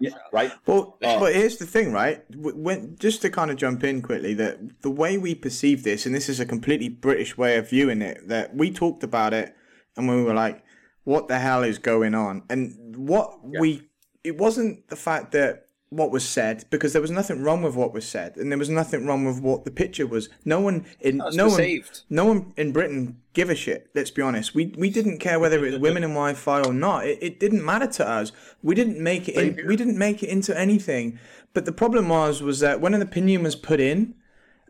yeah, 0.00 0.10
right. 0.32 0.52
Well, 0.66 0.96
Uh, 1.02 1.18
but 1.18 1.34
here's 1.34 1.58
the 1.58 1.66
thing, 1.66 1.92
right? 1.92 2.22
When 2.36 2.96
just 2.98 3.22
to 3.22 3.30
kind 3.30 3.50
of 3.50 3.56
jump 3.56 3.82
in 3.82 4.00
quickly, 4.02 4.34
that 4.34 4.82
the 4.82 4.90
way 4.90 5.18
we 5.18 5.34
perceive 5.34 5.82
this, 5.82 6.06
and 6.06 6.14
this 6.14 6.28
is 6.28 6.38
a 6.40 6.46
completely 6.46 6.88
British 6.88 7.36
way 7.36 7.56
of 7.56 7.70
viewing 7.70 8.02
it, 8.02 8.28
that 8.28 8.54
we 8.54 8.70
talked 8.70 9.02
about 9.02 9.34
it, 9.34 9.54
and 9.96 10.08
we 10.08 10.22
were 10.22 10.34
like, 10.34 10.62
"What 11.04 11.26
the 11.26 11.38
hell 11.38 11.64
is 11.64 11.78
going 11.78 12.14
on?" 12.14 12.44
And 12.48 12.94
what 12.96 13.44
we, 13.44 13.88
it 14.22 14.36
wasn't 14.38 14.86
the 14.88 14.96
fact 14.96 15.32
that 15.32 15.67
what 15.90 16.10
was 16.10 16.28
said 16.28 16.64
because 16.70 16.92
there 16.92 17.00
was 17.00 17.10
nothing 17.10 17.42
wrong 17.42 17.62
with 17.62 17.74
what 17.74 17.92
was 17.92 18.06
said, 18.06 18.36
and 18.36 18.50
there 18.52 18.58
was 18.58 18.68
nothing 18.68 19.06
wrong 19.06 19.24
with 19.24 19.40
what 19.40 19.64
the 19.64 19.70
picture 19.70 20.06
was. 20.06 20.28
No 20.44 20.60
one 20.60 20.84
in 21.00 21.18
no 21.32 21.48
one, 21.48 21.82
no 22.10 22.24
one 22.26 22.52
in 22.56 22.72
Britain 22.72 23.20
give 23.32 23.48
a 23.48 23.54
shit. 23.54 23.88
Let's 23.94 24.10
be 24.10 24.22
honest. 24.22 24.54
We 24.54 24.74
we 24.76 24.90
didn't 24.90 25.18
care 25.18 25.38
whether 25.38 25.64
it 25.64 25.72
was 25.72 25.80
women 25.80 26.04
in 26.04 26.10
Wi-Fi 26.10 26.62
or 26.62 26.72
not. 26.72 27.06
It, 27.06 27.18
it 27.22 27.40
didn't 27.40 27.64
matter 27.64 27.86
to 27.86 28.08
us. 28.08 28.32
We 28.62 28.74
didn't 28.74 29.00
make 29.02 29.28
it. 29.28 29.36
In, 29.36 29.66
we 29.66 29.76
didn't 29.76 29.98
make 29.98 30.22
it 30.22 30.28
into 30.28 30.58
anything. 30.58 31.18
But 31.54 31.64
the 31.64 31.72
problem 31.72 32.08
was 32.08 32.42
was 32.42 32.60
that 32.60 32.80
when 32.80 32.94
an 32.94 33.02
opinion 33.02 33.42
was 33.42 33.56
put 33.56 33.80
in, 33.80 34.14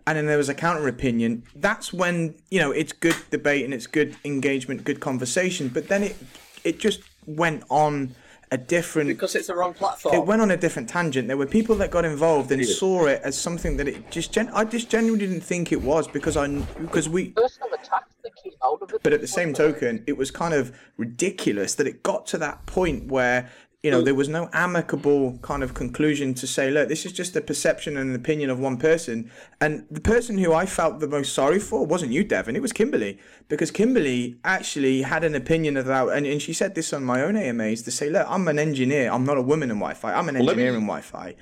and 0.07 0.17
then 0.17 0.27
there 0.27 0.39
was 0.39 0.49
a 0.49 0.55
counter 0.55 0.87
opinion. 0.87 1.43
That's 1.57 1.93
when 1.93 2.37
you 2.51 2.61
know 2.61 2.71
it's 2.71 2.93
good 2.93 3.17
debate 3.31 3.65
and 3.65 3.75
it's 3.75 3.87
good 3.89 4.17
engagement, 4.25 4.85
good 4.85 5.01
conversation. 5.01 5.69
But 5.69 5.89
then 5.89 6.05
it 6.05 6.17
it 6.63 6.79
just 6.79 7.01
went 7.27 7.65
on 7.69 8.15
a 8.51 8.59
different 8.59 9.09
because 9.09 9.35
it's 9.35 9.49
the 9.49 9.55
wrong 9.55 9.75
platform. 9.75 10.15
it 10.15 10.25
went 10.25 10.41
on 10.41 10.51
a 10.51 10.57
different 10.57 10.89
tangent. 10.89 11.29
There 11.29 11.37
were 11.37 11.47
people 11.47 11.75
that 11.77 11.91
got 11.91 12.05
involved 12.05 12.51
and 12.53 12.65
saw 12.65 13.07
it 13.07 13.21
as 13.23 13.39
something 13.39 13.77
that 13.77 13.89
it 13.89 14.11
just 14.11 14.33
gen- 14.33 14.51
I 14.55 14.65
just 14.65 14.89
genuinely 14.91 15.27
didn't 15.27 15.43
think 15.43 15.73
it 15.73 15.83
was 15.83 16.09
because 16.09 16.37
I 16.37 16.49
because 16.81 17.09
we 17.09 17.31
Personal 17.31 17.69
attacks 17.75 18.15
that 18.23 18.35
came 18.43 18.53
out 18.65 18.81
of 18.83 18.91
it. 18.93 19.03
but 19.03 19.13
at 19.13 19.21
the 19.21 19.27
same 19.27 19.53
token 19.53 20.03
it 20.07 20.17
was 20.17 20.31
kind 20.31 20.55
of 20.55 20.77
ridiculous 20.97 21.75
that 21.75 21.87
it 21.87 22.03
got 22.03 22.27
to 22.29 22.39
that 22.39 22.65
point 22.67 23.07
where 23.07 23.51
you 23.83 23.93
know 23.93 24.03
mm. 24.03 24.05
there 24.05 24.15
was 24.15 24.29
no 24.29 24.49
amicable 24.53 25.39
kind 25.39 25.63
of 25.63 25.73
conclusion 25.73 26.35
to 26.35 26.47
say 26.47 26.71
look 26.71 26.89
this 26.89 27.07
is 27.07 27.13
just 27.13 27.37
a 27.37 27.41
perception 27.41 27.97
and 27.97 28.11
an 28.11 28.17
opinion 28.17 28.51
of 28.51 28.59
one 28.59 28.77
person. 28.77 29.31
And 29.61 29.87
the 29.91 30.01
person 30.01 30.37
who 30.39 30.53
I 30.53 30.67
felt 30.67 30.99
the 30.99 31.07
most 31.07 31.33
sorry 31.33 31.61
for 31.61 31.87
wasn't 31.87 32.13
you 32.13 32.25
Devin 32.25 32.57
it 32.57 32.63
was 32.63 32.73
Kimberly. 32.73 33.19
Because 33.49 33.71
Kimberly 33.71 34.37
actually 34.45 35.03
had 35.03 35.23
an 35.23 35.35
opinion 35.35 35.77
about 35.77 36.13
and, 36.13 36.27
and 36.27 36.43
she 36.43 36.53
said 36.53 36.75
this 36.75 36.93
on 36.93 37.05
my 37.05 37.23
own 37.23 37.37
AMAs 37.37 37.83
to 37.83 37.91
say 37.91 38.11
look 38.11 38.27
I'm 38.29 38.49
an 38.49 38.59
engineer 38.59 39.11
I'm 39.13 39.25
not 39.25 39.39
a 39.39 39.43
woman 39.43 39.71
in 39.71 39.77
Wi-Fi 39.79 40.13
I'm 40.13 40.29
an 40.29 40.37
engineer 40.37 40.75
in 40.75 40.83
Wi-Fi. 40.87 41.37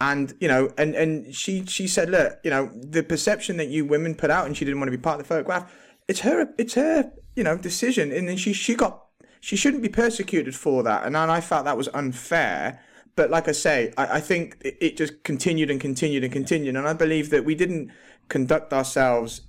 And 0.00 0.34
you 0.40 0.48
know 0.48 0.72
and 0.76 0.94
and 0.96 1.34
she 1.34 1.64
she 1.66 1.86
said 1.86 2.10
look 2.10 2.40
you 2.42 2.50
know 2.50 2.70
the 2.74 3.04
perception 3.04 3.58
that 3.58 3.68
you 3.68 3.84
women 3.84 4.16
put 4.16 4.30
out 4.30 4.46
and 4.46 4.56
she 4.56 4.64
didn't 4.64 4.80
want 4.80 4.88
to 4.88 4.96
be 4.96 5.00
part 5.00 5.20
of 5.20 5.26
the 5.26 5.28
photograph 5.28 5.72
it's 6.08 6.20
her 6.20 6.48
it's 6.58 6.74
her 6.74 7.12
you 7.36 7.44
know 7.44 7.56
decision. 7.56 8.10
And 8.10 8.28
then 8.28 8.36
she 8.36 8.52
she 8.52 8.74
got 8.74 9.05
she 9.46 9.56
shouldn't 9.56 9.82
be 9.82 9.88
persecuted 9.88 10.54
for 10.54 10.82
that 10.82 11.04
and 11.04 11.16
I 11.16 11.40
felt 11.40 11.64
that 11.64 11.76
was 11.76 11.88
unfair 11.94 12.80
but 13.14 13.30
like 13.30 13.48
I 13.48 13.52
say 13.52 13.92
I, 13.96 14.16
I 14.16 14.20
think 14.20 14.56
it, 14.60 14.76
it 14.80 14.96
just 14.96 15.22
continued 15.22 15.70
and 15.70 15.80
continued 15.80 16.24
and 16.24 16.32
continued 16.32 16.74
and 16.76 16.88
I 16.88 16.92
believe 16.92 17.30
that 17.30 17.44
we 17.44 17.54
didn't 17.54 17.90
conduct 18.28 18.72
ourselves 18.72 19.42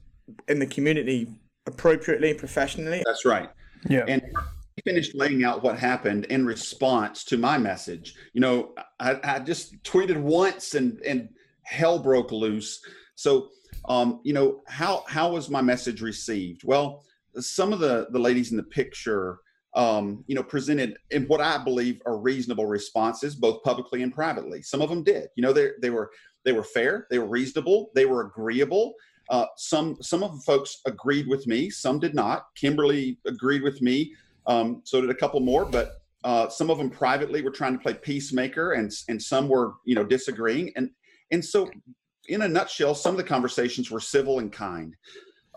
in 0.47 0.59
the 0.59 0.67
community 0.67 1.27
appropriately 1.65 2.33
professionally 2.33 3.01
That's 3.05 3.25
right. 3.25 3.49
Yeah. 3.89 4.05
And 4.07 4.21
he 4.75 4.81
finished 4.83 5.15
laying 5.15 5.43
out 5.43 5.63
what 5.63 5.77
happened 5.77 6.25
in 6.25 6.45
response 6.45 7.23
to 7.25 7.37
my 7.37 7.57
message. 7.57 8.15
You 8.33 8.41
know, 8.41 8.75
I, 8.99 9.19
I 9.23 9.39
just 9.39 9.81
tweeted 9.83 10.17
once 10.17 10.75
and 10.75 10.99
and 11.01 11.29
hell 11.63 11.99
broke 11.99 12.31
loose. 12.31 12.79
So, 13.15 13.49
um, 13.89 14.21
you 14.23 14.33
know, 14.33 14.61
how 14.67 15.03
how 15.07 15.31
was 15.31 15.49
my 15.49 15.61
message 15.61 16.01
received? 16.01 16.63
Well, 16.63 17.03
some 17.39 17.73
of 17.73 17.79
the 17.79 18.07
the 18.11 18.19
ladies 18.19 18.51
in 18.51 18.57
the 18.57 18.63
picture, 18.63 19.39
um, 19.77 20.23
you 20.25 20.33
know, 20.33 20.41
presented 20.41 20.97
in 21.11 21.25
what 21.27 21.39
I 21.39 21.63
believe 21.63 22.01
are 22.07 22.17
reasonable 22.17 22.65
responses, 22.65 23.35
both 23.35 23.61
publicly 23.61 24.01
and 24.01 24.11
privately. 24.11 24.63
Some 24.63 24.81
of 24.81 24.89
them 24.89 25.03
did. 25.03 25.27
You 25.35 25.43
know, 25.43 25.53
they 25.53 25.69
they 25.81 25.91
were 25.91 26.11
they 26.43 26.51
were 26.51 26.63
fair, 26.63 27.05
they 27.11 27.19
were 27.19 27.27
reasonable, 27.27 27.91
they 27.93 28.05
were 28.05 28.21
agreeable. 28.21 28.95
Uh, 29.29 29.45
some 29.55 29.95
some 30.01 30.23
of 30.23 30.33
the 30.33 30.41
folks 30.41 30.81
agreed 30.87 31.27
with 31.27 31.45
me, 31.45 31.69
some 31.69 31.99
did 31.99 32.15
not. 32.15 32.47
Kimberly 32.55 33.19
agreed 33.27 33.61
with 33.61 33.79
me, 33.81 34.13
um, 34.47 34.81
so 34.83 34.99
did 34.99 35.11
a 35.11 35.15
couple 35.15 35.39
more, 35.41 35.63
but 35.63 36.01
uh, 36.23 36.49
some 36.49 36.71
of 36.71 36.79
them 36.79 36.89
privately 36.89 37.43
were 37.43 37.51
trying 37.51 37.73
to 37.73 37.79
play 37.79 37.93
peacemaker, 37.93 38.71
and 38.71 38.91
and 39.09 39.21
some 39.21 39.47
were 39.47 39.73
you 39.85 39.93
know 39.93 40.03
disagreeing, 40.03 40.71
and 40.75 40.89
and 41.31 41.45
so 41.45 41.69
in 42.29 42.41
a 42.41 42.47
nutshell, 42.47 42.95
some 42.95 43.11
of 43.11 43.17
the 43.17 43.23
conversations 43.23 43.91
were 43.91 43.99
civil 43.99 44.39
and 44.39 44.51
kind. 44.51 44.95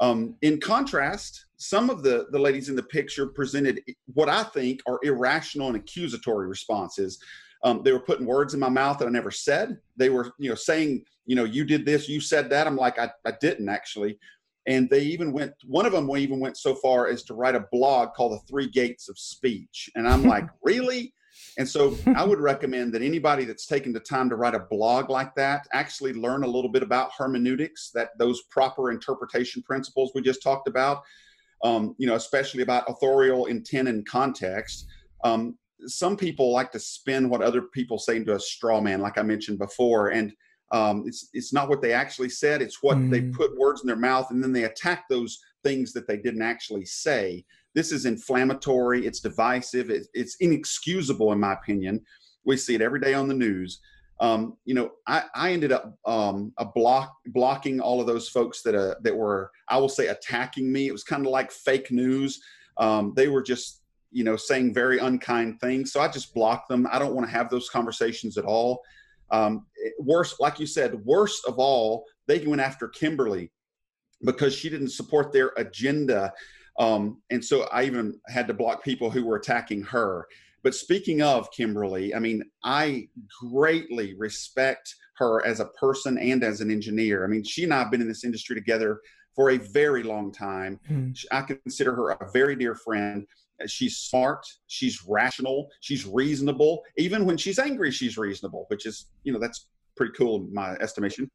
Um, 0.00 0.34
in 0.42 0.58
contrast, 0.58 1.46
some 1.58 1.90
of 1.90 2.02
the 2.02 2.26
the 2.30 2.38
ladies 2.38 2.68
in 2.68 2.76
the 2.76 2.82
picture 2.82 3.26
presented 3.26 3.82
what 4.14 4.28
I 4.28 4.42
think 4.42 4.80
are 4.86 4.98
irrational 5.02 5.68
and 5.68 5.76
accusatory 5.76 6.48
responses. 6.48 7.22
Um, 7.62 7.82
they 7.82 7.92
were 7.92 8.00
putting 8.00 8.26
words 8.26 8.54
in 8.54 8.60
my 8.60 8.70
mouth 8.70 8.98
that 8.98 9.08
I 9.08 9.10
never 9.10 9.30
said. 9.30 9.78
They 9.96 10.08
were, 10.08 10.32
you 10.38 10.48
know, 10.48 10.54
saying, 10.54 11.04
you 11.26 11.36
know, 11.36 11.44
you 11.44 11.64
did 11.64 11.84
this, 11.84 12.08
you 12.08 12.20
said 12.20 12.48
that. 12.50 12.66
I'm 12.66 12.76
like, 12.76 12.98
I, 12.98 13.10
I 13.26 13.32
didn't 13.40 13.68
actually. 13.68 14.18
And 14.66 14.88
they 14.88 15.02
even 15.02 15.32
went, 15.32 15.52
one 15.66 15.84
of 15.84 15.92
them 15.92 16.10
even 16.16 16.40
went 16.40 16.56
so 16.56 16.74
far 16.74 17.08
as 17.08 17.22
to 17.24 17.34
write 17.34 17.54
a 17.54 17.66
blog 17.72 18.14
called 18.14 18.32
The 18.32 18.46
Three 18.46 18.68
Gates 18.68 19.08
of 19.08 19.18
Speech. 19.18 19.90
And 19.94 20.08
I'm 20.08 20.22
like, 20.34 20.46
really? 20.62 21.12
And 21.58 21.68
so 21.68 21.96
I 22.16 22.24
would 22.24 22.38
recommend 22.38 22.92
that 22.94 23.02
anybody 23.02 23.44
that's 23.44 23.66
taken 23.66 23.92
the 23.92 24.00
time 24.00 24.28
to 24.30 24.36
write 24.36 24.54
a 24.54 24.60
blog 24.70 25.10
like 25.10 25.34
that 25.34 25.66
actually 25.72 26.12
learn 26.12 26.44
a 26.44 26.46
little 26.46 26.70
bit 26.70 26.82
about 26.82 27.10
hermeneutics, 27.16 27.90
that 27.94 28.10
those 28.18 28.42
proper 28.50 28.90
interpretation 28.90 29.62
principles 29.62 30.12
we 30.14 30.22
just 30.22 30.42
talked 30.42 30.68
about, 30.68 31.02
um, 31.62 31.94
you 31.98 32.06
know, 32.06 32.14
especially 32.14 32.62
about 32.62 32.88
authorial 32.88 33.46
intent 33.46 33.88
and 33.88 34.06
context. 34.06 34.86
Um, 35.24 35.58
some 35.86 36.16
people 36.16 36.52
like 36.52 36.72
to 36.72 36.78
spin 36.78 37.28
what 37.28 37.42
other 37.42 37.62
people 37.62 37.98
say 37.98 38.16
into 38.16 38.34
a 38.34 38.40
straw 38.40 38.80
man, 38.80 39.00
like 39.00 39.18
I 39.18 39.22
mentioned 39.22 39.58
before, 39.58 40.08
and 40.08 40.32
um, 40.72 41.04
it's 41.06 41.30
it's 41.32 41.52
not 41.52 41.68
what 41.68 41.82
they 41.82 41.92
actually 41.92 42.28
said. 42.28 42.62
It's 42.62 42.82
what 42.82 42.96
they 43.10 43.22
Mm. 43.22 43.32
put 43.32 43.58
words 43.58 43.80
in 43.80 43.88
their 43.88 43.96
mouth, 43.96 44.30
and 44.30 44.42
then 44.42 44.52
they 44.52 44.64
attack 44.64 45.08
those 45.08 45.40
things 45.64 45.92
that 45.94 46.06
they 46.06 46.16
didn't 46.16 46.42
actually 46.42 46.84
say. 46.84 47.44
This 47.74 47.92
is 47.92 48.06
inflammatory. 48.06 49.06
It's 49.06 49.20
divisive. 49.20 49.90
It's, 49.90 50.08
it's 50.14 50.36
inexcusable, 50.40 51.32
in 51.32 51.40
my 51.40 51.52
opinion. 51.52 52.00
We 52.44 52.56
see 52.56 52.74
it 52.74 52.82
every 52.82 53.00
day 53.00 53.14
on 53.14 53.28
the 53.28 53.34
news. 53.34 53.80
Um, 54.20 54.56
you 54.66 54.74
know, 54.74 54.90
I, 55.06 55.22
I 55.34 55.52
ended 55.52 55.72
up 55.72 55.96
um, 56.04 56.52
a 56.58 56.64
block 56.64 57.14
blocking 57.26 57.80
all 57.80 58.00
of 58.00 58.06
those 58.06 58.28
folks 58.28 58.62
that 58.62 58.74
uh, 58.74 58.96
that 59.02 59.16
were, 59.16 59.50
I 59.68 59.78
will 59.78 59.88
say, 59.88 60.08
attacking 60.08 60.70
me. 60.70 60.88
It 60.88 60.92
was 60.92 61.04
kind 61.04 61.24
of 61.24 61.32
like 61.32 61.50
fake 61.50 61.90
news. 61.90 62.38
Um, 62.76 63.14
they 63.16 63.28
were 63.28 63.42
just, 63.42 63.82
you 64.10 64.24
know, 64.24 64.36
saying 64.36 64.74
very 64.74 64.98
unkind 64.98 65.60
things. 65.60 65.92
So 65.92 66.00
I 66.00 66.08
just 66.08 66.34
blocked 66.34 66.68
them. 66.68 66.86
I 66.90 66.98
don't 66.98 67.14
want 67.14 67.26
to 67.26 67.32
have 67.32 67.48
those 67.48 67.70
conversations 67.70 68.36
at 68.36 68.44
all. 68.44 68.82
Um, 69.30 69.66
worse, 69.98 70.38
like 70.38 70.58
you 70.58 70.66
said, 70.66 71.02
worst 71.04 71.46
of 71.46 71.58
all, 71.58 72.04
they 72.26 72.44
went 72.46 72.60
after 72.60 72.88
Kimberly 72.88 73.50
because 74.24 74.54
she 74.54 74.68
didn't 74.68 74.90
support 74.90 75.32
their 75.32 75.52
agenda. 75.56 76.32
Um, 76.78 77.20
and 77.30 77.44
so 77.44 77.62
I 77.72 77.84
even 77.84 78.18
had 78.28 78.46
to 78.48 78.54
block 78.54 78.82
people 78.82 79.10
who 79.10 79.24
were 79.24 79.36
attacking 79.36 79.82
her. 79.82 80.26
But 80.62 80.74
speaking 80.74 81.22
of 81.22 81.50
Kimberly, 81.52 82.14
I 82.14 82.18
mean, 82.18 82.42
I 82.64 83.08
greatly 83.40 84.14
respect 84.14 84.94
her 85.16 85.44
as 85.44 85.60
a 85.60 85.66
person 85.66 86.18
and 86.18 86.42
as 86.44 86.60
an 86.60 86.70
engineer. 86.70 87.24
I 87.24 87.28
mean, 87.28 87.44
she 87.44 87.64
and 87.64 87.74
I 87.74 87.80
have 87.80 87.90
been 87.90 88.00
in 88.00 88.08
this 88.08 88.24
industry 88.24 88.56
together 88.56 89.00
for 89.34 89.50
a 89.50 89.58
very 89.58 90.02
long 90.02 90.32
time. 90.32 90.80
Hmm. 90.86 91.10
I 91.30 91.42
consider 91.42 91.94
her 91.94 92.10
a 92.10 92.30
very 92.32 92.56
dear 92.56 92.74
friend. 92.74 93.26
She's 93.66 93.98
smart, 93.98 94.46
she's 94.68 95.04
rational, 95.06 95.68
she's 95.80 96.06
reasonable. 96.06 96.82
Even 96.96 97.26
when 97.26 97.36
she's 97.36 97.58
angry, 97.58 97.90
she's 97.90 98.16
reasonable, 98.16 98.64
which 98.68 98.86
is, 98.86 99.06
you 99.22 99.34
know, 99.34 99.38
that's 99.38 99.66
pretty 99.96 100.14
cool 100.16 100.36
in 100.36 100.54
my 100.54 100.72
estimation. 100.76 101.30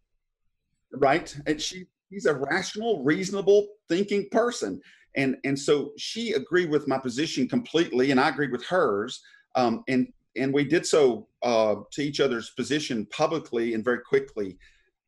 Right? 0.91 1.35
And 1.45 1.61
she 1.61 1.85
she's 2.11 2.25
a 2.25 2.33
rational, 2.33 3.03
reasonable 3.03 3.67
thinking 3.89 4.27
person. 4.31 4.81
And 5.15 5.37
and 5.43 5.57
so 5.57 5.91
she 5.97 6.33
agreed 6.33 6.69
with 6.69 6.87
my 6.87 6.97
position 6.97 7.47
completely, 7.47 8.11
and 8.11 8.19
I 8.19 8.29
agreed 8.29 8.51
with 8.51 8.65
hers. 8.65 9.21
Um, 9.55 9.83
and 9.87 10.07
and 10.37 10.53
we 10.53 10.65
did 10.65 10.85
so 10.85 11.27
uh, 11.43 11.75
to 11.91 12.01
each 12.01 12.19
other's 12.19 12.49
position 12.51 13.05
publicly 13.07 13.73
and 13.73 13.83
very 13.83 13.99
quickly. 13.99 14.57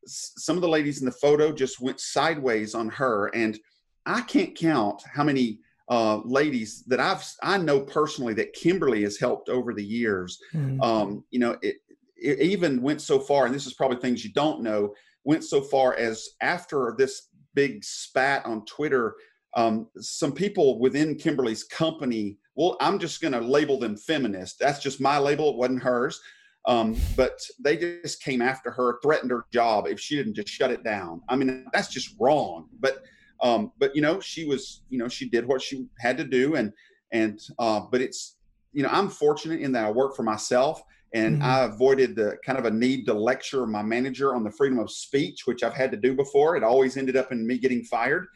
S- 0.06 0.32
Some 0.36 0.56
of 0.56 0.62
the 0.62 0.68
ladies 0.68 1.00
in 1.00 1.04
the 1.04 1.12
photo 1.12 1.52
just 1.52 1.80
went 1.80 2.00
sideways 2.00 2.74
on 2.74 2.88
her, 2.90 3.26
and 3.34 3.58
I 4.06 4.22
can't 4.22 4.54
count 4.54 5.02
how 5.12 5.24
many 5.24 5.58
uh, 5.90 6.18
ladies 6.24 6.84
that 6.86 7.00
I've 7.00 7.24
I 7.42 7.58
know 7.58 7.80
personally 7.80 8.34
that 8.34 8.54
Kimberly 8.54 9.02
has 9.02 9.18
helped 9.18 9.48
over 9.48 9.74
the 9.74 9.84
years. 9.84 10.38
Mm. 10.54 10.82
Um, 10.82 11.24
you 11.30 11.40
know, 11.40 11.56
it, 11.62 11.76
it 12.16 12.40
even 12.40 12.82
went 12.82 13.02
so 13.02 13.20
far, 13.20 13.46
and 13.46 13.54
this 13.54 13.66
is 13.66 13.74
probably 13.74 13.98
things 13.98 14.24
you 14.24 14.32
don't 14.32 14.62
know, 14.62 14.94
went 15.24 15.44
so 15.44 15.60
far 15.60 15.94
as 15.96 16.30
after 16.40 16.94
this 16.96 17.28
big 17.54 17.84
spat 17.84 18.44
on 18.46 18.64
Twitter, 18.64 19.14
um, 19.56 19.88
some 19.98 20.32
people 20.32 20.78
within 20.78 21.16
Kimberly's 21.16 21.64
company, 21.64 22.38
well, 22.54 22.76
I'm 22.80 22.98
just 22.98 23.20
going 23.20 23.32
to 23.32 23.40
label 23.40 23.78
them 23.78 23.96
feminist. 23.96 24.58
That's 24.58 24.80
just 24.80 25.00
my 25.00 25.18
label. 25.18 25.50
It 25.50 25.56
wasn't 25.56 25.82
hers. 25.82 26.20
Um, 26.66 26.96
but 27.16 27.38
they 27.58 27.76
just 27.76 28.22
came 28.22 28.42
after 28.42 28.70
her, 28.70 28.98
threatened 29.02 29.30
her 29.30 29.46
job 29.52 29.86
if 29.86 29.98
she 29.98 30.16
didn't 30.16 30.34
just 30.34 30.48
shut 30.48 30.70
it 30.70 30.84
down. 30.84 31.22
I 31.28 31.36
mean, 31.36 31.66
that's 31.72 31.88
just 31.88 32.14
wrong. 32.20 32.68
But 32.78 33.02
um, 33.40 33.72
but 33.78 33.94
you 33.94 34.02
know, 34.02 34.20
she 34.20 34.44
was, 34.44 34.82
you 34.90 34.98
know, 34.98 35.08
she 35.08 35.28
did 35.28 35.46
what 35.46 35.62
she 35.62 35.86
had 36.00 36.18
to 36.18 36.24
do, 36.24 36.56
and 36.56 36.72
and 37.12 37.40
uh, 37.58 37.80
but 37.90 38.00
it's, 38.00 38.36
you 38.72 38.82
know, 38.82 38.88
I'm 38.90 39.08
fortunate 39.08 39.60
in 39.60 39.72
that 39.72 39.86
I 39.86 39.90
work 39.90 40.16
for 40.16 40.24
myself, 40.24 40.82
and 41.14 41.40
Mhm. 41.40 41.44
I 41.44 41.64
avoided 41.64 42.16
the 42.16 42.36
kind 42.44 42.58
of 42.58 42.64
a 42.64 42.70
need 42.70 43.06
to 43.06 43.14
lecture 43.14 43.64
my 43.66 43.82
manager 43.82 44.34
on 44.34 44.44
the 44.44 44.50
freedom 44.50 44.78
of 44.78 44.90
speech, 44.90 45.46
which 45.46 45.62
I've 45.62 45.72
had 45.72 45.90
to 45.92 45.96
do 45.96 46.14
before. 46.14 46.56
It 46.56 46.64
always 46.64 46.96
ended 46.96 47.16
up 47.16 47.32
in 47.32 47.46
me 47.46 47.58
getting 47.58 47.84
fired, 47.84 48.26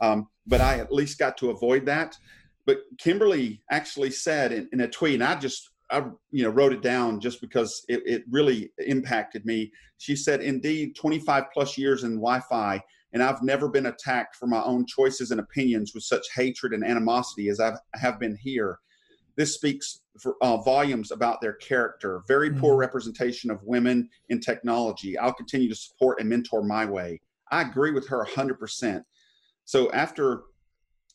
um, 0.00 0.28
but 0.46 0.60
I 0.60 0.78
at 0.78 0.92
least 0.92 1.18
got 1.18 1.36
to 1.38 1.50
avoid 1.50 1.86
that. 1.86 2.16
But 2.66 2.80
Kimberly 2.98 3.62
actually 3.70 4.10
said 4.10 4.52
in, 4.52 4.68
in 4.72 4.80
a 4.80 4.88
tweet, 4.88 5.14
and 5.14 5.24
I 5.24 5.36
just 5.36 5.70
I 5.90 6.04
you 6.30 6.42
know 6.42 6.50
wrote 6.50 6.72
it 6.72 6.82
down 6.82 7.20
just 7.20 7.40
because 7.40 7.84
it, 7.88 8.02
it 8.04 8.24
really 8.30 8.70
impacted 8.78 9.44
me. 9.46 9.72
She 9.98 10.16
said, 10.16 10.40
"Indeed, 10.40 10.96
25 10.96 11.44
plus 11.52 11.78
years 11.78 12.04
in 12.04 12.16
Wi-Fi, 12.16 12.82
and 13.12 13.22
I've 13.22 13.42
never 13.42 13.68
been 13.68 13.86
attacked 13.86 14.36
for 14.36 14.46
my 14.46 14.62
own 14.62 14.86
choices 14.86 15.30
and 15.30 15.40
opinions 15.40 15.92
with 15.94 16.04
such 16.04 16.26
hatred 16.34 16.72
and 16.72 16.84
animosity 16.84 17.48
as 17.48 17.60
I've, 17.60 17.78
I 17.94 17.98
have 17.98 18.20
been 18.20 18.36
here. 18.36 18.78
This 19.36 19.54
speaks 19.54 20.00
for 20.20 20.36
uh, 20.42 20.56
volumes 20.58 21.12
about 21.12 21.40
their 21.40 21.54
character. 21.54 22.22
Very 22.26 22.50
poor 22.50 22.76
representation 22.76 23.50
of 23.50 23.62
women 23.62 24.08
in 24.30 24.40
technology. 24.40 25.16
I'll 25.16 25.32
continue 25.32 25.68
to 25.68 25.76
support 25.76 26.20
and 26.20 26.28
mentor 26.28 26.64
my 26.64 26.84
way. 26.84 27.20
I 27.50 27.62
agree 27.62 27.92
with 27.92 28.08
her 28.08 28.24
100%. 28.24 29.02
So 29.68 29.92
after 29.92 30.44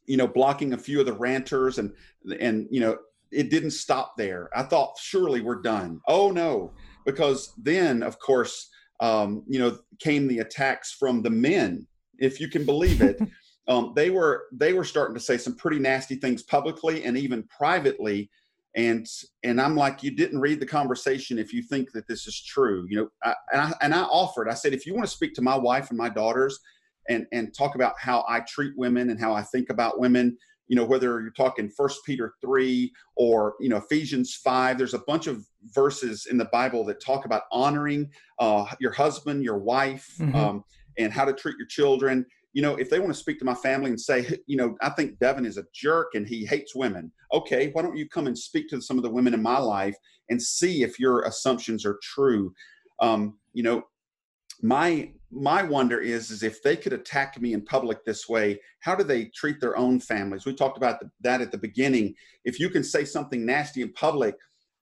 you 0.06 0.16
know 0.16 0.28
blocking 0.28 0.74
a 0.74 0.78
few 0.78 1.00
of 1.00 1.08
the 1.08 1.14
ranters 1.14 1.80
and 1.80 1.92
and 2.40 2.68
you 2.70 2.80
know 2.80 3.00
it 3.32 3.50
didn't 3.50 3.72
stop 3.72 4.14
there. 4.16 4.48
I 4.56 4.62
thought 4.62 4.96
surely 5.00 5.42
we're 5.42 5.64
done. 5.64 6.00
Oh 6.08 6.30
no 6.30 6.72
because 7.04 7.52
then 7.58 8.04
of 8.04 8.20
course 8.20 8.70
um, 9.00 9.44
you 9.48 9.58
know 9.58 9.80
came 10.00 10.28
the 10.28 10.40
attacks 10.40 10.92
from 10.92 11.24
the 11.24 11.32
men 11.32 11.88
if 12.20 12.40
you 12.40 12.48
can 12.48 12.64
believe 12.64 13.02
it. 13.02 13.20
Um, 13.70 13.94
they 13.96 14.10
were 14.10 14.48
they 14.52 14.74
were 14.74 14.84
starting 14.84 15.16
to 15.16 15.22
say 15.22 15.38
some 15.38 15.56
pretty 15.56 15.80
nasty 15.80 16.16
things 16.16 16.44
publicly 16.44 17.06
and 17.06 17.18
even 17.18 17.44
privately 17.44 18.30
and 18.76 19.08
and 19.46 19.62
i'm 19.62 19.74
like 19.74 20.04
you 20.04 20.12
didn't 20.12 20.42
read 20.42 20.60
the 20.60 20.66
conversation 20.66 21.40
if 21.40 21.54
you 21.54 21.62
think 21.64 21.94
that 21.94 22.06
this 22.06 22.28
is 22.28 22.44
true. 22.44 22.86
You 22.90 22.98
know 22.98 23.08
I, 23.24 23.34
and 23.54 23.62
i 23.62 23.74
and 23.80 23.96
i 23.96 24.02
offered 24.02 24.50
i 24.50 24.54
said 24.54 24.74
if 24.74 24.86
you 24.86 24.94
want 24.94 25.06
to 25.06 25.16
speak 25.16 25.34
to 25.36 25.42
my 25.42 25.56
wife 25.56 25.92
and 25.92 25.98
my 25.98 26.10
daughters 26.10 26.60
and 27.10 27.26
and 27.32 27.54
talk 27.56 27.76
about 27.76 27.94
how 28.00 28.26
I 28.28 28.42
treat 28.42 28.74
women 28.78 29.10
and 29.10 29.20
how 29.20 29.34
I 29.34 29.42
think 29.42 29.70
about 29.70 30.00
women. 30.00 30.38
You 30.68 30.78
know, 30.78 30.86
whether 30.86 31.22
you're 31.22 31.32
talking 31.32 31.70
First 31.70 32.00
Peter 32.06 32.34
three 32.42 32.92
or 33.16 33.56
you 33.60 33.70
know 33.70 33.78
Ephesians 33.78 34.36
five, 34.36 34.78
there's 34.78 34.94
a 34.94 35.00
bunch 35.00 35.28
of 35.28 35.46
verses 35.74 36.28
in 36.30 36.38
the 36.38 36.46
Bible 36.46 36.86
that 36.86 37.02
talk 37.02 37.26
about 37.26 37.44
honoring 37.52 38.10
uh, 38.40 38.66
your 38.80 38.92
husband, 38.92 39.44
your 39.44 39.58
wife, 39.58 40.08
Mhm. 40.20 40.36
um, 40.36 40.64
and 40.98 41.12
how 41.12 41.26
to 41.26 41.34
treat 41.34 41.58
your 41.58 41.68
children. 41.68 42.26
You 42.54 42.62
know, 42.62 42.76
if 42.76 42.90
they 42.90 43.00
want 43.00 43.12
to 43.12 43.20
speak 43.20 43.40
to 43.40 43.46
my 43.46 43.56
family 43.56 43.90
and 43.90 44.00
say, 44.00 44.38
you 44.46 44.58
know, 44.58 44.76
I 44.82 44.90
think 44.92 45.20
Devin 45.20 45.46
is 45.46 45.58
a 45.58 45.66
jerk 45.74 46.10
and 46.14 46.28
he 46.28 46.46
hates 46.46 46.76
women. 46.76 47.12
Okay, 47.34 47.72
why 47.74 47.82
don't 47.82 47.98
you 47.98 48.08
come 48.08 48.28
and 48.28 48.38
speak 48.38 48.70
to 48.70 48.80
some 48.80 48.98
of 48.98 49.04
the 49.04 49.10
women 49.10 49.34
in 49.34 49.42
my 49.42 49.58
life 49.58 49.96
and 50.30 50.42
see 50.42 50.84
if 50.84 51.00
your 51.00 51.24
assumptions 51.24 51.84
are 51.86 51.98
true? 52.04 52.54
Um, 53.00 53.40
you 53.54 53.64
know, 53.64 53.84
my 54.64 55.12
my 55.30 55.62
wonder 55.62 56.00
is 56.00 56.32
is 56.32 56.42
if 56.42 56.64
they 56.64 56.76
could 56.76 56.94
attack 56.94 57.40
me 57.40 57.54
in 57.54 57.62
public 57.64 58.04
this 58.06 58.30
way 58.30 58.60
how 58.80 58.96
do 58.96 59.04
they 59.04 59.26
treat 59.26 59.60
their 59.62 59.78
own 59.78 60.00
families? 60.00 60.46
We 60.46 60.54
talked 60.54 60.78
about 60.78 61.00
the, 61.00 61.10
that 61.22 61.42
at 61.42 61.52
the 61.52 61.58
beginning. 61.58 62.16
If 62.44 62.60
you 62.60 62.70
can 62.70 62.84
say 62.84 63.06
something 63.06 63.46
nasty 63.46 63.82
in 63.82 63.94
public 63.94 64.36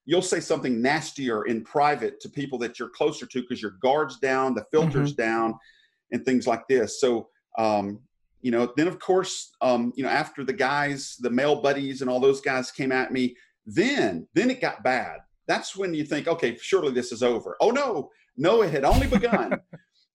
you'll 0.05 0.21
say 0.21 0.39
something 0.39 0.81
nastier 0.81 1.43
in 1.43 1.63
private 1.63 2.19
to 2.19 2.29
people 2.29 2.57
that 2.59 2.79
you're 2.79 2.89
closer 2.89 3.25
to 3.25 3.41
because 3.41 3.61
your 3.61 3.75
guards 3.81 4.17
down 4.17 4.55
the 4.55 4.65
filters 4.71 5.13
down 5.13 5.53
and 6.11 6.25
things 6.25 6.47
like 6.47 6.67
this. 6.67 6.99
So 6.99 7.29
um 7.57 7.99
you 8.41 8.51
know 8.51 8.71
then 8.77 8.87
of 8.87 8.99
course 8.99 9.51
um 9.61 9.93
you 9.95 10.03
know 10.03 10.09
after 10.09 10.43
the 10.43 10.53
guys 10.53 11.15
the 11.19 11.29
male 11.29 11.61
buddies 11.61 12.01
and 12.01 12.09
all 12.09 12.19
those 12.19 12.41
guys 12.41 12.71
came 12.71 12.91
at 12.91 13.11
me 13.11 13.35
then 13.65 14.27
then 14.33 14.49
it 14.49 14.61
got 14.61 14.83
bad. 14.83 15.19
That's 15.47 15.75
when 15.75 15.93
you 15.93 16.03
think 16.05 16.27
okay 16.27 16.57
surely 16.57 16.91
this 16.91 17.11
is 17.11 17.23
over. 17.23 17.55
Oh 17.61 17.71
no. 17.71 18.09
No 18.37 18.63
it 18.63 18.71
had 18.71 18.85
only 18.85 19.07
begun 19.07 19.59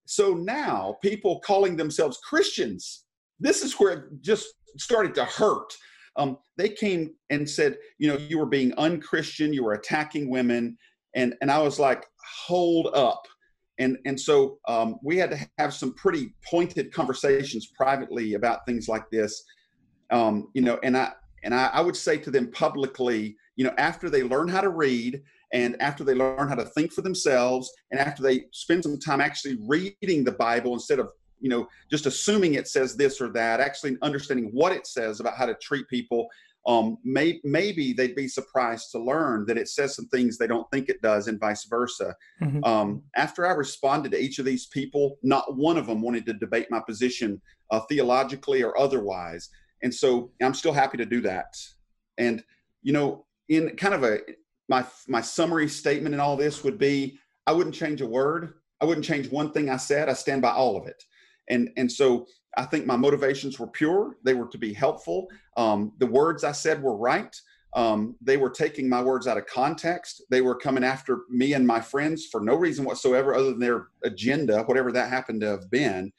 so 0.06 0.34
now 0.34 0.96
people 1.02 1.40
calling 1.40 1.76
themselves 1.76 2.18
Christians, 2.18 3.04
this 3.38 3.62
is 3.62 3.74
where 3.74 3.92
it 3.92 4.04
just 4.22 4.46
started 4.78 5.14
to 5.16 5.24
hurt. 5.24 5.72
Um, 6.16 6.38
they 6.56 6.70
came 6.70 7.14
and 7.30 7.48
said, 7.48 7.76
you 7.98 8.08
know, 8.08 8.16
you 8.16 8.38
were 8.38 8.46
being 8.46 8.72
unchristian, 8.78 9.52
you 9.52 9.64
were 9.64 9.74
attacking 9.74 10.30
women, 10.30 10.78
and 11.14 11.34
and 11.40 11.50
I 11.50 11.58
was 11.58 11.78
like, 11.78 12.06
hold 12.46 12.88
up. 12.94 13.22
And 13.78 13.98
and 14.06 14.18
so 14.18 14.58
um, 14.66 14.96
we 15.02 15.18
had 15.18 15.30
to 15.30 15.48
have 15.58 15.74
some 15.74 15.92
pretty 15.94 16.34
pointed 16.48 16.92
conversations 16.92 17.66
privately 17.76 18.34
about 18.34 18.64
things 18.64 18.88
like 18.88 19.10
this. 19.10 19.44
Um, 20.10 20.48
you 20.54 20.62
know, 20.62 20.78
and 20.82 20.96
I 20.96 21.12
and 21.42 21.54
I, 21.54 21.66
I 21.66 21.80
would 21.82 21.96
say 21.96 22.16
to 22.18 22.30
them 22.30 22.50
publicly, 22.50 23.36
you 23.56 23.64
know, 23.64 23.74
after 23.76 24.08
they 24.08 24.22
learn 24.22 24.48
how 24.48 24.62
to 24.62 24.70
read 24.70 25.22
and 25.52 25.80
after 25.80 26.04
they 26.04 26.14
learn 26.14 26.48
how 26.48 26.54
to 26.54 26.64
think 26.64 26.92
for 26.92 27.02
themselves 27.02 27.70
and 27.90 28.00
after 28.00 28.22
they 28.22 28.44
spend 28.52 28.82
some 28.82 28.98
time 28.98 29.20
actually 29.20 29.58
reading 29.66 30.24
the 30.24 30.32
bible 30.32 30.72
instead 30.74 30.98
of 30.98 31.08
you 31.40 31.48
know 31.48 31.66
just 31.90 32.06
assuming 32.06 32.54
it 32.54 32.68
says 32.68 32.96
this 32.96 33.20
or 33.20 33.28
that 33.28 33.60
actually 33.60 33.96
understanding 34.02 34.50
what 34.52 34.72
it 34.72 34.86
says 34.86 35.20
about 35.20 35.36
how 35.36 35.46
to 35.46 35.54
treat 35.54 35.86
people 35.88 36.26
um, 36.66 36.98
may, 37.04 37.40
maybe 37.44 37.92
they'd 37.92 38.16
be 38.16 38.26
surprised 38.26 38.90
to 38.90 38.98
learn 38.98 39.46
that 39.46 39.56
it 39.56 39.68
says 39.68 39.94
some 39.94 40.08
things 40.08 40.36
they 40.36 40.48
don't 40.48 40.68
think 40.72 40.88
it 40.88 41.00
does 41.00 41.28
and 41.28 41.38
vice 41.38 41.64
versa. 41.66 42.12
Mhm. 42.42 42.66
um, 42.66 43.02
after 43.14 43.46
i 43.46 43.52
responded 43.52 44.10
to 44.12 44.20
each 44.20 44.38
of 44.40 44.44
these 44.44 44.66
people 44.66 45.16
not 45.22 45.56
one 45.56 45.76
of 45.76 45.86
them 45.86 46.02
wanted 46.02 46.26
to 46.26 46.32
debate 46.32 46.66
my 46.70 46.80
position 46.80 47.40
uh, 47.70 47.80
theologically 47.88 48.62
or 48.62 48.76
otherwise. 48.78 49.48
And 49.82 49.94
so 49.94 50.32
i'm 50.42 50.54
still 50.54 50.72
happy 50.72 50.96
to 50.96 51.06
do 51.06 51.20
that. 51.20 51.54
And 52.18 52.42
you 52.82 52.92
know 52.92 53.26
in 53.48 53.76
kind 53.76 53.94
of 53.94 54.02
a 54.02 54.18
my 54.68 54.84
my 55.08 55.20
summary 55.20 55.68
statement 55.68 56.14
in 56.14 56.20
all 56.20 56.36
this 56.36 56.64
would 56.64 56.78
be 56.78 57.18
I 57.46 57.52
wouldn't 57.52 57.74
change 57.74 58.00
a 58.00 58.06
word. 58.06 58.54
I 58.80 58.84
wouldn't 58.84 59.06
change 59.06 59.30
one 59.30 59.52
thing 59.52 59.70
I 59.70 59.76
said. 59.76 60.08
I 60.08 60.12
stand 60.12 60.42
by 60.42 60.50
all 60.50 60.76
of 60.76 60.86
it. 60.86 61.02
And 61.48 61.70
and 61.76 61.90
so 61.90 62.26
I 62.56 62.64
think 62.64 62.86
my 62.86 62.96
motivations 62.96 63.58
were 63.58 63.66
pure. 63.66 64.16
They 64.24 64.34
were 64.34 64.48
to 64.48 64.58
be 64.58 64.72
helpful. 64.72 65.28
Um, 65.56 65.92
the 65.98 66.06
words 66.06 66.42
I 66.42 66.52
said 66.52 66.82
were 66.82 66.96
right. 66.96 67.34
Um, 67.74 68.16
they 68.22 68.38
were 68.38 68.48
taking 68.48 68.88
my 68.88 69.02
words 69.02 69.26
out 69.26 69.36
of 69.36 69.46
context. 69.46 70.22
They 70.30 70.40
were 70.40 70.54
coming 70.54 70.82
after 70.82 71.20
me 71.28 71.52
and 71.52 71.66
my 71.66 71.80
friends 71.80 72.26
for 72.32 72.40
no 72.40 72.54
reason 72.54 72.86
whatsoever, 72.86 73.34
other 73.34 73.50
than 73.50 73.60
their 73.60 73.88
agenda, 74.02 74.62
whatever 74.62 74.90
that 74.92 75.10
happened 75.10 75.42
to 75.42 75.48
have 75.48 75.70
been. 75.70 76.10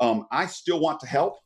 Um, 0.00 0.26
I 0.32 0.46
still 0.46 0.80
want 0.80 1.00
to 1.00 1.06
help. 1.06 1.36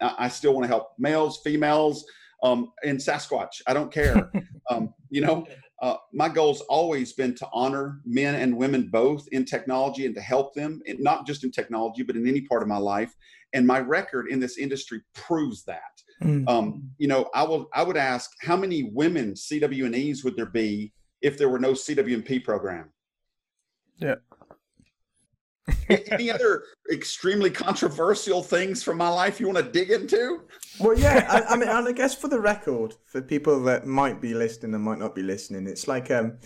I 0.00 0.28
still 0.28 0.52
want 0.52 0.64
to 0.64 0.68
help 0.68 0.92
males, 0.98 1.40
females, 1.42 2.04
um, 2.42 2.72
and 2.84 2.98
Sasquatch. 2.98 3.62
I 3.66 3.74
don't 3.74 3.90
care. 3.90 4.30
um, 4.70 4.94
you 5.10 5.22
know, 5.22 5.46
uh, 5.82 5.96
my 6.12 6.28
goal's 6.28 6.62
always 6.62 7.12
been 7.12 7.34
to 7.34 7.48
honor 7.52 8.00
men 8.04 8.34
and 8.36 8.56
women 8.56 8.88
both 8.88 9.26
in 9.32 9.44
technology 9.44 10.06
and 10.06 10.14
to 10.14 10.20
help 10.20 10.54
them, 10.54 10.80
and 10.86 10.98
not 11.00 11.26
just 11.26 11.44
in 11.44 11.50
technology, 11.50 12.02
but 12.02 12.16
in 12.16 12.26
any 12.26 12.40
part 12.42 12.62
of 12.62 12.68
my 12.68 12.78
life. 12.78 13.14
And 13.52 13.66
my 13.66 13.80
record 13.80 14.28
in 14.28 14.40
this 14.40 14.58
industry 14.58 15.00
proves 15.14 15.64
that. 15.64 15.80
Mm. 16.22 16.48
Um, 16.48 16.90
you 16.98 17.08
know, 17.08 17.28
I 17.34 17.42
will. 17.42 17.68
I 17.74 17.82
would 17.82 17.96
ask 17.96 18.30
how 18.40 18.56
many 18.56 18.84
women 18.84 19.34
CWNEs 19.34 20.24
would 20.24 20.36
there 20.36 20.46
be 20.46 20.92
if 21.20 21.36
there 21.36 21.48
were 21.48 21.58
no 21.58 21.72
CWNP 21.72 22.42
program? 22.44 22.90
Yeah. 23.98 24.16
Any 25.88 26.30
other 26.30 26.64
extremely 26.92 27.50
controversial 27.50 28.42
things 28.42 28.82
from 28.82 28.96
my 28.96 29.08
life 29.08 29.40
you 29.40 29.46
want 29.46 29.58
to 29.58 29.64
dig 29.64 29.90
into? 29.90 30.42
Well, 30.78 30.98
yeah, 30.98 31.26
I, 31.28 31.54
I 31.54 31.56
mean, 31.56 31.68
and 31.68 31.88
I 31.88 31.92
guess 31.92 32.14
for 32.14 32.28
the 32.28 32.40
record, 32.40 32.94
for 33.04 33.20
people 33.20 33.60
that 33.64 33.86
might 33.86 34.20
be 34.20 34.34
listening 34.34 34.74
and 34.74 34.84
might 34.84 34.98
not 34.98 35.14
be 35.14 35.22
listening, 35.22 35.66
it's 35.66 35.88
like 35.88 36.10
um, 36.10 36.38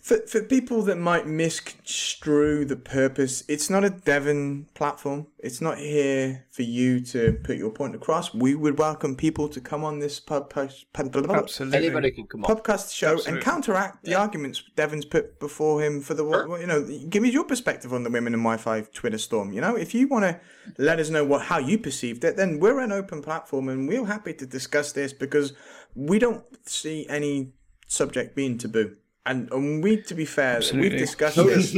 for 0.00 0.18
for 0.26 0.42
people 0.42 0.82
that 0.82 0.96
might 0.96 1.26
misconstrue 1.26 2.64
the 2.64 2.76
purpose. 2.76 3.44
It's 3.48 3.68
not 3.68 3.84
a 3.84 3.90
Devin 3.90 4.66
platform. 4.74 5.26
It's 5.38 5.60
not 5.60 5.78
here 5.78 6.46
for 6.50 6.62
you 6.62 7.00
to 7.06 7.38
put 7.44 7.56
your 7.56 7.70
point 7.70 7.94
across. 7.94 8.32
We 8.32 8.54
would 8.54 8.78
welcome 8.78 9.14
people 9.14 9.48
to 9.50 9.60
come 9.60 9.84
on 9.84 9.98
this 9.98 10.18
pub, 10.18 10.50
post, 10.50 10.92
pub, 10.92 11.14
Absolutely. 11.14 11.78
Anybody 11.78 12.10
can 12.10 12.26
come 12.26 12.44
on. 12.44 12.56
podcast 12.56 12.94
show 12.94 13.12
Absolutely. 13.12 13.32
and 13.34 13.42
counteract 13.42 14.04
the 14.04 14.14
arguments 14.14 14.62
Devin's 14.74 15.04
put 15.04 15.38
before 15.38 15.82
him 15.82 16.00
for 16.00 16.14
the 16.14 16.22
Sure. 16.22 16.60
you 16.60 16.66
know. 16.66 16.82
Give 17.08 17.22
me 17.22 17.30
your 17.30 17.44
perspective 17.44 17.92
on 17.92 18.02
the 18.02 18.10
women 18.10 18.34
and 18.34 18.42
Wi-Fi 18.42 18.82
Twitter 18.92 19.18
storm. 19.18 19.52
You 19.52 19.60
know, 19.60 19.76
if 19.76 19.94
you 19.94 20.08
want 20.08 20.24
to 20.24 20.40
let 20.78 20.98
us 20.98 21.10
know 21.10 21.24
what 21.24 21.42
how 21.42 21.58
you 21.58 21.78
perceived 21.78 22.24
it, 22.24 22.36
then 22.36 22.58
we're 22.58 22.80
an 22.80 22.92
open 22.92 23.22
platform 23.22 23.68
and 23.68 23.86
we're 23.86 24.04
happy 24.06 24.32
to 24.34 24.46
discuss 24.46 24.92
this 24.92 25.12
because 25.12 25.52
we 25.94 26.18
don't 26.18 26.44
see 26.66 27.06
any 27.08 27.52
subject 27.86 28.34
being 28.36 28.56
taboo. 28.56 28.96
And 29.26 29.50
and 29.52 29.82
we, 29.84 30.00
to 30.02 30.14
be 30.14 30.24
fair, 30.24 30.56
Absolutely. 30.56 30.90
we've 30.90 30.98
discussed 30.98 31.36
this. 31.36 31.74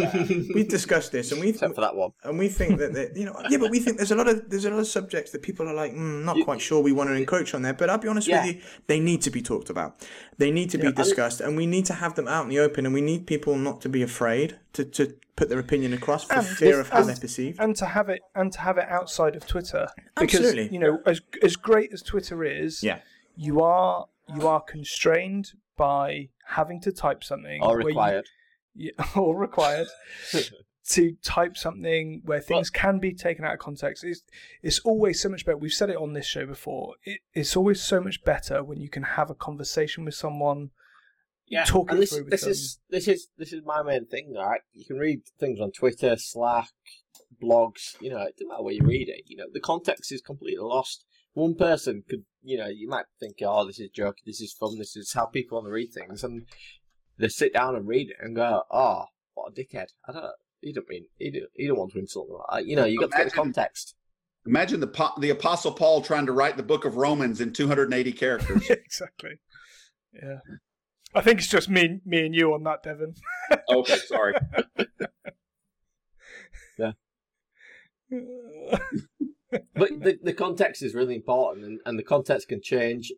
we've 0.54 0.68
discussed 0.68 1.10
this, 1.12 1.32
and 1.32 1.40
we 1.40 1.48
Except 1.50 1.74
for 1.74 1.80
that 1.80 1.96
one. 1.96 2.12
and 2.22 2.38
we 2.38 2.48
think 2.48 2.78
that, 2.78 2.92
that 2.94 3.16
you 3.16 3.24
know 3.24 3.34
yeah 3.50 3.58
but 3.58 3.70
we 3.70 3.80
think 3.80 3.96
there's 3.96 4.12
a 4.12 4.16
lot 4.16 4.28
of 4.28 4.48
there's 4.48 4.64
a 4.64 4.70
lot 4.70 4.78
of 4.78 4.86
subjects 4.86 5.32
that 5.32 5.42
people 5.42 5.68
are 5.68 5.74
like 5.74 5.92
mm, 5.92 6.24
not 6.24 6.36
quite 6.44 6.60
sure 6.60 6.80
we 6.80 6.92
want 6.92 7.08
to 7.10 7.14
encroach 7.14 7.52
on 7.54 7.62
there 7.62 7.72
but 7.74 7.90
i'll 7.90 7.98
be 7.98 8.06
honest 8.08 8.28
Yeah. 8.28 8.44
with 8.46 8.54
you 8.56 8.62
they 8.86 9.00
need 9.00 9.22
to 9.22 9.30
be 9.30 9.42
talked 9.42 9.70
about 9.70 9.96
they 10.38 10.50
need 10.52 10.70
to 10.70 10.78
be 10.78 10.92
discussed 10.92 11.40
and 11.40 11.56
we 11.56 11.66
need 11.66 11.84
to 11.86 11.94
have 11.94 12.14
them 12.14 12.28
out 12.28 12.44
in 12.44 12.48
the 12.50 12.60
open 12.60 12.86
and 12.86 12.94
we 12.94 13.00
need 13.00 13.26
people 13.26 13.56
not 13.56 13.80
to 13.82 13.88
be 13.88 14.02
afraid 14.02 14.58
to, 14.74 14.84
to 14.84 15.14
put 15.34 15.48
their 15.48 15.58
opinion 15.58 15.92
across 15.92 16.24
for 16.24 16.42
fear 16.42 16.76
this- 16.76 16.86
of 16.86 16.90
how 16.90 16.98
and- 17.00 17.08
they're 17.08 17.16
perceived 17.16 17.58
and 17.60 17.74
to 17.76 17.86
have 17.86 18.08
it 18.08 18.20
and 18.36 18.52
to 18.52 18.60
have 18.60 18.78
it 18.78 18.88
outside 18.88 19.34
of 19.34 19.46
Twitter 19.46 19.88
because 20.16 20.40
Absolutely. 20.40 20.68
you 20.72 20.78
know 20.78 21.00
as 21.06 21.20
as 21.42 21.56
great 21.56 21.92
as 21.92 22.02
Twitter 22.02 22.44
is, 22.44 22.82
yeah 22.84 22.98
you 23.36 23.60
are 23.62 24.06
you 24.36 24.46
are 24.46 24.60
constrained 24.60 25.52
by 25.82 26.28
having 26.46 26.80
to 26.80 26.92
type 26.92 27.24
something 27.24 27.60
Or 27.60 27.70
where 27.74 27.80
you- 27.80 27.86
required. 27.88 28.26
yeah, 28.74 28.90
or 29.16 29.36
required 29.36 29.88
to 30.90 31.16
type 31.24 31.56
something 31.56 32.22
where 32.24 32.40
things 32.40 32.70
can 32.70 33.00
be 33.00 33.12
taken 33.12 33.44
out 33.44 33.54
of 33.54 33.58
context. 33.58 34.04
It's 34.04 34.22
it's 34.62 34.78
always 34.80 35.20
so 35.20 35.28
much 35.28 35.44
better. 35.44 35.56
We've 35.56 35.72
said 35.72 35.90
it 35.90 35.96
on 35.96 36.12
this 36.12 36.26
show 36.26 36.46
before. 36.46 36.94
It, 37.04 37.20
it's 37.34 37.56
always 37.56 37.82
so 37.82 38.00
much 38.00 38.22
better 38.24 38.62
when 38.62 38.80
you 38.80 38.88
can 38.88 39.02
have 39.02 39.28
a 39.28 39.34
conversation 39.34 40.04
with 40.04 40.14
someone. 40.14 40.70
Yeah, 41.48 41.64
talk 41.64 41.90
and 41.90 42.00
this, 42.00 42.18
this 42.28 42.46
is 42.46 42.78
this 42.88 43.08
is 43.08 43.28
this 43.36 43.52
is 43.52 43.62
my 43.64 43.82
main 43.82 44.06
thing, 44.06 44.32
right? 44.34 44.60
You 44.72 44.84
can 44.84 44.98
read 44.98 45.22
things 45.40 45.58
on 45.60 45.72
Twitter, 45.72 46.16
Slack, 46.16 46.70
blogs. 47.42 48.00
You 48.00 48.10
know, 48.10 48.22
it 48.22 48.36
doesn't 48.36 48.48
matter 48.48 48.62
where 48.62 48.74
you 48.74 48.84
read 48.84 49.08
it. 49.08 49.24
You 49.26 49.36
know, 49.38 49.46
the 49.52 49.60
context 49.60 50.12
is 50.12 50.20
completely 50.22 50.64
lost. 50.64 51.04
One 51.34 51.54
person 51.54 52.04
could, 52.08 52.24
you 52.42 52.58
know, 52.58 52.68
you 52.68 52.88
might 52.88 53.06
think, 53.20 53.36
oh, 53.42 53.66
this 53.66 53.78
is 53.80 53.90
joke, 53.90 54.16
this 54.26 54.40
is 54.40 54.52
fun, 54.52 54.78
this 54.78 54.96
is 54.96 55.12
how 55.12 55.26
people 55.26 55.58
want 55.58 55.66
to 55.66 55.72
read 55.72 55.92
things, 55.92 56.24
and 56.24 56.46
they 57.18 57.28
sit 57.28 57.52
down 57.52 57.76
and 57.76 57.86
read 57.86 58.10
it 58.10 58.16
and 58.20 58.36
go, 58.36 58.62
oh, 58.70 59.04
what 59.34 59.52
a 59.52 59.54
dickhead. 59.54 59.88
I 60.08 60.12
don't. 60.12 60.32
You 60.60 60.72
don't 60.72 60.88
mean 60.88 61.06
you 61.18 61.32
don't, 61.32 61.50
you 61.56 61.68
don't 61.68 61.78
want 61.78 61.92
to 61.92 61.98
insult 61.98 62.28
them. 62.28 62.66
You 62.66 62.76
know, 62.76 62.84
you 62.84 63.00
got 63.00 63.10
to 63.10 63.16
get 63.16 63.24
the 63.24 63.30
context. 63.32 63.96
Imagine 64.46 64.80
the 64.80 65.10
the 65.18 65.30
Apostle 65.30 65.72
Paul 65.72 66.02
trying 66.02 66.26
to 66.26 66.32
write 66.32 66.56
the 66.56 66.62
book 66.62 66.84
of 66.84 66.96
Romans 66.96 67.40
in 67.40 67.52
280 67.52 68.12
characters. 68.12 68.70
exactly. 68.70 69.40
Yeah. 70.12 70.38
I 71.14 71.20
think 71.20 71.40
it's 71.40 71.48
just 71.48 71.68
me, 71.68 72.00
me 72.04 72.26
and 72.26 72.34
you 72.34 72.54
on 72.54 72.62
that, 72.64 72.82
Devin. 72.82 73.14
okay, 73.70 73.96
sorry. 73.98 74.34
But 79.74 79.90
the, 80.00 80.18
the 80.22 80.32
context 80.32 80.82
is 80.82 80.94
really 80.94 81.14
important, 81.14 81.64
and, 81.66 81.80
and 81.86 81.98
the 81.98 82.02
context 82.02 82.48
can 82.48 82.60
change 82.62 83.12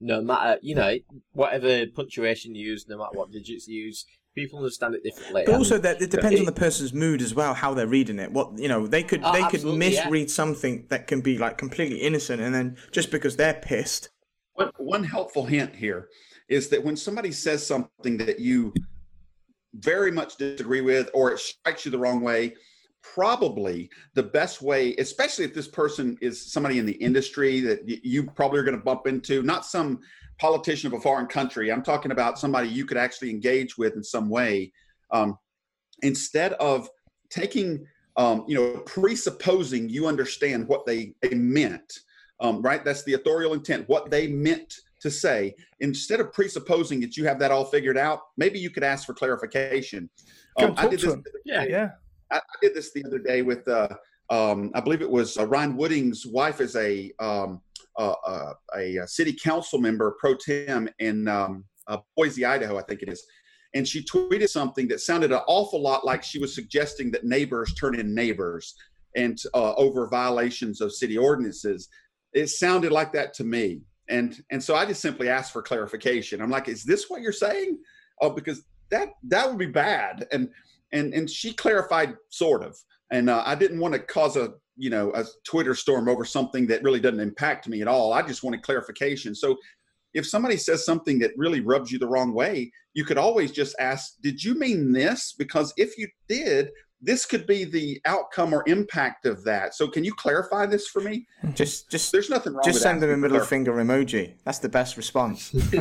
no 0.00 0.20
matter, 0.20 0.58
you 0.62 0.74
know, 0.74 0.96
whatever 1.32 1.86
punctuation 1.94 2.54
you 2.54 2.70
use, 2.70 2.86
no 2.88 2.98
matter 2.98 3.12
what 3.12 3.30
digits 3.30 3.68
you 3.68 3.84
use, 3.84 4.04
people 4.34 4.58
understand 4.58 4.94
it 4.94 5.04
differently. 5.04 5.42
but 5.46 5.54
also 5.54 5.78
that 5.78 6.00
it 6.00 6.10
depends 6.10 6.40
on 6.40 6.46
the 6.46 6.52
person's 6.52 6.92
mood 6.94 7.20
as 7.20 7.34
well 7.34 7.52
how 7.54 7.74
they're 7.74 7.86
reading 7.86 8.18
it 8.18 8.32
what 8.32 8.58
you 8.58 8.66
know 8.66 8.86
they 8.86 9.02
could 9.02 9.20
Oh, 9.22 9.30
they 9.32 9.42
could 9.42 9.56
absolutely, 9.56 9.92
yeah. 9.92 10.04
misread 10.04 10.30
something 10.30 10.86
that 10.88 11.06
can 11.06 11.20
be 11.20 11.36
like 11.36 11.58
completely 11.58 11.98
innocent 11.98 12.40
and 12.40 12.54
then 12.54 12.76
just 12.90 13.10
because 13.10 13.36
they're 13.36 13.52
pissed 13.54 14.08
One, 14.54 14.70
one 14.78 15.04
helpful 15.04 15.44
hint 15.44 15.76
here 15.76 16.08
is 16.48 16.68
that 16.70 16.82
when 16.82 16.96
somebody 16.96 17.30
says 17.30 17.66
something 17.66 18.16
that 18.18 18.40
you 18.40 18.72
very 19.74 20.10
much 20.10 20.36
disagree 20.36 20.80
with 20.80 21.10
or 21.14 21.32
it 21.32 21.38
strikes 21.38 21.84
you 21.84 21.90
the 21.90 21.98
wrong 21.98 22.22
way, 22.22 22.54
probably 23.02 23.90
the 24.14 24.22
best 24.22 24.62
way, 24.62 24.94
especially 24.96 25.44
if 25.44 25.54
this 25.54 25.68
person 25.68 26.16
is 26.20 26.52
somebody 26.52 26.78
in 26.78 26.86
the 26.86 26.92
industry 26.92 27.60
that 27.60 27.80
you 27.86 28.24
probably 28.30 28.60
are 28.60 28.64
going 28.64 28.76
to 28.76 28.82
bump 28.82 29.06
into, 29.06 29.42
not 29.42 29.64
some 29.66 30.00
politician 30.38 30.92
of 30.92 30.98
a 30.98 31.00
foreign 31.00 31.26
country. 31.26 31.70
I'm 31.70 31.82
talking 31.82 32.12
about 32.12 32.38
somebody 32.38 32.68
you 32.68 32.86
could 32.86 32.96
actually 32.96 33.30
engage 33.30 33.76
with 33.76 33.94
in 33.94 34.02
some 34.02 34.28
way. 34.28 34.72
Um, 35.10 35.38
instead 36.02 36.54
of 36.54 36.88
taking, 37.30 37.86
um, 38.16 38.44
you 38.48 38.56
know, 38.56 38.78
presupposing 38.86 39.88
you 39.88 40.06
understand 40.06 40.66
what 40.68 40.86
they, 40.86 41.14
they 41.22 41.34
meant 41.34 41.92
um, 42.42 42.60
right? 42.60 42.84
That's 42.84 43.04
the 43.04 43.14
authorial 43.14 43.54
intent, 43.54 43.88
what 43.88 44.10
they 44.10 44.26
meant 44.26 44.74
to 45.00 45.10
say. 45.10 45.54
Instead 45.80 46.20
of 46.20 46.32
presupposing 46.32 47.00
that 47.00 47.16
you 47.16 47.24
have 47.24 47.38
that 47.38 47.50
all 47.50 47.64
figured 47.64 47.96
out, 47.96 48.20
maybe 48.36 48.58
you 48.58 48.68
could 48.68 48.82
ask 48.82 49.06
for 49.06 49.14
clarification. 49.14 50.10
Um, 50.58 50.74
I 50.76 50.88
did 50.88 51.00
this. 51.00 51.16
yeah, 51.44 51.64
Yeah. 51.64 51.90
I, 52.32 52.40
did 52.60 52.74
this 52.74 52.92
the 52.92 53.04
other 53.04 53.18
day 53.18 53.42
with, 53.42 53.66
uh, 53.68 53.88
um, 54.30 54.70
I 54.74 54.80
believe 54.80 55.02
it 55.02 55.10
was 55.10 55.36
uh, 55.36 55.46
Ryan 55.46 55.76
Wooding's 55.76 56.26
wife 56.26 56.60
is 56.60 56.76
a 56.76 57.12
um, 57.18 57.60
uh, 57.98 58.14
uh, 58.26 58.54
a, 58.76 59.00
uh 59.00 59.06
city 59.06 59.34
council 59.34 59.78
member 59.78 60.16
pro 60.18 60.34
tem 60.34 60.88
in 60.98 61.28
um, 61.28 61.64
uh, 61.88 61.98
Boise, 62.16 62.44
Idaho, 62.44 62.78
I 62.78 62.82
think 62.82 63.02
it 63.02 63.08
is. 63.10 63.24
And 63.74 63.86
she 63.86 64.04
tweeted 64.04 64.48
something 64.48 64.88
that 64.88 65.00
sounded 65.00 65.32
an 65.32 65.40
awful 65.46 65.80
lot 65.80 66.04
like 66.04 66.22
she 66.22 66.38
was 66.38 66.54
suggesting 66.54 67.10
that 67.10 67.24
neighbors 67.24 67.74
turn 67.74 67.98
in 67.98 68.14
neighbors 68.14 68.74
and 69.16 69.38
over 69.54 70.08
violations 70.08 70.80
of 70.80 70.92
city 70.92 71.18
ordinances. 71.18 71.88
It 72.32 72.48
sounded 72.48 72.92
like 72.92 73.12
that 73.12 73.34
to 73.34 73.44
me. 73.44 73.82
And 74.08 74.42
and 74.50 74.62
so 74.62 74.74
I 74.74 74.84
just 74.84 75.00
simply 75.00 75.28
asked 75.28 75.52
for 75.52 75.62
clarification. 75.62 76.40
I'm 76.42 76.50
like, 76.50 76.68
is 76.68 76.84
this 76.84 77.08
what 77.08 77.22
you're 77.22 77.32
saying? 77.32 77.78
Oh, 78.20 78.30
because 78.30 78.62
that 78.90 79.08
that 79.24 79.48
would 79.48 79.58
be 79.58 79.66
bad. 79.66 80.26
And 80.32 80.50
and 80.92 81.12
and 81.14 81.28
she 81.28 81.52
clarified 81.52 82.14
sort 82.28 82.62
of. 82.62 82.76
And 83.10 83.28
uh, 83.28 83.42
I 83.44 83.54
didn't 83.54 83.80
want 83.80 83.94
to 83.94 84.00
cause 84.00 84.36
a 84.36 84.54
you 84.76 84.90
know 84.90 85.12
a 85.14 85.24
Twitter 85.44 85.74
storm 85.74 86.08
over 86.08 86.24
something 86.24 86.66
that 86.68 86.82
really 86.82 87.00
doesn't 87.00 87.20
impact 87.20 87.68
me 87.68 87.82
at 87.82 87.88
all. 87.88 88.12
I 88.12 88.22
just 88.22 88.42
wanted 88.42 88.62
clarification. 88.62 89.34
So 89.34 89.56
if 90.14 90.26
somebody 90.26 90.56
says 90.56 90.84
something 90.84 91.18
that 91.20 91.32
really 91.36 91.60
rubs 91.60 91.90
you 91.90 91.98
the 91.98 92.08
wrong 92.08 92.34
way, 92.34 92.70
you 92.94 93.04
could 93.04 93.18
always 93.18 93.52
just 93.52 93.74
ask, 93.78 94.14
"Did 94.22 94.42
you 94.42 94.54
mean 94.54 94.92
this?" 94.92 95.34
Because 95.36 95.72
if 95.76 95.96
you 95.98 96.08
did, 96.28 96.70
this 97.04 97.26
could 97.26 97.46
be 97.46 97.64
the 97.64 98.00
outcome 98.04 98.54
or 98.54 98.62
impact 98.66 99.26
of 99.26 99.42
that. 99.44 99.74
So 99.74 99.88
can 99.88 100.04
you 100.04 100.14
clarify 100.14 100.66
this 100.66 100.86
for 100.86 101.00
me? 101.00 101.26
just 101.54 101.90
just 101.90 102.12
There's 102.12 102.30
nothing 102.30 102.52
wrong 102.54 102.62
just 102.64 102.76
with 102.76 102.82
send 102.82 103.02
them 103.02 103.10
a 103.10 103.16
middle 103.16 103.36
clarification. 103.38 103.46
finger 103.46 103.72
emoji 103.72 104.34
that's 104.44 104.60
the 104.60 104.68
best 104.68 104.96
response 104.96 105.50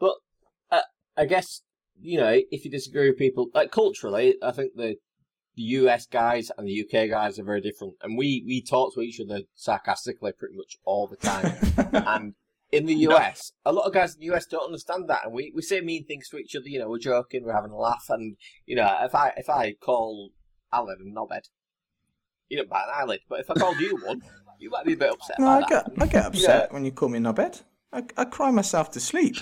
But 0.00 0.14
uh, 0.70 0.80
I 1.16 1.24
guess 1.26 1.62
you 2.00 2.18
know 2.18 2.40
if 2.50 2.64
you 2.64 2.70
disagree 2.70 3.08
with 3.10 3.18
people, 3.18 3.48
like 3.54 3.70
culturally, 3.70 4.36
I 4.42 4.52
think 4.52 4.72
the 4.74 4.96
the 5.56 5.62
US 5.62 6.06
guys 6.06 6.50
and 6.56 6.66
the 6.66 6.84
UK 6.84 7.10
guys 7.10 7.38
are 7.38 7.44
very 7.44 7.60
different, 7.60 7.94
and 8.02 8.16
we 8.16 8.44
we 8.46 8.62
talk 8.62 8.94
to 8.94 9.00
each 9.00 9.20
other 9.20 9.42
sarcastically 9.54 10.32
pretty 10.32 10.56
much 10.56 10.76
all 10.84 11.06
the 11.06 11.16
time. 11.16 11.56
and 12.06 12.34
in 12.70 12.86
the 12.86 12.94
US, 13.08 13.52
a 13.64 13.72
lot 13.72 13.86
of 13.86 13.92
guys 13.92 14.14
in 14.14 14.20
the 14.20 14.34
US 14.34 14.46
don't 14.46 14.66
understand 14.66 15.08
that, 15.08 15.24
and 15.24 15.32
we, 15.32 15.52
we 15.54 15.62
say 15.62 15.80
mean 15.80 16.04
things 16.04 16.28
to 16.28 16.36
each 16.36 16.54
other. 16.54 16.68
You 16.68 16.80
know, 16.80 16.88
we're 16.88 16.98
joking, 16.98 17.44
we're 17.44 17.54
having 17.54 17.72
a 17.72 17.76
laugh, 17.76 18.06
and 18.08 18.36
you 18.66 18.76
know, 18.76 18.98
if 19.02 19.14
I 19.14 19.32
if 19.36 19.48
I 19.50 19.72
call 19.72 20.30
Alan 20.72 20.98
a 21.00 21.18
knobhead, 21.18 21.48
you 22.48 22.58
don't 22.58 22.70
bat 22.70 22.84
an 22.88 22.94
eyelid. 23.02 23.20
But 23.28 23.40
if 23.40 23.50
I 23.50 23.54
called 23.54 23.80
you 23.80 23.98
one, 24.04 24.22
you 24.58 24.70
might 24.70 24.84
be 24.84 24.94
a 24.94 24.96
bit 24.96 25.10
upset. 25.10 25.38
no 25.38 25.48
I 25.48 25.60
that. 25.60 25.68
get, 25.68 26.02
I 26.02 26.06
get 26.06 26.26
upset 26.26 26.72
when 26.72 26.84
you 26.84 26.92
call 26.92 27.08
me 27.08 27.18
knobhead 27.18 27.62
I, 27.92 28.04
I 28.16 28.24
cry 28.24 28.50
myself 28.50 28.90
to 28.92 29.00
sleep 29.00 29.36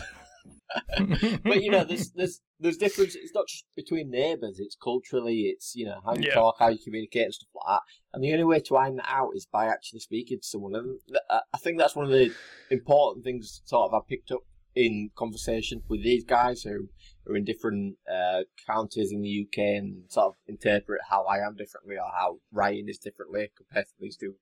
but 1.45 1.63
you 1.63 1.71
know, 1.71 1.85
there's 1.85 2.11
there's 2.13 2.41
there's 2.59 2.77
difference. 2.77 3.15
It's 3.15 3.35
not 3.35 3.47
just 3.49 3.65
between 3.77 4.11
neighbours. 4.11 4.59
It's 4.59 4.77
culturally. 4.77 5.53
It's 5.55 5.75
you 5.75 5.87
know 5.87 6.01
how 6.05 6.15
you 6.15 6.25
Yeah. 6.25 6.35
talk, 6.35 6.57
how 6.59 6.69
you 6.69 6.79
communicate, 6.83 7.25
and 7.25 7.35
stuff 7.35 7.49
like 7.55 7.77
that. 7.77 7.83
And 8.15 8.25
the 8.25 8.33
only 8.33 8.45
way 8.45 8.61
to 8.61 8.77
iron 8.77 8.97
that 8.97 9.09
out 9.09 9.31
is 9.35 9.47
by 9.47 9.67
actually 9.67 10.01
speaking 10.01 10.39
to 10.41 10.47
someone. 10.47 10.75
And 10.75 10.99
I 11.31 11.59
think 11.59 11.79
that's 11.79 11.97
one 11.97 12.07
of 12.07 12.13
the 12.13 12.31
important 12.71 13.25
things 13.25 13.63
sort 13.65 13.91
of 13.91 13.95
I 13.95 14.01
picked 14.09 14.31
up 14.33 14.41
in 14.75 15.11
conversation 15.17 15.83
with 15.89 16.03
these 16.03 16.25
guys 16.25 16.63
who 16.63 16.89
are 17.27 17.37
in 17.37 17.45
different 17.45 17.97
uh, 18.13 18.41
counties 18.67 19.11
in 19.11 19.23
the 19.23 19.47
UK 19.47 19.59
and 19.59 20.03
sort 20.09 20.27
of 20.29 20.35
interpret 20.47 21.01
how 21.09 21.25
I 21.25 21.39
am 21.39 21.57
differently 21.57 21.97
or 21.97 22.11
how 22.19 22.39
Ryan 22.53 22.89
is 22.89 22.99
differently 22.99 23.51
compared 23.57 23.87
to 23.87 23.93
these 23.99 24.17
two 24.19 24.35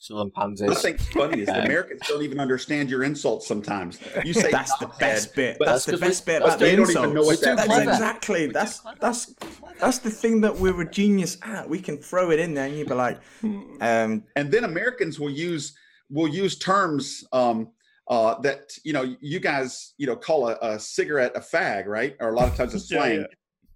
southern 0.00 0.30
What 0.34 0.60
I 0.62 0.74
think 0.74 1.00
is 1.00 1.08
funny 1.08 1.40
is 1.40 1.46
the 1.46 1.62
Americans 1.64 2.00
don't 2.08 2.22
even 2.22 2.38
understand 2.38 2.88
your 2.88 3.02
insults 3.02 3.46
sometimes. 3.48 3.98
You 4.24 4.32
say 4.32 4.50
that's 4.50 4.76
the 4.78 4.86
best 5.00 5.34
bit 5.34 5.56
that's, 5.58 5.70
that's 5.70 5.84
the 5.86 5.92
'cause 5.92 6.00
best 6.00 6.26
we- 6.26 6.32
bit 6.32 6.38
that's 6.40 6.48
about 6.54 6.58
the 6.60 6.64
they 6.66 6.76
don't 6.76 6.90
even 6.90 7.14
know 7.14 7.22
what 7.22 7.40
that 7.40 7.56
that's 7.56 7.68
means. 7.68 7.82
exactly 7.88 8.46
We're 8.46 8.52
that's 8.52 8.80
that's 9.00 9.34
that's 9.80 9.98
the 9.98 10.10
thing 10.10 10.40
that 10.42 10.56
we're 10.56 10.80
a 10.80 10.88
genius 10.90 11.36
at 11.42 11.68
we 11.68 11.80
can 11.80 11.98
throw 11.98 12.30
it 12.30 12.38
in 12.38 12.54
there 12.54 12.66
and 12.66 12.76
you'd 12.78 12.88
be 12.88 12.94
like 12.94 13.18
um 13.42 14.22
and 14.36 14.50
then 14.52 14.64
Americans 14.64 15.18
will 15.18 15.30
use 15.30 15.76
will 16.10 16.28
use 16.28 16.56
terms 16.58 17.24
um, 17.32 17.68
uh, 18.08 18.40
that 18.40 18.70
you 18.84 18.92
know 18.92 19.14
you 19.20 19.40
guys 19.40 19.92
you 19.98 20.06
know 20.06 20.16
call 20.16 20.48
a, 20.48 20.56
a 20.62 20.78
cigarette 20.78 21.32
a 21.34 21.40
fag, 21.40 21.84
right? 21.86 22.16
Or 22.20 22.30
a 22.30 22.32
lot 22.34 22.48
of 22.48 22.54
times 22.56 22.74
it's 22.74 22.90
Yeah, 22.90 22.98
slang. 23.00 23.26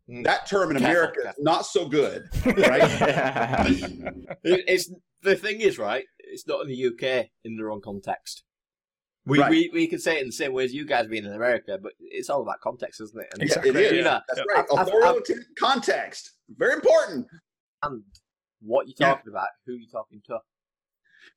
yeah. 0.09 0.23
That 0.25 0.47
term 0.49 0.71
in 0.71 0.79
America 0.79 1.21
is 1.29 1.35
not 1.39 1.67
so 1.67 1.87
good, 1.89 2.29
right? 2.47 2.81
It- 4.45 4.65
it's 4.67 4.91
the 5.23 5.37
thing 5.37 5.61
is 5.61 5.79
right. 5.79 6.05
It's 6.25 6.47
not 6.47 6.63
in 6.63 6.69
the 6.69 6.87
UK 6.87 7.31
in 7.45 7.57
the 7.57 7.65
wrong 7.65 7.81
context. 7.83 8.45
We, 9.25 9.39
Right. 9.39 9.51
we 9.51 9.71
we 9.73 9.87
can 9.87 10.01
say 10.01 10.17
it 10.17 10.23
in 10.23 10.27
the 10.29 10.33
same 10.33 10.53
way 10.53 10.65
as 10.65 10.75
you 10.75 10.85
guys 10.85 11.07
being 11.07 11.25
in 11.25 11.33
America, 11.33 11.79
but 11.81 11.93
it's 12.01 12.29
all 12.29 12.43
about 12.43 12.61
context, 12.61 13.01
isn't 13.01 13.21
it? 13.21 13.29
And, 13.35 13.43
Exactly. 13.43 13.71
it 13.71 13.77
is. 13.77 13.93
You 13.93 14.03
know, 14.03 14.21
That's 14.29 14.39
Yeah. 14.41 14.45
right. 14.55 14.65
I've- 14.71 14.81
I've- 14.81 14.91
Authorial 14.91 15.23
I've- 15.29 15.35
context, 15.59 16.33
very 16.49 16.75
important. 16.75 17.27
and 17.85 18.03
what 18.61 18.87
you're 18.87 18.95
Yeah. 19.01 19.15
talking 19.15 19.31
about, 19.31 19.49
who 19.67 19.75
you're 19.75 19.91
talking 19.91 20.23
to. 20.27 20.39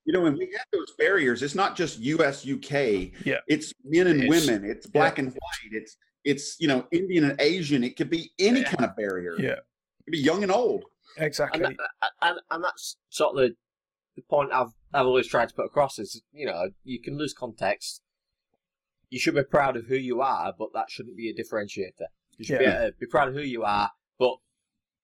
You 0.04 0.14
know, 0.14 0.22
when 0.22 0.34
we 0.38 0.46
have 0.58 0.66
those 0.72 0.92
barriers, 0.98 1.42
it's 1.44 1.56
not 1.56 1.76
just 1.76 1.98
U.S. 2.00 2.44
UK. 2.46 3.14
Yeah. 3.26 3.40
It's 3.48 3.72
men 3.84 4.08
and 4.08 4.24
It's- 4.24 4.48
women. 4.48 4.70
It's 4.70 4.86
black 4.88 5.18
and 5.20 5.30
white. 5.32 5.72
It's 5.72 5.98
it's 6.24 6.60
you 6.60 6.68
know 6.68 6.88
Indian 6.92 7.24
and 7.30 7.40
Asian. 7.42 7.84
It 7.84 7.96
could 7.98 8.10
be 8.10 8.32
any 8.40 8.62
Yeah. 8.62 8.72
kind 8.72 8.86
of 8.90 8.96
barrier. 8.96 9.36
Yeah. 9.40 9.52
It 9.54 10.04
could 10.06 10.12
be 10.12 10.20
young 10.20 10.42
and 10.44 10.52
old. 10.52 10.86
Exactly. 11.18 11.64
and, 11.64 11.78
that, 11.78 12.12
and, 12.24 12.40
and 12.52 12.64
that's 12.64 12.98
sort 13.10 13.38
of 13.44 13.56
the, 14.16 14.22
point 14.22 14.52
I've 14.54 14.74
I've 14.94 15.06
always 15.06 15.28
tried 15.28 15.50
to 15.50 15.56
put 15.56 15.66
across 15.66 16.00
is 16.00 16.22
you 16.32 16.46
know 16.46 16.70
you 16.84 17.02
can 17.02 17.18
lose 17.18 17.34
context. 17.34 18.02
You 19.10 19.20
should 19.20 19.36
be 19.36 19.44
proud 19.44 19.78
of 19.78 19.86
who 19.86 19.96
you 19.96 20.22
are, 20.22 20.54
but 20.58 20.70
that 20.74 20.90
shouldn't 20.90 21.16
be 21.16 21.30
a 21.30 21.34
differentiator. 21.34 22.08
You 22.38 22.46
should 22.46 22.60
be, 22.60 22.66
Yeah. 22.66 22.88
uh, 22.88 22.92
be 23.00 23.06
proud 23.06 23.30
of 23.30 23.34
who 23.36 23.42
you 23.42 23.64
are, 23.64 23.92
but 24.20 24.38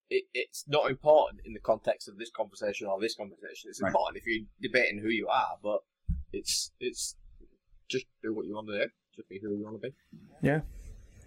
it, 0.09 0.23
it's 0.33 0.65
not 0.67 0.89
important 0.89 1.41
in 1.45 1.53
the 1.53 1.59
context 1.59 2.09
of 2.09 2.17
this 2.17 2.31
conversation 2.31 2.87
or 2.87 2.99
this 2.99 3.15
conversation. 3.15 3.69
It's 3.69 3.81
Right. 3.81 3.89
important 3.89 4.17
if 4.17 4.23
you're 4.25 4.45
debating 4.61 4.99
who 4.99 5.09
you 5.09 5.27
are, 5.27 5.57
but 5.63 5.81
it's 6.33 6.71
it's 6.79 7.15
just 7.89 8.05
do 8.23 8.33
what 8.33 8.45
you 8.45 8.55
want 8.55 8.67
to 8.67 8.85
do. 8.85 8.89
Just 9.15 9.29
be 9.29 9.39
who 9.39 9.55
you 9.55 9.63
want 9.63 9.81
to 9.81 9.87
be. 9.89 9.95
Yeah, 10.41 10.61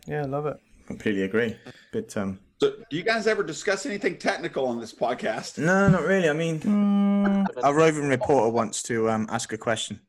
yeah, 0.06 0.22
I 0.22 0.26
love 0.26 0.46
it. 0.46 0.56
Completely 0.86 1.22
agree. 1.22 1.56
But 1.92 2.16
um, 2.16 2.38
So, 2.60 2.70
do 2.90 2.96
you 2.96 3.02
guys 3.02 3.26
ever 3.26 3.42
discuss 3.42 3.86
anything 3.86 4.16
technical 4.18 4.66
on 4.66 4.80
this 4.80 4.92
podcast? 4.92 5.58
no, 5.58 5.88
not 5.88 6.02
really. 6.02 6.28
I 6.28 6.32
mean, 6.32 6.60
Mm, 6.60 7.46
our 7.62 7.74
roving 7.74 8.08
reporter 8.08 8.50
wants 8.50 8.82
to 8.84 9.08
um, 9.10 9.26
ask 9.30 9.52
a 9.52 9.58
question. 9.58 10.00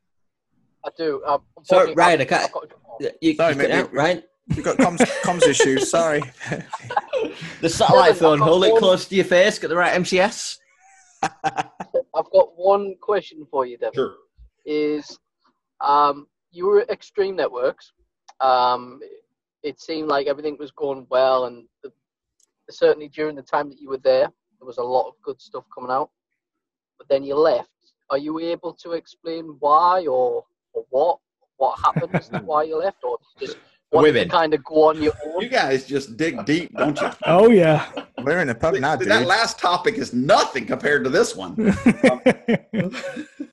I 0.85 0.89
do. 0.97 1.23
Um, 1.25 1.41
Sorry, 1.63 1.91
unfortunately, 1.91 1.95
Ryan, 1.95 2.21
I've- 2.21 2.29
can't- 2.29 2.43
I've 2.43 2.51
got 2.51 2.61
to 2.63 2.67
jump 2.69 2.81
off. 2.89 3.01
You, 3.01 3.11
you 3.21 3.35
Sorry, 3.35 3.53
cut 3.55 3.57
mate, 3.57 3.71
out, 3.71 3.91
we- 3.91 3.97
right? 3.97 4.23
We've 4.49 4.63
got 4.63 4.77
comms, 4.77 4.99
comms 5.23 5.47
issues. 5.47 5.89
Sorry. 5.89 6.21
The 7.61 7.69
satellite 7.69 8.15
phone, 8.17 8.39
got 8.39 8.47
hold 8.47 8.65
it 8.65 8.75
close 8.77 9.05
to 9.07 9.15
your 9.15 9.25
face, 9.25 9.57
get 9.57 9.69
the 9.69 9.75
right 9.75 9.93
MCS. 9.99 10.57
I've 11.43 12.31
got 12.31 12.49
one 12.55 12.95
question 13.01 13.45
for 13.49 13.65
you, 13.65 13.77
Devin. 13.77 13.93
Sure. 13.95 14.15
Is 14.65 15.17
um, 15.81 16.27
you 16.51 16.67
were 16.67 16.81
at 16.81 16.89
Extreme 16.91 17.35
Networks. 17.37 17.91
Um, 18.41 18.99
it 19.65 19.81
seemed 19.81 20.07
like 20.07 20.27
everything 20.27 20.57
was 20.59 20.71
going 20.71 21.07
well, 21.09 21.45
and 21.45 21.65
the, 21.83 21.91
certainly 22.69 23.09
during 23.09 23.35
the 23.35 23.41
time 23.41 23.67
that 23.69 23.81
you 23.81 23.89
were 23.89 23.97
there, 23.97 24.27
there 24.59 24.67
was 24.67 24.77
a 24.77 24.83
lot 24.83 25.07
of 25.07 25.15
good 25.23 25.41
stuff 25.41 25.65
coming 25.73 25.89
out. 25.89 26.11
But 26.99 27.09
then 27.09 27.23
you 27.23 27.35
left. 27.35 27.69
Are 28.11 28.19
you 28.19 28.39
able 28.39 28.73
to 28.73 28.91
explain 28.91 29.57
why 29.59 30.05
or, 30.05 30.45
or 30.73 30.85
what 30.91 31.17
what 31.57 31.79
happened 31.79 32.45
why 32.45 32.63
you 32.63 32.77
left, 32.77 33.03
or 33.03 33.17
just 33.39 33.57
The 33.91 33.97
wanted 33.97 34.13
women. 34.15 34.29
kind 34.29 34.53
of 34.53 34.63
go 34.63 34.89
on 34.89 35.01
your 35.01 35.13
You 35.39 35.47
guys 35.47 35.85
just 35.85 36.17
dig 36.17 36.43
deep, 36.45 36.73
don't 36.75 36.99
you? 36.99 37.09
oh 37.25 37.49
yeah. 37.51 37.87
We're 38.23 38.41
in 38.41 38.49
a 38.49 38.55
pub 38.55 38.75
now, 38.75 38.95
dude. 38.95 39.09
that 39.09 39.27
last 39.27 39.59
topic 39.59 39.95
is 39.95 40.11
nothing 40.13 40.65
compared 40.65 41.03
to 41.03 41.09
this 41.09 41.35
one. 41.35 41.55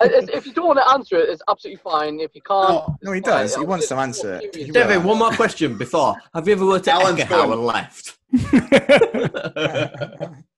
If 0.05 0.29
if 0.31 0.47
you 0.47 0.53
don't 0.53 0.67
want 0.67 0.79
to 0.81 0.89
answer 0.91 1.17
it, 1.17 1.29
it's 1.29 1.43
absolutely 1.49 1.81
fine. 1.83 2.19
If 2.19 2.35
you 2.35 2.41
can't, 2.43 2.71
No, 2.71 2.97
no, 3.03 3.13
he 3.13 3.19
it's 3.21 3.29
fine. 3.29 3.39
does. 3.43 3.55
He 3.55 3.61
I'm 3.63 3.69
wants 3.69 3.87
to 3.89 3.97
answer 3.97 4.35
it. 4.35 4.53
curious. 4.53 4.73
David, 4.75 5.05
one 5.05 5.19
more 5.19 5.31
question 5.31 5.79
before. 5.79 6.17
Have 6.35 6.49
you 6.49 6.55
ever 6.55 6.67
worked 6.67 6.89
at 6.89 6.95
Alan's 7.01 7.21
Ekahau 7.21 7.47
going. 7.47 7.65
left? 7.65 8.19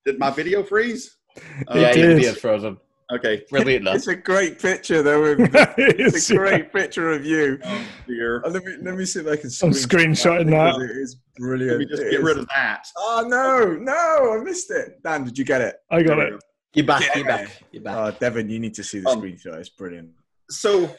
Did 0.07 0.19
my 0.19 0.31
video 0.31 0.63
freeze? 0.63 1.17
Uh, 1.37 1.75
yeah, 1.79 1.89
It 1.91 1.97
your 1.99 2.11
is. 2.13 2.21
beard 2.21 2.39
frozen. 2.39 2.79
Okay. 3.13 3.45
Brilliant, 3.51 3.87
it's 3.89 4.07
a 4.07 4.17
great 4.17 4.59
picture, 4.61 5.03
though. 5.03 5.23
Of, 5.25 5.41
it's 5.41 5.55
it's 6.17 6.31
a 6.31 6.37
great 6.37 6.73
picture 6.73 7.13
of 7.13 7.25
you. 7.25 7.59
Oh, 7.65 7.85
dear. 8.07 8.43
Oh, 8.45 8.49
let 8.51 8.65
me 8.65 8.77
let 8.83 8.95
me 8.97 9.05
see 9.05 9.21
if 9.21 9.27
I 9.27 9.37
can. 9.37 9.47
I'm 9.63 9.71
screenshot 9.73 10.45
screenshotting 10.45 10.47
because 10.47 10.77
that. 10.79 10.85
It 10.91 10.97
is 10.97 11.17
brilliant. 11.37 11.71
Let 11.73 11.79
me 11.81 11.87
just 11.87 12.03
It 12.03 12.11
get 12.13 12.21
is. 12.21 12.25
rid 12.25 12.39
of 12.39 12.49
that. 12.55 12.87
Oh 12.99 13.25
no, 13.29 13.75
no, 13.75 14.39
I 14.39 14.43
missed 14.43 14.71
it. 14.71 15.03
Dan, 15.03 15.25
did 15.25 15.37
you 15.39 15.45
get 15.45 15.61
it? 15.61 15.77
I 15.91 16.03
got 16.03 16.19
it. 16.19 16.43
You're 16.75 16.87
back, 16.87 17.03
Yeah. 17.03 17.11
you're 17.17 17.27
back, 17.27 17.63
you're 17.73 17.83
back. 17.83 17.97
Oh, 17.97 18.11
Devin, 18.19 18.49
you 18.49 18.59
need 18.59 18.75
to 18.75 18.83
see 18.83 18.99
the 19.01 19.09
Um, 19.09 19.21
screenshot. 19.23 19.59
It's 19.61 19.69
brilliant. 19.69 20.11
so 20.51 20.95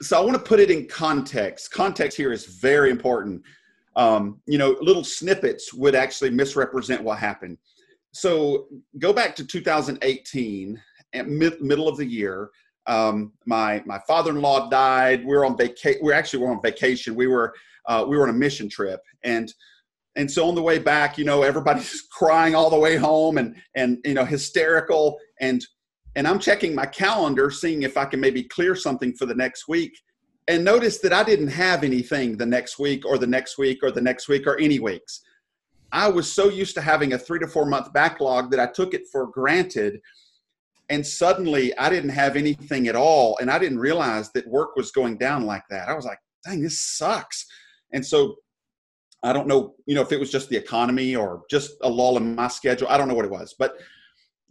so 0.00 0.16
i 0.16 0.20
want 0.24 0.34
to 0.34 0.42
put 0.42 0.60
it 0.60 0.70
in 0.70 0.86
context 0.86 1.72
context 1.72 2.16
here 2.16 2.30
is 2.32 2.44
very 2.46 2.88
important 2.90 3.42
um, 3.96 4.40
you 4.46 4.58
know 4.58 4.76
little 4.80 5.02
snippets 5.02 5.74
would 5.74 5.94
actually 5.96 6.30
misrepresent 6.30 7.02
what 7.02 7.18
happened 7.18 7.58
so 8.12 8.66
go 9.00 9.12
back 9.12 9.34
to 9.34 9.44
2018 9.44 10.76
at 10.76 10.82
mid, 11.14 11.60
middle 11.60 11.88
of 11.88 11.96
the 11.96 12.06
year. 12.06 12.50
Um, 12.86 13.32
my 13.44 13.82
my 13.86 13.98
father-in-law 14.06 14.70
died. 14.70 15.24
We 15.24 15.36
were 15.36 15.44
on 15.44 15.56
vacation 15.56 16.00
we 16.02 16.12
actually 16.12 16.42
were 16.42 16.50
on 16.50 16.62
vacation. 16.62 17.14
We 17.14 17.26
were 17.26 17.54
uh, 17.86 18.04
we 18.08 18.16
were 18.16 18.24
on 18.24 18.30
a 18.30 18.38
mission 18.38 18.68
trip. 18.68 19.00
And 19.24 19.52
and 20.16 20.30
so 20.30 20.48
on 20.48 20.54
the 20.54 20.62
way 20.62 20.78
back 20.78 21.18
you 21.18 21.24
know 21.24 21.42
everybody's 21.42 22.02
crying 22.10 22.54
all 22.54 22.70
the 22.70 22.78
way 22.78 22.96
home 22.96 23.38
and 23.38 23.56
and 23.76 23.98
you 24.04 24.14
know 24.14 24.24
hysterical. 24.24 25.18
And 25.40 25.64
and 26.16 26.26
I'm 26.26 26.38
checking 26.38 26.74
my 26.74 26.86
calendar, 26.86 27.50
seeing 27.50 27.82
if 27.82 27.96
I 27.96 28.04
can 28.04 28.20
maybe 28.20 28.42
clear 28.42 28.74
something 28.74 29.12
for 29.14 29.26
the 29.26 29.34
next 29.34 29.68
week, 29.68 29.96
and 30.48 30.64
notice 30.64 30.98
that 30.98 31.12
I 31.12 31.22
didn't 31.22 31.48
have 31.48 31.84
anything 31.84 32.36
the 32.36 32.46
next 32.46 32.78
week 32.78 33.04
or 33.04 33.18
the 33.18 33.26
next 33.26 33.58
week 33.58 33.80
or 33.82 33.90
the 33.90 34.00
next 34.00 34.28
week 34.28 34.46
or 34.46 34.58
any 34.58 34.80
weeks. 34.80 35.20
I 35.92 36.08
was 36.08 36.30
so 36.30 36.48
used 36.48 36.74
to 36.74 36.80
having 36.80 37.12
a 37.12 37.18
three 37.18 37.38
to 37.38 37.46
four 37.46 37.66
month 37.66 37.92
backlog 37.92 38.50
that 38.50 38.60
I 38.60 38.66
took 38.66 38.94
it 38.94 39.02
for 39.10 39.26
granted. 39.26 40.00
And 40.90 41.06
suddenly 41.06 41.76
I 41.76 41.90
didn't 41.90 42.10
have 42.10 42.36
anything 42.36 42.88
at 42.88 42.96
all. 42.96 43.36
And 43.40 43.50
I 43.50 43.58
didn't 43.58 43.78
realize 43.78 44.30
that 44.32 44.46
work 44.46 44.76
was 44.76 44.90
going 44.90 45.18
down 45.18 45.44
like 45.44 45.64
that. 45.70 45.88
I 45.88 45.94
was 45.94 46.04
like, 46.04 46.18
dang, 46.44 46.62
this 46.62 46.78
sucks. 46.78 47.46
And 47.92 48.04
so 48.04 48.36
I 49.22 49.32
don't 49.32 49.48
know, 49.48 49.74
you 49.86 49.94
know, 49.94 50.02
if 50.02 50.12
it 50.12 50.20
was 50.20 50.30
just 50.30 50.48
the 50.48 50.56
economy 50.56 51.16
or 51.16 51.42
just 51.50 51.72
a 51.82 51.88
lull 51.88 52.16
in 52.16 52.34
my 52.34 52.48
schedule. 52.48 52.88
I 52.88 52.96
don't 52.96 53.08
know 53.08 53.14
what 53.14 53.24
it 53.24 53.30
was. 53.30 53.54
But 53.58 53.78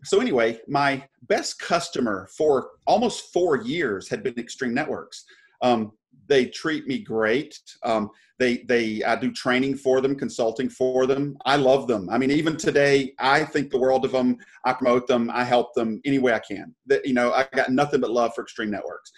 so 0.04 0.20
anyway, 0.20 0.60
my 0.68 1.04
best 1.24 1.60
customer 1.60 2.28
for 2.38 2.72
almost 2.86 3.34
four 3.34 3.58
years 3.58 4.10
had 4.10 4.24
been 4.24 4.38
Extreme 4.38 4.74
Networks. 4.74 5.26
Um, 5.62 5.94
they 6.28 6.46
treat 6.46 6.88
me 6.88 7.00
great. 7.00 7.60
Um, 7.84 8.10
they 8.40 8.58
they 8.68 9.04
I 9.04 9.16
do 9.16 9.32
training 9.32 9.78
for 9.78 10.00
them, 10.02 10.16
consulting 10.16 10.70
for 10.70 11.08
them. 11.08 11.38
I 11.46 11.56
love 11.56 11.88
them. 11.88 12.10
I 12.10 12.18
mean, 12.18 12.32
even 12.32 12.56
today, 12.56 13.14
I 13.20 13.44
think 13.44 13.72
the 13.72 13.80
world 13.80 14.06
of 14.06 14.12
them. 14.12 14.38
I 14.64 14.74
promote 14.74 15.08
them. 15.08 15.32
I 15.34 15.44
help 15.44 15.74
them 15.74 16.02
any 16.06 16.20
way 16.20 16.34
I 16.34 16.40
can. 16.40 16.76
That 16.86 17.06
you 17.06 17.14
know, 17.14 17.32
I 17.34 17.48
got 17.56 17.72
nothing 17.72 18.02
but 18.02 18.12
love 18.12 18.34
for 18.36 18.44
Extreme 18.44 18.72
Networks. 18.72 19.12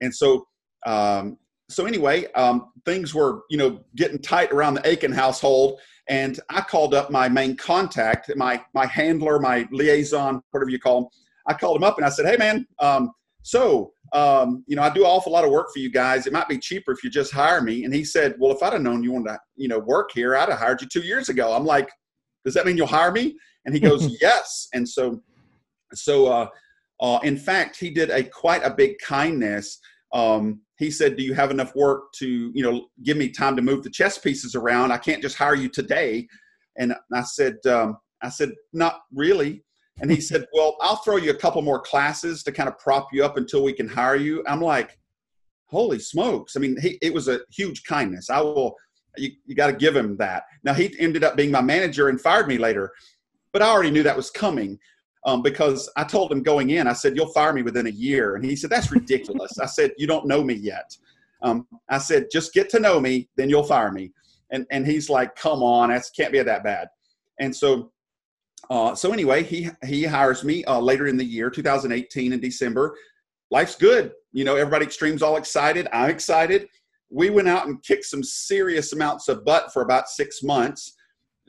And 0.00 0.14
so, 0.14 0.46
um, 0.86 1.36
so 1.68 1.86
anyway, 1.86 2.30
um, 2.32 2.72
things 2.84 3.14
were 3.14 3.42
you 3.50 3.58
know 3.58 3.80
getting 3.96 4.18
tight 4.18 4.52
around 4.52 4.74
the 4.74 4.92
Akin 4.92 5.12
household, 5.12 5.80
and 6.08 6.38
I 6.48 6.60
called 6.60 6.94
up 6.94 7.10
my 7.10 7.28
main 7.28 7.56
contact, 7.56 8.30
my 8.36 8.62
my 8.72 8.86
handler, 8.86 9.40
my 9.40 9.66
liaison, 9.72 10.42
whatever 10.52 10.70
you 10.70 10.78
call 10.78 10.98
him. 10.98 11.06
I 11.46 11.54
called 11.54 11.76
him 11.76 11.84
up 11.84 11.96
and 11.96 12.06
I 12.06 12.10
said, 12.10 12.26
"Hey, 12.26 12.36
man, 12.36 12.68
um, 12.78 13.12
so 13.42 13.92
um, 14.12 14.64
you 14.66 14.76
know 14.76 14.82
I 14.82 14.90
do 14.90 15.00
an 15.00 15.06
awful 15.06 15.32
lot 15.32 15.44
of 15.44 15.50
work 15.50 15.68
for 15.72 15.78
you 15.78 15.90
guys. 15.90 16.26
It 16.26 16.32
might 16.32 16.48
be 16.48 16.58
cheaper 16.58 16.92
if 16.92 17.04
you 17.04 17.10
just 17.10 17.32
hire 17.32 17.60
me." 17.60 17.84
And 17.84 17.94
he 17.94 18.04
said, 18.04 18.34
"Well, 18.38 18.52
if 18.54 18.62
I'd 18.62 18.72
have 18.72 18.82
known 18.82 19.02
you 19.02 19.12
wanted 19.12 19.30
to, 19.30 19.38
you 19.56 19.68
know, 19.68 19.78
work 19.78 20.10
here, 20.12 20.36
I'd 20.36 20.48
have 20.48 20.58
hired 20.58 20.82
you 20.82 20.88
two 20.88 21.00
years 21.00 21.28
ago." 21.28 21.52
I'm 21.52 21.64
like, 21.64 21.90
"Does 22.44 22.54
that 22.54 22.66
mean 22.66 22.76
you'll 22.76 22.86
hire 22.86 23.12
me?" 23.12 23.36
And 23.64 23.74
he 23.74 23.80
goes, 23.80 24.16
"Yes." 24.20 24.68
And 24.72 24.88
so, 24.88 25.22
so 25.94 26.26
uh, 26.26 26.48
uh, 27.00 27.20
in 27.22 27.36
fact, 27.36 27.78
he 27.78 27.90
did 27.90 28.10
a 28.10 28.22
quite 28.22 28.62
a 28.64 28.74
big 28.74 28.98
kindness. 28.98 29.78
Um, 30.12 30.60
he 30.78 30.90
said, 30.90 31.16
"Do 31.16 31.22
you 31.22 31.34
have 31.34 31.50
enough 31.50 31.74
work 31.76 32.12
to, 32.14 32.50
you 32.54 32.62
know, 32.62 32.86
give 33.04 33.16
me 33.16 33.30
time 33.30 33.56
to 33.56 33.62
move 33.62 33.82
the 33.82 33.90
chess 33.90 34.18
pieces 34.18 34.54
around? 34.54 34.92
I 34.92 34.98
can't 34.98 35.22
just 35.22 35.36
hire 35.36 35.54
you 35.54 35.68
today." 35.68 36.26
And 36.78 36.94
I 37.12 37.22
said, 37.22 37.58
um, 37.66 37.98
"I 38.22 38.28
said, 38.28 38.52
not 38.72 39.00
really." 39.12 39.64
And 40.00 40.10
he 40.10 40.20
said, 40.20 40.46
"Well, 40.52 40.76
I'll 40.80 40.96
throw 40.96 41.16
you 41.16 41.30
a 41.30 41.34
couple 41.34 41.62
more 41.62 41.80
classes 41.80 42.42
to 42.44 42.52
kind 42.52 42.68
of 42.68 42.78
prop 42.78 43.08
you 43.12 43.24
up 43.24 43.36
until 43.36 43.62
we 43.62 43.72
can 43.72 43.88
hire 43.88 44.16
you." 44.16 44.44
I'm 44.46 44.60
like, 44.60 44.98
"Holy 45.66 45.98
smokes!" 45.98 46.56
I 46.56 46.60
mean, 46.60 46.80
he, 46.80 46.98
it 47.02 47.12
was 47.12 47.28
a 47.28 47.40
huge 47.50 47.84
kindness. 47.84 48.30
I 48.30 48.40
will. 48.40 48.74
You, 49.16 49.30
you 49.44 49.56
got 49.56 49.66
to 49.66 49.72
give 49.72 49.96
him 49.96 50.16
that. 50.18 50.44
Now 50.62 50.72
he 50.72 50.94
ended 51.00 51.24
up 51.24 51.36
being 51.36 51.50
my 51.50 51.60
manager 51.60 52.08
and 52.08 52.20
fired 52.20 52.46
me 52.46 52.58
later, 52.58 52.92
but 53.52 53.60
I 53.60 53.68
already 53.68 53.90
knew 53.90 54.04
that 54.04 54.16
was 54.16 54.30
coming 54.30 54.78
um, 55.26 55.42
because 55.42 55.90
I 55.96 56.04
told 56.04 56.32
him 56.32 56.42
going 56.42 56.70
in, 56.70 56.86
I 56.86 56.92
said, 56.92 57.14
You'll 57.14 57.32
fire 57.32 57.52
me 57.52 57.62
within 57.62 57.86
a 57.86 57.90
year. 57.90 58.36
And 58.36 58.44
he 58.44 58.56
said, 58.56 58.70
That's 58.70 58.90
ridiculous. 58.90 59.58
I 59.58 59.66
said, 59.66 59.92
You 59.98 60.06
don't 60.06 60.26
know 60.26 60.42
me 60.42 60.54
yet. 60.54 60.96
Um, 61.42 61.66
I 61.88 61.98
said, 61.98 62.26
Just 62.32 62.52
get 62.52 62.70
to 62.70 62.80
know 62.80 63.00
me, 63.00 63.28
then 63.36 63.50
you'll 63.50 63.62
fire 63.62 63.92
me. 63.92 64.12
And, 64.50 64.66
and 64.70 64.86
he's 64.86 65.10
like, 65.10 65.34
Come 65.36 65.62
on, 65.62 65.90
that 65.90 66.04
can't 66.16 66.32
be 66.32 66.42
that 66.42 66.64
bad. 66.64 66.88
And 67.38 67.54
so, 67.54 67.92
uh, 68.70 68.94
so 68.94 69.12
anyway, 69.12 69.42
he, 69.42 69.68
he 69.84 70.04
hires 70.04 70.44
me 70.44 70.64
uh, 70.64 70.80
later 70.80 71.06
in 71.06 71.16
the 71.16 71.24
year, 71.24 71.50
2018 71.50 72.32
in 72.32 72.40
December. 72.40 72.96
Life's 73.50 73.74
good. 73.74 74.12
You 74.32 74.44
know, 74.44 74.56
everybody 74.56 74.86
extreme's 74.86 75.22
all 75.22 75.36
excited. 75.36 75.88
I'm 75.92 76.10
excited. 76.10 76.68
We 77.10 77.30
went 77.30 77.48
out 77.48 77.66
and 77.66 77.82
kicked 77.82 78.04
some 78.04 78.22
serious 78.22 78.92
amounts 78.92 79.28
of 79.28 79.44
butt 79.44 79.72
for 79.72 79.82
about 79.82 80.08
six 80.08 80.42
months 80.42 80.94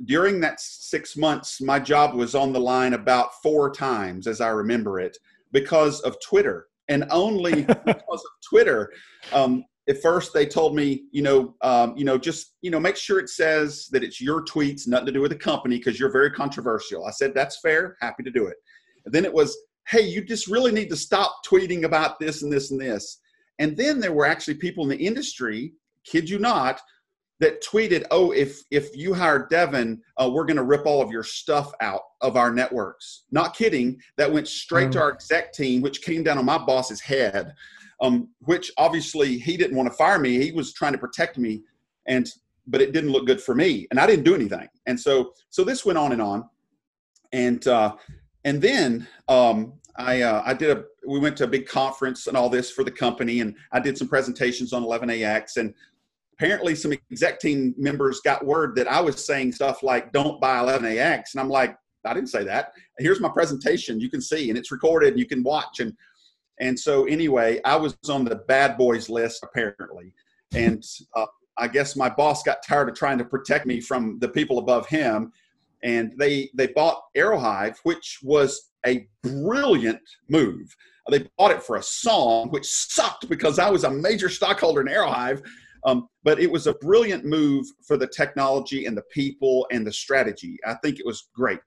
during 0.06 0.40
that 0.42 0.60
six 0.60 1.16
months, 1.16 1.62
my 1.62 1.80
job 1.80 2.16
was 2.16 2.36
on 2.36 2.54
the 2.54 2.60
line 2.60 2.94
about 2.94 3.42
four 3.42 3.72
times, 3.72 4.28
as 4.28 4.42
I 4.42 4.50
remember 4.50 5.00
it, 5.00 5.18
because 5.52 6.02
of 6.02 6.18
Twitter, 6.22 6.68
and 6.88 7.06
only 7.12 7.64
because 7.86 8.00
of 8.08 8.32
Twitter. 8.48 8.92
Um, 9.34 9.64
at 9.92 10.02
first, 10.02 10.34
they 10.34 10.46
told 10.46 10.76
me, 10.76 11.04
you 11.12 11.22
know, 11.22 11.56
um, 11.62 11.96
you 11.96 12.06
know, 12.06 12.18
just 12.18 12.56
you 12.62 12.72
know, 12.72 12.80
make 12.80 12.96
sure 12.96 13.20
it 13.20 13.30
says 13.30 13.88
that 13.92 14.04
it's 14.04 14.20
your 14.20 14.44
tweets, 14.44 14.88
nothing 14.88 15.08
to 15.08 15.12
do 15.12 15.22
with 15.22 15.32
the 15.32 15.38
company, 15.38 15.78
because 15.78 16.00
you're 16.00 16.12
very 16.12 16.32
controversial. 16.32 17.06
I 17.06 17.12
said 17.12 17.34
that's 17.34 17.60
fair, 17.60 17.98
happy 18.02 18.24
to 18.24 18.32
do 18.32 18.48
it. 18.48 18.56
And 19.06 19.14
then 19.14 19.26
it 19.26 19.34
was 19.34 19.58
hey, 19.88 20.02
you 20.02 20.24
just 20.24 20.48
really 20.48 20.72
need 20.72 20.90
to 20.90 20.96
stop 20.96 21.42
tweeting 21.46 21.84
about 21.84 22.20
this 22.20 22.44
and 22.44 22.54
this 22.54 22.72
and 22.72 22.80
this. 22.80 23.20
And 23.60 23.76
then 23.76 24.00
there 24.00 24.14
were 24.14 24.26
actually 24.26 24.54
people 24.56 24.84
in 24.84 24.90
the 24.90 25.06
industry, 25.06 25.74
kid 26.06 26.30
you 26.30 26.40
not, 26.40 26.80
that 27.42 27.64
tweeted, 27.64 28.06
"Oh, 28.12 28.32
if 28.32 28.62
if 28.72 28.96
you 28.96 29.14
hire 29.14 29.48
Devin, 29.50 30.02
uh, 30.18 30.30
we're 30.32 30.46
going 30.46 30.58
to 30.58 30.64
rip 30.64 30.86
all 30.86 31.02
of 31.02 31.12
your 31.12 31.24
stuff 31.24 31.74
out 31.82 32.02
of 32.22 32.38
our 32.38 32.54
networks." 32.54 33.24
Not 33.32 33.56
kidding. 33.56 34.00
That 34.18 34.32
went 34.32 34.48
straight 34.48 34.92
to 34.94 35.02
our 35.02 35.12
exec 35.12 35.52
team, 35.52 35.82
which 35.82 36.04
came 36.04 36.24
down 36.24 36.38
on 36.38 36.46
my 36.46 36.60
boss's 36.60 37.02
head. 37.02 37.54
Um, 38.02 38.30
which 38.40 38.72
obviously 38.78 39.38
he 39.38 39.56
didn't 39.56 39.78
want 39.78 39.88
to 39.88 39.96
fire 39.96 40.18
me. 40.18 40.44
He 40.44 40.52
was 40.52 40.74
trying 40.74 40.94
to 40.94 40.98
protect 40.98 41.38
me, 41.38 41.62
and 42.08 42.28
but 42.68 42.82
it 42.82 42.94
didn't 42.94 43.12
look 43.12 43.28
good 43.28 43.42
for 43.42 43.54
me, 43.54 43.88
and 43.92 44.00
I 44.00 44.08
didn't 44.08 44.26
do 44.26 44.34
anything. 44.34 44.68
And 44.88 45.00
so 45.00 45.34
so 45.50 45.64
this 45.64 45.86
went 45.86 46.00
on 46.00 46.12
and 46.12 46.22
on, 46.22 46.50
and 47.32 47.66
uh, 47.68 47.96
and 48.44 48.62
then 48.62 49.08
um, 49.28 49.74
I 49.98 50.22
uh, 50.22 50.42
I 50.46 50.54
did 50.54 50.78
a 50.78 50.84
we 51.08 51.20
went 51.20 51.38
to 51.38 51.46
a 51.46 51.48
big 51.48 51.68
conference 51.68 52.28
and 52.28 52.38
all 52.38 52.50
this 52.50 52.72
for 52.72 52.84
the 52.84 52.92
company, 52.92 53.42
and 53.42 53.56
I 53.72 53.80
did 53.80 53.98
some 53.98 54.08
presentations 54.08 54.74
on 54.74 54.84
11ax, 54.84 55.58
and 55.58 55.74
apparently 56.34 56.76
some 56.76 56.94
exec 57.12 57.40
team 57.40 57.74
members 57.78 58.20
got 58.22 58.46
word 58.46 58.76
that 58.76 58.88
I 58.88 59.02
was 59.02 59.24
saying 59.24 59.54
stuff 59.54 59.84
like 59.84 60.12
"Don't 60.12 60.40
buy 60.40 60.58
11ax," 60.58 61.34
and 61.34 61.42
I'm 61.42 61.50
like, 61.50 61.76
I 62.06 62.14
didn't 62.14 62.30
say 62.30 62.44
that. 62.46 62.74
Here's 63.00 63.20
my 63.20 63.30
presentation. 63.30 64.00
You 64.00 64.10
can 64.10 64.22
see, 64.22 64.50
and 64.50 64.58
it's 64.58 64.72
recorded. 64.72 65.10
And 65.10 65.20
you 65.20 65.26
can 65.26 65.44
watch, 65.44 65.80
and 65.80 65.96
and 66.62 66.80
so 66.80 67.06
anyway, 67.06 67.60
I 67.66 67.76
was 67.76 67.98
on 68.08 68.24
the 68.24 68.36
bad 68.36 68.78
boys 68.78 69.10
list 69.10 69.44
apparently, 69.44 70.14
and 70.54 70.86
uh, 71.16 71.26
I 71.58 71.68
guess 71.68 71.96
my 71.96 72.08
boss 72.08 72.44
got 72.44 72.64
tired 72.66 72.88
of 72.88 72.96
trying 72.96 73.18
to 73.18 73.26
protect 73.26 73.66
me 73.66 73.82
from 73.82 74.20
the 74.20 74.30
people 74.30 74.60
above 74.60 74.88
him, 74.88 75.34
and 75.84 76.14
they 76.18 76.50
they 76.54 76.68
bought 76.68 77.02
Aerohive, 77.18 77.78
which 77.84 78.20
was 78.24 78.70
a 78.86 79.08
brilliant 79.24 80.02
move. 80.30 80.74
They 81.10 81.28
bought 81.38 81.52
it 81.52 81.64
for 81.64 81.78
a 81.78 81.84
song, 81.84 82.50
which 82.52 82.68
sucked 82.68 83.28
because 83.28 83.60
I 83.60 83.70
was 83.70 83.84
a 83.84 83.92
major 83.92 84.30
stockholder 84.30 84.82
in 84.82 84.88
Aerohive. 84.88 85.44
Um, 85.84 86.10
but 86.24 86.40
it 86.40 86.52
was 86.52 86.68
a 86.68 86.76
brilliant 86.76 87.26
move 87.26 87.66
for 87.88 87.98
the 87.98 88.06
technology 88.06 88.86
and 88.86 88.96
the 88.96 89.04
people 89.12 89.66
and 89.72 89.86
the 89.86 89.92
strategy. 89.92 90.60
I 90.64 90.76
think 90.76 91.00
it 91.00 91.06
was 91.08 91.30
great. 91.34 91.60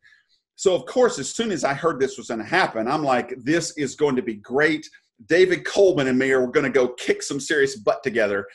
So, 0.56 0.74
of 0.74 0.86
course, 0.86 1.18
as 1.18 1.28
soon 1.34 1.50
as 1.50 1.64
I 1.64 1.74
heard 1.74 1.98
this 1.98 2.16
was 2.16 2.28
going 2.28 2.40
to 2.40 2.46
happen, 2.46 2.86
I'm 2.86 3.02
like, 3.02 3.34
this 3.38 3.76
is 3.76 3.96
going 3.96 4.16
to 4.16 4.22
be 4.22 4.36
great. 4.36 4.88
David 5.26 5.64
Coleman 5.64 6.08
and 6.08 6.18
me 6.18 6.30
are 6.30 6.46
going 6.46 6.64
to 6.64 6.70
go 6.70 6.88
kick 6.88 7.22
some 7.22 7.40
serious 7.40 7.76
butt 7.76 8.02
together. 8.02 8.46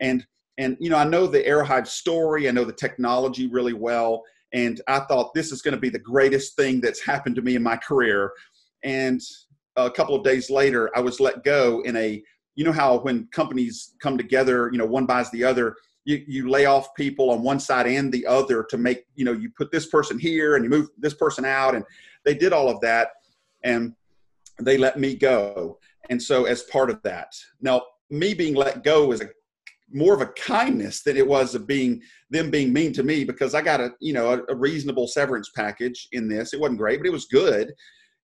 And, 0.00 0.26
and 0.58 0.76
you 0.80 0.90
know, 0.90 0.96
I 0.96 1.04
know 1.04 1.26
the 1.26 1.42
Aerohive 1.42 1.86
story, 1.86 2.48
I 2.48 2.52
know 2.52 2.64
the 2.64 2.72
technology 2.72 3.46
really 3.46 3.72
well. 3.72 4.22
And 4.52 4.80
I 4.86 5.00
thought 5.00 5.34
this 5.34 5.52
is 5.52 5.62
going 5.62 5.74
to 5.74 5.80
be 5.80 5.88
the 5.88 5.98
greatest 5.98 6.56
thing 6.56 6.80
that's 6.80 7.04
happened 7.04 7.36
to 7.36 7.42
me 7.42 7.56
in 7.56 7.62
my 7.62 7.76
career. 7.76 8.32
And 8.84 9.20
a 9.76 9.90
couple 9.90 10.14
of 10.14 10.24
days 10.24 10.50
later, 10.50 10.90
I 10.96 11.00
was 11.00 11.20
let 11.20 11.44
go 11.44 11.80
in 11.82 11.96
a, 11.96 12.22
you 12.54 12.64
know, 12.64 12.72
how 12.72 12.98
when 12.98 13.28
companies 13.32 13.94
come 14.00 14.16
together, 14.16 14.70
you 14.72 14.78
know, 14.78 14.86
one 14.86 15.04
buys 15.04 15.30
the 15.30 15.44
other, 15.44 15.76
you, 16.06 16.24
you 16.26 16.48
lay 16.48 16.66
off 16.66 16.94
people 16.94 17.30
on 17.30 17.42
one 17.42 17.60
side 17.60 17.86
and 17.86 18.12
the 18.12 18.24
other 18.26 18.64
to 18.70 18.78
make, 18.78 19.04
you 19.16 19.24
know, 19.24 19.32
you 19.32 19.50
put 19.50 19.72
this 19.72 19.86
person 19.86 20.18
here 20.18 20.54
and 20.54 20.64
you 20.64 20.70
move 20.70 20.88
this 20.96 21.14
person 21.14 21.44
out. 21.44 21.74
And 21.74 21.84
they 22.24 22.34
did 22.34 22.52
all 22.52 22.70
of 22.70 22.80
that. 22.80 23.08
And 23.64 23.92
they 24.60 24.78
let 24.78 24.98
me 24.98 25.16
go. 25.16 25.78
And 26.08 26.22
so, 26.22 26.44
as 26.44 26.62
part 26.64 26.88
of 26.88 27.02
that, 27.02 27.32
now, 27.60 27.82
me 28.08 28.32
being 28.32 28.54
let 28.54 28.84
go 28.84 29.10
is 29.10 29.20
a 29.20 29.28
more 29.92 30.14
of 30.14 30.20
a 30.20 30.26
kindness 30.26 31.02
than 31.02 31.16
it 31.16 31.26
was 31.26 31.54
of 31.54 31.66
being 31.66 32.00
them 32.30 32.50
being 32.50 32.72
mean 32.72 32.92
to 32.92 33.02
me 33.02 33.24
because 33.24 33.54
I 33.54 33.62
got 33.62 33.80
a 33.80 33.90
you 34.00 34.12
know 34.12 34.32
a, 34.32 34.52
a 34.52 34.54
reasonable 34.54 35.08
severance 35.08 35.50
package 35.54 36.08
in 36.12 36.28
this. 36.28 36.52
It 36.52 36.60
wasn't 36.60 36.78
great, 36.78 37.00
but 37.00 37.08
it 37.08 37.12
was 37.12 37.26
good, 37.26 37.72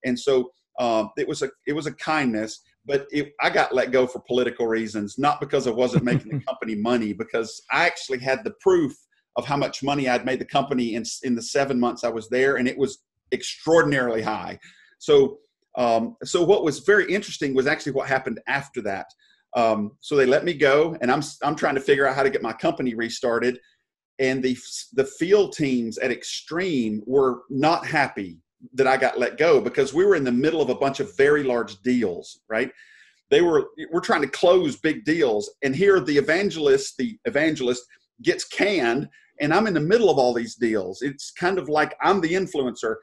and 0.04 0.18
so 0.18 0.52
um, 0.78 1.10
it 1.18 1.26
was 1.26 1.42
a 1.42 1.50
it 1.66 1.72
was 1.72 1.86
a 1.86 1.94
kindness. 1.94 2.60
But 2.84 3.06
it, 3.10 3.32
I 3.40 3.50
got 3.50 3.74
let 3.74 3.92
go 3.92 4.06
for 4.06 4.20
political 4.20 4.66
reasons, 4.66 5.16
not 5.18 5.40
because 5.40 5.66
I 5.66 5.70
wasn't 5.70 6.04
making 6.04 6.32
the 6.32 6.44
company 6.48 6.74
money, 6.74 7.12
because 7.12 7.62
I 7.70 7.86
actually 7.86 8.18
had 8.18 8.42
the 8.44 8.54
proof 8.60 8.92
of 9.36 9.46
how 9.46 9.56
much 9.56 9.82
money 9.82 10.08
I'd 10.08 10.26
made 10.26 10.40
the 10.40 10.44
company 10.44 10.94
in 10.94 11.04
in 11.22 11.34
the 11.34 11.42
seven 11.42 11.78
months 11.78 12.04
I 12.04 12.08
was 12.08 12.28
there, 12.28 12.56
and 12.56 12.66
it 12.66 12.76
was 12.76 12.98
extraordinarily 13.32 14.22
high. 14.22 14.58
So 14.98 15.38
um, 15.76 16.16
so 16.22 16.42
what 16.42 16.64
was 16.64 16.80
very 16.80 17.12
interesting 17.12 17.54
was 17.54 17.66
actually 17.66 17.92
what 17.92 18.08
happened 18.08 18.40
after 18.46 18.82
that. 18.82 19.06
Um, 19.54 19.92
so 20.00 20.16
they 20.16 20.26
let 20.26 20.44
me 20.44 20.54
go, 20.54 20.96
and 21.00 21.10
I'm 21.10 21.22
I'm 21.42 21.56
trying 21.56 21.74
to 21.74 21.80
figure 21.80 22.06
out 22.06 22.16
how 22.16 22.22
to 22.22 22.30
get 22.30 22.42
my 22.42 22.52
company 22.52 22.94
restarted. 22.94 23.58
And 24.18 24.42
the 24.42 24.56
the 24.94 25.04
field 25.04 25.54
teams 25.54 25.98
at 25.98 26.10
Extreme 26.10 27.02
were 27.06 27.42
not 27.50 27.86
happy 27.86 28.38
that 28.74 28.86
I 28.86 28.96
got 28.96 29.18
let 29.18 29.38
go 29.38 29.60
because 29.60 29.92
we 29.92 30.04
were 30.04 30.14
in 30.14 30.24
the 30.24 30.32
middle 30.32 30.62
of 30.62 30.70
a 30.70 30.74
bunch 30.74 31.00
of 31.00 31.16
very 31.16 31.42
large 31.42 31.80
deals, 31.82 32.40
right? 32.48 32.70
They 33.30 33.40
were 33.40 33.68
we're 33.90 34.00
trying 34.00 34.22
to 34.22 34.28
close 34.28 34.76
big 34.76 35.04
deals, 35.04 35.50
and 35.62 35.74
here 35.74 36.00
the 36.00 36.16
evangelist, 36.16 36.96
the 36.98 37.18
evangelist 37.24 37.82
gets 38.22 38.44
canned, 38.44 39.08
and 39.40 39.52
I'm 39.52 39.66
in 39.66 39.74
the 39.74 39.80
middle 39.80 40.10
of 40.10 40.18
all 40.18 40.34
these 40.34 40.54
deals. 40.54 41.02
It's 41.02 41.30
kind 41.30 41.58
of 41.58 41.68
like 41.68 41.94
I'm 42.02 42.20
the 42.20 42.32
influencer, 42.32 42.96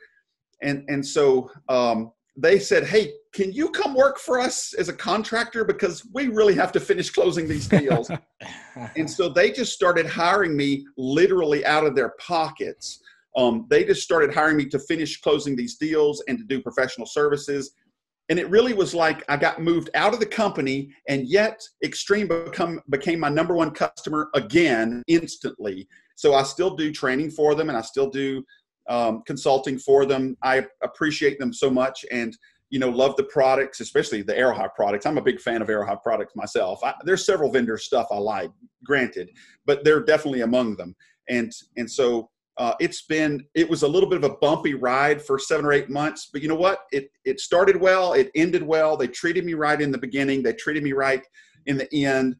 and 0.61 0.83
and 0.87 1.05
so 1.05 1.49
um, 1.67 2.11
they 2.37 2.59
said, 2.59 2.85
"Hey, 2.85 3.13
can 3.33 3.51
you 3.51 3.69
come 3.69 3.95
work 3.95 4.19
for 4.19 4.39
us 4.39 4.73
as 4.73 4.87
a 4.87 4.93
contractor 4.93 5.63
because 5.63 6.07
we 6.13 6.27
really 6.27 6.55
have 6.55 6.71
to 6.73 6.79
finish 6.79 7.09
closing 7.09 7.47
these 7.47 7.67
deals?" 7.67 8.11
and 8.95 9.09
so 9.09 9.29
they 9.29 9.51
just 9.51 9.73
started 9.73 10.05
hiring 10.05 10.55
me 10.55 10.85
literally 10.97 11.65
out 11.65 11.85
of 11.85 11.95
their 11.95 12.13
pockets. 12.19 13.01
Um, 13.35 13.67
they 13.69 13.83
just 13.83 14.03
started 14.03 14.33
hiring 14.33 14.57
me 14.57 14.65
to 14.69 14.79
finish 14.79 15.21
closing 15.21 15.55
these 15.55 15.77
deals 15.77 16.23
and 16.27 16.37
to 16.37 16.43
do 16.43 16.61
professional 16.61 17.07
services. 17.07 17.71
And 18.29 18.37
it 18.37 18.49
really 18.49 18.73
was 18.73 18.93
like 18.93 19.23
I 19.29 19.37
got 19.37 19.61
moved 19.61 19.89
out 19.95 20.13
of 20.13 20.19
the 20.19 20.25
company, 20.25 20.91
and 21.07 21.27
yet 21.27 21.61
Extreme 21.83 22.27
become 22.27 22.79
became 22.89 23.19
my 23.19 23.29
number 23.29 23.55
one 23.55 23.71
customer 23.71 24.29
again 24.35 25.01
instantly. 25.07 25.87
So 26.15 26.35
I 26.35 26.43
still 26.43 26.75
do 26.75 26.91
training 26.91 27.31
for 27.31 27.55
them, 27.55 27.69
and 27.69 27.77
I 27.77 27.81
still 27.81 28.09
do 28.09 28.43
um, 28.87 29.23
consulting 29.25 29.79
for 29.79 30.05
them. 30.05 30.35
I 30.43 30.65
appreciate 30.83 31.39
them 31.39 31.53
so 31.53 31.69
much 31.69 32.05
and 32.11 32.35
you 32.69 32.79
know 32.79 32.89
love 32.89 33.15
the 33.15 33.23
products, 33.23 33.79
especially 33.79 34.21
the 34.21 34.33
Aerohive 34.33 34.75
products. 34.75 35.05
I'm 35.05 35.17
a 35.17 35.23
big 35.23 35.39
fan 35.39 35.61
of 35.61 35.67
Aerohive 35.67 36.03
products 36.03 36.35
myself. 36.35 36.83
I, 36.83 36.93
there's 37.05 37.25
several 37.25 37.51
vendor 37.51 37.77
stuff 37.77 38.07
I 38.11 38.17
like, 38.17 38.51
granted, 38.83 39.31
but 39.65 39.83
they're 39.83 40.03
definitely 40.03 40.41
among 40.41 40.75
them. 40.75 40.95
And 41.29 41.51
and 41.77 41.89
so 41.89 42.29
uh, 42.59 42.73
it's 42.79 43.03
been 43.03 43.43
it 43.55 43.67
was 43.69 43.83
a 43.83 43.87
little 43.87 44.09
bit 44.09 44.21
of 44.21 44.29
a 44.29 44.35
bumpy 44.35 44.73
ride 44.73 45.21
for 45.21 45.39
seven 45.39 45.65
or 45.65 45.71
eight 45.71 45.89
months, 45.89 46.29
but 46.31 46.41
you 46.41 46.49
know 46.49 46.55
what? 46.55 46.79
It 46.91 47.09
it 47.23 47.39
started 47.39 47.77
well, 47.79 48.13
it 48.13 48.29
ended 48.35 48.61
well. 48.61 48.97
They 48.97 49.07
treated 49.07 49.45
me 49.45 49.53
right 49.53 49.81
in 49.81 49.91
the 49.91 49.97
beginning. 49.97 50.43
They 50.43 50.53
treated 50.53 50.83
me 50.83 50.91
right 50.91 51.23
in 51.65 51.77
the 51.77 52.05
end. 52.05 52.35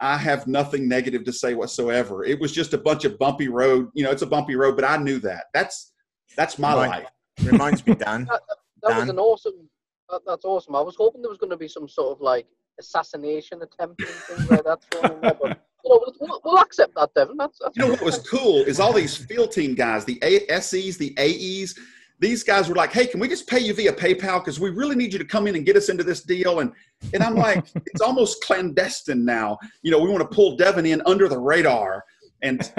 I 0.00 0.16
have 0.16 0.46
nothing 0.46 0.88
negative 0.88 1.24
to 1.24 1.32
say 1.32 1.52
whatsoever. 1.54 2.24
It 2.24 2.40
was 2.40 2.52
just 2.52 2.72
a 2.72 2.78
bunch 2.78 3.04
of 3.04 3.18
bumpy 3.18 3.48
road. 3.48 3.88
You 3.92 4.02
know, 4.02 4.10
it's 4.10 4.22
a 4.22 4.26
bumpy 4.26 4.56
road, 4.56 4.76
but 4.76 4.84
I 4.86 4.96
knew 4.96 5.18
that. 5.20 5.44
That's 5.52 5.92
that's 6.36 6.58
my 6.58 6.74
Right. 6.74 6.88
life. 6.88 7.08
Reminds 7.44 7.86
me, 7.86 7.94
Dan. 7.94 8.28
That, 8.82 8.88
that 8.88 8.96
was 8.96 9.06
Dan? 9.08 9.10
an 9.10 9.18
awesome. 9.18 9.68
That, 10.08 10.22
that's 10.26 10.44
awesome. 10.46 10.74
I 10.74 10.80
was 10.80 10.96
hoping 10.96 11.20
there 11.20 11.28
was 11.28 11.36
going 11.36 11.50
to 11.50 11.56
be 11.58 11.68
some 11.68 11.86
sort 11.86 12.16
of 12.16 12.22
like 12.22 12.46
assassination 12.78 13.60
attempt 13.60 14.00
and 14.00 14.08
things 14.08 14.50
like 14.50 14.64
that 14.64 14.78
thrown 14.90 15.16
in 15.16 15.20
there, 15.20 15.34
but 15.34 15.50
you 15.50 15.56
know, 15.90 16.12
we'll, 16.20 16.40
we'll 16.44 16.58
accept 16.58 16.94
that, 16.94 17.14
Devin. 17.14 17.36
That's, 17.36 17.58
that's 17.58 17.76
You 17.76 17.84
know 17.84 17.90
what 17.90 18.02
was 18.02 18.18
cool 18.18 18.58
is 18.58 18.80
all 18.80 18.92
these 18.92 19.16
field 19.16 19.52
team 19.52 19.74
guys, 19.74 20.04
the 20.04 20.18
ASEs, 20.20 20.98
the 20.98 21.14
AEs. 21.18 21.74
These 22.18 22.42
guys 22.44 22.68
were 22.68 22.74
like, 22.74 22.92
"Hey, 22.92 23.06
can 23.06 23.18
we 23.18 23.28
just 23.28 23.48
pay 23.48 23.60
you 23.60 23.72
via 23.72 23.92
PayPal? 23.92 24.40
Because 24.40 24.60
we 24.60 24.70
really 24.70 24.94
need 24.94 25.12
you 25.12 25.18
to 25.18 25.24
come 25.24 25.46
in 25.46 25.56
and 25.56 25.64
get 25.64 25.76
us 25.76 25.88
into 25.88 26.04
this 26.04 26.22
deal." 26.22 26.60
And 26.60 26.72
and 27.14 27.22
I'm 27.22 27.34
like, 27.34 27.66
it's 27.86 28.02
almost 28.02 28.44
clandestine 28.44 29.24
now. 29.24 29.58
You 29.82 29.90
know, 29.90 29.98
we 29.98 30.10
want 30.10 30.20
to 30.28 30.34
pull 30.34 30.56
Devin 30.56 30.86
in 30.86 31.02
under 31.06 31.28
the 31.28 31.38
radar. 31.38 32.04
And 32.42 32.70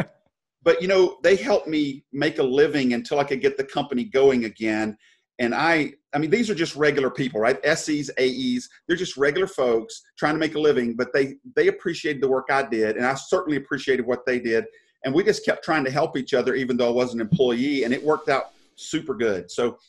but 0.63 0.81
you 0.81 0.87
know, 0.87 1.17
they 1.23 1.35
helped 1.35 1.67
me 1.67 2.03
make 2.11 2.39
a 2.39 2.43
living 2.43 2.93
until 2.93 3.19
I 3.19 3.23
could 3.23 3.41
get 3.41 3.57
the 3.57 3.63
company 3.63 4.03
going 4.03 4.45
again. 4.45 4.97
And 5.41 5.55
I, 5.55 5.93
I 6.13 6.19
mean, 6.19 6.29
these 6.29 6.51
are 6.51 6.55
just 6.55 6.75
regular 6.75 7.09
people, 7.09 7.41
right? 7.41 7.57
SEs, 7.75 8.11
AEs, 8.19 8.69
they're 8.87 8.95
just 8.95 9.17
regular 9.17 9.47
folks 9.47 10.03
trying 10.15 10.35
to 10.35 10.39
make 10.39 10.53
a 10.53 10.59
living, 10.59 10.95
but 10.95 11.11
they 11.13 11.37
they 11.55 11.67
appreciated 11.67 12.21
the 12.21 12.29
work 12.29 12.49
I 12.51 12.61
did, 12.61 12.95
and 12.95 13.03
I 13.03 13.15
certainly 13.15 13.57
appreciated 13.57 14.05
what 14.05 14.23
they 14.27 14.39
did. 14.39 14.65
And 15.03 15.15
we 15.15 15.23
just 15.23 15.43
kept 15.43 15.65
trying 15.65 15.83
to 15.85 15.89
help 15.89 16.15
each 16.15 16.35
other, 16.35 16.53
even 16.53 16.77
though 16.77 16.89
I 16.89 16.91
was 16.91 17.15
an 17.15 17.21
employee, 17.21 17.85
and 17.85 17.93
it 17.93 18.03
worked 18.03 18.29
out 18.29 18.51
super 18.75 19.15
good. 19.15 19.49
So, 19.49 19.79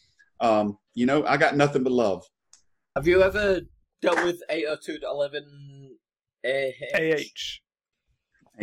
um, 0.40 0.78
you 0.94 1.04
know, 1.04 1.22
I 1.26 1.36
got 1.36 1.54
nothing 1.54 1.82
but 1.82 1.92
love. 1.92 2.24
Have 2.96 3.06
you 3.06 3.22
ever 3.22 3.60
dealt 4.00 4.24
with 4.24 4.42
802.11 4.50 5.90
AH? 6.46 6.96
AH. 6.96 7.60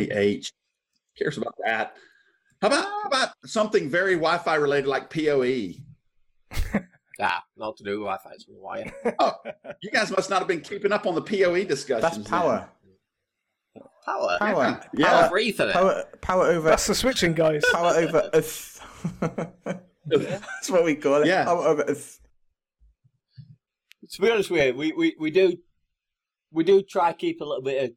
AH 0.00 0.50
cares 1.16 1.38
about 1.38 1.54
that. 1.64 1.94
How 2.60 2.66
about 2.66 2.84
how 2.84 3.02
about 3.06 3.28
something 3.46 3.88
very 3.88 4.14
Wi-Fi 4.14 4.56
related 4.56 4.88
like? 4.88 5.08
PoE? 5.08 5.74
Ah, 7.22 7.44
not 7.54 7.76
to 7.76 7.84
do 7.84 7.90
with 7.90 8.06
Wi-Fi, 8.06 8.30
it's 8.32 8.46
with 8.48 8.56
wire. 8.58 8.90
Oh, 9.18 9.34
you 9.82 9.90
guys 9.90 10.10
must 10.10 10.30
not 10.30 10.38
have 10.38 10.48
been 10.48 10.62
keeping 10.62 10.90
up 10.90 11.06
on 11.06 11.14
the 11.14 11.20
PoE 11.20 11.64
discussions. 11.64 12.00
That's 12.00 12.16
then. 12.16 12.24
power. 12.24 12.70
Power. 14.06 14.36
Power. 14.38 14.80
Yeah. 14.94 15.06
Power 15.06 15.20
Power, 15.20 15.28
for 15.28 15.38
Ethernet. 15.38 15.72
power, 15.72 16.04
power 16.22 16.46
over. 16.46 16.70
That's 16.70 16.86
the 16.86 16.94
switching, 16.94 17.34
guys. 17.34 17.62
Power 17.72 17.92
over 17.94 18.30
Earth. 18.32 18.82
That's 20.06 20.70
what 20.70 20.84
we 20.84 20.94
call 20.94 21.22
it. 21.22 21.26
Yeah. 21.26 21.44
Power 21.44 21.66
over 21.66 21.82
Earth. 21.82 22.20
to 24.10 24.22
be 24.22 24.30
honest 24.30 24.50
with 24.50 24.64
you, 24.64 24.74
we, 24.74 24.92
we, 24.92 25.16
we 25.20 25.30
do 25.30 25.58
we 26.50 26.64
do 26.64 26.82
try 26.82 27.12
to 27.12 27.18
keep 27.18 27.42
a 27.42 27.44
little 27.44 27.62
bit 27.62 27.84
of 27.84 27.90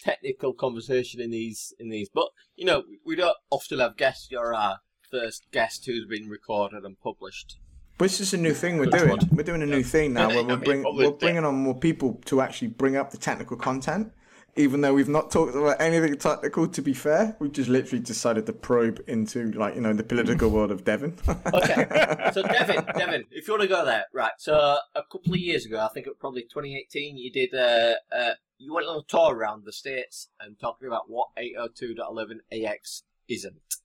technical 0.00 0.52
conversation 0.52 1.20
in 1.20 1.30
these 1.30 1.74
in 1.80 1.88
these, 1.88 2.08
but 2.14 2.28
you 2.54 2.64
know 2.64 2.84
we 3.04 3.16
don't 3.16 3.36
often 3.50 3.80
have 3.80 3.96
guests. 3.96 4.28
You're 4.30 4.54
our 4.54 4.78
first 5.10 5.46
guest 5.52 5.84
who's 5.86 6.06
been 6.06 6.28
recorded 6.28 6.84
and 6.84 6.98
published. 7.00 7.58
But 7.98 8.06
it's 8.06 8.18
just 8.18 8.32
a 8.32 8.36
new 8.36 8.54
thing 8.54 8.78
we're 8.78 8.86
Good 8.86 8.98
doing. 8.98 9.10
one. 9.10 9.18
We're 9.32 9.42
doing 9.42 9.62
a 9.62 9.66
new 9.66 9.82
thing 9.82 10.12
now 10.14 10.28
where 10.28 10.44
we're, 10.44 10.56
bring, 10.56 10.84
we're 10.84 11.10
bringing 11.10 11.44
on 11.44 11.56
more 11.56 11.74
people 11.74 12.20
to 12.26 12.40
actually 12.40 12.68
bring 12.68 12.96
up 12.96 13.10
the 13.10 13.18
technical 13.18 13.56
content. 13.56 14.12
Even 14.56 14.80
though 14.80 14.94
we've 14.94 15.08
not 15.08 15.30
talked 15.30 15.54
about 15.54 15.80
anything 15.80 16.16
technical, 16.16 16.66
to 16.66 16.82
be 16.82 16.92
fair, 16.92 17.36
we've 17.38 17.52
just 17.52 17.68
literally 17.68 18.02
decided 18.02 18.44
to 18.46 18.52
probe 18.52 19.00
into, 19.06 19.52
like, 19.52 19.76
you 19.76 19.80
know, 19.80 19.92
the 19.92 20.02
political 20.02 20.48
world 20.48 20.72
of 20.72 20.84
Devin. 20.84 21.16
Okay, 21.54 21.86
so 22.32 22.42
Devin, 22.42 22.84
Devin, 22.96 23.24
if 23.30 23.46
you 23.46 23.54
want 23.54 23.62
to 23.62 23.68
go 23.68 23.84
there, 23.84 24.06
right? 24.12 24.32
So 24.38 24.54
a 24.56 25.02
couple 25.12 25.34
of 25.34 25.38
years 25.38 25.64
ago, 25.64 25.78
I 25.78 25.88
think 25.92 26.06
it 26.06 26.10
was 26.10 26.16
probably 26.18 26.42
2018, 26.42 27.16
you 27.16 27.30
did 27.30 27.52
a. 27.54 27.96
uh, 28.10 28.30
you 28.58 28.74
went 28.74 28.88
on 28.88 28.98
a 28.98 29.02
tour 29.06 29.34
around 29.34 29.64
the 29.64 29.72
states 29.72 30.28
and 30.40 30.58
talking 30.58 30.88
about 30.88 31.08
what 31.08 31.28
802.11ax 31.38 33.02
isn't. 33.28 33.76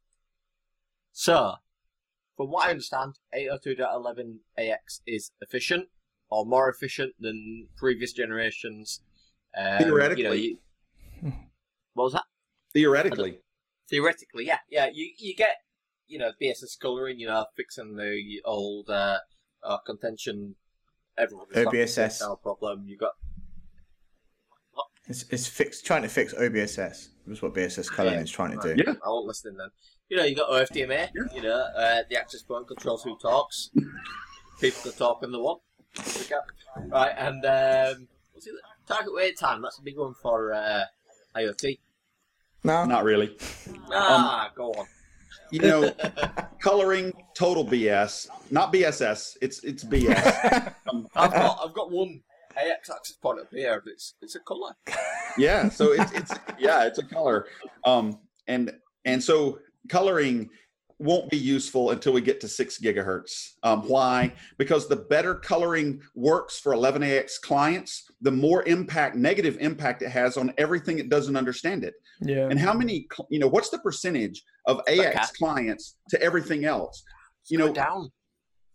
So, 1.11 1.55
from 2.35 2.49
what 2.49 2.67
I 2.67 2.71
understand, 2.71 3.13
802.11ax 3.35 5.01
is 5.05 5.31
efficient 5.41 5.87
or 6.29 6.45
more 6.45 6.69
efficient 6.69 7.13
than 7.19 7.67
previous 7.77 8.13
generations. 8.13 9.01
Um, 9.57 9.77
Theoretically. 9.79 10.41
you 10.41 10.53
know, 10.53 10.59
you- 11.21 11.33
what 11.93 12.05
was 12.05 12.13
that? 12.13 12.23
Theoretically, 12.73 13.39
theoretically, 13.87 14.47
yeah, 14.47 14.57
yeah, 14.67 14.89
you 14.91 15.11
you 15.19 15.35
get 15.35 15.57
you 16.07 16.17
know 16.17 16.31
BSS 16.41 16.79
coloring, 16.79 17.19
you 17.19 17.27
know, 17.27 17.45
fixing 17.55 17.95
the 17.95 18.41
old 18.45 18.89
uh, 18.89 19.19
uh 19.63 19.77
contention. 19.85 20.55
Everyone 21.19 21.45
OBSS. 21.53 22.21
no 22.21 22.35
problem. 22.35 22.85
You 22.87 22.97
got 22.97 23.11
it's, 25.07 25.25
it's 25.29 25.47
fix, 25.47 25.81
trying 25.81 26.03
to 26.03 26.07
fix 26.07 26.33
OBSS. 26.33 27.09
That's 27.27 27.41
what 27.41 27.53
BSS 27.53 27.89
Cullen 27.91 28.13
Yeah, 28.13 28.21
is 28.21 28.31
trying 28.31 28.51
to 28.51 28.57
right. 28.57 28.77
do. 28.77 28.83
Yeah. 28.87 28.93
I 29.05 29.09
won't 29.09 29.27
listen 29.27 29.55
then. 29.57 29.69
You 30.09 30.17
know, 30.17 30.23
you 30.23 30.35
got 30.35 30.49
OFDMA. 30.49 31.09
You 31.33 31.41
know, 31.41 31.55
uh, 31.75 32.03
the 32.09 32.17
access 32.17 32.41
point 32.43 32.67
controls 32.67 33.03
who 33.03 33.17
talks. 33.17 33.71
People 34.59 34.81
can 34.83 34.91
talk 34.93 35.21
when 35.21 35.31
they 35.31 35.37
want. 35.37 35.61
Right, 36.87 37.13
and 37.17 37.43
um, 37.45 38.07
what's 38.33 38.47
it? 38.47 38.53
Target 38.87 39.13
wait 39.13 39.37
time. 39.39 39.61
That's 39.61 39.79
a 39.79 39.81
big 39.81 39.97
one 39.97 40.13
for 40.21 40.53
uh, 40.53 40.83
IoT. 41.35 41.79
No? 42.63 42.85
not 42.85 43.03
really. 43.03 43.35
Ah, 43.91 44.51
go 44.55 44.71
on. 44.71 44.85
You 45.51 45.59
know, 45.59 45.93
coloring 46.61 47.13
total 47.35 47.65
BS, 47.65 48.27
not 48.51 48.73
BSS. 48.73 49.37
It's 49.41 49.63
it's 49.63 49.83
BS. 49.83 50.73
Um, 50.89 51.07
I've 51.15 51.31
got 51.31 51.59
I've 51.63 51.73
got 51.73 51.91
one 51.91 52.21
AX 52.55 52.89
access 52.89 53.15
point 53.17 53.39
up 53.39 53.47
here. 53.51 53.73
and 53.73 53.81
It's 53.87 54.15
it's 54.21 54.35
a 54.35 54.39
colour. 54.39 54.75
yeah 55.37 55.69
so 55.69 55.91
it's 55.93 56.11
it's 56.11 56.31
yeah 56.59 56.85
it's 56.85 56.99
a 56.99 57.03
color 57.03 57.47
um 57.85 58.19
and 58.47 58.71
and 59.05 59.21
so 59.23 59.57
coloring 59.89 60.49
won't 60.99 61.29
be 61.29 61.37
useful 61.37 61.89
until 61.91 62.13
we 62.13 62.21
get 62.21 62.39
to 62.39 62.47
six 62.47 62.79
gigahertz 62.79 63.53
um, 63.63 63.81
why 63.89 64.31
because 64.57 64.87
the 64.87 64.95
better 64.95 65.35
coloring 65.35 65.99
works 66.15 66.59
for 66.59 66.73
11ax 66.73 67.41
clients 67.41 68.05
the 68.21 68.31
more 68.31 68.63
impact 68.67 69.15
negative 69.15 69.57
impact 69.59 70.01
it 70.01 70.09
has 70.09 70.37
on 70.37 70.53
everything 70.57 70.99
it 70.99 71.09
doesn't 71.09 71.35
understand 71.35 71.83
it 71.83 71.95
Yeah. 72.21 72.47
and 72.49 72.59
how 72.59 72.73
many 72.73 73.07
you 73.29 73.39
know 73.39 73.47
what's 73.47 73.69
the 73.69 73.79
percentage 73.79 74.43
of 74.67 74.79
ax 74.87 74.97
Okay. 74.97 75.19
clients 75.39 75.97
to 76.09 76.21
everything 76.21 76.63
else 76.65 77.03
you 77.49 77.57
know 77.57 77.73
down. 77.73 78.09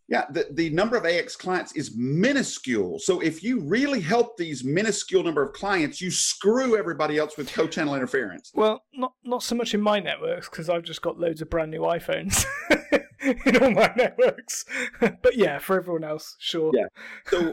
Yeah, 0.09 0.25
the, 0.31 0.47
the 0.53 0.71
number 0.71 0.97
of 0.97 1.05
AX 1.05 1.37
clients 1.37 1.73
is 1.73 1.95
minuscule. 1.95 2.99
So 2.99 3.21
if 3.21 3.43
you 3.43 3.61
really 3.61 4.01
help 4.01 4.39
these 4.39 4.65
minuscule 4.65 5.23
number 5.23 5.43
of 5.43 5.53
clients, 5.53 6.01
you 6.01 6.11
screw 6.11 6.79
everybody 6.79 7.19
else 7.19 7.37
with 7.37 7.53
co-channel 7.53 7.95
interference. 7.95 8.51
Well, 8.55 8.83
not 8.95 9.13
not 9.23 9.43
so 9.43 9.55
much 9.55 9.75
in 9.75 9.83
my 9.83 10.01
networks 10.01 10.49
because 10.49 10.71
I've 10.71 10.83
just 10.83 11.03
got 11.03 11.19
loads 11.19 11.43
of 11.43 11.51
brand 11.51 11.71
new 11.71 11.83
iPhones 11.83 12.47
in 13.21 13.63
all 13.63 13.71
my 13.71 13.93
networks. 13.97 14.65
but 15.01 15.37
yeah, 15.37 15.59
for 15.59 15.77
everyone 15.77 16.05
else, 16.05 16.37
sure. 16.39 16.73
Yeah. 16.75 16.87
So 17.27 17.53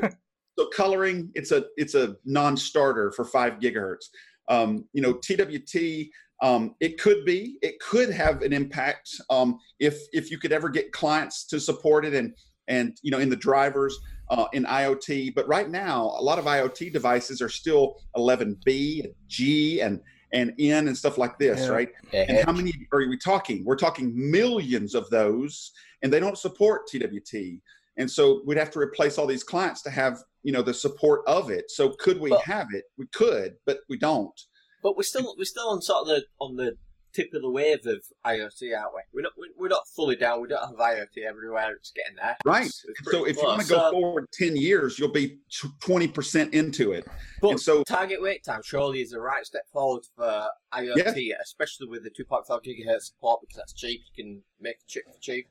so 0.57 0.69
coloring, 0.73 1.31
it's 1.35 1.51
a 1.51 1.65
it's 1.75 1.93
a 1.93 2.15
non-starter 2.23 3.11
for 3.11 3.25
five 3.25 3.59
gigahertz. 3.59 4.05
Um, 4.47 4.85
you 4.93 5.01
know, 5.01 5.13
TWT, 5.13 6.07
um, 6.41 6.75
it 6.79 6.99
could 6.99 7.25
be, 7.25 7.57
it 7.61 7.79
could 7.79 8.09
have 8.11 8.41
an 8.41 8.53
impact 8.53 9.09
um, 9.29 9.59
if 9.79 9.97
if 10.11 10.29
you 10.29 10.37
could 10.37 10.51
ever 10.51 10.69
get 10.69 10.91
clients 10.91 11.45
to 11.47 11.59
support 11.59 12.05
it 12.05 12.13
and 12.13 12.33
and 12.67 12.97
you 13.03 13.11
know 13.11 13.19
in 13.19 13.29
the 13.29 13.35
drivers 13.35 13.97
uh, 14.29 14.45
in 14.53 14.65
IoT. 14.65 15.33
But 15.35 15.47
right 15.47 15.69
now, 15.69 16.15
a 16.17 16.21
lot 16.21 16.39
of 16.39 16.45
IoT 16.45 16.91
devices 16.91 17.41
are 17.41 17.49
still 17.49 18.01
11B, 18.17 19.13
G, 19.27 19.81
and 19.81 20.01
and 20.33 20.53
N 20.59 20.87
and 20.87 20.97
stuff 20.97 21.17
like 21.17 21.37
this, 21.39 21.61
Yeah. 21.61 21.69
right? 21.69 21.89
And 22.11 22.39
how 22.45 22.51
many 22.51 22.73
are 22.91 23.07
we 23.07 23.17
talking? 23.17 23.63
We're 23.63 23.77
talking 23.77 24.11
millions 24.13 24.93
of 24.93 25.09
those, 25.09 25.71
and 26.01 26.11
they 26.11 26.19
don't 26.19 26.37
support 26.37 26.87
TWT. 26.87 27.61
And 27.97 28.11
so 28.11 28.41
we'd 28.45 28.57
have 28.57 28.71
to 28.71 28.79
replace 28.79 29.17
all 29.17 29.27
these 29.27 29.43
clients 29.43 29.81
to 29.83 29.89
have, 29.89 30.21
you 30.45 30.51
know, 30.51 30.61
the 30.61 30.73
support 30.75 31.21
of 31.25 31.49
it. 31.49 31.71
So 31.71 31.89
could 31.89 32.19
we 32.21 32.29
But- 32.29 32.41
have 32.43 32.67
it? 32.71 32.85
We 32.97 33.07
could, 33.07 33.55
but 33.65 33.79
we 33.89 33.97
don't. 33.97 34.39
But 34.83 34.95
we're 34.95 35.01
still 35.03 35.33
we're 35.37 35.45
still 35.45 35.69
on 35.69 35.81
sort 35.81 36.01
of 36.03 36.07
the 36.07 36.25
on 36.39 36.55
the 36.55 36.77
tip 37.13 37.33
of 37.33 37.41
the 37.41 37.49
wave 37.49 37.79
of 37.87 38.03
IoT, 38.25 38.77
aren't 38.77 38.93
we? 38.93 39.01
We're 39.11 39.21
not 39.23 39.31
we- 39.39 39.49
we're 39.57 39.69
not 39.69 39.87
fully 39.95 40.15
down. 40.15 40.41
We 40.41 40.47
don't 40.49 40.67
have 40.69 40.77
IoT 40.77 41.23
everywhere. 41.27 41.73
It's 41.73 41.89
getting 41.91 42.15
there. 42.17 42.37
Right. 42.45 42.65
It's- 42.67 42.85
it's 42.87 43.11
So 43.11 43.25
if 43.25 43.37
you 43.37 43.43
want 43.43 43.61
to 43.63 43.67
go 43.67 43.75
So- 43.79 43.91
forward 43.91 44.27
10 44.33 44.55
years, 44.55 44.99
you'll 44.99 45.11
be 45.11 45.39
20% 45.81 46.53
into 46.53 46.91
it. 46.91 47.07
But 47.41 47.49
and 47.51 47.59
so- 47.59 47.83
target 47.83 48.21
wait 48.21 48.43
time 48.43 48.61
surely 48.63 49.01
is 49.01 49.09
the 49.11 49.19
right 49.21 49.45
step 49.45 49.63
forward 49.73 50.03
for 50.15 50.47
IoT, 50.73 51.33
especially 51.41 51.87
with 51.87 52.03
the 52.03 52.11
two 52.11 52.25
point 52.25 52.45
five 52.47 52.61
gigahertz 52.61 53.03
support 53.05 53.41
because 53.41 53.57
that's 53.57 53.73
cheap. 53.73 54.01
You 54.15 54.23
can 54.23 54.43
make 54.59 54.75
a 54.75 54.85
chip 54.87 55.05
for 55.11 55.19
cheap. 55.19 55.47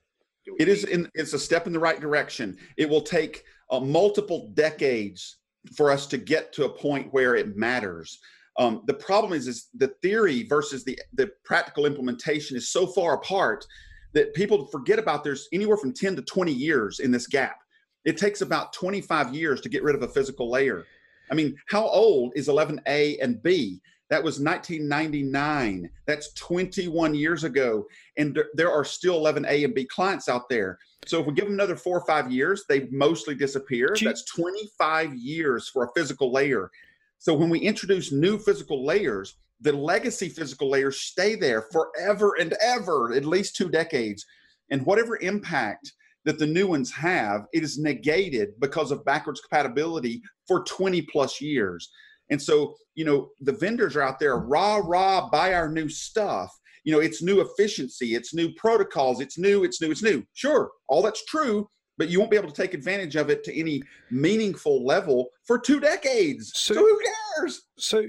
It 0.60 0.68
is 0.68 0.84
in, 0.84 1.10
it's 1.14 1.32
a 1.32 1.38
step 1.38 1.66
in 1.66 1.72
the 1.72 1.78
right 1.80 1.98
direction. 1.98 2.58
It 2.76 2.88
will 2.90 3.00
take 3.00 3.44
uh, 3.74 3.80
multiple 3.80 4.50
decades 4.54 5.38
for 5.76 5.90
us 5.90 6.06
to 6.06 6.18
get 6.18 6.52
to 6.52 6.64
a 6.64 6.68
point 6.68 7.12
where 7.12 7.34
it 7.34 7.56
matters. 7.56 8.18
Um, 8.58 8.82
the 8.86 8.94
problem 8.94 9.32
is, 9.32 9.48
is 9.48 9.68
the 9.74 9.88
theory 10.02 10.44
versus 10.44 10.84
the, 10.84 10.98
the 11.14 11.30
practical 11.44 11.86
implementation 11.86 12.56
is 12.56 12.70
so 12.70 12.86
far 12.86 13.14
apart 13.14 13.64
that 14.12 14.34
people 14.34 14.66
forget 14.66 14.98
about 14.98 15.24
there's 15.24 15.48
anywhere 15.52 15.76
from 15.76 15.92
10 15.92 16.14
to 16.16 16.22
20 16.22 16.52
years 16.52 17.00
in 17.00 17.10
this 17.10 17.26
gap. 17.26 17.56
It 18.04 18.16
takes 18.16 18.42
about 18.42 18.72
25 18.74 19.34
years 19.34 19.60
to 19.62 19.68
get 19.68 19.82
rid 19.82 19.96
of 19.96 20.02
a 20.02 20.08
physical 20.08 20.50
layer. 20.50 20.84
I 21.30 21.34
mean, 21.34 21.56
how 21.68 21.88
old 21.88 22.32
is 22.36 22.48
11A 22.48 23.16
and 23.20 23.42
B? 23.42 23.80
That 24.10 24.22
was 24.22 24.38
1999. 24.38 25.90
That's 26.06 26.32
21 26.34 27.14
years 27.14 27.44
ago. 27.44 27.86
And 28.16 28.38
there- 28.54 28.70
are 28.70 28.84
still 28.84 29.18
11A 29.20 29.64
and 29.64 29.74
B 29.74 29.86
clients 29.86 30.28
out 30.28 30.48
there. 30.48 30.78
So 31.06 31.20
if 31.20 31.26
we 31.26 31.32
give 31.32 31.44
them 31.44 31.54
another 31.54 31.76
four 31.76 31.98
or 31.98 32.06
five 32.06 32.30
years, 32.30 32.64
they 32.68 32.88
mostly 32.90 33.34
disappear. 33.34 33.94
That's 34.06 34.24
25 34.24 35.14
years 35.14 35.68
for 35.68 35.84
a 35.84 35.92
physical 35.96 36.32
layer. 36.32 36.70
So 37.18 37.34
when 37.34 37.48
we 37.48 37.60
introduce 37.60 38.12
new 38.12 38.38
physical 38.38 38.84
layers, 38.84 39.36
the 39.60 39.72
legacy 39.72 40.28
physical 40.28 40.68
layers 40.68 41.00
stay 41.00 41.34
there 41.36 41.62
forever 41.72 42.34
and 42.38 42.54
ever, 42.60 43.12
at 43.14 43.24
least 43.24 43.56
two 43.56 43.68
decades. 43.68 44.26
And 44.70 44.84
whatever 44.84 45.18
impact 45.18 45.92
that 46.24 46.38
the 46.38 46.46
new 46.46 46.66
ones 46.66 46.90
have, 46.92 47.46
it 47.52 47.62
is 47.62 47.78
negated 47.78 48.58
because 48.60 48.90
of 48.90 49.04
backwards 49.04 49.40
compatibility 49.40 50.22
for 50.46 50.64
20 50.64 51.02
plus 51.02 51.40
years. 51.40 51.90
And 52.30 52.40
so, 52.40 52.74
you 52.94 53.04
know, 53.04 53.28
the 53.40 53.52
vendors 53.52 53.96
are 53.96 54.02
out 54.02 54.18
there, 54.18 54.36
rah, 54.38 54.76
rah, 54.84 55.28
buy 55.30 55.52
our 55.54 55.68
new 55.68 55.88
stuff. 55.88 56.50
You 56.84 56.92
know, 56.92 57.00
it's 57.00 57.22
new 57.22 57.40
efficiency, 57.40 58.14
it's 58.14 58.34
new 58.34 58.52
protocols, 58.54 59.20
it's 59.20 59.38
new, 59.38 59.64
it's 59.64 59.80
new, 59.80 59.90
it's 59.90 60.02
new. 60.02 60.24
Sure, 60.34 60.70
all 60.88 61.02
that's 61.02 61.24
true, 61.24 61.68
but 61.96 62.08
you 62.08 62.18
won't 62.18 62.30
be 62.30 62.36
able 62.36 62.50
to 62.50 62.62
take 62.62 62.74
advantage 62.74 63.16
of 63.16 63.30
it 63.30 63.42
to 63.44 63.58
any 63.58 63.82
meaningful 64.10 64.84
level 64.84 65.28
for 65.46 65.58
two 65.58 65.80
decades. 65.80 66.52
So- 66.54 66.74
So, 66.74 66.80
who 66.80 67.00
cares? 67.38 67.62
So, 67.78 68.04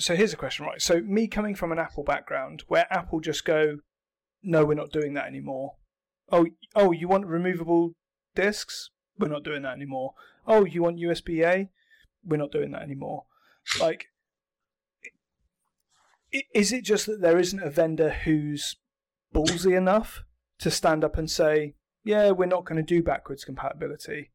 so 0.00 0.16
here's 0.16 0.32
a 0.32 0.36
question, 0.36 0.66
right? 0.66 0.82
So, 0.82 1.00
me 1.02 1.28
coming 1.28 1.54
from 1.54 1.70
an 1.72 1.78
Apple 1.78 2.02
background, 2.04 2.64
where 2.66 2.86
Apple 2.92 3.20
just 3.20 3.44
go, 3.44 3.78
no, 4.42 4.64
we're 4.64 4.74
not 4.74 4.90
doing 4.90 5.14
that 5.14 5.26
anymore. 5.26 5.76
Oh, 6.30 6.46
oh, 6.74 6.90
you 6.92 7.06
want 7.08 7.26
removable 7.26 7.92
discs? 8.34 8.90
We're 9.18 9.28
not 9.28 9.44
doing 9.44 9.62
that 9.62 9.74
anymore. 9.76 10.14
Oh, 10.46 10.64
you 10.64 10.82
want 10.82 10.98
USB 10.98 11.44
A? 11.44 11.70
We're 12.26 12.36
not 12.36 12.52
doing 12.52 12.72
that 12.72 12.82
anymore. 12.82 13.24
Like, 13.80 14.06
is 16.52 16.72
it 16.72 16.84
just 16.84 17.06
that 17.06 17.20
there 17.20 17.38
isn't 17.38 17.62
a 17.62 17.70
vendor 17.70 18.10
who's 18.10 18.76
ballsy 19.34 19.76
enough 19.76 20.24
to 20.58 20.70
stand 20.70 21.04
up 21.04 21.16
and 21.18 21.30
say, 21.30 21.74
yeah, 22.04 22.30
we're 22.30 22.46
not 22.46 22.64
going 22.64 22.76
to 22.76 22.82
do 22.82 23.02
backwards 23.02 23.44
compatibility? 23.44 24.30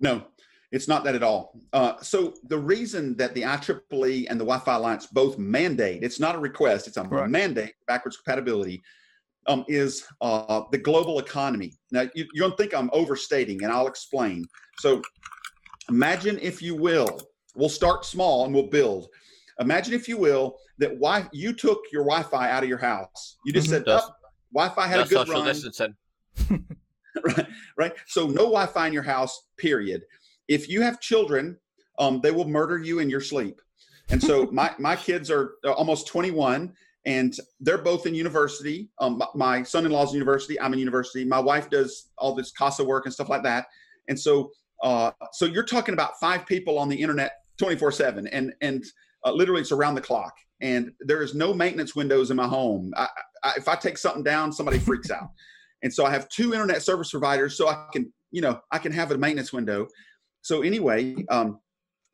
No, 0.00 0.24
it's 0.72 0.88
not 0.88 1.04
that 1.04 1.14
at 1.14 1.22
all. 1.22 1.58
Uh, 1.72 1.94
so 2.00 2.34
the 2.44 2.58
reason 2.58 3.16
that 3.16 3.34
the 3.34 3.42
IEEE 3.42 4.26
and 4.28 4.40
the 4.40 4.44
Wi-Fi 4.44 4.74
Alliance 4.74 5.06
both 5.06 5.38
mandate, 5.38 6.02
it's 6.02 6.20
not 6.20 6.34
a 6.34 6.38
request, 6.38 6.86
it's 6.86 6.96
a 6.96 7.28
mandate 7.28 7.74
backwards 7.86 8.16
compatibility, 8.16 8.82
um, 9.46 9.64
is 9.68 10.04
uh, 10.20 10.62
the 10.70 10.78
global 10.78 11.18
economy. 11.18 11.72
Now, 11.90 12.02
you, 12.14 12.26
you 12.32 12.40
don't 12.40 12.56
think 12.56 12.74
I'm 12.74 12.90
overstating, 12.92 13.62
and 13.64 13.72
I'll 13.72 13.86
explain. 13.86 14.46
So 14.78 15.02
Imagine, 15.90 16.38
if 16.40 16.62
you 16.62 16.74
will, 16.74 17.20
we'll 17.54 17.68
start 17.68 18.04
small 18.04 18.44
and 18.44 18.54
we'll 18.54 18.68
build. 18.68 19.08
Imagine, 19.58 19.92
if 19.92 20.08
you 20.08 20.16
will, 20.16 20.56
that 20.78 20.96
why 20.98 21.28
you 21.32 21.52
took 21.52 21.80
your 21.92 22.04
Wi-Fi 22.04 22.48
out 22.50 22.62
of 22.62 22.68
your 22.68 22.78
house. 22.78 23.36
You 23.44 23.52
just 23.52 23.68
said, 23.68 23.84
Does- 23.84 24.02
oh, 24.04 24.12
Wi-Fi 24.54 24.86
had 24.86 25.00
a 25.00 25.02
good 25.02 25.10
social 25.10 25.34
run. 25.34 25.44
distancing. 25.44 25.94
right 27.24 27.46
right 27.76 27.92
so 28.06 28.26
no 28.28 28.44
wi-fi 28.44 28.86
in 28.86 28.92
your 28.92 29.02
house 29.02 29.48
period 29.58 30.02
if 30.46 30.68
you 30.68 30.80
have 30.80 31.00
children 31.00 31.58
um, 31.98 32.20
they 32.22 32.30
will 32.30 32.46
murder 32.46 32.78
you 32.78 33.00
in 33.00 33.10
your 33.10 33.20
sleep 33.20 33.60
and 34.10 34.22
so 34.22 34.48
my 34.52 34.70
my 34.78 34.94
kids 34.94 35.28
are 35.30 35.54
almost 35.76 36.06
21 36.06 36.72
and 37.04 37.34
they're 37.58 37.78
both 37.82 38.06
in 38.06 38.14
university 38.14 38.88
um, 39.00 39.18
my- 39.18 39.26
my 39.34 39.62
son-in-law's 39.62 40.10
in 40.10 40.14
university 40.14 40.58
i'm 40.60 40.72
in 40.72 40.78
university 40.78 41.24
my 41.24 41.40
wife 41.40 41.68
does 41.68 42.10
all 42.16 42.32
this 42.34 42.52
casa 42.52 42.82
work 42.84 43.06
and 43.06 43.12
stuff 43.12 43.28
like 43.28 43.42
that 43.42 43.66
and 44.08 44.18
so 44.18 44.50
uh, 44.82 45.10
so 45.32 45.44
you're 45.44 45.64
talking 45.64 45.94
about 45.94 46.18
five 46.20 46.46
people 46.46 46.78
on 46.78 46.88
the 46.88 46.96
internet 46.96 47.32
24 47.58 47.92
7 47.92 48.26
and 48.28 48.52
and 48.60 48.84
uh, 49.24 49.32
literally 49.32 49.60
it's 49.60 49.72
around 49.72 49.94
the 49.94 50.00
clock 50.00 50.34
and 50.62 50.92
there 51.00 51.22
is 51.22 51.34
no 51.34 51.52
maintenance 51.52 51.94
windows 51.94 52.30
in 52.30 52.36
my 52.36 52.46
home 52.46 52.92
I, 52.96 53.08
I, 53.42 53.52
if 53.56 53.68
i 53.68 53.74
take 53.74 53.98
something 53.98 54.22
down 54.22 54.52
somebody 54.52 54.78
freaks 54.88 55.10
out 55.10 55.30
and 55.82 55.92
so 55.92 56.04
I 56.04 56.10
have 56.10 56.28
two 56.28 56.52
internet 56.52 56.82
service 56.82 57.10
providers, 57.10 57.56
so 57.56 57.68
I 57.68 57.86
can, 57.92 58.12
you 58.30 58.42
know, 58.42 58.60
I 58.70 58.78
can 58.78 58.92
have 58.92 59.10
a 59.12 59.18
maintenance 59.18 59.52
window. 59.52 59.88
So 60.42 60.62
anyway, 60.62 61.24
um, 61.30 61.60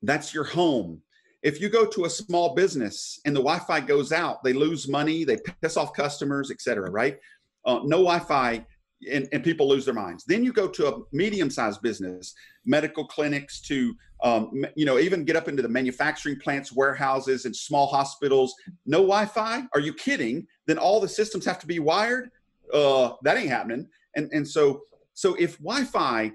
that's 0.02 0.32
your 0.32 0.44
home. 0.44 1.02
If 1.42 1.60
you 1.60 1.68
go 1.68 1.86
to 1.86 2.04
a 2.04 2.10
small 2.10 2.54
business 2.54 3.20
and 3.24 3.34
the 3.34 3.40
Wi-Fi 3.40 3.80
goes 3.80 4.12
out, 4.12 4.42
they 4.42 4.52
lose 4.52 4.88
money, 4.88 5.24
they 5.24 5.38
piss 5.62 5.76
off 5.76 5.92
customers, 5.92 6.50
etc. 6.50 6.90
right? 6.90 7.18
Uh, 7.64 7.80
no 7.84 7.98
Wi-Fi, 7.98 8.64
and, 9.12 9.28
and 9.32 9.44
people 9.44 9.68
lose 9.68 9.84
their 9.84 9.94
minds. 9.94 10.24
Then 10.24 10.44
you 10.44 10.52
go 10.52 10.68
to 10.68 10.94
a 10.94 10.98
medium-sized 11.12 11.82
business, 11.82 12.34
medical 12.64 13.06
clinics, 13.06 13.60
to 13.62 13.94
um, 14.22 14.64
you 14.74 14.86
know, 14.86 14.98
even 14.98 15.24
get 15.24 15.36
up 15.36 15.46
into 15.48 15.62
the 15.62 15.68
manufacturing 15.68 16.38
plants, 16.40 16.72
warehouses, 16.72 17.44
and 17.44 17.54
small 17.54 17.86
hospitals. 17.86 18.54
No 18.86 18.98
Wi-Fi? 18.98 19.64
Are 19.74 19.80
you 19.80 19.92
kidding? 19.92 20.46
Then 20.66 20.78
all 20.78 21.00
the 21.00 21.08
systems 21.08 21.44
have 21.44 21.58
to 21.58 21.66
be 21.66 21.78
wired 21.78 22.30
uh 22.74 23.12
that 23.22 23.36
ain't 23.36 23.48
happening 23.48 23.86
and 24.16 24.28
and 24.32 24.48
so 24.48 24.80
so 25.14 25.36
if 25.36 25.56
wi-fi 25.58 26.32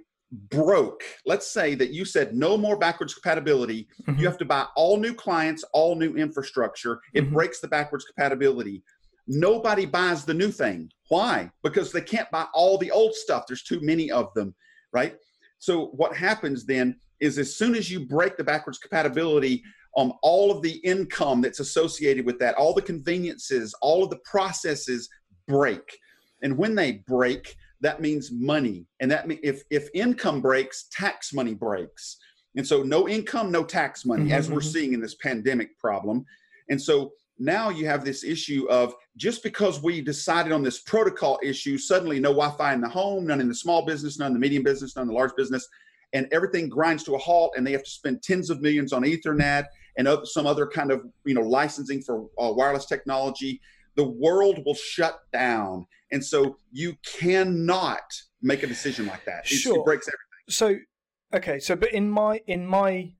broke 0.49 1.03
let's 1.25 1.51
say 1.51 1.75
that 1.75 1.91
you 1.91 2.05
said 2.05 2.33
no 2.33 2.55
more 2.57 2.77
backwards 2.77 3.13
compatibility 3.13 3.85
you 4.17 4.25
have 4.25 4.38
to 4.38 4.45
buy 4.45 4.65
all 4.77 4.95
new 4.95 5.13
clients 5.13 5.65
all 5.73 5.93
new 5.93 6.15
infrastructure 6.15 7.01
it 7.13 7.25
Mhm. 7.25 7.33
breaks 7.33 7.59
the 7.59 7.67
backwards 7.67 8.05
compatibility 8.05 8.81
nobody 9.27 9.85
buys 9.85 10.23
the 10.23 10.33
new 10.33 10.49
thing 10.51 10.89
why? 11.11 11.51
Because 11.61 11.91
they 11.91 12.01
can't 12.01 12.31
buy 12.31 12.45
all 12.53 12.77
the 12.77 12.91
old 12.91 13.13
stuff. 13.13 13.45
There's 13.47 13.63
too 13.63 13.81
many 13.81 14.09
of 14.11 14.33
them 14.33 14.55
right? 14.93 15.15
So 15.59 15.88
what 15.88 16.15
happens 16.15 16.65
then 16.65 16.95
is 17.19 17.38
as 17.38 17.55
soon 17.55 17.75
as 17.75 17.89
you 17.89 18.07
break 18.07 18.38
the 18.38 18.43
backwards 18.43 18.77
compatibility 18.77 19.63
um, 19.97 20.13
all 20.21 20.51
of 20.51 20.61
the 20.61 20.77
income 20.85 21.41
that's 21.41 21.59
associated 21.59 22.25
with 22.25 22.39
that 22.39 22.55
all 22.55 22.73
the 22.73 22.81
conveniences 22.81 23.73
all 23.81 24.03
of 24.03 24.09
the 24.09 24.19
processes 24.23 25.09
break. 25.47 25.97
And 26.41 26.57
when 26.57 26.75
they 26.75 27.03
break 27.07 27.55
that 27.81 27.99
means 27.99 28.31
money. 28.31 28.85
And 28.99 29.09
that 29.11 29.27
mean 29.27 29.39
if 29.43 29.63
if 29.69 29.89
income 29.93 30.41
breaks 30.41 30.88
tax 30.91 31.33
money 31.33 31.53
breaks. 31.53 32.17
And 32.55 32.65
so 32.65 32.83
no 32.83 33.07
income 33.07 33.51
no 33.51 33.63
tax 33.63 34.05
money 34.05 34.31
as 34.33 34.49
we're 34.49 34.59
Mhm, 34.59 34.63
mhm. 34.67 34.73
seeing 34.73 34.93
in 34.93 35.01
this 35.01 35.15
pandemic 35.15 35.77
problem. 35.77 36.25
And 36.69 36.81
so 36.81 37.13
now 37.39 37.69
you 37.69 37.85
have 37.88 38.05
this 38.05 38.23
issue 38.23 38.67
of 38.69 38.93
just 39.17 39.43
because 39.43 39.81
we 39.81 40.01
decided 40.01 40.51
on 40.51 40.63
this 40.63 40.79
protocol 40.79 41.39
issue 41.43 41.77
suddenly 41.77 42.19
no 42.19 42.29
wi-fi 42.29 42.73
in 42.73 42.81
the 42.81 42.89
home 42.89 43.25
none 43.27 43.41
in 43.41 43.47
the 43.47 43.55
small 43.55 43.85
business 43.85 44.17
none 44.17 44.27
in 44.27 44.33
the 44.33 44.39
medium 44.39 44.63
business 44.63 44.95
none 44.95 45.03
in 45.03 45.07
the 45.07 45.13
large 45.13 45.35
business 45.35 45.67
and 46.13 46.27
everything 46.31 46.69
grinds 46.69 47.03
to 47.03 47.15
a 47.15 47.17
halt 47.17 47.53
and 47.57 47.65
they 47.65 47.71
have 47.71 47.83
to 47.83 47.89
spend 47.89 48.21
tens 48.23 48.49
of 48.49 48.61
millions 48.61 48.93
on 48.93 49.03
ethernet 49.03 49.65
and 49.97 50.07
some 50.23 50.47
other 50.47 50.65
kind 50.65 50.91
of 50.91 51.03
you 51.25 51.33
know 51.33 51.41
licensing 51.41 52.01
for 52.01 52.27
uh, 52.39 52.51
wireless 52.51 52.85
technology 52.85 53.59
the 53.95 54.03
world 54.03 54.63
will 54.65 54.75
shut 54.75 55.19
down. 55.33 55.85
And 56.11 56.23
so 56.23 56.57
you 56.71 56.95
cannot 57.05 58.01
make 58.41 58.63
a 58.63 58.67
decision 58.67 59.05
like 59.05 59.25
that. 59.25 59.45
It's- 59.45 59.59
Sure. 59.59 59.79
it 59.79 59.85
breaks 59.85 60.07
everything. 60.07 60.19
So, 60.49 61.38
okay, 61.38 61.59
so 61.59 61.75
but 61.75 61.91
in 61.93 62.09
my 62.09 62.41
in 62.47 62.65
my 62.65 63.13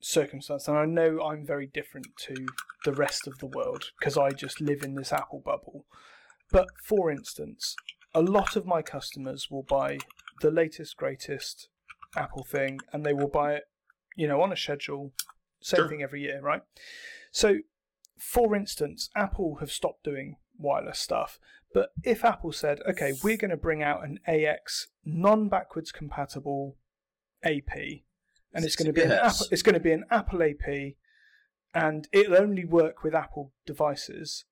circumstance, 0.00 0.66
and 0.66 0.76
I 0.76 0.86
know 0.86 1.20
I'm 1.22 1.44
very 1.46 1.66
different 1.66 2.08
to 2.26 2.46
the 2.84 2.92
rest 2.92 3.26
of 3.26 3.38
the 3.38 3.46
world 3.46 3.90
because 3.98 4.16
I 4.16 4.30
just 4.30 4.60
live 4.60 4.82
in 4.82 4.94
this 4.94 5.12
Apple 5.12 5.42
bubble. 5.44 5.84
But 6.50 6.68
for 6.82 7.10
instance, 7.10 7.76
a 8.14 8.22
lot 8.22 8.56
of 8.56 8.66
my 8.66 8.82
customers 8.82 9.48
will 9.50 9.62
buy 9.62 9.98
the 10.40 10.50
latest, 10.50 10.96
greatest 10.96 11.68
Apple 12.16 12.44
thing, 12.44 12.80
and 12.92 13.04
they 13.04 13.14
will 13.14 13.28
buy 13.28 13.54
it, 13.54 13.64
you 14.16 14.26
know, 14.26 14.40
on 14.42 14.52
a 14.52 14.56
schedule, 14.56 15.12
same 15.60 15.78
Sure. 15.78 15.88
thing 15.88 16.02
every 16.02 16.22
year, 16.22 16.40
right? 16.40 16.62
So, 17.30 17.58
for 18.18 18.56
instance, 18.56 19.10
Apple 19.14 19.56
have 19.56 19.70
stopped 19.70 20.02
doing 20.02 20.36
wireless 20.58 20.98
stuff. 20.98 21.38
But 21.72 21.90
if 22.02 22.24
Apple 22.24 22.52
said, 22.52 22.80
okay, 22.88 23.12
we're 23.22 23.36
going 23.36 23.52
to 23.52 23.56
bring 23.56 23.82
out 23.82 24.04
an 24.04 24.18
AX 24.26 24.88
non-backwards 25.04 25.92
compatible 25.92 26.76
AP, 27.44 28.02
and 28.54 28.64
it's 28.64 28.76
going 28.76 28.86
to 28.86 28.92
be 28.92 29.02
an 29.02 29.12
Apple, 29.12 29.46
it's 29.50 29.62
going 29.62 29.74
to 29.74 29.80
be 29.80 29.92
an 29.92 30.04
Apple 30.10 30.42
AP, 30.42 30.94
and 31.74 32.08
it'll 32.12 32.36
only 32.36 32.64
work 32.64 33.02
with 33.02 33.14
Apple 33.14 33.52
devices. 33.66 34.44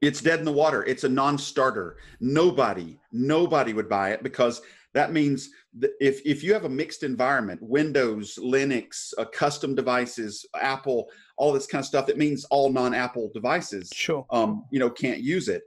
it's 0.00 0.20
dead 0.22 0.38
in 0.38 0.44
the 0.44 0.52
water 0.52 0.84
it's 0.84 1.02
a 1.04 1.08
non-starter 1.08 1.96
nobody 2.20 2.96
nobody 3.12 3.72
would 3.72 3.88
buy 3.88 4.10
it 4.10 4.22
because 4.22 4.62
that 4.94 5.12
means 5.12 5.50
that 5.80 5.90
if 6.00 6.20
if 6.24 6.42
you 6.44 6.52
have 6.54 6.64
a 6.64 6.68
mixed 6.68 7.02
environment 7.02 7.60
windows 7.60 8.38
linux 8.40 9.12
uh, 9.18 9.24
custom 9.42 9.74
devices 9.74 10.46
apple 10.54 11.08
all 11.36 11.52
this 11.52 11.66
kind 11.66 11.80
of 11.82 11.86
stuff 11.86 12.08
it 12.08 12.16
means 12.16 12.44
all 12.54 12.70
non-apple 12.70 13.28
devices 13.34 13.90
Sure. 13.92 14.24
um, 14.30 14.64
you 14.70 14.78
know 14.78 14.88
can't 14.90 15.20
use 15.20 15.48
it 15.48 15.62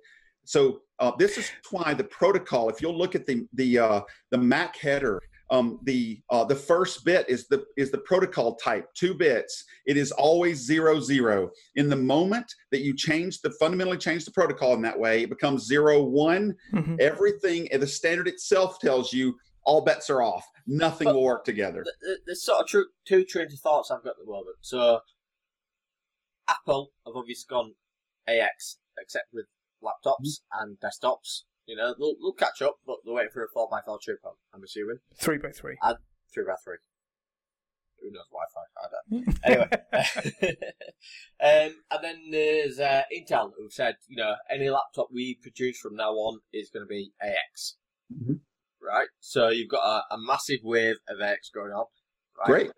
so 0.45 0.79
uh, 0.99 1.11
this 1.19 1.37
is 1.37 1.51
why 1.71 1.93
the 1.93 2.03
protocol 2.05 2.69
if 2.69 2.81
you'll 2.81 2.97
look 2.97 3.15
at 3.15 3.25
the 3.25 3.45
the 3.53 3.77
uh, 3.79 4.01
the 4.29 4.37
mac 4.37 4.77
header 4.77 5.19
um, 5.51 5.79
the 5.83 6.21
uh, 6.29 6.43
the 6.45 6.55
first 6.55 7.03
bit 7.05 7.29
is 7.29 7.47
the 7.47 7.65
is 7.77 7.91
the 7.91 7.97
protocol 7.99 8.55
type 8.55 8.87
two 8.95 9.13
bits 9.13 9.65
it 9.85 9.97
is 9.97 10.11
always 10.13 10.57
zero 10.59 10.99
zero 10.99 11.51
in 11.75 11.89
the 11.89 11.95
moment 11.95 12.51
that 12.71 12.81
you 12.81 12.95
change 12.95 13.41
the 13.41 13.51
fundamentally 13.59 13.97
change 13.97 14.23
the 14.25 14.31
protocol 14.31 14.73
in 14.73 14.81
that 14.81 14.97
way 14.97 15.23
it 15.23 15.29
becomes 15.29 15.65
zero 15.65 16.01
one 16.01 16.55
Mhm. 16.73 16.99
everything 16.99 17.71
and 17.71 17.81
the 17.81 17.87
standard 17.87 18.27
itself 18.27 18.79
tells 18.79 19.11
you 19.13 19.37
all 19.65 19.81
bets 19.81 20.09
are 20.09 20.21
off 20.23 20.45
nothing 20.65 21.05
But- 21.05 21.15
will 21.15 21.23
work 21.23 21.43
together 21.43 21.83
Th- 21.83 21.95
th- 22.01 22.19
There's 22.25 22.43
sort 22.43 22.61
of 22.61 22.67
true, 22.67 22.85
two 23.05 23.25
trains 23.25 23.53
of 23.53 23.59
thoughts 23.59 23.91
I've 23.91 24.03
got 24.03 24.11
at 24.11 24.25
the 24.25 24.31
moment. 24.31 24.55
So, 24.61 25.01
Apple 26.47 26.91
have 27.05 27.15
obviously 27.15 27.45
gone 27.49 27.75
AX, 28.27 28.77
except 28.99 29.27
with 29.33 29.45
laptops 29.83 30.39
and 30.59 30.77
desktops. 30.79 31.41
You 31.65 31.75
know, 31.75 31.93
they'll, 31.97 32.15
they'll 32.21 32.33
catch 32.33 32.61
up, 32.61 32.75
but 32.85 32.97
they're 33.05 33.13
waiting 33.13 33.31
for 33.33 33.43
a 33.43 33.47
4x4 33.47 34.01
chip, 34.01 34.17
I'm, 34.25 34.31
I'm 34.53 34.63
assuming. 34.63 34.97
Three 35.15 35.37
by 35.37 35.51
three. 35.51 35.77
3x3. 36.35 36.75
Who 38.01 38.11
knows 38.11 38.25
Wi-Fi? 38.31 38.61
I 38.77 38.87
don't 38.89 39.37
anyway, 39.45 40.57
um, 41.69 41.75
and 41.91 42.03
then 42.03 42.17
there's 42.31 42.79
uh, 42.79 43.03
Intel 43.15 43.51
who've 43.55 43.71
said, 43.71 43.95
you 44.07 44.17
know, 44.17 44.33
any 44.49 44.69
laptop 44.69 45.09
we 45.13 45.37
produce 45.39 45.79
from 45.79 45.95
now 45.95 46.13
on 46.13 46.39
is 46.51 46.71
going 46.71 46.83
to 46.83 46.89
be 46.89 47.11
AX. 47.21 47.77
Mhm. 48.11 48.39
Right? 48.81 49.09
So 49.19 49.49
you've 49.49 49.69
got 49.69 49.83
a, 49.85 50.15
a 50.15 50.17
massive 50.17 50.61
wave 50.63 50.95
of 51.07 51.21
AX 51.21 51.51
going 51.53 51.71
on. 51.71 51.85
Right? 52.39 52.47
great 52.47 52.71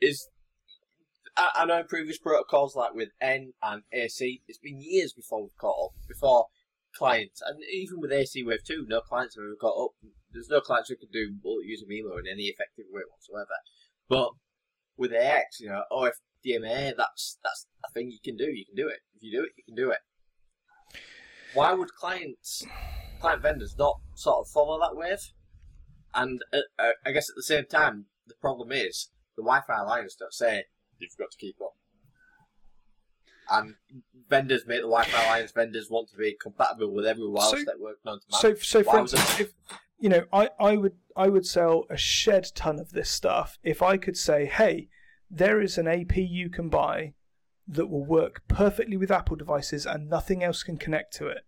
Is 0.00 0.30
I, 1.36 1.50
I 1.56 1.64
know 1.66 1.80
in 1.80 1.86
previous 1.86 2.18
protocols 2.18 2.74
like 2.74 2.94
with 2.94 3.10
N 3.20 3.52
and 3.62 3.82
AC, 3.92 4.42
it's 4.48 4.58
been 4.58 4.80
years 4.80 5.12
before 5.12 5.42
we've 5.42 5.56
caught 5.58 5.86
up, 5.86 5.92
before 6.08 6.46
clients, 6.96 7.42
and 7.44 7.58
even 7.72 8.00
with 8.00 8.12
AC 8.12 8.42
Wave 8.42 8.64
2, 8.64 8.86
no 8.88 9.00
clients 9.00 9.36
have 9.36 9.44
ever 9.44 9.56
got 9.60 9.76
up. 9.76 9.90
There's 10.32 10.48
no 10.48 10.60
clients 10.60 10.88
who 10.88 10.96
can 10.96 11.08
do 11.12 11.34
multi-user 11.42 11.86
MIMO 11.86 12.18
in 12.18 12.26
any 12.30 12.44
effective 12.44 12.86
way 12.90 13.02
whatsoever. 13.08 13.56
But 14.08 14.30
with 14.96 15.12
AX, 15.12 15.60
you 15.60 15.68
know, 15.68 15.82
OFDMA, 15.92 16.94
that's 16.96 17.38
that's 17.42 17.66
a 17.84 17.92
thing 17.92 18.10
you 18.10 18.18
can 18.22 18.36
do. 18.36 18.50
You 18.50 18.64
can 18.66 18.76
do 18.76 18.88
it. 18.88 19.00
If 19.14 19.22
you 19.22 19.32
do 19.32 19.44
it, 19.44 19.52
you 19.56 19.64
can 19.64 19.74
do 19.74 19.90
it. 19.90 19.98
Why 21.54 21.72
would 21.72 21.94
clients, 21.94 22.64
client 23.20 23.42
vendors, 23.42 23.76
not 23.78 24.00
sort 24.14 24.40
of 24.40 24.48
follow 24.48 24.78
that 24.80 24.96
wave? 24.96 25.32
And 26.14 26.40
uh, 26.52 26.58
uh, 26.78 26.92
I 27.04 27.12
guess 27.12 27.28
at 27.28 27.36
the 27.36 27.42
same 27.42 27.66
time, 27.66 28.06
the 28.26 28.34
problem 28.40 28.72
is 28.72 29.10
the 29.36 29.42
Wi-Fi 29.42 29.82
Alliance 29.82 30.16
don't 30.16 30.32
say 30.32 30.64
you've 30.98 31.16
got 31.18 31.30
to 31.30 31.38
keep 31.38 31.56
up. 31.62 31.74
And 33.50 33.74
vendors 34.28 34.66
make 34.66 34.78
the 34.80 34.88
Wi-Fi 34.88 35.24
Alliance 35.24 35.52
vendors 35.52 35.88
want 35.90 36.08
to 36.10 36.16
be 36.16 36.36
compatible 36.40 36.92
with 36.92 37.06
every 37.06 37.28
wireless 37.28 37.60
So- 37.60 37.64
network 37.72 37.98
known 38.04 38.20
to 38.20 38.26
man. 38.30 38.40
So, 38.40 38.54
so 38.54 38.82
for 38.82 38.98
instance, 39.00 39.40
if 39.40 39.52
you 39.98 40.08
know, 40.08 40.24
I, 40.32 40.50
I 40.60 40.76
would 40.76 40.96
I 41.16 41.28
would 41.28 41.46
sell 41.46 41.84
a 41.88 41.96
shed 41.96 42.50
ton 42.54 42.78
of 42.78 42.90
this 42.90 43.08
stuff 43.10 43.58
if 43.62 43.82
I 43.82 43.96
could 43.96 44.16
say, 44.16 44.44
hey, 44.46 44.88
there 45.30 45.60
is 45.60 45.78
an 45.78 45.86
AP 45.88 46.16
you 46.16 46.50
can 46.50 46.68
buy 46.68 47.14
that 47.68 47.86
will 47.86 48.04
work 48.04 48.42
perfectly 48.48 48.96
with 48.96 49.10
Apple 49.10 49.36
devices 49.36 49.86
and 49.86 50.08
nothing 50.08 50.44
else 50.44 50.62
can 50.62 50.76
connect 50.76 51.12
to 51.14 51.26
it. 51.28 51.42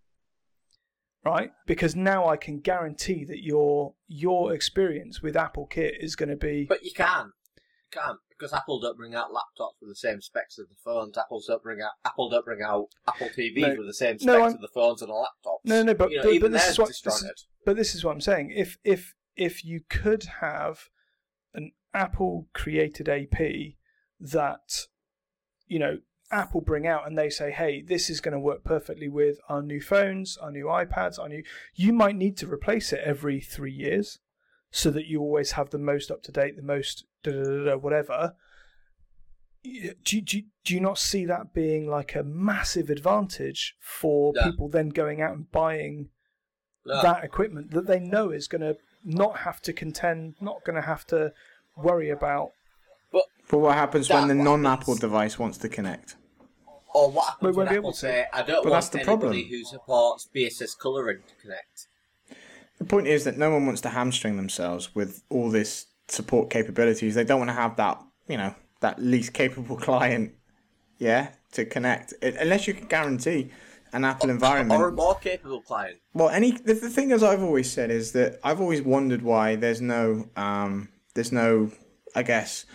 right? 1.23 1.51
Because 1.67 1.95
now 1.95 2.27
I 2.27 2.37
can 2.37 2.59
guarantee 2.59 3.23
that 3.25 3.43
your 3.43 3.93
your 4.07 4.53
experience 4.53 5.21
with 5.21 5.35
Apple 5.35 5.65
Kit 5.67 5.95
is 5.99 6.15
going 6.15 6.29
to 6.29 6.35
be. 6.35 6.65
But 6.67 6.83
you 6.83 6.91
can. 6.95 7.31
You 7.57 8.01
can't. 8.01 8.19
Because 8.39 8.53
Apple 8.53 8.79
don't 8.79 8.95
bring 8.97 9.15
out 9.15 9.31
laptops 9.31 9.73
with 9.81 9.89
the 9.89 9.95
same 9.95 10.21
specs 10.21 10.57
as 10.57 10.67
the 10.69 10.75
phones. 10.83 11.17
Apple 11.17 11.41
don't 11.45 11.61
bring 11.61 11.81
out 11.81 11.91
Apple 12.05 12.29
don't 12.29 12.45
bring 12.45 12.61
out 12.61 12.87
Apple 13.07 13.27
TVs 13.37 13.57
No. 13.61 13.75
with 13.75 13.87
the 13.87 13.93
same 13.93 14.17
specs 14.17 14.25
No, 14.25 14.45
as 14.45 14.53
the 14.57 14.69
phones 14.69 15.01
and 15.01 15.09
the 15.09 15.13
laptops. 15.13 15.59
No, 15.65 15.83
no, 15.83 15.93
but- 15.93 16.09
you 16.11 16.17
know, 16.17 16.23
but- 16.23 16.39
but 16.41 16.51
this 16.53 16.69
is 16.69 16.79
what- 16.79 16.87
this 16.87 17.05
is- 17.23 17.47
But 17.65 17.75
this 17.75 17.93
is 17.95 18.03
what 18.05 18.11
I'm 18.13 18.21
saying. 18.21 18.51
If 18.51 18.77
if 18.83 19.13
if 19.35 19.63
you 19.65 19.81
could 19.89 20.23
have 20.41 20.89
an 21.53 21.71
Apple 21.93 22.47
created 22.53 23.09
AP 23.09 23.77
that 24.19 24.87
you 25.67 25.79
know 25.79 25.99
Apple 26.31 26.61
bring 26.61 26.85
out 26.87 27.05
and 27.07 27.17
they 27.17 27.29
say, 27.29 27.51
"Hey, 27.51 27.81
this 27.81 28.09
is 28.09 28.21
going 28.21 28.33
to 28.33 28.39
work 28.39 28.63
perfectly 28.63 29.07
with 29.09 29.39
our 29.49 29.61
new 29.61 29.81
phones, 29.81 30.37
our 30.37 30.51
new 30.51 30.65
iPads, 30.65 31.19
our 31.19 31.27
new," 31.27 31.43
you 31.73 31.91
might 31.91 32.15
need 32.15 32.37
to 32.37 32.47
replace 32.51 32.93
it 32.93 33.01
every 33.03 33.41
three 33.41 33.73
years, 33.73 34.19
so 34.71 34.91
that 34.91 35.07
you 35.07 35.19
always 35.21 35.51
have 35.53 35.69
the 35.71 35.77
most 35.77 36.11
up 36.11 36.21
to 36.23 36.31
date, 36.31 36.55
the 36.55 36.61
most 36.61 37.05
da, 37.23 37.31
da, 37.31 37.43
da, 37.43 37.63
da, 37.65 37.75
whatever. 37.77 38.35
Do, 39.63 39.69
you- 40.15 40.21
do, 40.21 40.37
you- 40.37 40.45
do 40.63 40.73
you 40.73 40.79
not 40.79 40.97
see 40.97 41.25
that 41.25 41.53
being 41.53 41.87
like 41.89 42.15
a 42.15 42.23
massive 42.23 42.89
advantage 42.89 43.75
for 43.79 44.31
Yeah. 44.35 44.45
people 44.45 44.69
then 44.69 44.89
going 44.89 45.21
out 45.21 45.33
and 45.35 45.51
buying 45.51 46.09
No. 46.85 47.01
that 47.01 47.23
equipment 47.23 47.71
that 47.71 47.87
they 47.87 47.99
know 47.99 48.29
is 48.31 48.47
going 48.47 48.61
to 48.61 48.77
not 49.03 49.39
have 49.39 49.61
to 49.63 49.73
contend, 49.73 50.35
not 50.39 50.63
going 50.63 50.75
to 50.75 50.81
have 50.81 51.05
to 51.07 51.33
worry 51.75 52.09
about. 52.09 52.51
But 53.11 53.57
what 53.57 53.73
happens 53.75 54.09
when 54.09 54.27
the 54.27 54.35
non-Apple 54.35 54.95
device 54.95 55.39
wants 55.39 55.57
to 55.59 55.69
connect? 55.69 56.15
Or 56.93 57.09
what 57.11 57.13
We 57.13 57.25
happens 57.25 57.41
won't 57.43 57.55
when 57.57 57.65
be 57.65 57.69
Apple 57.71 57.79
able 57.79 57.91
to. 57.93 57.97
say, 57.97 58.27
"I 58.31 58.43
don't 58.43 58.63
But 58.63 58.71
want 58.71 58.73
that's 58.73 58.89
the 58.89 58.99
anybody 58.99 59.19
problem. 59.43 59.43
who 59.49 59.63
supports 59.65 60.25
BSS 60.33 60.73
colouring 60.75 61.23
to 61.27 61.35
connect." 61.35 61.87
The 62.79 62.85
point 62.85 63.07
is 63.07 63.25
that 63.25 63.37
no 63.37 63.51
one 63.51 63.65
wants 63.65 63.81
to 63.81 63.89
hamstring 63.89 64.37
themselves 64.37 64.95
with 64.95 65.23
all 65.29 65.49
this 65.49 65.87
support 66.07 66.49
capabilities. 66.49 67.15
They 67.15 67.23
don't 67.23 67.39
want 67.39 67.49
to 67.49 67.55
have 67.55 67.75
that, 67.75 68.01
you 68.27 68.37
know, 68.37 68.55
that 68.79 69.01
least 69.01 69.33
capable 69.33 69.75
client, 69.87 70.33
yeah, 70.97 71.29
to 71.53 71.65
connect. 71.65 72.13
It, 72.21 72.35
unless 72.35 72.67
you 72.67 72.73
can 72.73 72.87
guarantee 72.87 73.51
an 73.93 74.05
Apple 74.05 74.29
environment. 74.29 74.79
Or 74.79 74.89
a 74.89 74.91
more 74.91 75.15
capable 75.15 75.61
client. 75.61 75.99
Well, 76.13 76.29
any 76.29 76.51
the, 76.51 76.73
the 76.73 76.89
thing 76.89 77.11
as 77.11 77.23
I've 77.23 77.41
always 77.43 77.71
said 77.71 77.91
is 77.91 78.11
that 78.13 78.39
I've 78.43 78.61
always 78.61 78.81
wondered 78.81 79.21
why 79.21 79.55
there's 79.55 79.81
no 79.81 80.29
um 80.35 80.89
there's 81.15 81.31
no 81.31 81.71
I 82.15 82.23
guess 82.23 82.65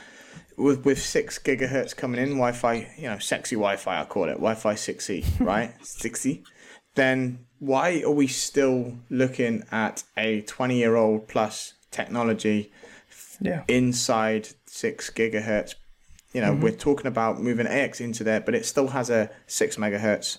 with 0.56 0.84
with 0.84 1.00
six 1.00 1.38
gigahertz 1.38 1.96
coming 1.96 2.20
in 2.20 2.30
Wi-Fi 2.30 2.94
you 2.96 3.08
know 3.08 3.18
sexy 3.18 3.56
Wi-Fi 3.56 4.00
I 4.00 4.04
call 4.04 4.28
it 4.28 4.34
Wi-Fi 4.34 4.74
6E 4.74 5.40
right 5.46 5.72
6E 5.80 6.44
then 6.94 7.46
why 7.66 8.02
are 8.02 8.10
we 8.10 8.26
still 8.26 8.94
looking 9.10 9.64
at 9.70 10.04
a 10.16 10.40
20 10.42 10.76
year 10.76 10.96
old 10.96 11.28
plus 11.28 11.74
technology 11.90 12.72
Yeah. 13.40 13.64
inside 13.68 14.48
six 14.66 15.10
gigahertz 15.10 15.74
you 16.32 16.40
know 16.40 16.52
mm-hmm. 16.52 16.62
we're 16.62 16.72
talking 16.72 17.06
about 17.06 17.40
moving 17.40 17.66
AX 17.66 18.00
into 18.00 18.24
there 18.24 18.40
but 18.40 18.54
it 18.54 18.66
still 18.66 18.88
has 18.88 19.10
a 19.10 19.30
six 19.46 19.76
megahertz 19.76 20.38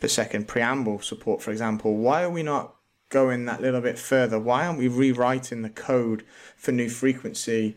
per 0.00 0.08
second 0.08 0.48
preamble 0.48 1.00
support, 1.00 1.42
for 1.42 1.50
example, 1.50 1.96
why 1.96 2.22
are 2.22 2.30
we 2.30 2.42
not 2.42 2.74
going 3.08 3.46
that 3.46 3.60
little 3.60 3.80
bit 3.80 3.98
further? 3.98 4.38
Why 4.38 4.66
aren't 4.66 4.78
we 4.78 4.88
rewriting 4.88 5.62
the 5.62 5.70
code 5.70 6.24
for 6.56 6.72
new 6.72 6.88
frequency, 6.88 7.76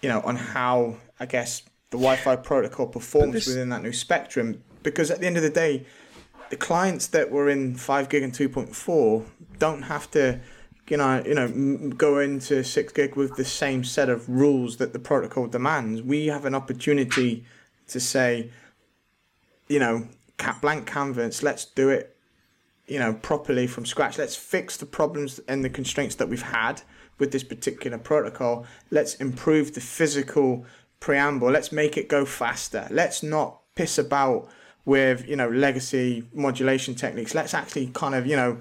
you 0.00 0.08
know, 0.08 0.20
on 0.20 0.36
how, 0.36 0.96
I 1.18 1.26
guess, 1.26 1.62
the 1.90 1.98
Wi 1.98 2.16
Fi 2.16 2.36
protocol 2.36 2.86
performs 2.86 3.34
this- 3.34 3.46
within 3.46 3.70
that 3.70 3.82
new 3.82 3.92
spectrum? 3.92 4.62
Because 4.82 5.10
at 5.10 5.20
the 5.20 5.26
end 5.26 5.36
of 5.36 5.42
the 5.42 5.50
day, 5.50 5.86
the 6.52 6.58
clients 6.58 7.06
that 7.06 7.30
were 7.30 7.48
in 7.48 7.74
5 7.74 8.10
gig 8.10 8.22
and 8.22 8.30
2.4 8.30 9.24
don't 9.58 9.84
have 9.84 10.10
to 10.10 10.38
you 10.86 10.98
know 10.98 11.22
you 11.24 11.34
know 11.34 11.48
go 11.96 12.18
into 12.18 12.62
6 12.62 12.92
gig 12.92 13.16
with 13.16 13.36
the 13.36 13.44
same 13.44 13.82
set 13.82 14.10
of 14.10 14.28
rules 14.28 14.76
that 14.76 14.92
the 14.92 14.98
protocol 14.98 15.46
demands. 15.46 16.02
We 16.02 16.26
have 16.26 16.44
an 16.44 16.54
opportunity 16.54 17.46
to 17.86 17.98
say 17.98 18.50
you 19.66 19.78
know 19.78 20.08
blank 20.60 20.86
canvas 20.86 21.42
let's 21.42 21.64
do 21.64 21.88
it 21.88 22.16
you 22.86 22.98
know 22.98 23.14
properly 23.14 23.66
from 23.66 23.86
scratch. 23.86 24.18
Let's 24.18 24.36
fix 24.36 24.76
the 24.76 24.84
problems 24.84 25.40
and 25.48 25.64
the 25.64 25.70
constraints 25.70 26.16
that 26.16 26.28
we've 26.28 26.50
had 26.60 26.82
with 27.18 27.32
this 27.32 27.44
particular 27.44 27.96
protocol. 27.96 28.66
Let's 28.90 29.14
improve 29.14 29.72
the 29.72 29.80
physical 29.80 30.66
preamble. 31.00 31.50
Let's 31.50 31.72
make 31.72 31.96
it 31.96 32.08
go 32.10 32.26
faster. 32.26 32.88
Let's 32.90 33.22
not 33.22 33.62
piss 33.74 33.96
about 33.96 34.50
with 34.84 35.28
you 35.28 35.36
know 35.36 35.48
legacy 35.48 36.24
modulation 36.34 36.94
techniques 36.94 37.34
let's 37.34 37.54
actually 37.54 37.86
kind 37.88 38.14
of 38.14 38.26
you 38.26 38.34
know 38.34 38.58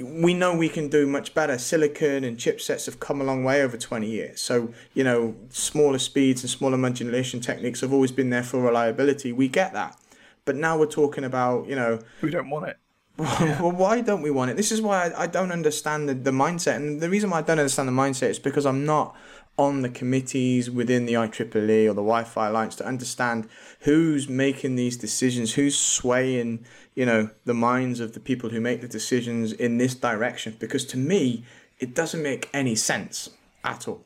we 0.00 0.34
know 0.34 0.54
we 0.54 0.68
can 0.68 0.88
do 0.88 1.06
much 1.06 1.34
better. 1.34 1.58
Silicon 1.58 2.24
and 2.24 2.36
chipsets 2.36 2.86
have 2.86 3.00
come 3.00 3.20
a 3.20 3.24
long 3.24 3.44
way 3.44 3.62
over 3.62 3.76
20 3.76 4.08
years. 4.08 4.40
So, 4.40 4.72
you 4.94 5.04
know, 5.04 5.34
smaller 5.50 5.98
speeds 5.98 6.42
and 6.42 6.50
smaller 6.50 6.76
modulation 6.76 7.40
techniques 7.40 7.80
have 7.80 7.92
always 7.92 8.12
been 8.12 8.30
there 8.30 8.42
for 8.42 8.60
reliability. 8.60 9.32
We 9.32 9.48
get 9.48 9.72
that. 9.72 9.96
But 10.44 10.56
now 10.56 10.78
we're 10.78 10.86
talking 10.86 11.24
about, 11.24 11.66
you 11.66 11.74
know, 11.74 11.98
We 12.22 12.30
don't 12.30 12.48
want 12.48 12.68
it. 12.68 12.76
well, 13.18 13.72
why 13.72 14.00
don't 14.00 14.22
we 14.22 14.30
want 14.30 14.52
it? 14.52 14.56
This 14.56 14.70
is 14.70 14.80
why 14.80 15.08
I, 15.08 15.24
I 15.24 15.26
don't 15.26 15.50
understand 15.50 16.08
the, 16.08 16.14
the 16.14 16.30
mindset. 16.30 16.76
And 16.76 17.00
the 17.00 17.10
reason 17.10 17.30
why 17.30 17.38
I 17.38 17.42
don't 17.42 17.58
understand 17.58 17.88
the 17.88 17.92
mindset 17.92 18.30
is 18.30 18.38
because 18.38 18.64
I'm 18.64 18.86
not 18.86 19.16
on 19.58 19.82
the 19.82 19.88
committees 19.88 20.70
within 20.70 21.04
the 21.04 21.14
IEEE 21.14 21.86
or 21.86 21.94
the 21.94 21.96
Wi 21.96 22.22
Fi 22.22 22.46
Alliance 22.48 22.76
to 22.76 22.86
understand 22.86 23.48
who's 23.80 24.28
making 24.28 24.76
these 24.76 24.96
decisions, 24.96 25.54
who's 25.54 25.76
swaying, 25.76 26.64
you 26.94 27.04
know, 27.04 27.28
the 27.44 27.54
minds 27.54 27.98
of 27.98 28.12
the 28.14 28.20
people 28.20 28.50
who 28.50 28.60
make 28.60 28.80
the 28.80 28.88
decisions 28.88 29.52
in 29.52 29.76
this 29.76 29.96
direction. 29.96 30.56
Because 30.60 30.84
to 30.86 30.96
me, 30.96 31.44
it 31.80 31.94
doesn't 31.94 32.22
make 32.22 32.48
any 32.54 32.76
sense 32.76 33.30
at 33.64 33.88
all. 33.88 34.04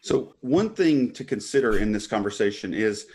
So, 0.00 0.34
one 0.40 0.70
thing 0.70 1.12
to 1.12 1.24
consider 1.24 1.78
in 1.78 1.92
this 1.92 2.06
conversation 2.06 2.72
is 2.72 3.06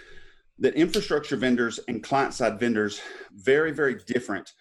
that 0.59 0.75
infrastructure 0.75 1.37
vendors 1.37 1.79
and 1.87 2.03
client 2.03 2.33
side 2.33 2.59
vendors 2.59 3.01
very, 3.33 3.71
very 3.71 3.95
different. 4.05 4.51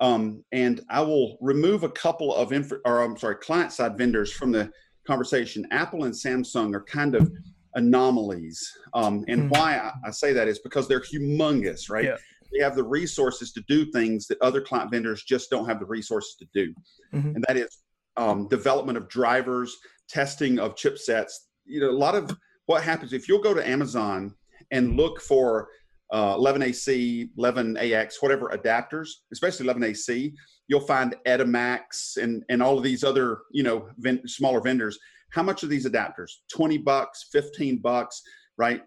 Um, 0.00 0.44
and 0.50 0.80
I 0.90 1.02
will 1.02 1.38
remove 1.40 1.84
a 1.84 1.88
couple 1.88 2.34
of 2.34 2.52
infra, 2.52 2.78
or 2.84 3.02
I'm 3.02 3.16
sorry, 3.16 3.36
client 3.36 3.70
side 3.70 3.96
vendors 3.96 4.32
from 4.32 4.50
the 4.50 4.72
conversation. 5.06 5.66
Apple 5.70 6.04
and 6.04 6.14
Samsung 6.14 6.74
are 6.74 6.82
kind 6.84 7.14
of 7.14 7.30
anomalies. 7.74 8.70
Um, 8.94 9.24
and 9.28 9.50
why 9.50 9.76
I, 9.76 9.92
I 10.08 10.10
say 10.10 10.32
that 10.32 10.48
is 10.48 10.58
because 10.60 10.88
they're 10.88 11.00
humongous, 11.00 11.90
right? 11.90 12.04
Yeah. 12.04 12.16
They 12.52 12.62
have 12.62 12.76
the 12.76 12.84
resources 12.84 13.52
to 13.52 13.62
do 13.68 13.90
things 13.90 14.26
that 14.28 14.40
other 14.40 14.60
client 14.60 14.90
vendors 14.90 15.24
just 15.24 15.50
don't 15.50 15.66
have 15.66 15.80
the 15.80 15.86
resources 15.86 16.36
to 16.38 16.46
do. 16.54 16.72
Mhm. 17.12 17.34
And 17.34 17.44
that 17.48 17.56
is 17.56 17.78
um, 18.16 18.46
development 18.48 18.96
of 18.96 19.08
drivers, 19.08 19.76
testing 20.08 20.60
of 20.60 20.76
chipsets. 20.76 21.32
You 21.64 21.80
know, 21.80 21.90
a 21.90 21.92
lot 21.92 22.14
of 22.14 22.36
what 22.66 22.82
happens 22.82 23.12
if 23.12 23.28
you'll 23.28 23.42
go 23.42 23.54
to 23.54 23.68
Amazon 23.68 24.34
and 24.70 24.96
look 24.96 25.20
for 25.20 25.68
uh, 26.12 26.36
11AC, 26.36 27.30
11AX, 27.38 28.14
whatever 28.20 28.50
adapters, 28.50 29.08
especially 29.32 29.66
11AC, 29.66 30.32
you'll 30.68 30.80
find 30.80 31.14
Edimax 31.26 32.16
and 32.16 32.42
and 32.48 32.62
all 32.62 32.76
of 32.76 32.84
these 32.84 33.04
other 33.04 33.40
you 33.52 33.62
know 33.62 33.88
ven- 33.98 34.26
smaller 34.26 34.60
vendors. 34.60 34.98
How 35.30 35.42
much 35.42 35.64
are 35.64 35.68
these 35.68 35.86
adapters? 35.86 36.30
20 36.52 36.78
bucks, 36.78 37.26
15 37.32 37.78
bucks, 37.78 38.22
right? 38.56 38.82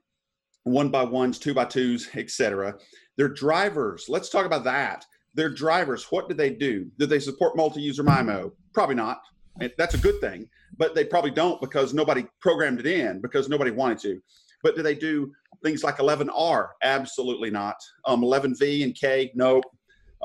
One 0.64 0.90
by 0.90 1.04
ones, 1.04 1.40
two 1.40 1.54
by 1.54 1.66
twos, 1.66 2.10
etc. 2.16 2.76
They're 3.18 3.28
drivers. 3.28 4.06
Let's 4.08 4.30
talk 4.30 4.46
about 4.46 4.64
that. 4.64 5.06
They're 5.34 5.50
drivers. 5.50 6.06
What 6.06 6.30
do 6.30 6.36
they 6.36 6.50
do? 6.50 6.90
Do 6.98 7.06
they 7.06 7.20
support 7.20 7.58
multi-user 7.58 8.04
MIMO? 8.04 8.52
Probably 8.74 8.96
not. 8.96 9.22
That's 9.78 9.96
a 9.96 10.00
good 10.00 10.22
thing, 10.22 10.48
but 10.78 10.96
they 10.96 11.04
probably 11.04 11.32
don't 11.32 11.60
because 11.60 11.94
nobody 11.94 12.26
programmed 12.40 12.80
it 12.80 12.86
in 12.86 13.22
because 13.22 13.50
nobody 13.50 13.72
wanted 13.72 14.00
to. 14.00 14.22
But 14.64 14.76
do 14.76 14.84
they 14.84 14.96
do 14.96 15.32
things 15.64 15.84
like 15.84 15.98
11R? 15.98 16.70
Absolutely 16.84 17.50
not. 17.50 17.76
Um, 18.06 18.22
11V 18.22 18.84
and 18.84 18.96
K? 18.96 19.32
Nope. 19.36 19.64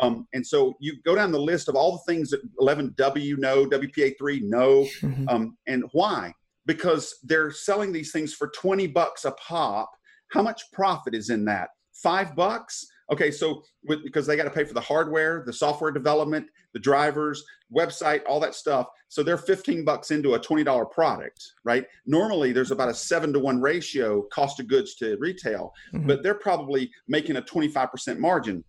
Um, 0.01 0.27
and 0.33 0.47
so 0.47 0.75
you 0.81 0.95
go 1.05 1.15
down 1.15 1.33
the 1.33 1.41
list 1.41 1.69
of 1.69 1.75
all 1.75 1.93
the 1.93 2.13
things 2.13 2.31
that 2.31 2.41
11W 2.61 3.37
no, 3.39 3.67
WPA3 3.67 4.41
no, 4.45 4.87
Mhm. 5.03 5.31
um, 5.31 5.57
and 5.67 5.85
why? 5.93 6.33
Because 6.65 7.15
they're 7.23 7.51
selling 7.51 7.93
these 7.93 8.11
things 8.13 8.33
for 8.33 8.49
20 8.49 8.87
bucks 8.87 9.25
a 9.25 9.33
pop. 9.33 9.91
How 10.29 10.41
much 10.43 10.63
profit 10.73 11.15
is 11.15 11.29
in 11.29 11.45
that? 11.45 11.71
Five 11.93 12.35
bucks? 12.35 12.87
Okay, 13.13 13.31
so 13.31 13.63
with, 13.85 14.03
because 14.03 14.27
they 14.27 14.37
got 14.37 14.45
to 14.45 14.51
pay 14.51 14.65
for 14.65 14.73
the 14.73 14.81
hardware, 14.81 15.43
the 15.45 15.53
software 15.53 15.91
development, 15.91 16.47
the 16.73 16.79
drivers, 16.79 17.45
website, 17.71 18.23
all 18.27 18.41
that 18.41 18.55
stuff. 18.55 18.87
So 19.09 19.23
they're 19.23 19.37
15 19.37 19.85
bucks 19.85 20.11
into 20.11 20.33
a 20.33 20.41
$20 20.41 20.91
product, 20.91 21.53
right? 21.63 21.85
Normally 22.07 22.53
there's 22.53 22.71
about 22.71 22.89
a 22.89 22.95
seven 22.95 23.31
to 23.35 23.39
one 23.39 23.61
ratio 23.61 24.23
cost 24.33 24.61
of 24.61 24.67
goods 24.67 24.95
to 24.97 25.19
retail, 25.21 25.75
Mhm. 25.93 26.07
but 26.07 26.23
they're 26.23 26.35
probably 26.35 26.91
making 27.07 27.37
a 27.37 27.43
25% 27.43 28.19
margin. 28.19 28.65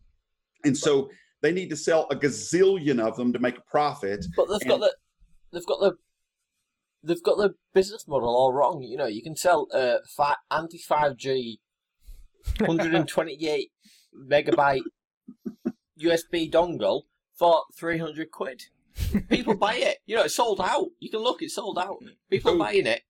And 0.65 0.77
so 0.77 1.09
they 1.41 1.53
need 1.53 1.69
to 1.69 1.77
sell 1.77 2.05
a 2.11 2.15
gazillion 2.15 2.99
of 2.99 3.15
them 3.15 3.31
to 3.31 3.39
make 3.39 3.57
a 3.57 3.61
profit. 3.61 4.25
But 4.35 4.47
they've 4.49 4.67
got 4.67 4.81
the 4.81 4.93
they've 5.53 5.65
got 5.65 5.79
the 5.79 5.97
they've 7.01 7.23
got 7.23 7.37
the 7.37 7.55
business 7.73 8.07
model 8.09 8.29
all 8.29 8.51
wrong. 8.51 8.81
You 8.81 8.97
know, 8.97 9.07
you 9.07 9.21
can 9.21 9.35
sell 9.37 9.67
a 9.73 9.99
fi- 10.17 10.37
anti 10.51 10.77
five 10.77 11.15
G, 11.17 11.59
hundred 12.59 12.93
and 12.95 13.07
twenty 13.07 13.45
eight 13.47 13.71
megabyte 14.18 14.81
USB 15.99 16.52
dongle 16.52 17.03
for 17.34 17.64
300 17.76 18.31
quid. 18.31 18.64
People 19.30 19.56
buy 19.56 19.76
it. 19.76 19.98
You 20.06 20.15
know, 20.15 20.23
it's 20.23 20.35
sold 20.35 20.61
out. 20.61 20.88
You 20.99 21.10
can 21.10 21.19
look, 21.22 21.41
it's 21.41 21.56
sold 21.56 21.77
out. 21.80 21.98
People 22.30 22.52
So- 22.53 22.57
buying 22.60 22.88
it. 22.88 23.02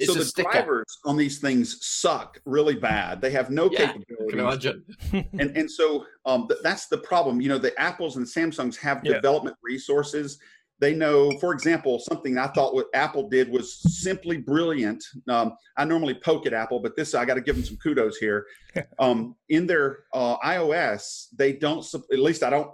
It's 0.00 0.06
so 0.06 0.14
a 0.14 0.18
the 0.18 0.24
sticker. 0.26 0.50
drivers 0.52 0.98
on 1.06 1.16
these 1.16 1.40
things 1.40 1.84
suck 1.84 2.40
really 2.44 2.76
bad. 2.76 3.20
They 3.20 3.30
have 3.32 3.50
no 3.50 3.68
Yeah, 3.68 3.90
I 3.90 4.30
can 4.30 4.38
imagine. 4.38 4.84
and 5.12 5.56
and 5.56 5.68
so 5.68 6.04
um, 6.24 6.46
th- 6.46 6.60
that's 6.62 6.86
the 6.86 6.98
problem. 6.98 7.40
You 7.40 7.48
know, 7.48 7.58
the 7.58 7.76
Apples 7.80 8.16
and 8.16 8.24
Samsungs 8.24 8.76
have 8.76 9.00
Yeah. 9.02 9.14
development 9.14 9.56
resources. 9.60 10.38
They 10.80 10.94
know, 10.94 11.32
for 11.40 11.52
example, 11.52 11.98
something 11.98 12.38
I 12.38 12.46
thought 12.48 12.74
what 12.74 12.86
Apple 12.94 13.28
did 13.28 13.50
was 13.50 13.80
simply 14.00 14.36
brilliant. 14.36 15.02
Um, 15.28 15.54
I 15.76 15.84
normally 15.84 16.14
poke 16.14 16.46
at 16.46 16.52
Apple, 16.52 16.78
but 16.78 16.94
this 16.94 17.14
I 17.14 17.24
got 17.24 17.34
to 17.34 17.40
give 17.40 17.56
them 17.56 17.64
some 17.64 17.76
kudos 17.78 18.16
here. 18.16 18.46
Um, 19.00 19.34
in 19.48 19.66
their 19.66 20.00
uh, 20.14 20.36
iOS, 20.38 21.26
they 21.36 21.52
don't. 21.52 21.84
sup- 21.84 22.04
At 22.12 22.20
least 22.20 22.42
I 22.44 22.50
don't. 22.50 22.70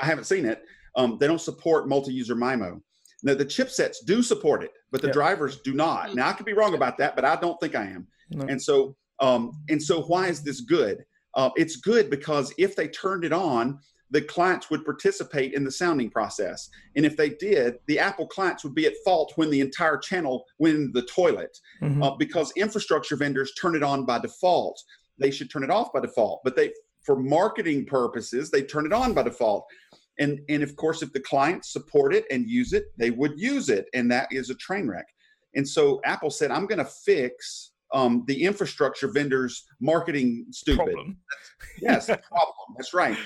I 0.00 0.04
haven't 0.04 0.24
seen 0.24 0.44
it. 0.44 0.62
Um, 0.96 1.16
they 1.18 1.26
don't 1.26 1.40
support 1.40 1.88
multi-user 1.88 2.34
MIMO. 2.36 2.80
Now 3.22 3.34
the 3.34 3.46
chipsets 3.46 3.96
do 4.04 4.22
support 4.22 4.62
it, 4.62 4.70
but 4.90 5.00
the 5.00 5.06
Yeah. 5.08 5.12
drivers 5.14 5.60
do 5.62 5.72
not. 5.72 6.14
Now 6.14 6.28
I 6.28 6.32
could 6.34 6.44
be 6.46 6.52
wrong 6.52 6.74
about 6.74 6.98
that, 6.98 7.16
but 7.16 7.24
I 7.24 7.36
don't 7.36 7.58
think 7.60 7.74
I 7.74 7.84
am. 7.84 8.06
No. 8.30 8.46
And 8.46 8.60
so, 8.60 8.96
um, 9.20 9.52
and 9.70 9.82
so, 9.82 10.02
why 10.02 10.28
is 10.28 10.42
this 10.42 10.60
good? 10.60 11.04
Uh, 11.34 11.50
it's 11.56 11.76
good 11.76 12.10
because 12.10 12.52
if 12.58 12.76
they 12.76 12.88
turned 12.88 13.24
it 13.24 13.32
on, 13.32 13.78
the 14.10 14.20
clients 14.22 14.70
would 14.70 14.84
participate 14.84 15.54
in 15.54 15.64
the 15.64 15.70
sounding 15.70 16.10
process. 16.10 16.68
And 16.96 17.06
if 17.06 17.16
they 17.16 17.30
did, 17.30 17.78
the 17.86 17.98
Apple 17.98 18.26
clients 18.26 18.64
would 18.64 18.74
be 18.74 18.86
at 18.86 18.94
fault 19.04 19.32
when 19.36 19.50
the 19.50 19.60
entire 19.60 19.96
channel 19.96 20.44
went 20.58 20.76
into 20.76 21.00
the 21.00 21.06
toilet 21.06 21.56
Mhm. 21.80 22.04
uh, 22.04 22.16
because 22.16 22.52
infrastructure 22.56 23.16
vendors 23.16 23.52
turn 23.54 23.76
it 23.76 23.82
on 23.82 24.04
by 24.04 24.18
default. 24.18 24.82
They 25.18 25.30
should 25.30 25.50
turn 25.50 25.62
it 25.62 25.70
off 25.70 25.92
by 25.92 26.00
default, 26.00 26.40
but 26.44 26.56
they, 26.56 26.72
for 27.02 27.16
marketing 27.16 27.86
purposes, 27.86 28.50
they 28.50 28.62
turn 28.62 28.86
it 28.86 28.92
on 28.92 29.12
by 29.14 29.22
default. 29.22 29.66
And 30.18 30.40
and 30.48 30.62
of 30.62 30.76
course, 30.76 31.02
if 31.02 31.12
the 31.12 31.20
clients 31.20 31.72
support 31.72 32.14
it 32.14 32.24
and 32.30 32.46
use 32.48 32.72
it, 32.72 32.86
they 32.98 33.10
would 33.10 33.38
use 33.38 33.68
it, 33.68 33.86
and 33.94 34.10
that 34.10 34.28
is 34.30 34.50
a 34.50 34.54
train 34.56 34.86
wreck. 34.88 35.06
And 35.54 35.66
so 35.66 36.00
Apple 36.04 36.30
said, 36.30 36.50
"I'm 36.50 36.66
going 36.66 36.78
to 36.78 36.84
fix 36.84 37.72
um, 37.92 38.22
the 38.28 38.44
infrastructure 38.44 39.08
vendors' 39.08 39.64
marketing 39.80 40.46
stupid." 40.50 40.84
Problem. 40.92 41.18
Yes, 41.80 42.06
problem. 42.28 42.54
That's 42.76 42.92
right. 42.92 43.16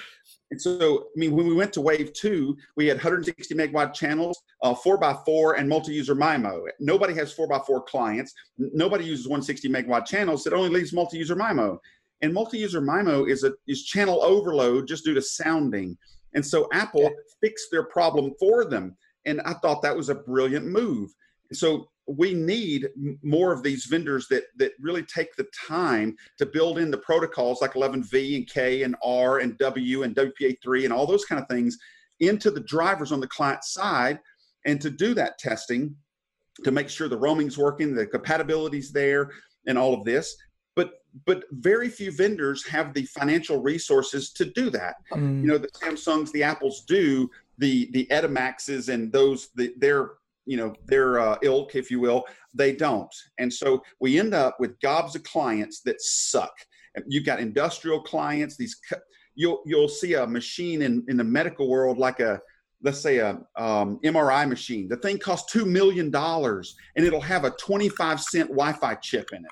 And 0.54 0.62
so, 0.62 1.08
I 1.16 1.18
mean, 1.18 1.34
when 1.34 1.48
we 1.48 1.54
went 1.54 1.72
to 1.72 1.80
Wave 1.80 2.12
Two, 2.12 2.56
we 2.76 2.86
had 2.86 2.96
160 2.96 3.52
megahertz 3.56 3.92
channels, 3.92 4.40
uh, 4.62 4.72
four 4.72 4.96
by 4.96 5.12
four, 5.26 5.54
and 5.54 5.68
multi-user 5.68 6.14
MIMO. 6.14 6.66
Nobody 6.78 7.12
has 7.14 7.32
four 7.32 7.48
by 7.48 7.58
four 7.58 7.82
clients. 7.82 8.32
Nobody 8.56 9.04
uses 9.04 9.26
160 9.26 9.68
megahertz 9.68 10.06
channels. 10.06 10.46
It 10.46 10.52
only 10.52 10.68
leaves 10.68 10.92
multi-user 10.92 11.34
MIMO. 11.34 11.78
And 12.22 12.32
multi-user 12.32 12.80
MIMO 12.80 13.28
is 13.28 13.42
a 13.42 13.52
is 13.66 13.84
channel 13.84 14.22
overload 14.22 14.86
just 14.86 15.04
due 15.04 15.14
to 15.14 15.22
sounding. 15.22 15.98
And 16.34 16.46
so 16.46 16.68
Apple 16.72 17.10
fixed 17.40 17.72
their 17.72 17.86
problem 17.86 18.32
for 18.38 18.64
them. 18.64 18.96
And 19.26 19.40
I 19.40 19.54
thought 19.54 19.82
that 19.82 19.96
was 19.96 20.08
a 20.08 20.14
brilliant 20.14 20.66
move. 20.66 21.10
So 21.52 21.88
we 22.06 22.34
need 22.34 22.88
more 23.22 23.52
of 23.52 23.62
these 23.62 23.86
vendors 23.86 24.28
that 24.28 24.44
that 24.56 24.72
really 24.80 25.02
take 25.02 25.34
the 25.36 25.46
time 25.66 26.16
to 26.38 26.44
build 26.44 26.78
in 26.78 26.90
the 26.90 26.98
protocols 26.98 27.62
like 27.62 27.72
11v 27.74 28.36
and 28.36 28.48
k 28.48 28.82
and 28.82 28.94
r 29.02 29.38
and 29.38 29.56
w 29.58 30.02
and 30.02 30.14
wpa3 30.14 30.84
and 30.84 30.92
all 30.92 31.06
those 31.06 31.24
kind 31.24 31.40
of 31.40 31.48
things 31.48 31.78
into 32.20 32.50
the 32.50 32.60
drivers 32.60 33.10
on 33.10 33.20
the 33.20 33.28
client 33.28 33.64
side 33.64 34.18
and 34.66 34.80
to 34.80 34.90
do 34.90 35.14
that 35.14 35.38
testing 35.38 35.94
to 36.62 36.70
make 36.70 36.88
sure 36.88 37.08
the 37.08 37.16
roaming's 37.16 37.58
working 37.58 37.94
the 37.94 38.06
compatibility's 38.06 38.92
there 38.92 39.30
and 39.66 39.78
all 39.78 39.94
of 39.94 40.04
this 40.04 40.36
but 40.76 40.94
but 41.26 41.44
very 41.52 41.88
few 41.88 42.12
vendors 42.12 42.66
have 42.66 42.92
the 42.92 43.04
financial 43.06 43.62
resources 43.62 44.30
to 44.30 44.44
do 44.44 44.68
that 44.68 44.96
Mm. 45.12 45.40
you 45.40 45.46
know 45.48 45.58
the 45.58 45.68
samsungs 45.68 46.30
the 46.32 46.42
apples 46.42 46.84
do 46.86 47.30
the 47.56 47.88
the 47.92 48.06
edimaxes 48.10 48.92
and 48.92 49.10
those 49.10 49.48
the, 49.54 49.72
their 49.78 50.10
you 50.46 50.56
know 50.56 50.74
their 50.86 51.18
uh, 51.18 51.36
ilk 51.42 51.74
if 51.74 51.90
you 51.90 52.00
will 52.00 52.24
they 52.54 52.72
don't. 52.72 53.12
And 53.38 53.52
so 53.52 53.82
we 54.00 54.18
end 54.18 54.32
up 54.32 54.56
with 54.60 54.78
gobs 54.80 55.16
of 55.16 55.24
clients 55.24 55.80
that 55.80 56.00
suck. 56.00 56.52
You've 57.08 57.26
got 57.26 57.40
industrial 57.40 58.00
clients 58.00 58.56
these 58.56 58.76
you'll 59.34 59.62
you'll 59.66 59.88
see 59.88 60.14
a 60.14 60.26
machine 60.26 60.82
in 60.82 61.04
in 61.08 61.16
the 61.16 61.24
medical 61.24 61.68
world 61.68 61.98
like 61.98 62.20
a 62.20 62.40
let's 62.82 63.00
say 63.00 63.18
a 63.18 63.30
um, 63.56 63.98
mri 64.04 64.48
machine. 64.48 64.88
The 64.88 64.96
thing 64.96 65.18
costs 65.18 65.50
two 65.50 65.64
million 65.64 66.10
dollars 66.10 66.76
and 66.96 67.04
it'll 67.04 67.20
have 67.20 67.44
a 67.44 67.50
25 67.50 68.20
cent 68.20 68.48
wi-fi 68.48 68.94
chip 68.96 69.30
in 69.32 69.44
it. 69.44 69.50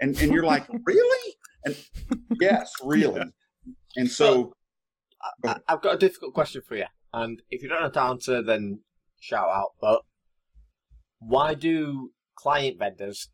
And 0.00 0.16
and 0.20 0.32
you're 0.32 0.44
like 0.44 0.66
really? 0.84 1.34
And 1.64 1.76
yes 2.40 2.72
really. 2.84 3.22
And 3.96 4.08
so 4.08 4.52
I, 5.44 5.56
I've 5.66 5.82
got 5.82 5.96
a 5.96 5.98
difficult 5.98 6.34
question 6.34 6.62
for 6.62 6.76
you, 6.76 6.84
and 7.12 7.42
if 7.50 7.62
you 7.62 7.68
don't 7.68 7.82
have 7.82 7.92
to 7.92 8.02
answer, 8.02 8.42
then 8.42 8.78
shout 9.20 9.48
out. 9.48 9.72
But 9.80 10.02
why 11.26 11.54
do 11.54 12.10
client 12.36 12.78
vendors 12.78 13.28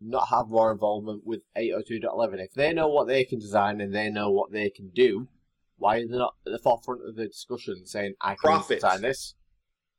not 0.00 0.28
have 0.28 0.48
more 0.48 0.72
involvement 0.72 1.22
with 1.24 1.40
802.11? 1.56 2.40
If 2.44 2.52
they 2.54 2.72
know 2.72 2.88
what 2.88 3.06
they 3.08 3.24
can 3.24 3.38
design 3.38 3.80
and 3.80 3.94
they 3.94 4.10
know 4.10 4.30
what 4.30 4.52
they 4.52 4.70
can 4.70 4.90
do, 4.94 5.28
why 5.76 5.96
are 5.98 6.06
they 6.08 6.16
not 6.16 6.34
at 6.46 6.52
the 6.52 6.58
forefront 6.58 7.06
of 7.08 7.14
the 7.16 7.26
discussion 7.28 7.86
saying, 7.86 8.14
"I 8.20 8.30
can 8.30 8.38
Profit. 8.38 8.80
design 8.80 9.02
this"? 9.02 9.34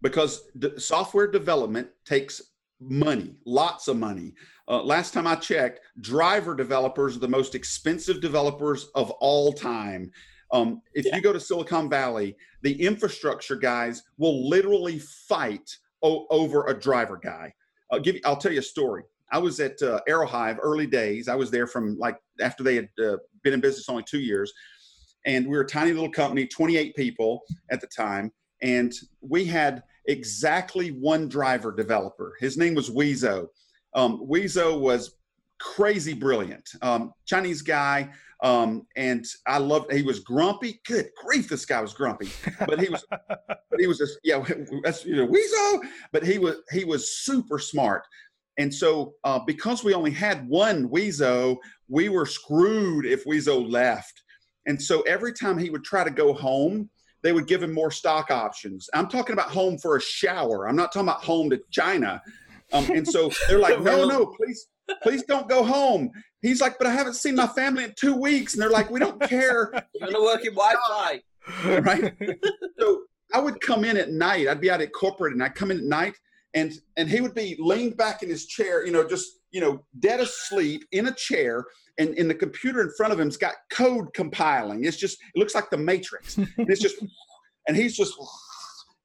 because 0.02 0.44
d- 0.58 0.78
software 0.78 1.28
development 1.30 1.90
takes 2.06 2.42
money, 2.80 3.36
lots 3.46 3.90
of 3.90 3.98
money. 3.98 4.34
Uh, 4.70 4.82
last 4.82 5.14
time 5.14 5.28
I 5.28 5.36
checked, 5.36 5.82
driver 6.00 6.56
developers 6.56 7.18
are 7.18 7.20
the 7.20 7.28
most 7.28 7.54
expensive 7.54 8.22
developers 8.22 8.86
of 8.96 9.12
all 9.20 9.52
time. 9.52 10.10
Um, 10.52 10.82
if 10.94 11.04
you 11.06 11.22
go 11.22 11.34
to 11.34 11.40
Silicon 11.40 11.90
Valley, 11.90 12.38
the 12.62 12.82
infrastructure 12.82 13.58
guys 13.58 14.04
will 14.18 14.48
literally 14.50 15.00
fight 15.00 15.70
o- 16.04 16.28
over 16.30 16.66
a 16.68 16.80
driver 16.80 17.20
guy. 17.22 17.54
I'll 17.92 18.00
give 18.00 18.16
you, 18.16 18.22
I'll 18.26 18.38
tell 18.38 18.52
you 18.52 18.60
a 18.60 18.64
story. 18.64 19.04
I 19.32 19.38
was 19.38 19.60
at 19.60 19.82
uh, 19.82 20.00
Aerohive 20.08 20.58
early 20.62 20.88
days. 20.88 21.28
I 21.28 21.36
was 21.36 21.52
there 21.52 21.68
from 21.68 21.98
like 21.98 22.18
after 22.42 22.64
they 22.64 22.76
had 22.76 22.90
uh, 23.04 23.18
been 23.44 23.54
in 23.54 23.62
business 23.62 23.90
only 23.90 24.04
two 24.04 24.20
years, 24.20 24.52
and 25.26 25.46
we 25.46 25.56
were 25.56 25.64
a 25.64 25.68
tiny 25.68 25.92
little 25.94 26.12
company, 26.12 26.48
28 26.48 26.96
people 26.96 27.42
at 27.72 27.82
the 27.82 27.88
time, 27.88 28.32
and 28.62 28.94
we 29.22 29.46
had 29.46 29.84
exactly 30.08 30.90
one 30.90 31.28
driver 31.30 31.72
developer. 31.72 32.34
His 32.40 32.58
name 32.58 32.74
was 32.74 32.90
Weezo. 32.90 33.48
Um, 33.94 34.26
Weezo 34.28 34.80
was 34.80 35.16
crazy 35.60 36.14
brilliant, 36.14 36.70
um, 36.82 37.14
Chinese 37.26 37.62
guy, 37.62 38.10
um, 38.42 38.88
and 38.96 39.26
I 39.48 39.58
loved. 39.58 39.92
He 39.92 40.02
was 40.02 40.20
grumpy. 40.20 40.80
Good 40.86 41.10
grief, 41.22 41.50
this 41.50 41.66
guy 41.66 41.82
was 41.82 41.94
grumpy, 41.94 42.30
but 42.66 42.80
he 42.80 42.90
was, 42.90 43.06
but 43.10 43.80
he 43.80 43.88
was 43.88 43.98
just 43.98 44.20
yeah, 44.24 44.44
that's 44.84 45.06
you 45.06 45.16
know 45.16 45.28
Weezo. 45.28 45.82
But 46.12 46.24
he 46.24 46.38
was 46.38 46.58
he 46.72 46.86
was 46.86 47.12
super 47.20 47.60
smart. 47.60 48.04
And 48.58 48.74
so, 48.74 49.14
uh, 49.24 49.40
because 49.40 49.86
we 49.86 49.94
only 49.94 50.12
had 50.12 50.46
one 50.50 50.90
Weezo, 50.90 51.56
we 51.88 52.10
were 52.10 52.26
screwed 52.26 53.06
if 53.06 53.24
Weezo 53.24 53.70
left. 53.70 54.22
And 54.66 54.82
so, 54.82 55.02
every 55.04 55.32
time 55.32 55.58
he 55.58 55.70
would 55.70 55.86
try 55.86 56.04
to 56.04 56.10
go 56.10 56.34
home, 56.34 56.90
they 57.24 57.32
would 57.32 57.48
give 57.48 57.64
him 57.64 57.74
more 57.74 57.92
stock 57.92 58.32
options. 58.32 58.90
I'm 58.94 59.08
talking 59.08 59.34
about 59.34 59.50
home 59.50 59.78
for 59.78 59.96
a 59.96 60.02
shower. 60.02 60.68
I'm 60.68 60.76
not 60.76 60.92
talking 60.92 61.08
about 61.08 61.24
home 61.24 61.50
to 61.52 61.62
China. 61.72 62.22
Um, 62.72 62.90
and 62.92 63.08
so 63.08 63.32
they're 63.48 63.60
like, 63.60 63.82
no, 63.82 64.06
no, 64.06 64.26
please, 64.26 64.68
please 65.04 65.24
don't 65.24 65.50
go 65.50 65.64
home. 65.64 66.12
He's 66.42 66.62
like, 66.62 66.78
but 66.78 66.88
I 66.88 66.92
haven't 66.92 67.16
seen 67.16 67.36
my 67.36 67.48
family 67.48 67.84
in 67.84 67.94
two 67.98 68.16
weeks. 68.16 68.54
And 68.54 68.62
they're 68.62 68.70
like, 68.70 68.90
we 68.90 69.00
don't 69.00 69.22
care. 69.22 69.72
You're 69.94 70.12
gonna 70.12 70.24
work 70.24 70.46
in 70.46 70.54
Wi-Fi. 70.54 71.22
right? 71.82 72.14
so 72.80 73.02
I 73.34 73.40
would 73.40 73.60
come 73.62 73.84
in 73.84 73.98
at 73.98 74.12
night. 74.12 74.48
I'd 74.48 74.62
be 74.62 74.72
out 74.72 74.82
at 74.82 74.94
corporate, 74.94 75.34
and 75.34 75.44
I'd 75.44 75.56
come 75.56 75.72
in 75.72 75.78
at 75.78 75.84
night, 75.84 76.16
and 76.54 76.74
and 76.98 77.10
he 77.10 77.22
would 77.22 77.36
be 77.36 77.56
leaned 77.60 77.98
back 77.98 78.24
in 78.24 78.30
his 78.30 78.46
chair, 78.46 78.86
you 78.86 78.92
know, 78.92 79.08
just 79.08 79.40
you 79.52 79.62
know, 79.62 79.84
dead 80.00 80.20
asleep 80.20 80.84
in 80.92 81.08
a 81.08 81.14
chair, 81.14 81.66
and 81.98 82.14
in 82.16 82.28
the 82.28 82.36
computer 82.36 82.82
in 82.82 82.92
front 82.96 83.12
of 83.12 83.20
him's 83.20 83.38
got 83.38 83.56
code 83.72 84.14
compiling. 84.14 84.86
It's 84.86 84.98
just 84.98 85.20
it 85.36 85.40
looks 85.40 85.56
like 85.56 85.70
the 85.70 85.78
Matrix, 85.78 86.38
and 86.38 86.48
it's 86.58 86.82
just, 86.82 87.04
and 87.68 87.76
he's 87.76 87.96
just, 87.96 88.14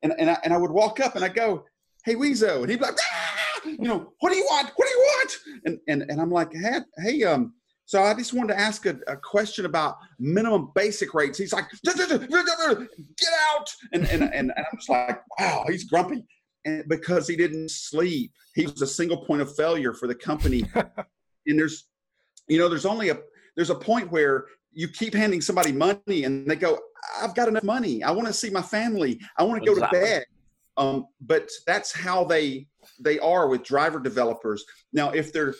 and 0.03 0.13
and 0.19 0.31
I, 0.31 0.39
and 0.45 0.53
I 0.53 0.57
would 0.57 0.71
walk 0.71 1.01
up 1.01 1.17
and 1.17 1.25
I 1.25 1.29
go, 1.29 1.65
hey 2.05 2.15
Weezo, 2.15 2.61
and 2.63 2.71
he'd 2.71 2.79
be 2.79 2.85
like, 2.85 2.99
"Ah!" 3.01 3.61
you 3.65 3.89
know, 3.89 4.13
what 4.21 4.31
do 4.31 4.37
you 4.37 4.45
want? 4.45 4.71
What 4.77 4.89
do 4.89 4.95
you 4.95 5.04
want? 5.25 5.39
And 5.65 5.79
and 5.89 6.11
and 6.11 6.21
I'm 6.21 6.31
like, 6.31 6.53
hey, 6.53 6.81
hey 6.99 7.23
um. 7.25 7.55
So 7.87 8.03
I 8.03 8.15
just 8.15 8.33
wanted 8.33 8.55
to 8.55 8.59
ask 8.59 8.87
a, 8.87 8.97
a 9.09 9.17
question 9.17 9.67
about 9.67 9.99
minimum 10.19 10.73
basic 10.75 11.13
rates. 11.13 11.37
He's 11.37 11.53
like, 11.53 11.67
get 13.19 13.29
out. 13.51 13.71
And, 13.93 14.07
and, 14.07 14.23
and, 14.23 14.33
and 14.35 14.53
I'm 14.57 14.79
just 14.79 14.89
like, 14.89 15.21
wow, 15.39 15.67
he's 15.69 15.85
grumpy. 15.85 16.25
And 16.65 16.83
because 16.89 17.29
he 17.29 17.37
didn't 17.37 17.71
sleep, 17.71 18.33
he 18.55 18.67
was 18.67 18.81
a 18.81 18.87
single 18.87 19.19
point 19.19 19.43
of 19.43 19.55
failure 19.55 19.93
for 19.93 20.09
the 20.09 20.15
company. 20.15 20.65
and 20.75 21.59
there's, 21.59 21.89
you 22.49 22.57
know, 22.57 22.71
there's 22.71 22.87
only 22.87 23.11
a, 23.11 23.19
there's 23.55 23.69
a 23.69 23.75
point 23.75 24.11
where 24.11 24.47
you 24.73 24.89
keep 24.89 25.13
handing 25.13 25.43
somebody 25.43 25.71
money 25.71 26.25
and 26.25 26.47
they 26.47 26.57
go, 26.57 26.79
I've 27.21 27.35
got 27.35 27.49
enough 27.49 27.65
money. 27.65 28.03
I 28.03 28.13
want 28.13 28.29
to 28.29 28.33
see 28.33 28.49
my 28.49 28.63
family. 28.63 29.21
I 29.37 29.43
want 29.43 29.63
to 29.63 29.67
go 29.67 29.73
Exactly. 29.75 30.01
to 30.01 30.05
bed. 30.07 30.25
Um, 30.79 31.07
but 31.21 31.51
that's 31.67 31.93
how 31.93 32.25
they, 32.25 32.67
they 33.01 33.19
are 33.19 33.49
with 33.49 33.63
driver 33.63 34.01
developers. 34.01 34.65
Now, 34.93 35.11
if 35.11 35.33
they're, 35.33 35.55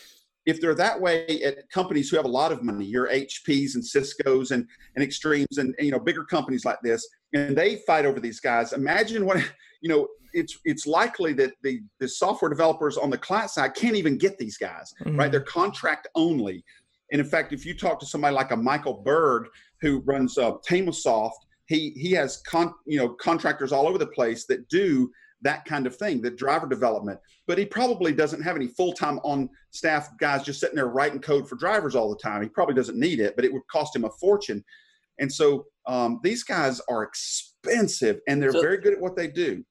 if 0.47 0.61
they're 0.61 0.75
that 0.75 1.01
way 1.01 1.43
at 1.43 1.69
companies 1.71 2.11
who 2.11 2.17
have 2.17 2.27
a 2.27 2.29
lot 2.29 2.53
of 2.53 2.63
money, 2.63 2.85
your 2.85 3.09
HPs 3.09 3.75
and 3.75 3.85
Cisco's 3.85 4.51
and, 4.51 4.67
and 4.95 5.05
Extremes 5.05 5.59
and, 5.59 5.75
and, 5.79 5.87
you 5.87 5.93
know 5.93 5.99
bigger 5.99 6.25
companies 6.25 6.65
like 6.65 6.79
this, 6.83 7.07
and 7.33 7.57
they 7.57 7.77
fight 7.87 8.05
over 8.05 8.21
these 8.21 8.41
guys. 8.41 8.73
Imagine 8.73 9.27
what 9.27 9.39
you 9.83 9.89
know. 9.89 10.09
It's 10.37 10.59
it's 10.65 10.85
likely 10.85 11.33
that 11.35 11.53
the 11.63 11.81
the 12.01 12.09
software 12.09 12.49
developers 12.49 12.97
on 12.97 13.09
the 13.09 13.17
client 13.17 13.51
side 13.51 13.75
can't 13.77 13.95
even 13.95 14.19
get 14.19 14.37
these 14.37 14.59
guys, 14.59 14.93
right? 15.07 15.31
They're 15.31 15.41
contract 15.41 16.09
only. 16.17 16.65
And 17.13 17.21
in 17.21 17.27
fact, 17.29 17.53
if 17.53 17.65
you 17.65 17.79
talk 17.79 18.01
to 18.01 18.07
somebody 18.07 18.35
like 18.35 18.51
a 18.51 18.57
Michael 18.57 18.95
Berg 18.95 19.47
who 19.81 20.01
runs 20.01 20.37
uh, 20.37 20.55
Tamosoft, 20.69 21.39
he 21.67 21.91
he 21.91 22.11
has 22.13 22.43
con, 22.47 22.75
you 22.87 22.99
know 22.99 23.11
contractors 23.11 23.73
all 23.73 23.87
over 23.87 23.99
the 23.99 24.07
place 24.07 24.47
that 24.47 24.69
do 24.69 25.11
that 25.45 25.65
kind 25.65 25.87
of 25.87 25.95
thing, 25.95 26.21
the 26.21 26.31
driver 26.31 26.67
development. 26.67 27.21
But 27.47 27.59
he 27.59 27.65
probably 27.65 28.13
doesn't 28.13 28.43
have 28.43 28.57
any 28.57 28.67
full 28.67 28.93
time 28.93 29.19
on 29.23 29.49
staff 29.71 30.09
guys 30.19 30.43
just 30.43 30.59
sitting 30.59 30.75
there 30.77 30.89
writing 30.89 31.21
code 31.21 31.49
for 31.49 31.55
drivers 31.57 31.95
all 31.95 32.11
the 32.11 32.19
time. 32.21 32.43
He 32.43 32.49
probably 32.49 32.75
doesn't 32.75 32.99
need 32.99 33.21
it, 33.21 33.37
but 33.37 33.45
it 33.45 33.53
would 33.53 33.67
cost 33.71 33.95
him 33.95 34.05
a 34.05 34.11
fortune. 34.11 34.65
And 35.21 35.33
so 35.33 35.67
um, 35.87 36.19
these 36.25 36.43
guys 36.43 36.81
are 36.89 37.05
expensive, 37.05 38.21
and 38.27 38.43
they're 38.43 38.53
So- 38.53 38.61
very 38.61 38.79
good 38.79 38.95
at 38.95 39.01
what 39.01 39.15
they 39.17 39.29
do. 39.29 39.65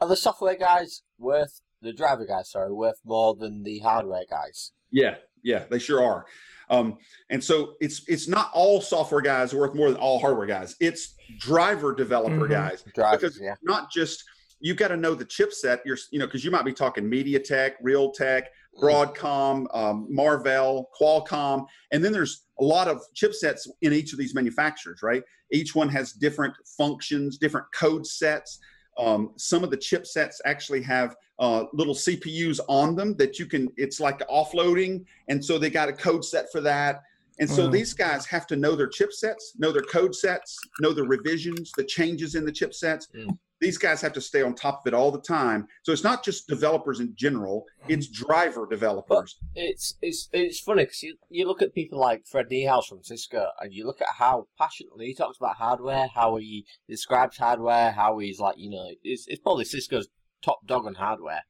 Are 0.00 0.08
the 0.08 0.16
software 0.16 0.56
guys 0.56 1.02
worth 1.18 1.60
the 1.82 1.92
driver 1.92 2.24
guys? 2.24 2.50
Sorry, 2.50 2.72
worth 2.72 2.98
more 3.04 3.34
than 3.34 3.62
the 3.64 3.78
hardware 3.80 4.24
guys? 4.30 4.72
Yeah, 4.90 5.16
yeah, 5.42 5.64
they 5.70 5.78
sure 5.78 6.02
are. 6.02 6.24
Um, 6.70 6.98
and 7.30 7.42
so 7.42 7.74
it's 7.80 8.02
it's 8.08 8.28
not 8.28 8.50
all 8.54 8.80
software 8.80 9.20
guys 9.22 9.54
worth 9.54 9.74
more 9.74 9.90
than 9.90 9.98
all 10.00 10.18
hardware 10.20 10.46
guys. 10.46 10.76
It's 10.80 11.14
driver 11.38 11.94
developer 11.94 12.46
Mhm. 12.46 12.50
guys. 12.50 12.84
Drivers, 12.94 13.20
because 13.20 13.40
yeah. 13.40 13.54
not 13.62 13.90
just 13.90 14.22
you 14.60 14.74
got 14.74 14.88
to 14.88 14.96
know 14.96 15.14
the 15.14 15.24
chipset. 15.24 15.80
You're 15.84 15.98
you 16.10 16.18
know 16.18 16.26
because 16.26 16.44
you 16.44 16.50
might 16.50 16.64
be 16.64 16.72
talking 16.72 17.04
MediaTek, 17.04 17.72
Realtek, 17.84 18.44
Broadcom, 18.80 19.66
um, 19.74 20.06
Marvell, 20.10 20.88
Qualcomm, 20.98 21.66
and 21.92 22.04
then 22.04 22.12
there's 22.12 22.44
a 22.60 22.64
lot 22.64 22.88
of 22.88 23.00
chipsets 23.14 23.68
in 23.82 23.92
each 23.92 24.12
of 24.12 24.18
these 24.18 24.34
manufacturers. 24.34 25.00
Right, 25.02 25.22
each 25.52 25.74
one 25.74 25.88
has 25.88 26.12
different 26.12 26.54
functions, 26.76 27.38
different 27.38 27.66
code 27.74 28.06
sets. 28.06 28.58
Um, 28.98 29.32
some 29.36 29.62
of 29.62 29.70
the 29.70 29.76
chipsets 29.76 30.36
actually 30.44 30.82
have 30.82 31.14
uh, 31.38 31.64
little 31.72 31.94
CPUs 31.94 32.58
on 32.68 32.96
them 32.96 33.14
that 33.16 33.38
you 33.38 33.46
can. 33.46 33.68
It's 33.76 34.00
like 34.00 34.18
offloading, 34.28 35.04
and 35.28 35.44
so 35.44 35.58
they 35.58 35.70
got 35.70 35.88
a 35.88 35.92
code 35.92 36.24
set 36.24 36.50
for 36.50 36.60
that. 36.62 37.02
And 37.40 37.48
so 37.48 37.66
Wow. 37.66 37.70
these 37.70 37.94
guys 37.94 38.26
have 38.26 38.48
to 38.48 38.56
know 38.56 38.74
their 38.74 38.88
chipsets, 38.88 39.56
know 39.58 39.70
their 39.70 39.82
code 39.82 40.12
sets, 40.12 40.58
know 40.80 40.92
the 40.92 41.04
revisions, 41.04 41.70
the 41.76 41.84
changes 41.84 42.34
in 42.34 42.44
the 42.44 42.50
chipsets. 42.50 43.06
Mm. 43.14 43.38
These 43.60 43.78
guys 43.78 44.00
have 44.02 44.12
to 44.12 44.20
stay 44.20 44.42
on 44.42 44.54
top 44.54 44.82
of 44.82 44.92
it 44.92 44.94
all 44.94 45.10
the 45.10 45.20
time. 45.20 45.66
So 45.82 45.92
it's 45.92 46.04
not 46.04 46.24
just 46.24 46.46
developers 46.46 47.00
in 47.00 47.14
general; 47.16 47.64
mm-hmm. 47.82 47.92
it's 47.92 48.08
driver 48.08 48.66
developers. 48.70 49.36
It's 49.54 49.94
it's 50.00 50.28
it's 50.32 50.60
funny 50.60 50.84
because 50.84 51.02
you, 51.02 51.16
you 51.28 51.46
look 51.46 51.62
at 51.62 51.74
people 51.74 51.98
like 51.98 52.26
Fred 52.26 52.46
Niehaus 52.50 52.86
from 52.86 53.02
Cisco, 53.02 53.48
and 53.60 53.72
you 53.72 53.86
look 53.86 54.00
at 54.00 54.08
how 54.18 54.46
passionately 54.58 55.06
he 55.06 55.14
talks 55.14 55.38
about 55.38 55.56
hardware, 55.56 56.08
how 56.14 56.36
he 56.36 56.66
describes 56.88 57.36
hardware, 57.38 57.92
how 57.92 58.18
he's 58.18 58.38
like, 58.38 58.56
you 58.58 58.70
know, 58.70 58.88
it's, 59.02 59.26
it's 59.26 59.40
probably 59.40 59.64
Cisco's 59.64 60.08
top 60.42 60.60
dog 60.66 60.86
on 60.86 60.94
hardware. 60.94 61.42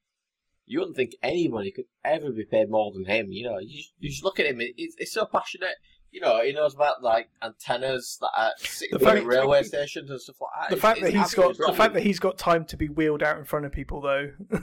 You 0.65 0.81
wouldn't 0.81 0.97
think 0.97 1.13
anybody 1.23 1.73
could 1.73 1.87
ever 2.05 2.31
be 2.31 2.45
paid 2.45 2.71
more 2.71 2.93
than 2.93 3.07
him. 3.07 3.33
You 3.33 3.49
know, 3.49 3.59
you 3.59 3.79
just, 3.79 3.93
you 3.99 4.11
just 4.11 4.25
look 4.25 4.41
at 4.41 4.47
him; 4.47 4.61
it, 4.61 4.75
it's, 4.77 4.95
it's 4.99 5.13
so 5.13 5.27
passionate. 5.27 5.77
You 6.11 6.21
know, 6.21 6.43
he 6.43 6.53
knows 6.53 6.75
about 6.75 7.03
like 7.03 7.29
antennas 7.43 8.17
that 8.21 8.31
are 8.37 8.53
sitting 8.59 8.99
The 8.99 9.05
in 9.05 9.15
fact- 9.17 9.27
railway 9.27 9.63
stations 9.63 10.11
and 10.11 10.21
stuff 10.21 10.37
like 10.41 10.51
that. 10.63 10.71
The 10.71 10.77
It's- 10.77 10.81
fact 10.83 11.01
that 11.03 11.13
he's 11.15 11.35
got 11.35 11.57
the 11.57 11.73
fact 11.75 11.95
that 11.95 12.03
he's 12.03 12.19
got 12.19 12.39
time 12.39 12.65
to 12.67 12.77
be 12.77 12.89
wheeled 12.89 13.23
out 13.23 13.39
in 13.39 13.45
front 13.45 13.67
of 13.67 13.73
people, 13.73 14.01
though. 14.01 14.31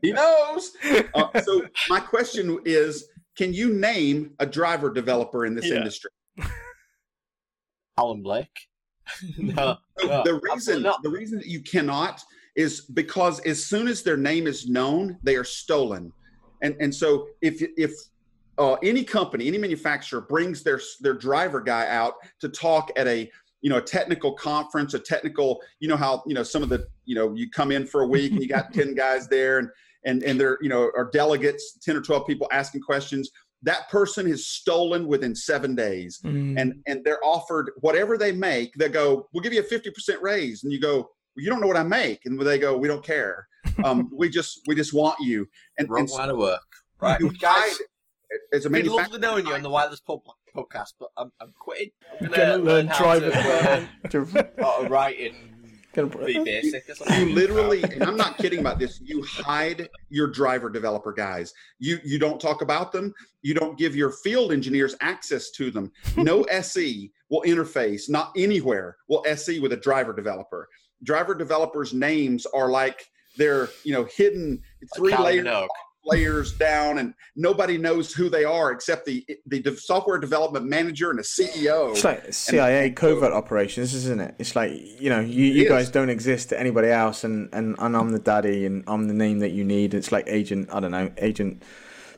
He 0.00 0.12
knows. 0.12 0.72
Uh, 1.14 1.40
so 1.42 1.66
my 1.90 2.00
question 2.00 2.58
is: 2.64 3.08
Can 3.36 3.52
you 3.52 3.74
name 3.74 4.34
a 4.38 4.46
driver 4.46 4.90
developer 4.90 5.44
in 5.44 5.54
this 5.54 5.66
Yeah. 5.66 5.76
industry? 5.76 6.10
Alan 7.98 8.22
Blake. 8.22 8.48
no, 9.38 9.76
So 9.98 10.06
no, 10.06 10.22
the 10.24 10.40
reason 10.42 10.82
not. 10.82 11.02
the 11.02 11.10
reason 11.10 11.38
that 11.38 11.46
you 11.46 11.60
cannot 11.60 12.22
is 12.56 12.80
because 12.80 13.40
as 13.40 13.64
soon 13.66 13.86
as 13.86 14.02
their 14.02 14.16
name 14.16 14.46
is 14.46 14.66
known, 14.66 15.18
they 15.22 15.36
are 15.36 15.44
stolen. 15.44 16.10
And 16.62 16.74
and 16.80 16.94
so 16.94 17.26
if 17.42 17.60
if 17.76 17.92
uh, 18.58 18.74
any 18.82 19.04
company, 19.04 19.46
any 19.48 19.58
manufacturer 19.58 20.20
brings 20.20 20.62
their 20.62 20.80
their 21.00 21.14
driver 21.14 21.60
guy 21.60 21.88
out 21.88 22.14
to 22.40 22.48
talk 22.48 22.90
at 22.96 23.06
a 23.06 23.30
you 23.62 23.70
know 23.70 23.78
a 23.78 23.82
technical 23.82 24.32
conference, 24.34 24.94
a 24.94 24.98
technical 24.98 25.60
you 25.80 25.88
know 25.88 25.96
how 25.96 26.22
you 26.26 26.34
know 26.34 26.42
some 26.42 26.62
of 26.62 26.68
the 26.68 26.86
you 27.04 27.14
know 27.14 27.34
you 27.34 27.50
come 27.50 27.72
in 27.72 27.86
for 27.86 28.02
a 28.02 28.06
week 28.06 28.32
and 28.32 28.42
you 28.42 28.48
got 28.48 28.72
ten 28.72 28.94
guys 28.94 29.28
there 29.28 29.58
and 29.58 29.68
and 30.04 30.22
and 30.22 30.38
they're 30.38 30.58
you 30.60 30.68
know 30.68 30.90
are 30.96 31.10
delegates, 31.12 31.78
ten 31.82 31.96
or 31.96 32.00
twelve 32.00 32.26
people 32.26 32.48
asking 32.52 32.82
questions. 32.82 33.30
That 33.62 33.88
person 33.88 34.26
is 34.26 34.46
stolen 34.46 35.06
within 35.08 35.34
seven 35.34 35.74
days 35.74 36.20
Mm. 36.22 36.60
and 36.60 36.74
and 36.86 37.02
they're 37.04 37.24
offered 37.24 37.70
whatever 37.80 38.18
they 38.18 38.32
make. 38.32 38.74
They 38.74 38.90
go, 38.90 39.28
"We'll 39.32 39.42
give 39.42 39.54
you 39.54 39.60
a 39.60 39.64
fifty 39.64 39.90
percent 39.90 40.20
raise," 40.22 40.64
and 40.64 40.72
you 40.72 40.80
go, 40.80 40.96
well, 40.98 41.08
"You 41.36 41.48
don't 41.48 41.60
know 41.60 41.66
what 41.66 41.78
I 41.78 41.82
make," 41.82 42.20
and 42.26 42.38
they 42.40 42.58
go, 42.58 42.76
"We 42.76 42.88
don't 42.88 43.04
care. 43.04 43.46
Um, 43.82 44.10
we 44.14 44.28
just 44.28 44.60
we 44.66 44.74
just 44.74 44.92
want 44.92 45.16
you." 45.20 45.48
And, 45.78 45.88
Wrong 45.88 46.00
and 46.00 46.10
line 46.10 46.28
of 46.28 46.36
work. 46.36 46.60
Right, 47.00 47.18
you 47.18 47.32
guys. 47.32 47.78
Hide 48.50 48.56
as 48.56 48.66
a 48.66 48.68
It's 48.68 48.68
been 48.68 48.86
lovely 48.86 48.90
manufacturer. 48.96 49.18
knowing 49.20 49.46
you 49.46 49.54
on 49.54 49.62
the 49.62 49.70
Wireless 49.70 50.00
Pub 50.00 50.20
podcast, 50.54 50.94
but 50.98 51.08
I'm, 51.16 51.32
I'm 51.40 51.52
quitting. 51.58 51.90
I'm 52.20 52.26
Gonna 52.28 52.36
gonna, 52.36 52.52
learn 52.52 52.64
learn 52.64 52.86
how 52.88 52.98
driver- 53.18 53.88
to 54.10 54.48
uh, 54.60 54.64
uh, 54.84 54.88
write 54.88 55.18
in 55.18 55.34
be 56.26 56.42
basic 56.42 56.84
or 56.88 57.14
You 57.14 57.34
literally, 57.34 57.82
and 57.84 58.02
I'm 58.02 58.16
not 58.16 58.36
kidding 58.36 58.58
about 58.58 58.78
this. 58.80 59.00
You 59.00 59.22
hide 59.22 59.88
your 60.08 60.26
driver 60.26 60.68
developer 60.68 61.12
guys. 61.12 61.52
You 61.78 61.98
you 62.04 62.18
don't 62.18 62.40
talk 62.40 62.62
about 62.62 62.90
them. 62.90 63.14
You 63.42 63.54
don't 63.54 63.78
give 63.78 63.94
your 63.94 64.10
field 64.10 64.52
engineers 64.52 64.96
access 65.00 65.50
to 65.52 65.70
them. 65.70 65.92
No 66.16 66.42
SE 66.50 67.12
will 67.30 67.42
interface, 67.42 68.10
not 68.10 68.32
anywhere 68.36 68.96
will 69.08 69.24
SE 69.28 69.60
with 69.60 69.72
a 69.72 69.76
driver 69.76 70.12
developer. 70.12 70.68
Driver 71.04 71.34
developers' 71.34 71.94
names 71.94 72.44
are 72.46 72.70
like 72.70 73.06
they're 73.36 73.68
you 73.84 73.92
know 73.92 74.04
hidden 74.04 74.60
three 74.96 75.16
layers 75.16 75.46
Minogue. 75.46 75.68
Layers 76.06 76.52
down, 76.52 76.98
and 76.98 77.14
nobody 77.36 77.78
knows 77.78 78.12
who 78.12 78.28
they 78.28 78.44
are 78.44 78.70
except 78.72 79.06
the 79.06 79.26
the 79.46 79.76
software 79.76 80.18
development 80.18 80.66
manager 80.66 81.10
and 81.10 81.18
the 81.18 81.22
E 81.22 81.46
CEO. 81.46 81.92
It's 81.92 82.04
like 82.04 82.32
CIA 82.32 82.90
covert 82.90 83.32
operations, 83.32 83.94
isn't 83.94 84.20
it? 84.20 84.34
It's 84.38 84.56
like 84.56 84.72
you 85.00 85.10
know, 85.10 85.20
you, 85.20 85.44
you 85.44 85.68
guys 85.68 85.90
don't 85.90 86.10
exist 86.10 86.50
to 86.50 86.60
anybody 86.60 86.88
else, 86.88 87.24
and, 87.24 87.48
and 87.52 87.76
and 87.78 87.96
I'm 87.96 88.10
the 88.10 88.18
daddy, 88.18 88.66
and 88.66 88.84
I'm 88.86 89.08
the 89.08 89.14
name 89.14 89.40
that 89.40 89.50
you 89.50 89.64
need. 89.64 89.94
It's 89.94 90.12
like 90.12 90.24
Agent, 90.28 90.70
I 90.72 90.80
don't 90.80 90.90
know, 90.90 91.10
Agent 91.18 91.62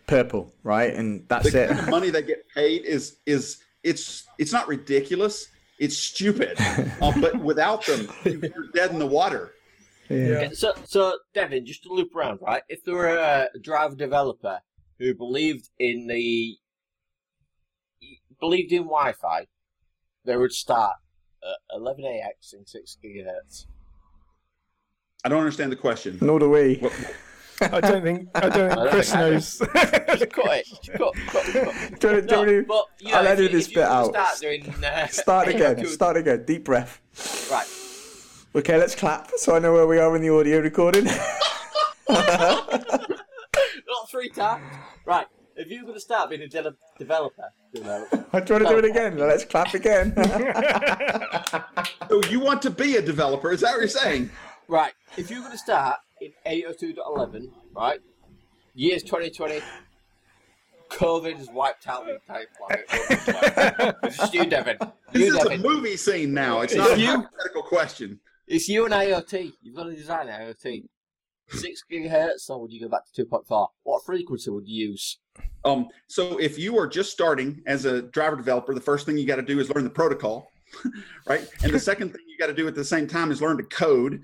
Purple, 0.06 0.52
right? 0.62 0.94
And 0.94 1.26
that's 1.28 1.52
the 1.52 1.64
it. 1.64 1.68
kind 1.68 1.80
of 1.80 1.88
money 1.88 2.10
they 2.10 2.22
get 2.22 2.48
paid 2.54 2.84
is 2.84 3.18
is 3.26 3.58
it's 3.82 4.26
it's 4.38 4.52
not 4.52 4.68
ridiculous. 4.68 5.48
It's 5.78 5.96
stupid. 5.96 6.58
um, 7.02 7.20
but 7.20 7.38
without 7.38 7.84
them, 7.86 8.08
you're 8.24 8.70
dead 8.74 8.90
in 8.90 8.98
the 8.98 9.06
water. 9.06 9.52
Yeah. 10.08 10.16
Okay, 10.16 10.54
So, 10.54 10.74
so 10.84 11.18
Devin, 11.34 11.66
just 11.66 11.82
to 11.84 11.88
loop 11.92 12.14
around, 12.14 12.38
right? 12.42 12.62
If 12.68 12.84
there 12.84 12.94
were 12.94 13.16
a 13.16 13.48
driver 13.60 13.94
developer 13.96 14.60
who 14.98 15.14
believed 15.14 15.68
in 15.78 16.06
the 16.06 16.56
believed 18.40 18.72
in 18.72 18.82
Wi-Fi, 18.84 19.46
they 20.24 20.36
would 20.36 20.52
start 20.52 20.96
at 21.42 21.78
11ax 21.80 22.52
in 22.54 22.66
six 22.66 22.96
gigahertz. 23.02 23.66
I 25.24 25.28
don't 25.28 25.38
understand 25.40 25.72
the 25.72 25.76
question. 25.76 26.18
Nor 26.20 26.38
do 26.40 26.50
we. 26.50 26.76
What- 26.76 26.92
I 27.58 27.80
don't 27.80 28.02
think 28.02 28.28
I 28.34 28.40
don't 28.50 28.52
I 28.52 28.68
think 28.68 28.74
don't 28.74 28.90
Chris 28.90 29.10
think 29.10 29.18
I 29.18 29.24
do. 29.24 29.32
knows. 29.32 29.58
Just 30.18 30.30
cut 30.32 30.56
it. 30.58 30.66
Just 30.66 30.92
cut, 30.92 31.14
cut, 31.14 31.44
cut. 31.46 32.00
Do 32.00 32.08
you 32.08 32.14
wanna- 32.14 32.26
do 32.26 32.52
you 32.52 32.64
but 32.68 32.84
you 33.00 33.10
know, 33.10 33.16
I'll 33.16 33.24
if 33.24 33.30
edit 33.30 33.52
this 33.52 33.68
bit 33.68 33.78
out. 33.78 34.10
Start 34.10 34.38
doing. 34.42 34.84
Uh, 34.84 35.06
Start 35.06 35.48
again. 35.54 35.74
good. 35.76 35.88
Start 36.00 36.16
again. 36.18 36.44
Deep 36.44 36.64
breath. 36.64 37.00
Right. 37.50 37.66
Okay, 38.56 38.78
let's 38.78 38.94
clap 38.94 39.30
so 39.36 39.54
I 39.54 39.58
know 39.58 39.74
where 39.74 39.86
we 39.86 39.98
are 39.98 40.16
in 40.16 40.22
the 40.22 40.30
audio 40.30 40.60
recording. 40.60 41.04
Not 42.08 42.88
three 44.10 44.30
times. 44.30 44.64
Right. 45.04 45.26
If 45.56 45.68
you're 45.68 45.82
going 45.82 45.92
to 45.92 46.00
start 46.00 46.30
being 46.30 46.40
a 46.40 46.48
de- 46.48 46.74
developer, 46.98 47.52
developer, 47.74 48.24
I'm 48.32 48.46
trying 48.46 48.60
to 48.60 48.68
do 48.70 48.78
it 48.78 48.86
again. 48.86 49.18
Let's 49.18 49.44
clap 49.44 49.74
again. 49.74 50.14
So 50.16 50.22
oh, 52.10 52.22
you 52.30 52.40
want 52.40 52.62
to 52.62 52.70
be 52.70 52.96
a 52.96 53.02
developer? 53.02 53.52
Is 53.52 53.60
that 53.60 53.72
what 53.72 53.80
you're 53.80 53.88
saying? 53.88 54.30
Right. 54.68 54.94
If 55.18 55.30
you're 55.30 55.40
going 55.40 55.52
to 55.52 55.58
start 55.58 55.98
in 56.22 56.32
802.11, 56.46 57.50
right? 57.74 58.00
Years 58.74 59.02
2020, 59.02 59.60
COVID 60.88 61.36
has 61.36 61.50
wiped 61.50 61.86
out 61.88 62.06
the 62.06 62.14
entire 62.14 62.46
planet. 62.56 63.96
It's 64.04 64.16
just 64.16 64.32
you, 64.32 64.46
Devin. 64.46 64.78
This 65.12 65.26
You, 65.28 65.38
is 65.38 65.44
a 65.44 65.58
movie 65.58 65.98
scene 65.98 66.32
now. 66.32 66.62
It's 66.62 66.74
not 66.74 66.92
a 66.92 66.98
You- 66.98 67.06
hypothetical 67.08 67.62
question. 67.62 68.18
It's 68.46 68.68
you 68.68 68.84
and 68.84 68.94
IoT. 68.94 69.52
You've 69.62 69.74
got 69.74 69.84
to 69.84 69.94
design 69.96 70.28
IoT. 70.28 70.84
Six 71.48 71.82
gigahertz, 71.90 72.50
or 72.50 72.60
would 72.60 72.72
you 72.72 72.80
go 72.80 72.88
back 72.88 73.02
to 73.14 73.24
2.4? 73.24 73.68
What 73.84 74.04
frequency 74.04 74.50
would 74.50 74.66
you 74.66 74.88
use? 74.90 75.18
Um, 75.64 75.88
so 76.08 76.38
if 76.38 76.58
you 76.58 76.76
are 76.78 76.88
just 76.88 77.12
starting 77.12 77.62
as 77.66 77.84
a 77.84 78.02
driver 78.02 78.36
developer, 78.36 78.74
the 78.74 78.80
first 78.80 79.06
thing 79.06 79.16
you 79.16 79.26
got 79.26 79.36
to 79.36 79.42
do 79.42 79.60
is 79.60 79.70
learn 79.70 79.84
the 79.84 79.90
protocol, 79.90 80.50
right? 81.28 81.48
And 81.62 81.72
the 81.72 81.78
second 81.78 82.10
thing 82.12 82.22
you 82.26 82.36
got 82.36 82.48
to 82.48 82.54
do 82.54 82.66
at 82.66 82.74
the 82.74 82.84
same 82.84 83.06
time 83.06 83.30
is 83.30 83.40
learn 83.40 83.56
to 83.58 83.62
code. 83.64 84.22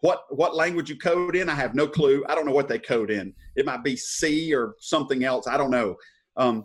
What 0.00 0.24
what 0.28 0.54
language 0.54 0.90
you 0.90 0.96
code 0.96 1.34
in, 1.36 1.48
I 1.48 1.54
have 1.54 1.74
no 1.74 1.86
clue. 1.88 2.22
I 2.28 2.34
don't 2.34 2.46
know 2.46 2.52
what 2.52 2.68
they 2.68 2.78
code 2.78 3.10
in. 3.10 3.32
It 3.56 3.64
might 3.66 3.82
be 3.82 3.96
C 3.96 4.54
or 4.54 4.74
something 4.78 5.24
else. 5.24 5.46
I 5.46 5.56
don't 5.56 5.70
know. 5.70 5.96
Um, 6.36 6.64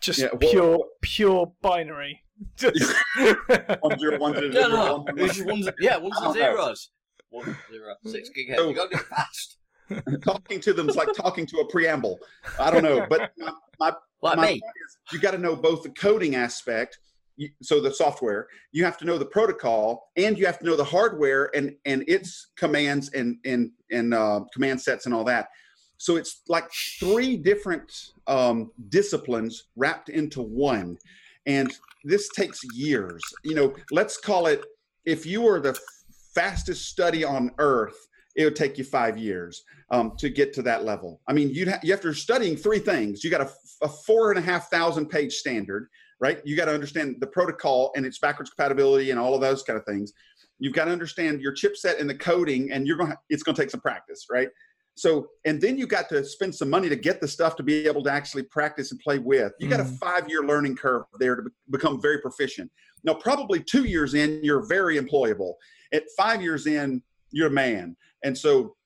Just 0.00 0.20
Yeah, 0.20 0.28
what- 0.28 0.40
pure, 0.40 0.78
pure 1.00 1.52
binary. 1.62 2.20
Just 2.56 2.94
One 3.80 3.98
zero 3.98 4.18
one 4.18 4.34
zero 4.34 4.48
No, 4.48 4.52
zero 4.52 4.68
no, 4.70 4.96
one 5.02 5.18
it's 5.18 5.34
just 5.36 5.46
ones, 5.46 5.68
yeah, 5.80 5.96
ones 5.96 6.14
I 6.20 6.26
and 6.26 6.34
don't 6.34 6.42
know. 6.42 6.52
zeros. 6.56 6.90
One 7.30 7.56
zero 7.70 7.94
six 8.06 8.30
gigahertz. 8.30 8.56
So- 8.56 8.68
You 8.68 8.74
got 8.74 8.90
to 8.90 8.96
do 8.96 9.02
it 9.02 9.06
fast, 9.06 9.56
talking 10.24 10.60
to 10.60 10.72
them 10.72 10.88
is 10.88 10.96
like 10.96 11.12
talking 11.14 11.46
to 11.46 11.58
a 11.58 11.66
preamble. 11.68 12.18
I 12.58 12.70
don't 12.70 12.82
know, 12.82 13.06
but 13.10 13.32
my, 13.38 13.52
my, 13.78 13.92
like 14.22 14.36
my 14.36 14.42
me. 14.46 14.48
point 14.52 14.62
is 14.86 14.98
you 15.12 15.18
got 15.18 15.32
to 15.32 15.38
know 15.38 15.54
both 15.56 15.82
the 15.82 15.90
coding 15.90 16.34
aspect, 16.36 16.98
you, 17.36 17.48
so 17.62 17.80
the 17.80 17.92
software. 17.92 18.46
You 18.72 18.84
have 18.84 18.96
to 18.98 19.04
know 19.04 19.18
the 19.18 19.26
protocol, 19.26 20.10
and 20.16 20.38
you 20.38 20.46
have 20.46 20.58
to 20.60 20.64
know 20.66 20.76
the 20.76 20.84
hardware 20.84 21.50
and 21.54 21.74
and 21.84 22.04
its 22.08 22.50
commands 22.56 23.10
and 23.10 23.36
and 23.44 23.70
and 23.90 24.14
uh, 24.14 24.40
command 24.52 24.80
sets 24.80 25.06
and 25.06 25.14
all 25.14 25.24
that. 25.24 25.48
So 25.98 26.16
it's 26.16 26.40
like 26.48 26.64
three 26.98 27.36
different 27.36 28.12
um, 28.26 28.70
disciplines 28.88 29.64
wrapped 29.76 30.08
into 30.08 30.40
one, 30.40 30.96
and 31.46 31.70
this 32.04 32.28
takes 32.30 32.60
years. 32.74 33.22
You 33.44 33.54
know, 33.54 33.74
let's 33.90 34.16
call 34.16 34.46
it 34.46 34.64
if 35.04 35.26
you 35.26 35.42
were 35.42 35.60
the 35.60 35.78
fastest 36.34 36.86
study 36.86 37.24
on 37.24 37.50
Earth, 37.58 37.96
it 38.36 38.44
would 38.44 38.56
take 38.56 38.78
you 38.78 38.84
five 38.84 39.18
years 39.18 39.64
um, 39.90 40.12
to 40.18 40.30
get 40.30 40.52
to 40.54 40.62
that 40.62 40.84
level. 40.84 41.20
I 41.26 41.32
mean, 41.32 41.50
you'd 41.50 41.68
ha- 41.68 41.80
you 41.82 41.92
after 41.92 42.14
studying 42.14 42.56
three 42.56 42.78
things, 42.78 43.24
you 43.24 43.30
got 43.30 43.40
a, 43.40 43.50
a 43.82 43.88
four 43.88 44.30
and 44.30 44.38
a 44.38 44.42
half 44.42 44.70
thousand 44.70 45.06
page 45.08 45.34
standard, 45.34 45.88
right? 46.20 46.40
You 46.44 46.56
got 46.56 46.66
to 46.66 46.74
understand 46.74 47.16
the 47.18 47.26
protocol 47.26 47.92
and 47.96 48.06
its 48.06 48.18
backwards 48.18 48.50
compatibility 48.50 49.10
and 49.10 49.18
all 49.18 49.34
of 49.34 49.40
those 49.40 49.62
kind 49.62 49.78
of 49.78 49.84
things. 49.84 50.12
You've 50.58 50.74
got 50.74 50.84
to 50.84 50.92
understand 50.92 51.40
your 51.40 51.54
chipset 51.54 51.98
and 51.98 52.08
the 52.08 52.14
coding, 52.14 52.70
and 52.70 52.86
you're 52.86 52.96
going 52.96 53.10
to 53.10 53.18
it's 53.30 53.42
going 53.42 53.56
to 53.56 53.62
take 53.62 53.70
some 53.70 53.80
practice, 53.80 54.26
right? 54.30 54.48
So, 55.00 55.28
and 55.46 55.58
then 55.58 55.78
you 55.78 55.86
got 55.86 56.10
to 56.10 56.22
spend 56.22 56.54
some 56.54 56.68
money 56.68 56.90
to 56.90 56.96
get 56.96 57.22
the 57.22 57.28
stuff 57.28 57.56
to 57.56 57.62
be 57.62 57.86
able 57.86 58.02
to 58.02 58.12
actually 58.12 58.42
practice 58.42 58.90
and 58.90 59.00
play 59.00 59.18
with. 59.18 59.52
You 59.58 59.66
got 59.66 59.80
a 59.80 59.84
five 59.84 60.28
year 60.28 60.42
learning 60.42 60.76
curve 60.76 61.04
there 61.18 61.36
to 61.36 61.42
be- 61.42 61.50
become 61.70 62.02
very 62.02 62.20
proficient. 62.20 62.70
Now, 63.02 63.14
probably 63.14 63.62
two 63.62 63.84
years 63.84 64.12
in, 64.12 64.40
you're 64.42 64.66
very 64.66 64.98
employable. 64.98 65.54
At 65.94 66.02
five 66.18 66.42
years 66.42 66.66
in, 66.66 67.02
you're 67.30 67.46
a 67.46 67.50
man. 67.50 67.96
And 68.24 68.36
so, 68.36 68.76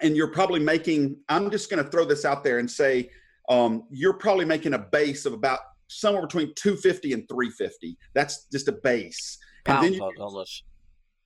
and 0.00 0.16
you're 0.16 0.32
probably 0.32 0.60
making, 0.60 1.18
I'm 1.28 1.50
just 1.50 1.68
going 1.68 1.84
to 1.84 1.90
throw 1.90 2.06
this 2.06 2.24
out 2.24 2.42
there 2.42 2.58
and 2.58 2.70
say, 2.70 3.10
um, 3.50 3.84
you're 3.90 4.14
probably 4.14 4.46
making 4.46 4.72
a 4.72 4.78
base 4.78 5.26
of 5.26 5.34
about 5.34 5.58
somewhere 5.88 6.22
between 6.22 6.54
250 6.54 7.12
and 7.12 7.28
350. 7.28 7.98
That's 8.14 8.46
just 8.50 8.68
a 8.68 8.72
base. 8.72 9.36
And 9.66 9.84
then 9.84 9.92
you 9.92 10.12
dollars. 10.16 10.64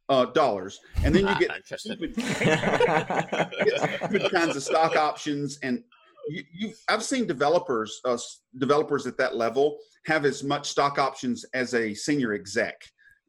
Uh, 0.09 0.27
dollars, 0.27 0.81
and 1.05 1.15
then 1.15 1.27
you 1.27 1.39
get 1.39 1.51
stupid, 1.79 2.15
stupid 3.99 4.31
kinds 4.33 4.57
of 4.57 4.63
stock 4.63 4.97
options, 4.97 5.59
and 5.63 5.83
you, 6.29 6.43
you 6.53 6.73
I've 6.89 7.03
seen 7.03 7.27
developers, 7.27 8.01
uh, 8.05 8.19
developers 8.59 9.07
at 9.07 9.17
that 9.19 9.37
level 9.37 9.79
have 10.07 10.25
as 10.25 10.45
much 10.45 10.69
stock 10.69 10.99
options 10.99 11.45
as 11.55 11.75
a 11.75 11.93
senior 11.95 12.33
exec, 12.35 12.81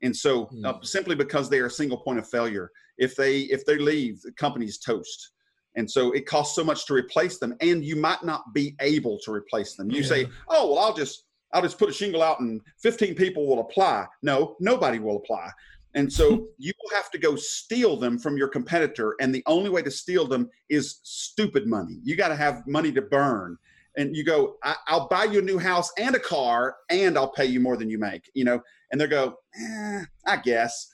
and 0.04 0.16
so 0.16 0.50
uh, 0.64 0.74
simply 0.82 1.16
because 1.16 1.50
they 1.50 1.60
are 1.60 1.66
a 1.68 1.72
single 1.72 1.98
point 1.98 2.20
of 2.20 2.30
failure, 2.30 2.72
if 2.98 3.16
they 3.16 3.42
if 3.42 3.66
they 3.66 3.78
leave, 3.78 4.22
the 4.22 4.32
company's 4.34 4.78
toast. 4.78 5.32
And 5.76 5.90
so 5.90 6.12
it 6.14 6.26
costs 6.26 6.56
so 6.56 6.64
much 6.64 6.88
to 6.88 6.96
replace 6.96 7.38
them, 7.38 7.56
and 7.62 7.86
you 7.86 7.96
might 7.96 8.24
not 8.24 8.52
be 8.52 8.76
able 8.82 9.20
to 9.20 9.32
replace 9.32 9.76
them. 9.76 9.92
You 9.92 10.02
say, 10.02 10.28
"Oh, 10.50 10.72
well, 10.72 10.80
I'll 10.80 10.94
just 10.94 11.26
I'll 11.54 11.62
just 11.62 11.78
put 11.78 11.88
a 11.88 11.94
shingle 11.94 12.24
out, 12.24 12.40
and 12.40 12.62
15 12.82 13.14
people 13.14 13.46
will 13.46 13.60
apply." 13.60 14.08
No, 14.24 14.56
nobody 14.60 14.98
will 14.98 15.18
apply. 15.18 15.52
And 15.94 16.12
so 16.12 16.48
you 16.58 16.74
will 16.82 16.96
have 16.96 17.10
to 17.12 17.18
go 17.18 17.36
steal 17.36 17.98
them 17.98 18.18
from 18.20 18.38
your 18.38 18.48
competitor. 18.48 19.16
And 19.20 19.34
the 19.34 19.44
only 19.46 19.70
way 19.70 19.82
to 19.82 19.92
steal 19.92 20.28
them 20.28 20.50
is 20.70 21.00
stupid 21.04 21.68
money. 21.68 22.00
You 22.04 22.16
got 22.16 22.30
to 22.30 22.36
have 22.36 22.62
money 22.68 22.92
to 22.94 23.02
burn. 23.02 23.58
And 23.98 24.16
you 24.16 24.24
go, 24.24 24.58
I- 24.64 24.76
I'll 24.88 25.08
buy 25.08 25.24
you 25.24 25.40
a 25.40 25.42
new 25.42 25.58
house 25.58 25.92
and 25.98 26.16
a 26.16 26.20
car, 26.20 26.76
and 26.90 27.18
I'll 27.18 27.32
pay 27.32 27.46
you 27.46 27.60
more 27.60 27.78
than 27.78 27.90
you 27.90 27.98
make, 27.98 28.30
you 28.36 28.44
know? 28.46 28.62
And 28.92 29.02
they 29.02 29.08
go, 29.08 29.36
eh, 29.60 30.04
I 30.26 30.38
guess. 30.38 30.88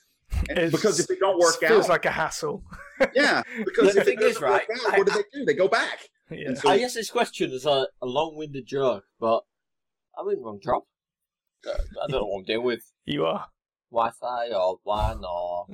And 0.48 0.72
because 0.72 0.98
if 1.00 1.10
it 1.10 1.20
don't 1.20 1.38
work 1.38 1.56
out, 1.56 1.62
it 1.64 1.68
feels 1.68 1.84
out, 1.84 1.90
like 1.90 2.06
a 2.06 2.10
hassle. 2.10 2.64
yeah, 3.14 3.42
because 3.64 3.92
The 3.94 4.00
if 4.00 4.06
thing 4.06 4.18
it 4.18 4.24
is, 4.24 4.34
doesn't 4.36 4.42
work 4.50 4.66
right, 4.68 4.78
out, 4.86 4.98
what 4.98 5.06
do 5.06 5.12
they 5.12 5.38
do? 5.38 5.44
They 5.44 5.54
go 5.54 5.68
back. 5.68 6.08
Yeah. 6.30 6.48
And 6.48 6.58
so, 6.58 6.70
I 6.70 6.78
guess 6.78 6.94
this 6.94 7.10
question 7.10 7.52
is 7.52 7.66
a, 7.66 7.86
a 8.00 8.06
long-winded 8.06 8.66
joke, 8.66 9.04
but 9.20 9.42
I'm 10.18 10.26
in 10.30 10.36
the 10.36 10.40
wrong 10.42 10.60
job. 10.64 10.82
Uh, 11.66 11.72
I 11.72 12.10
don't 12.10 12.22
know 12.22 12.26
what 12.26 12.38
I'm 12.38 12.44
dealing 12.44 12.64
with 12.66 12.90
You 13.04 13.26
are. 13.26 13.46
Wi-Fi 13.94 14.48
or 14.54 14.78
WAN 14.84 15.22
or 15.24 15.66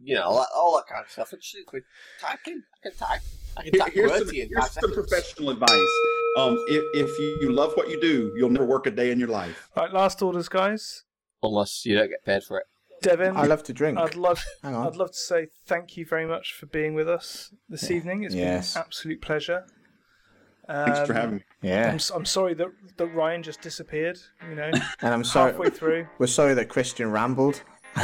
you 0.00 0.14
know 0.14 0.22
all 0.24 0.36
that, 0.38 0.48
all 0.54 0.76
that 0.76 0.86
kind 0.92 1.04
of 1.04 1.10
stuff. 1.10 1.32
It's 1.32 1.50
just 1.52 1.72
with 1.72 1.84
typing. 2.20 2.62
I 2.74 2.88
can 2.88 2.96
type. 2.96 3.20
I 3.56 3.62
can 3.62 3.72
Here- 3.72 3.80
type 3.82 3.92
here's 3.92 4.12
some, 4.18 4.28
to 4.28 4.36
you 4.36 4.48
here's 4.50 4.70
some 4.70 4.92
professional 4.92 5.50
advice. 5.50 5.92
Um, 6.38 6.56
if, 6.68 6.84
if 7.08 7.18
you 7.42 7.50
love 7.50 7.72
what 7.74 7.88
you 7.88 7.98
do, 8.00 8.32
you'll 8.36 8.50
never 8.50 8.66
work 8.66 8.86
a 8.86 8.90
day 8.90 9.10
in 9.10 9.18
your 9.18 9.28
life. 9.28 9.70
Right, 9.76 9.90
last 9.92 10.20
orders, 10.22 10.48
guys. 10.48 11.04
Unless 11.42 11.86
you 11.86 11.96
don't 11.96 12.10
get 12.10 12.24
paid 12.24 12.44
for 12.44 12.58
it. 12.58 12.66
Devin, 13.02 13.36
I 13.36 13.44
love 13.46 13.62
to 13.64 13.72
drink. 13.72 13.98
I'd 13.98 14.16
love, 14.16 14.42
Hang 14.62 14.74
on. 14.74 14.86
I'd 14.86 14.96
love 14.96 15.12
to 15.12 15.16
say 15.18 15.48
thank 15.66 15.96
you 15.96 16.04
very 16.06 16.26
much 16.26 16.52
for 16.54 16.66
being 16.66 16.94
with 16.94 17.08
us 17.08 17.52
this 17.68 17.90
evening. 17.90 18.24
It's 18.24 18.34
Yes. 18.34 18.72
been 18.74 18.80
an 18.82 18.86
absolute 18.86 19.20
pleasure. 19.22 19.66
Thanks 20.68 20.98
for 21.06 21.12
Um, 21.12 21.16
having 21.20 21.34
me. 21.36 21.42
Yeah. 21.62 21.88
I'm, 21.90 21.94
s- 21.96 22.10
I'm 22.10 22.24
sorry 22.24 22.54
that 22.54 22.68
that 22.96 23.06
Ryan 23.14 23.42
just 23.42 23.60
disappeared. 23.60 24.18
You 24.48 24.56
know, 24.56 24.70
And 25.02 25.14
I'm 25.14 25.24
sorry. 25.24 25.52
halfway 25.52 25.70
through. 25.70 26.06
We're 26.18 26.26
sorry 26.26 26.54
that 26.54 26.68
Christian 26.68 27.10
rambled 27.10 27.62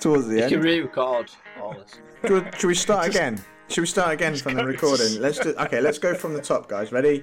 towards 0.00 0.26
the 0.28 0.42
end. 0.42 0.50
You 0.50 0.58
can 0.58 0.58
end. 0.58 0.64
re-record 0.64 1.30
all 1.60 1.74
this. 1.74 2.00
Should, 2.26 2.54
should 2.58 2.66
we 2.66 2.74
start 2.74 3.06
again? 3.06 3.40
Should 3.68 3.82
we 3.82 3.86
start 3.86 4.12
again 4.12 4.34
from 4.36 4.54
the 4.54 4.64
recording? 4.64 5.20
Let's 5.20 5.38
do. 5.38 5.50
Okay, 5.54 5.80
let's 5.80 5.98
go 5.98 6.14
from 6.14 6.34
the 6.34 6.40
top, 6.42 6.68
guys. 6.68 6.90
Ready? 6.90 7.22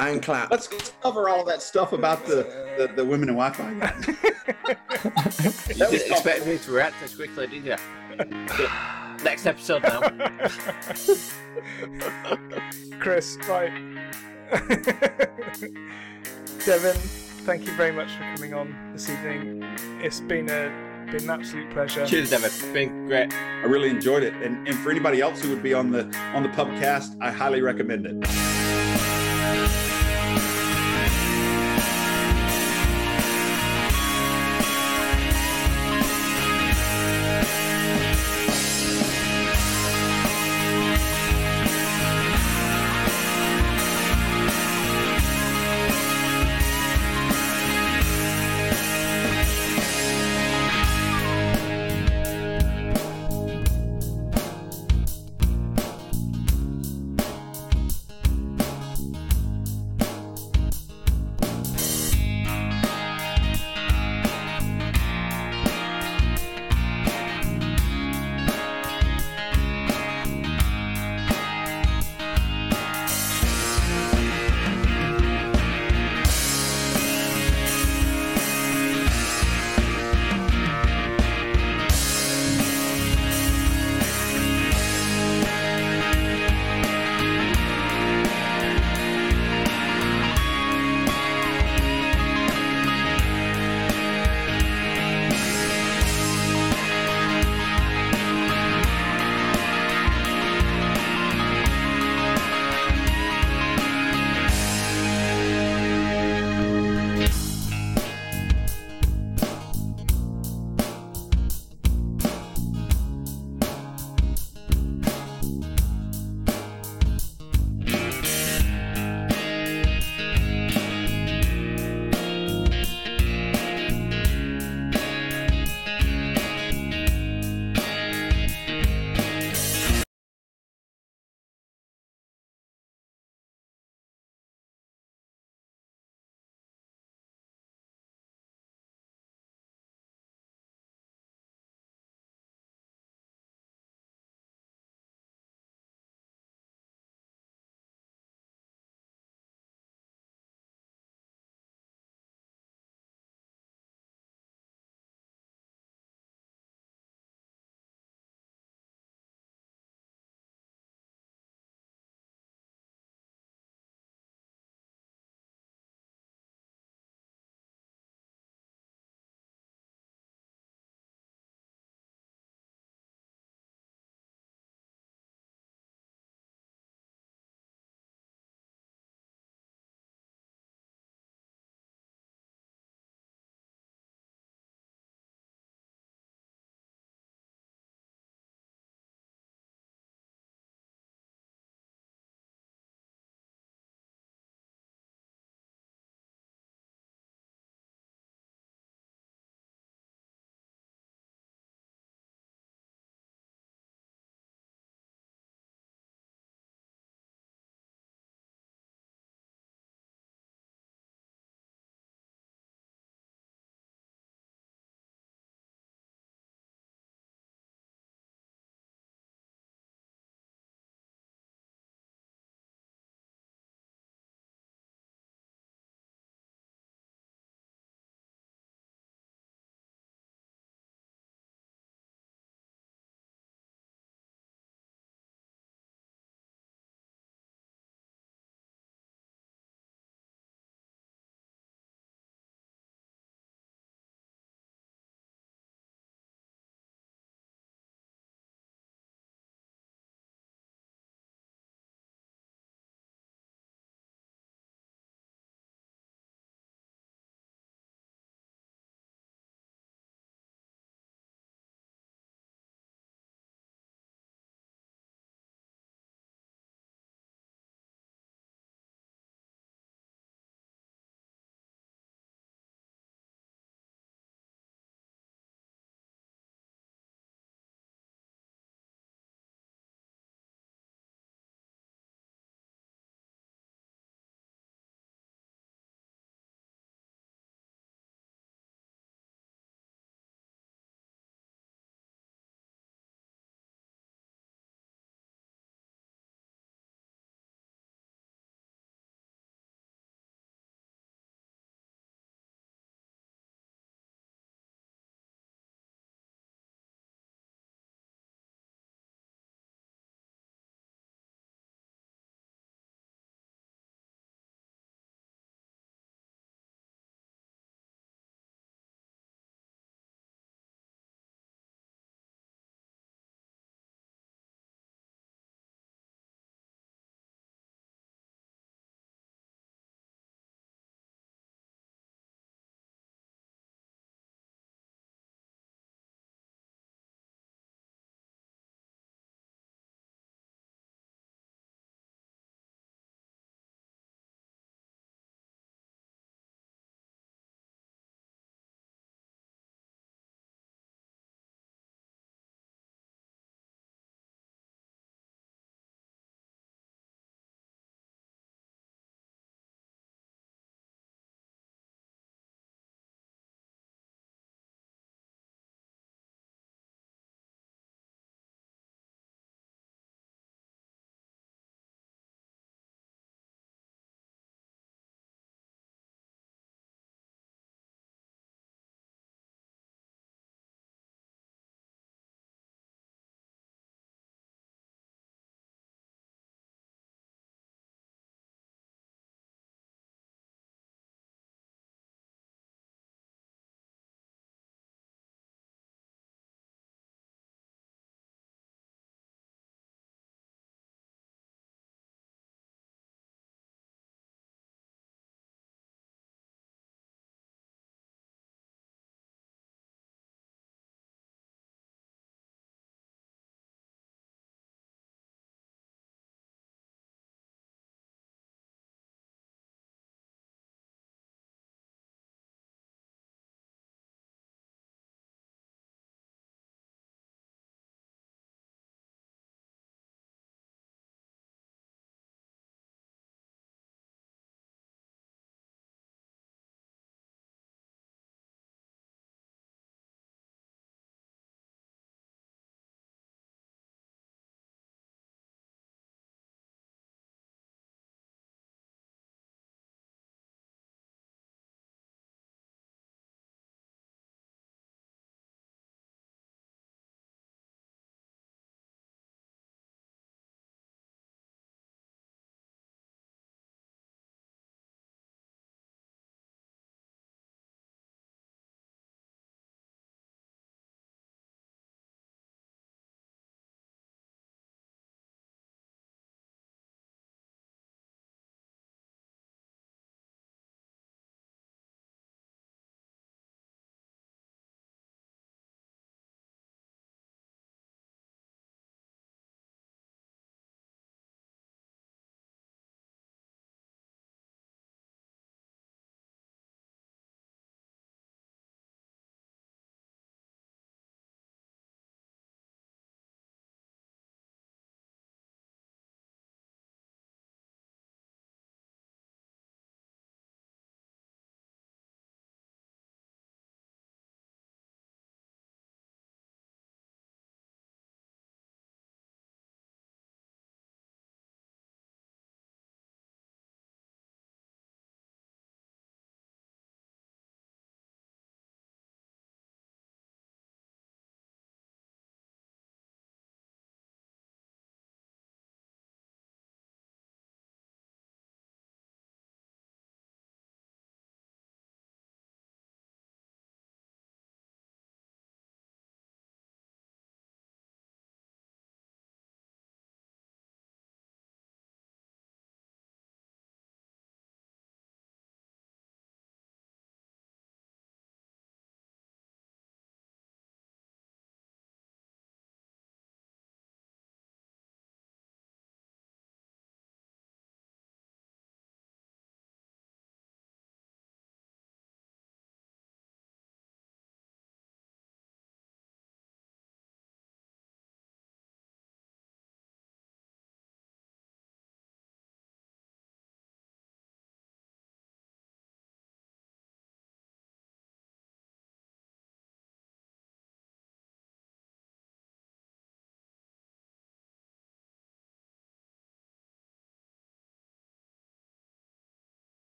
And 0.00 0.22
clap. 0.22 0.50
Let's 0.50 0.68
cover 1.02 1.28
all 1.28 1.44
that 1.44 1.60
stuff 1.60 1.92
about 1.92 2.24
the, 2.26 2.46
the, 2.78 2.90
the 2.96 3.04
women 3.04 3.28
and 3.28 3.36
Wi-Fi. 3.36 3.70
Again. 3.90 4.16
You 5.68 5.74
didn't 5.98 6.10
expect 6.10 6.46
me 6.46 6.56
to 6.58 6.72
react 6.72 6.96
as 7.02 7.14
quickly, 7.14 7.46
did 7.46 7.64
you? 7.64 7.76
Next 9.24 9.46
episode 9.46 9.82
now. 9.82 10.00
Chris, 12.98 13.36
right. 13.46 13.70
Devin, 16.64 16.96
thank 17.44 17.66
you 17.66 17.72
very 17.72 17.92
much 17.92 18.10
for 18.12 18.22
coming 18.34 18.54
on 18.54 18.74
this 18.92 19.10
evening. 19.10 19.62
It's 20.00 20.20
been 20.20 20.48
a 20.48 20.72
been 21.12 21.24
an 21.24 21.30
absolute 21.30 21.70
pleasure. 21.70 22.06
Cheers, 22.06 22.30
David. 22.30 22.46
It's 22.46 22.64
been 22.66 23.06
great. 23.06 23.34
I 23.34 23.66
really 23.66 23.90
enjoyed 23.90 24.22
it, 24.22 24.32
and, 24.34 24.66
and 24.66 24.78
for 24.78 24.90
anybody 24.90 25.20
else 25.20 25.42
who 25.42 25.50
would 25.50 25.62
be 25.62 25.74
on 25.74 25.90
the 25.90 26.04
on 26.34 26.42
the 26.42 26.48
pubcast, 26.50 27.16
I 27.20 27.30
highly 27.30 27.60
recommend 27.60 28.06
it. 28.06 28.49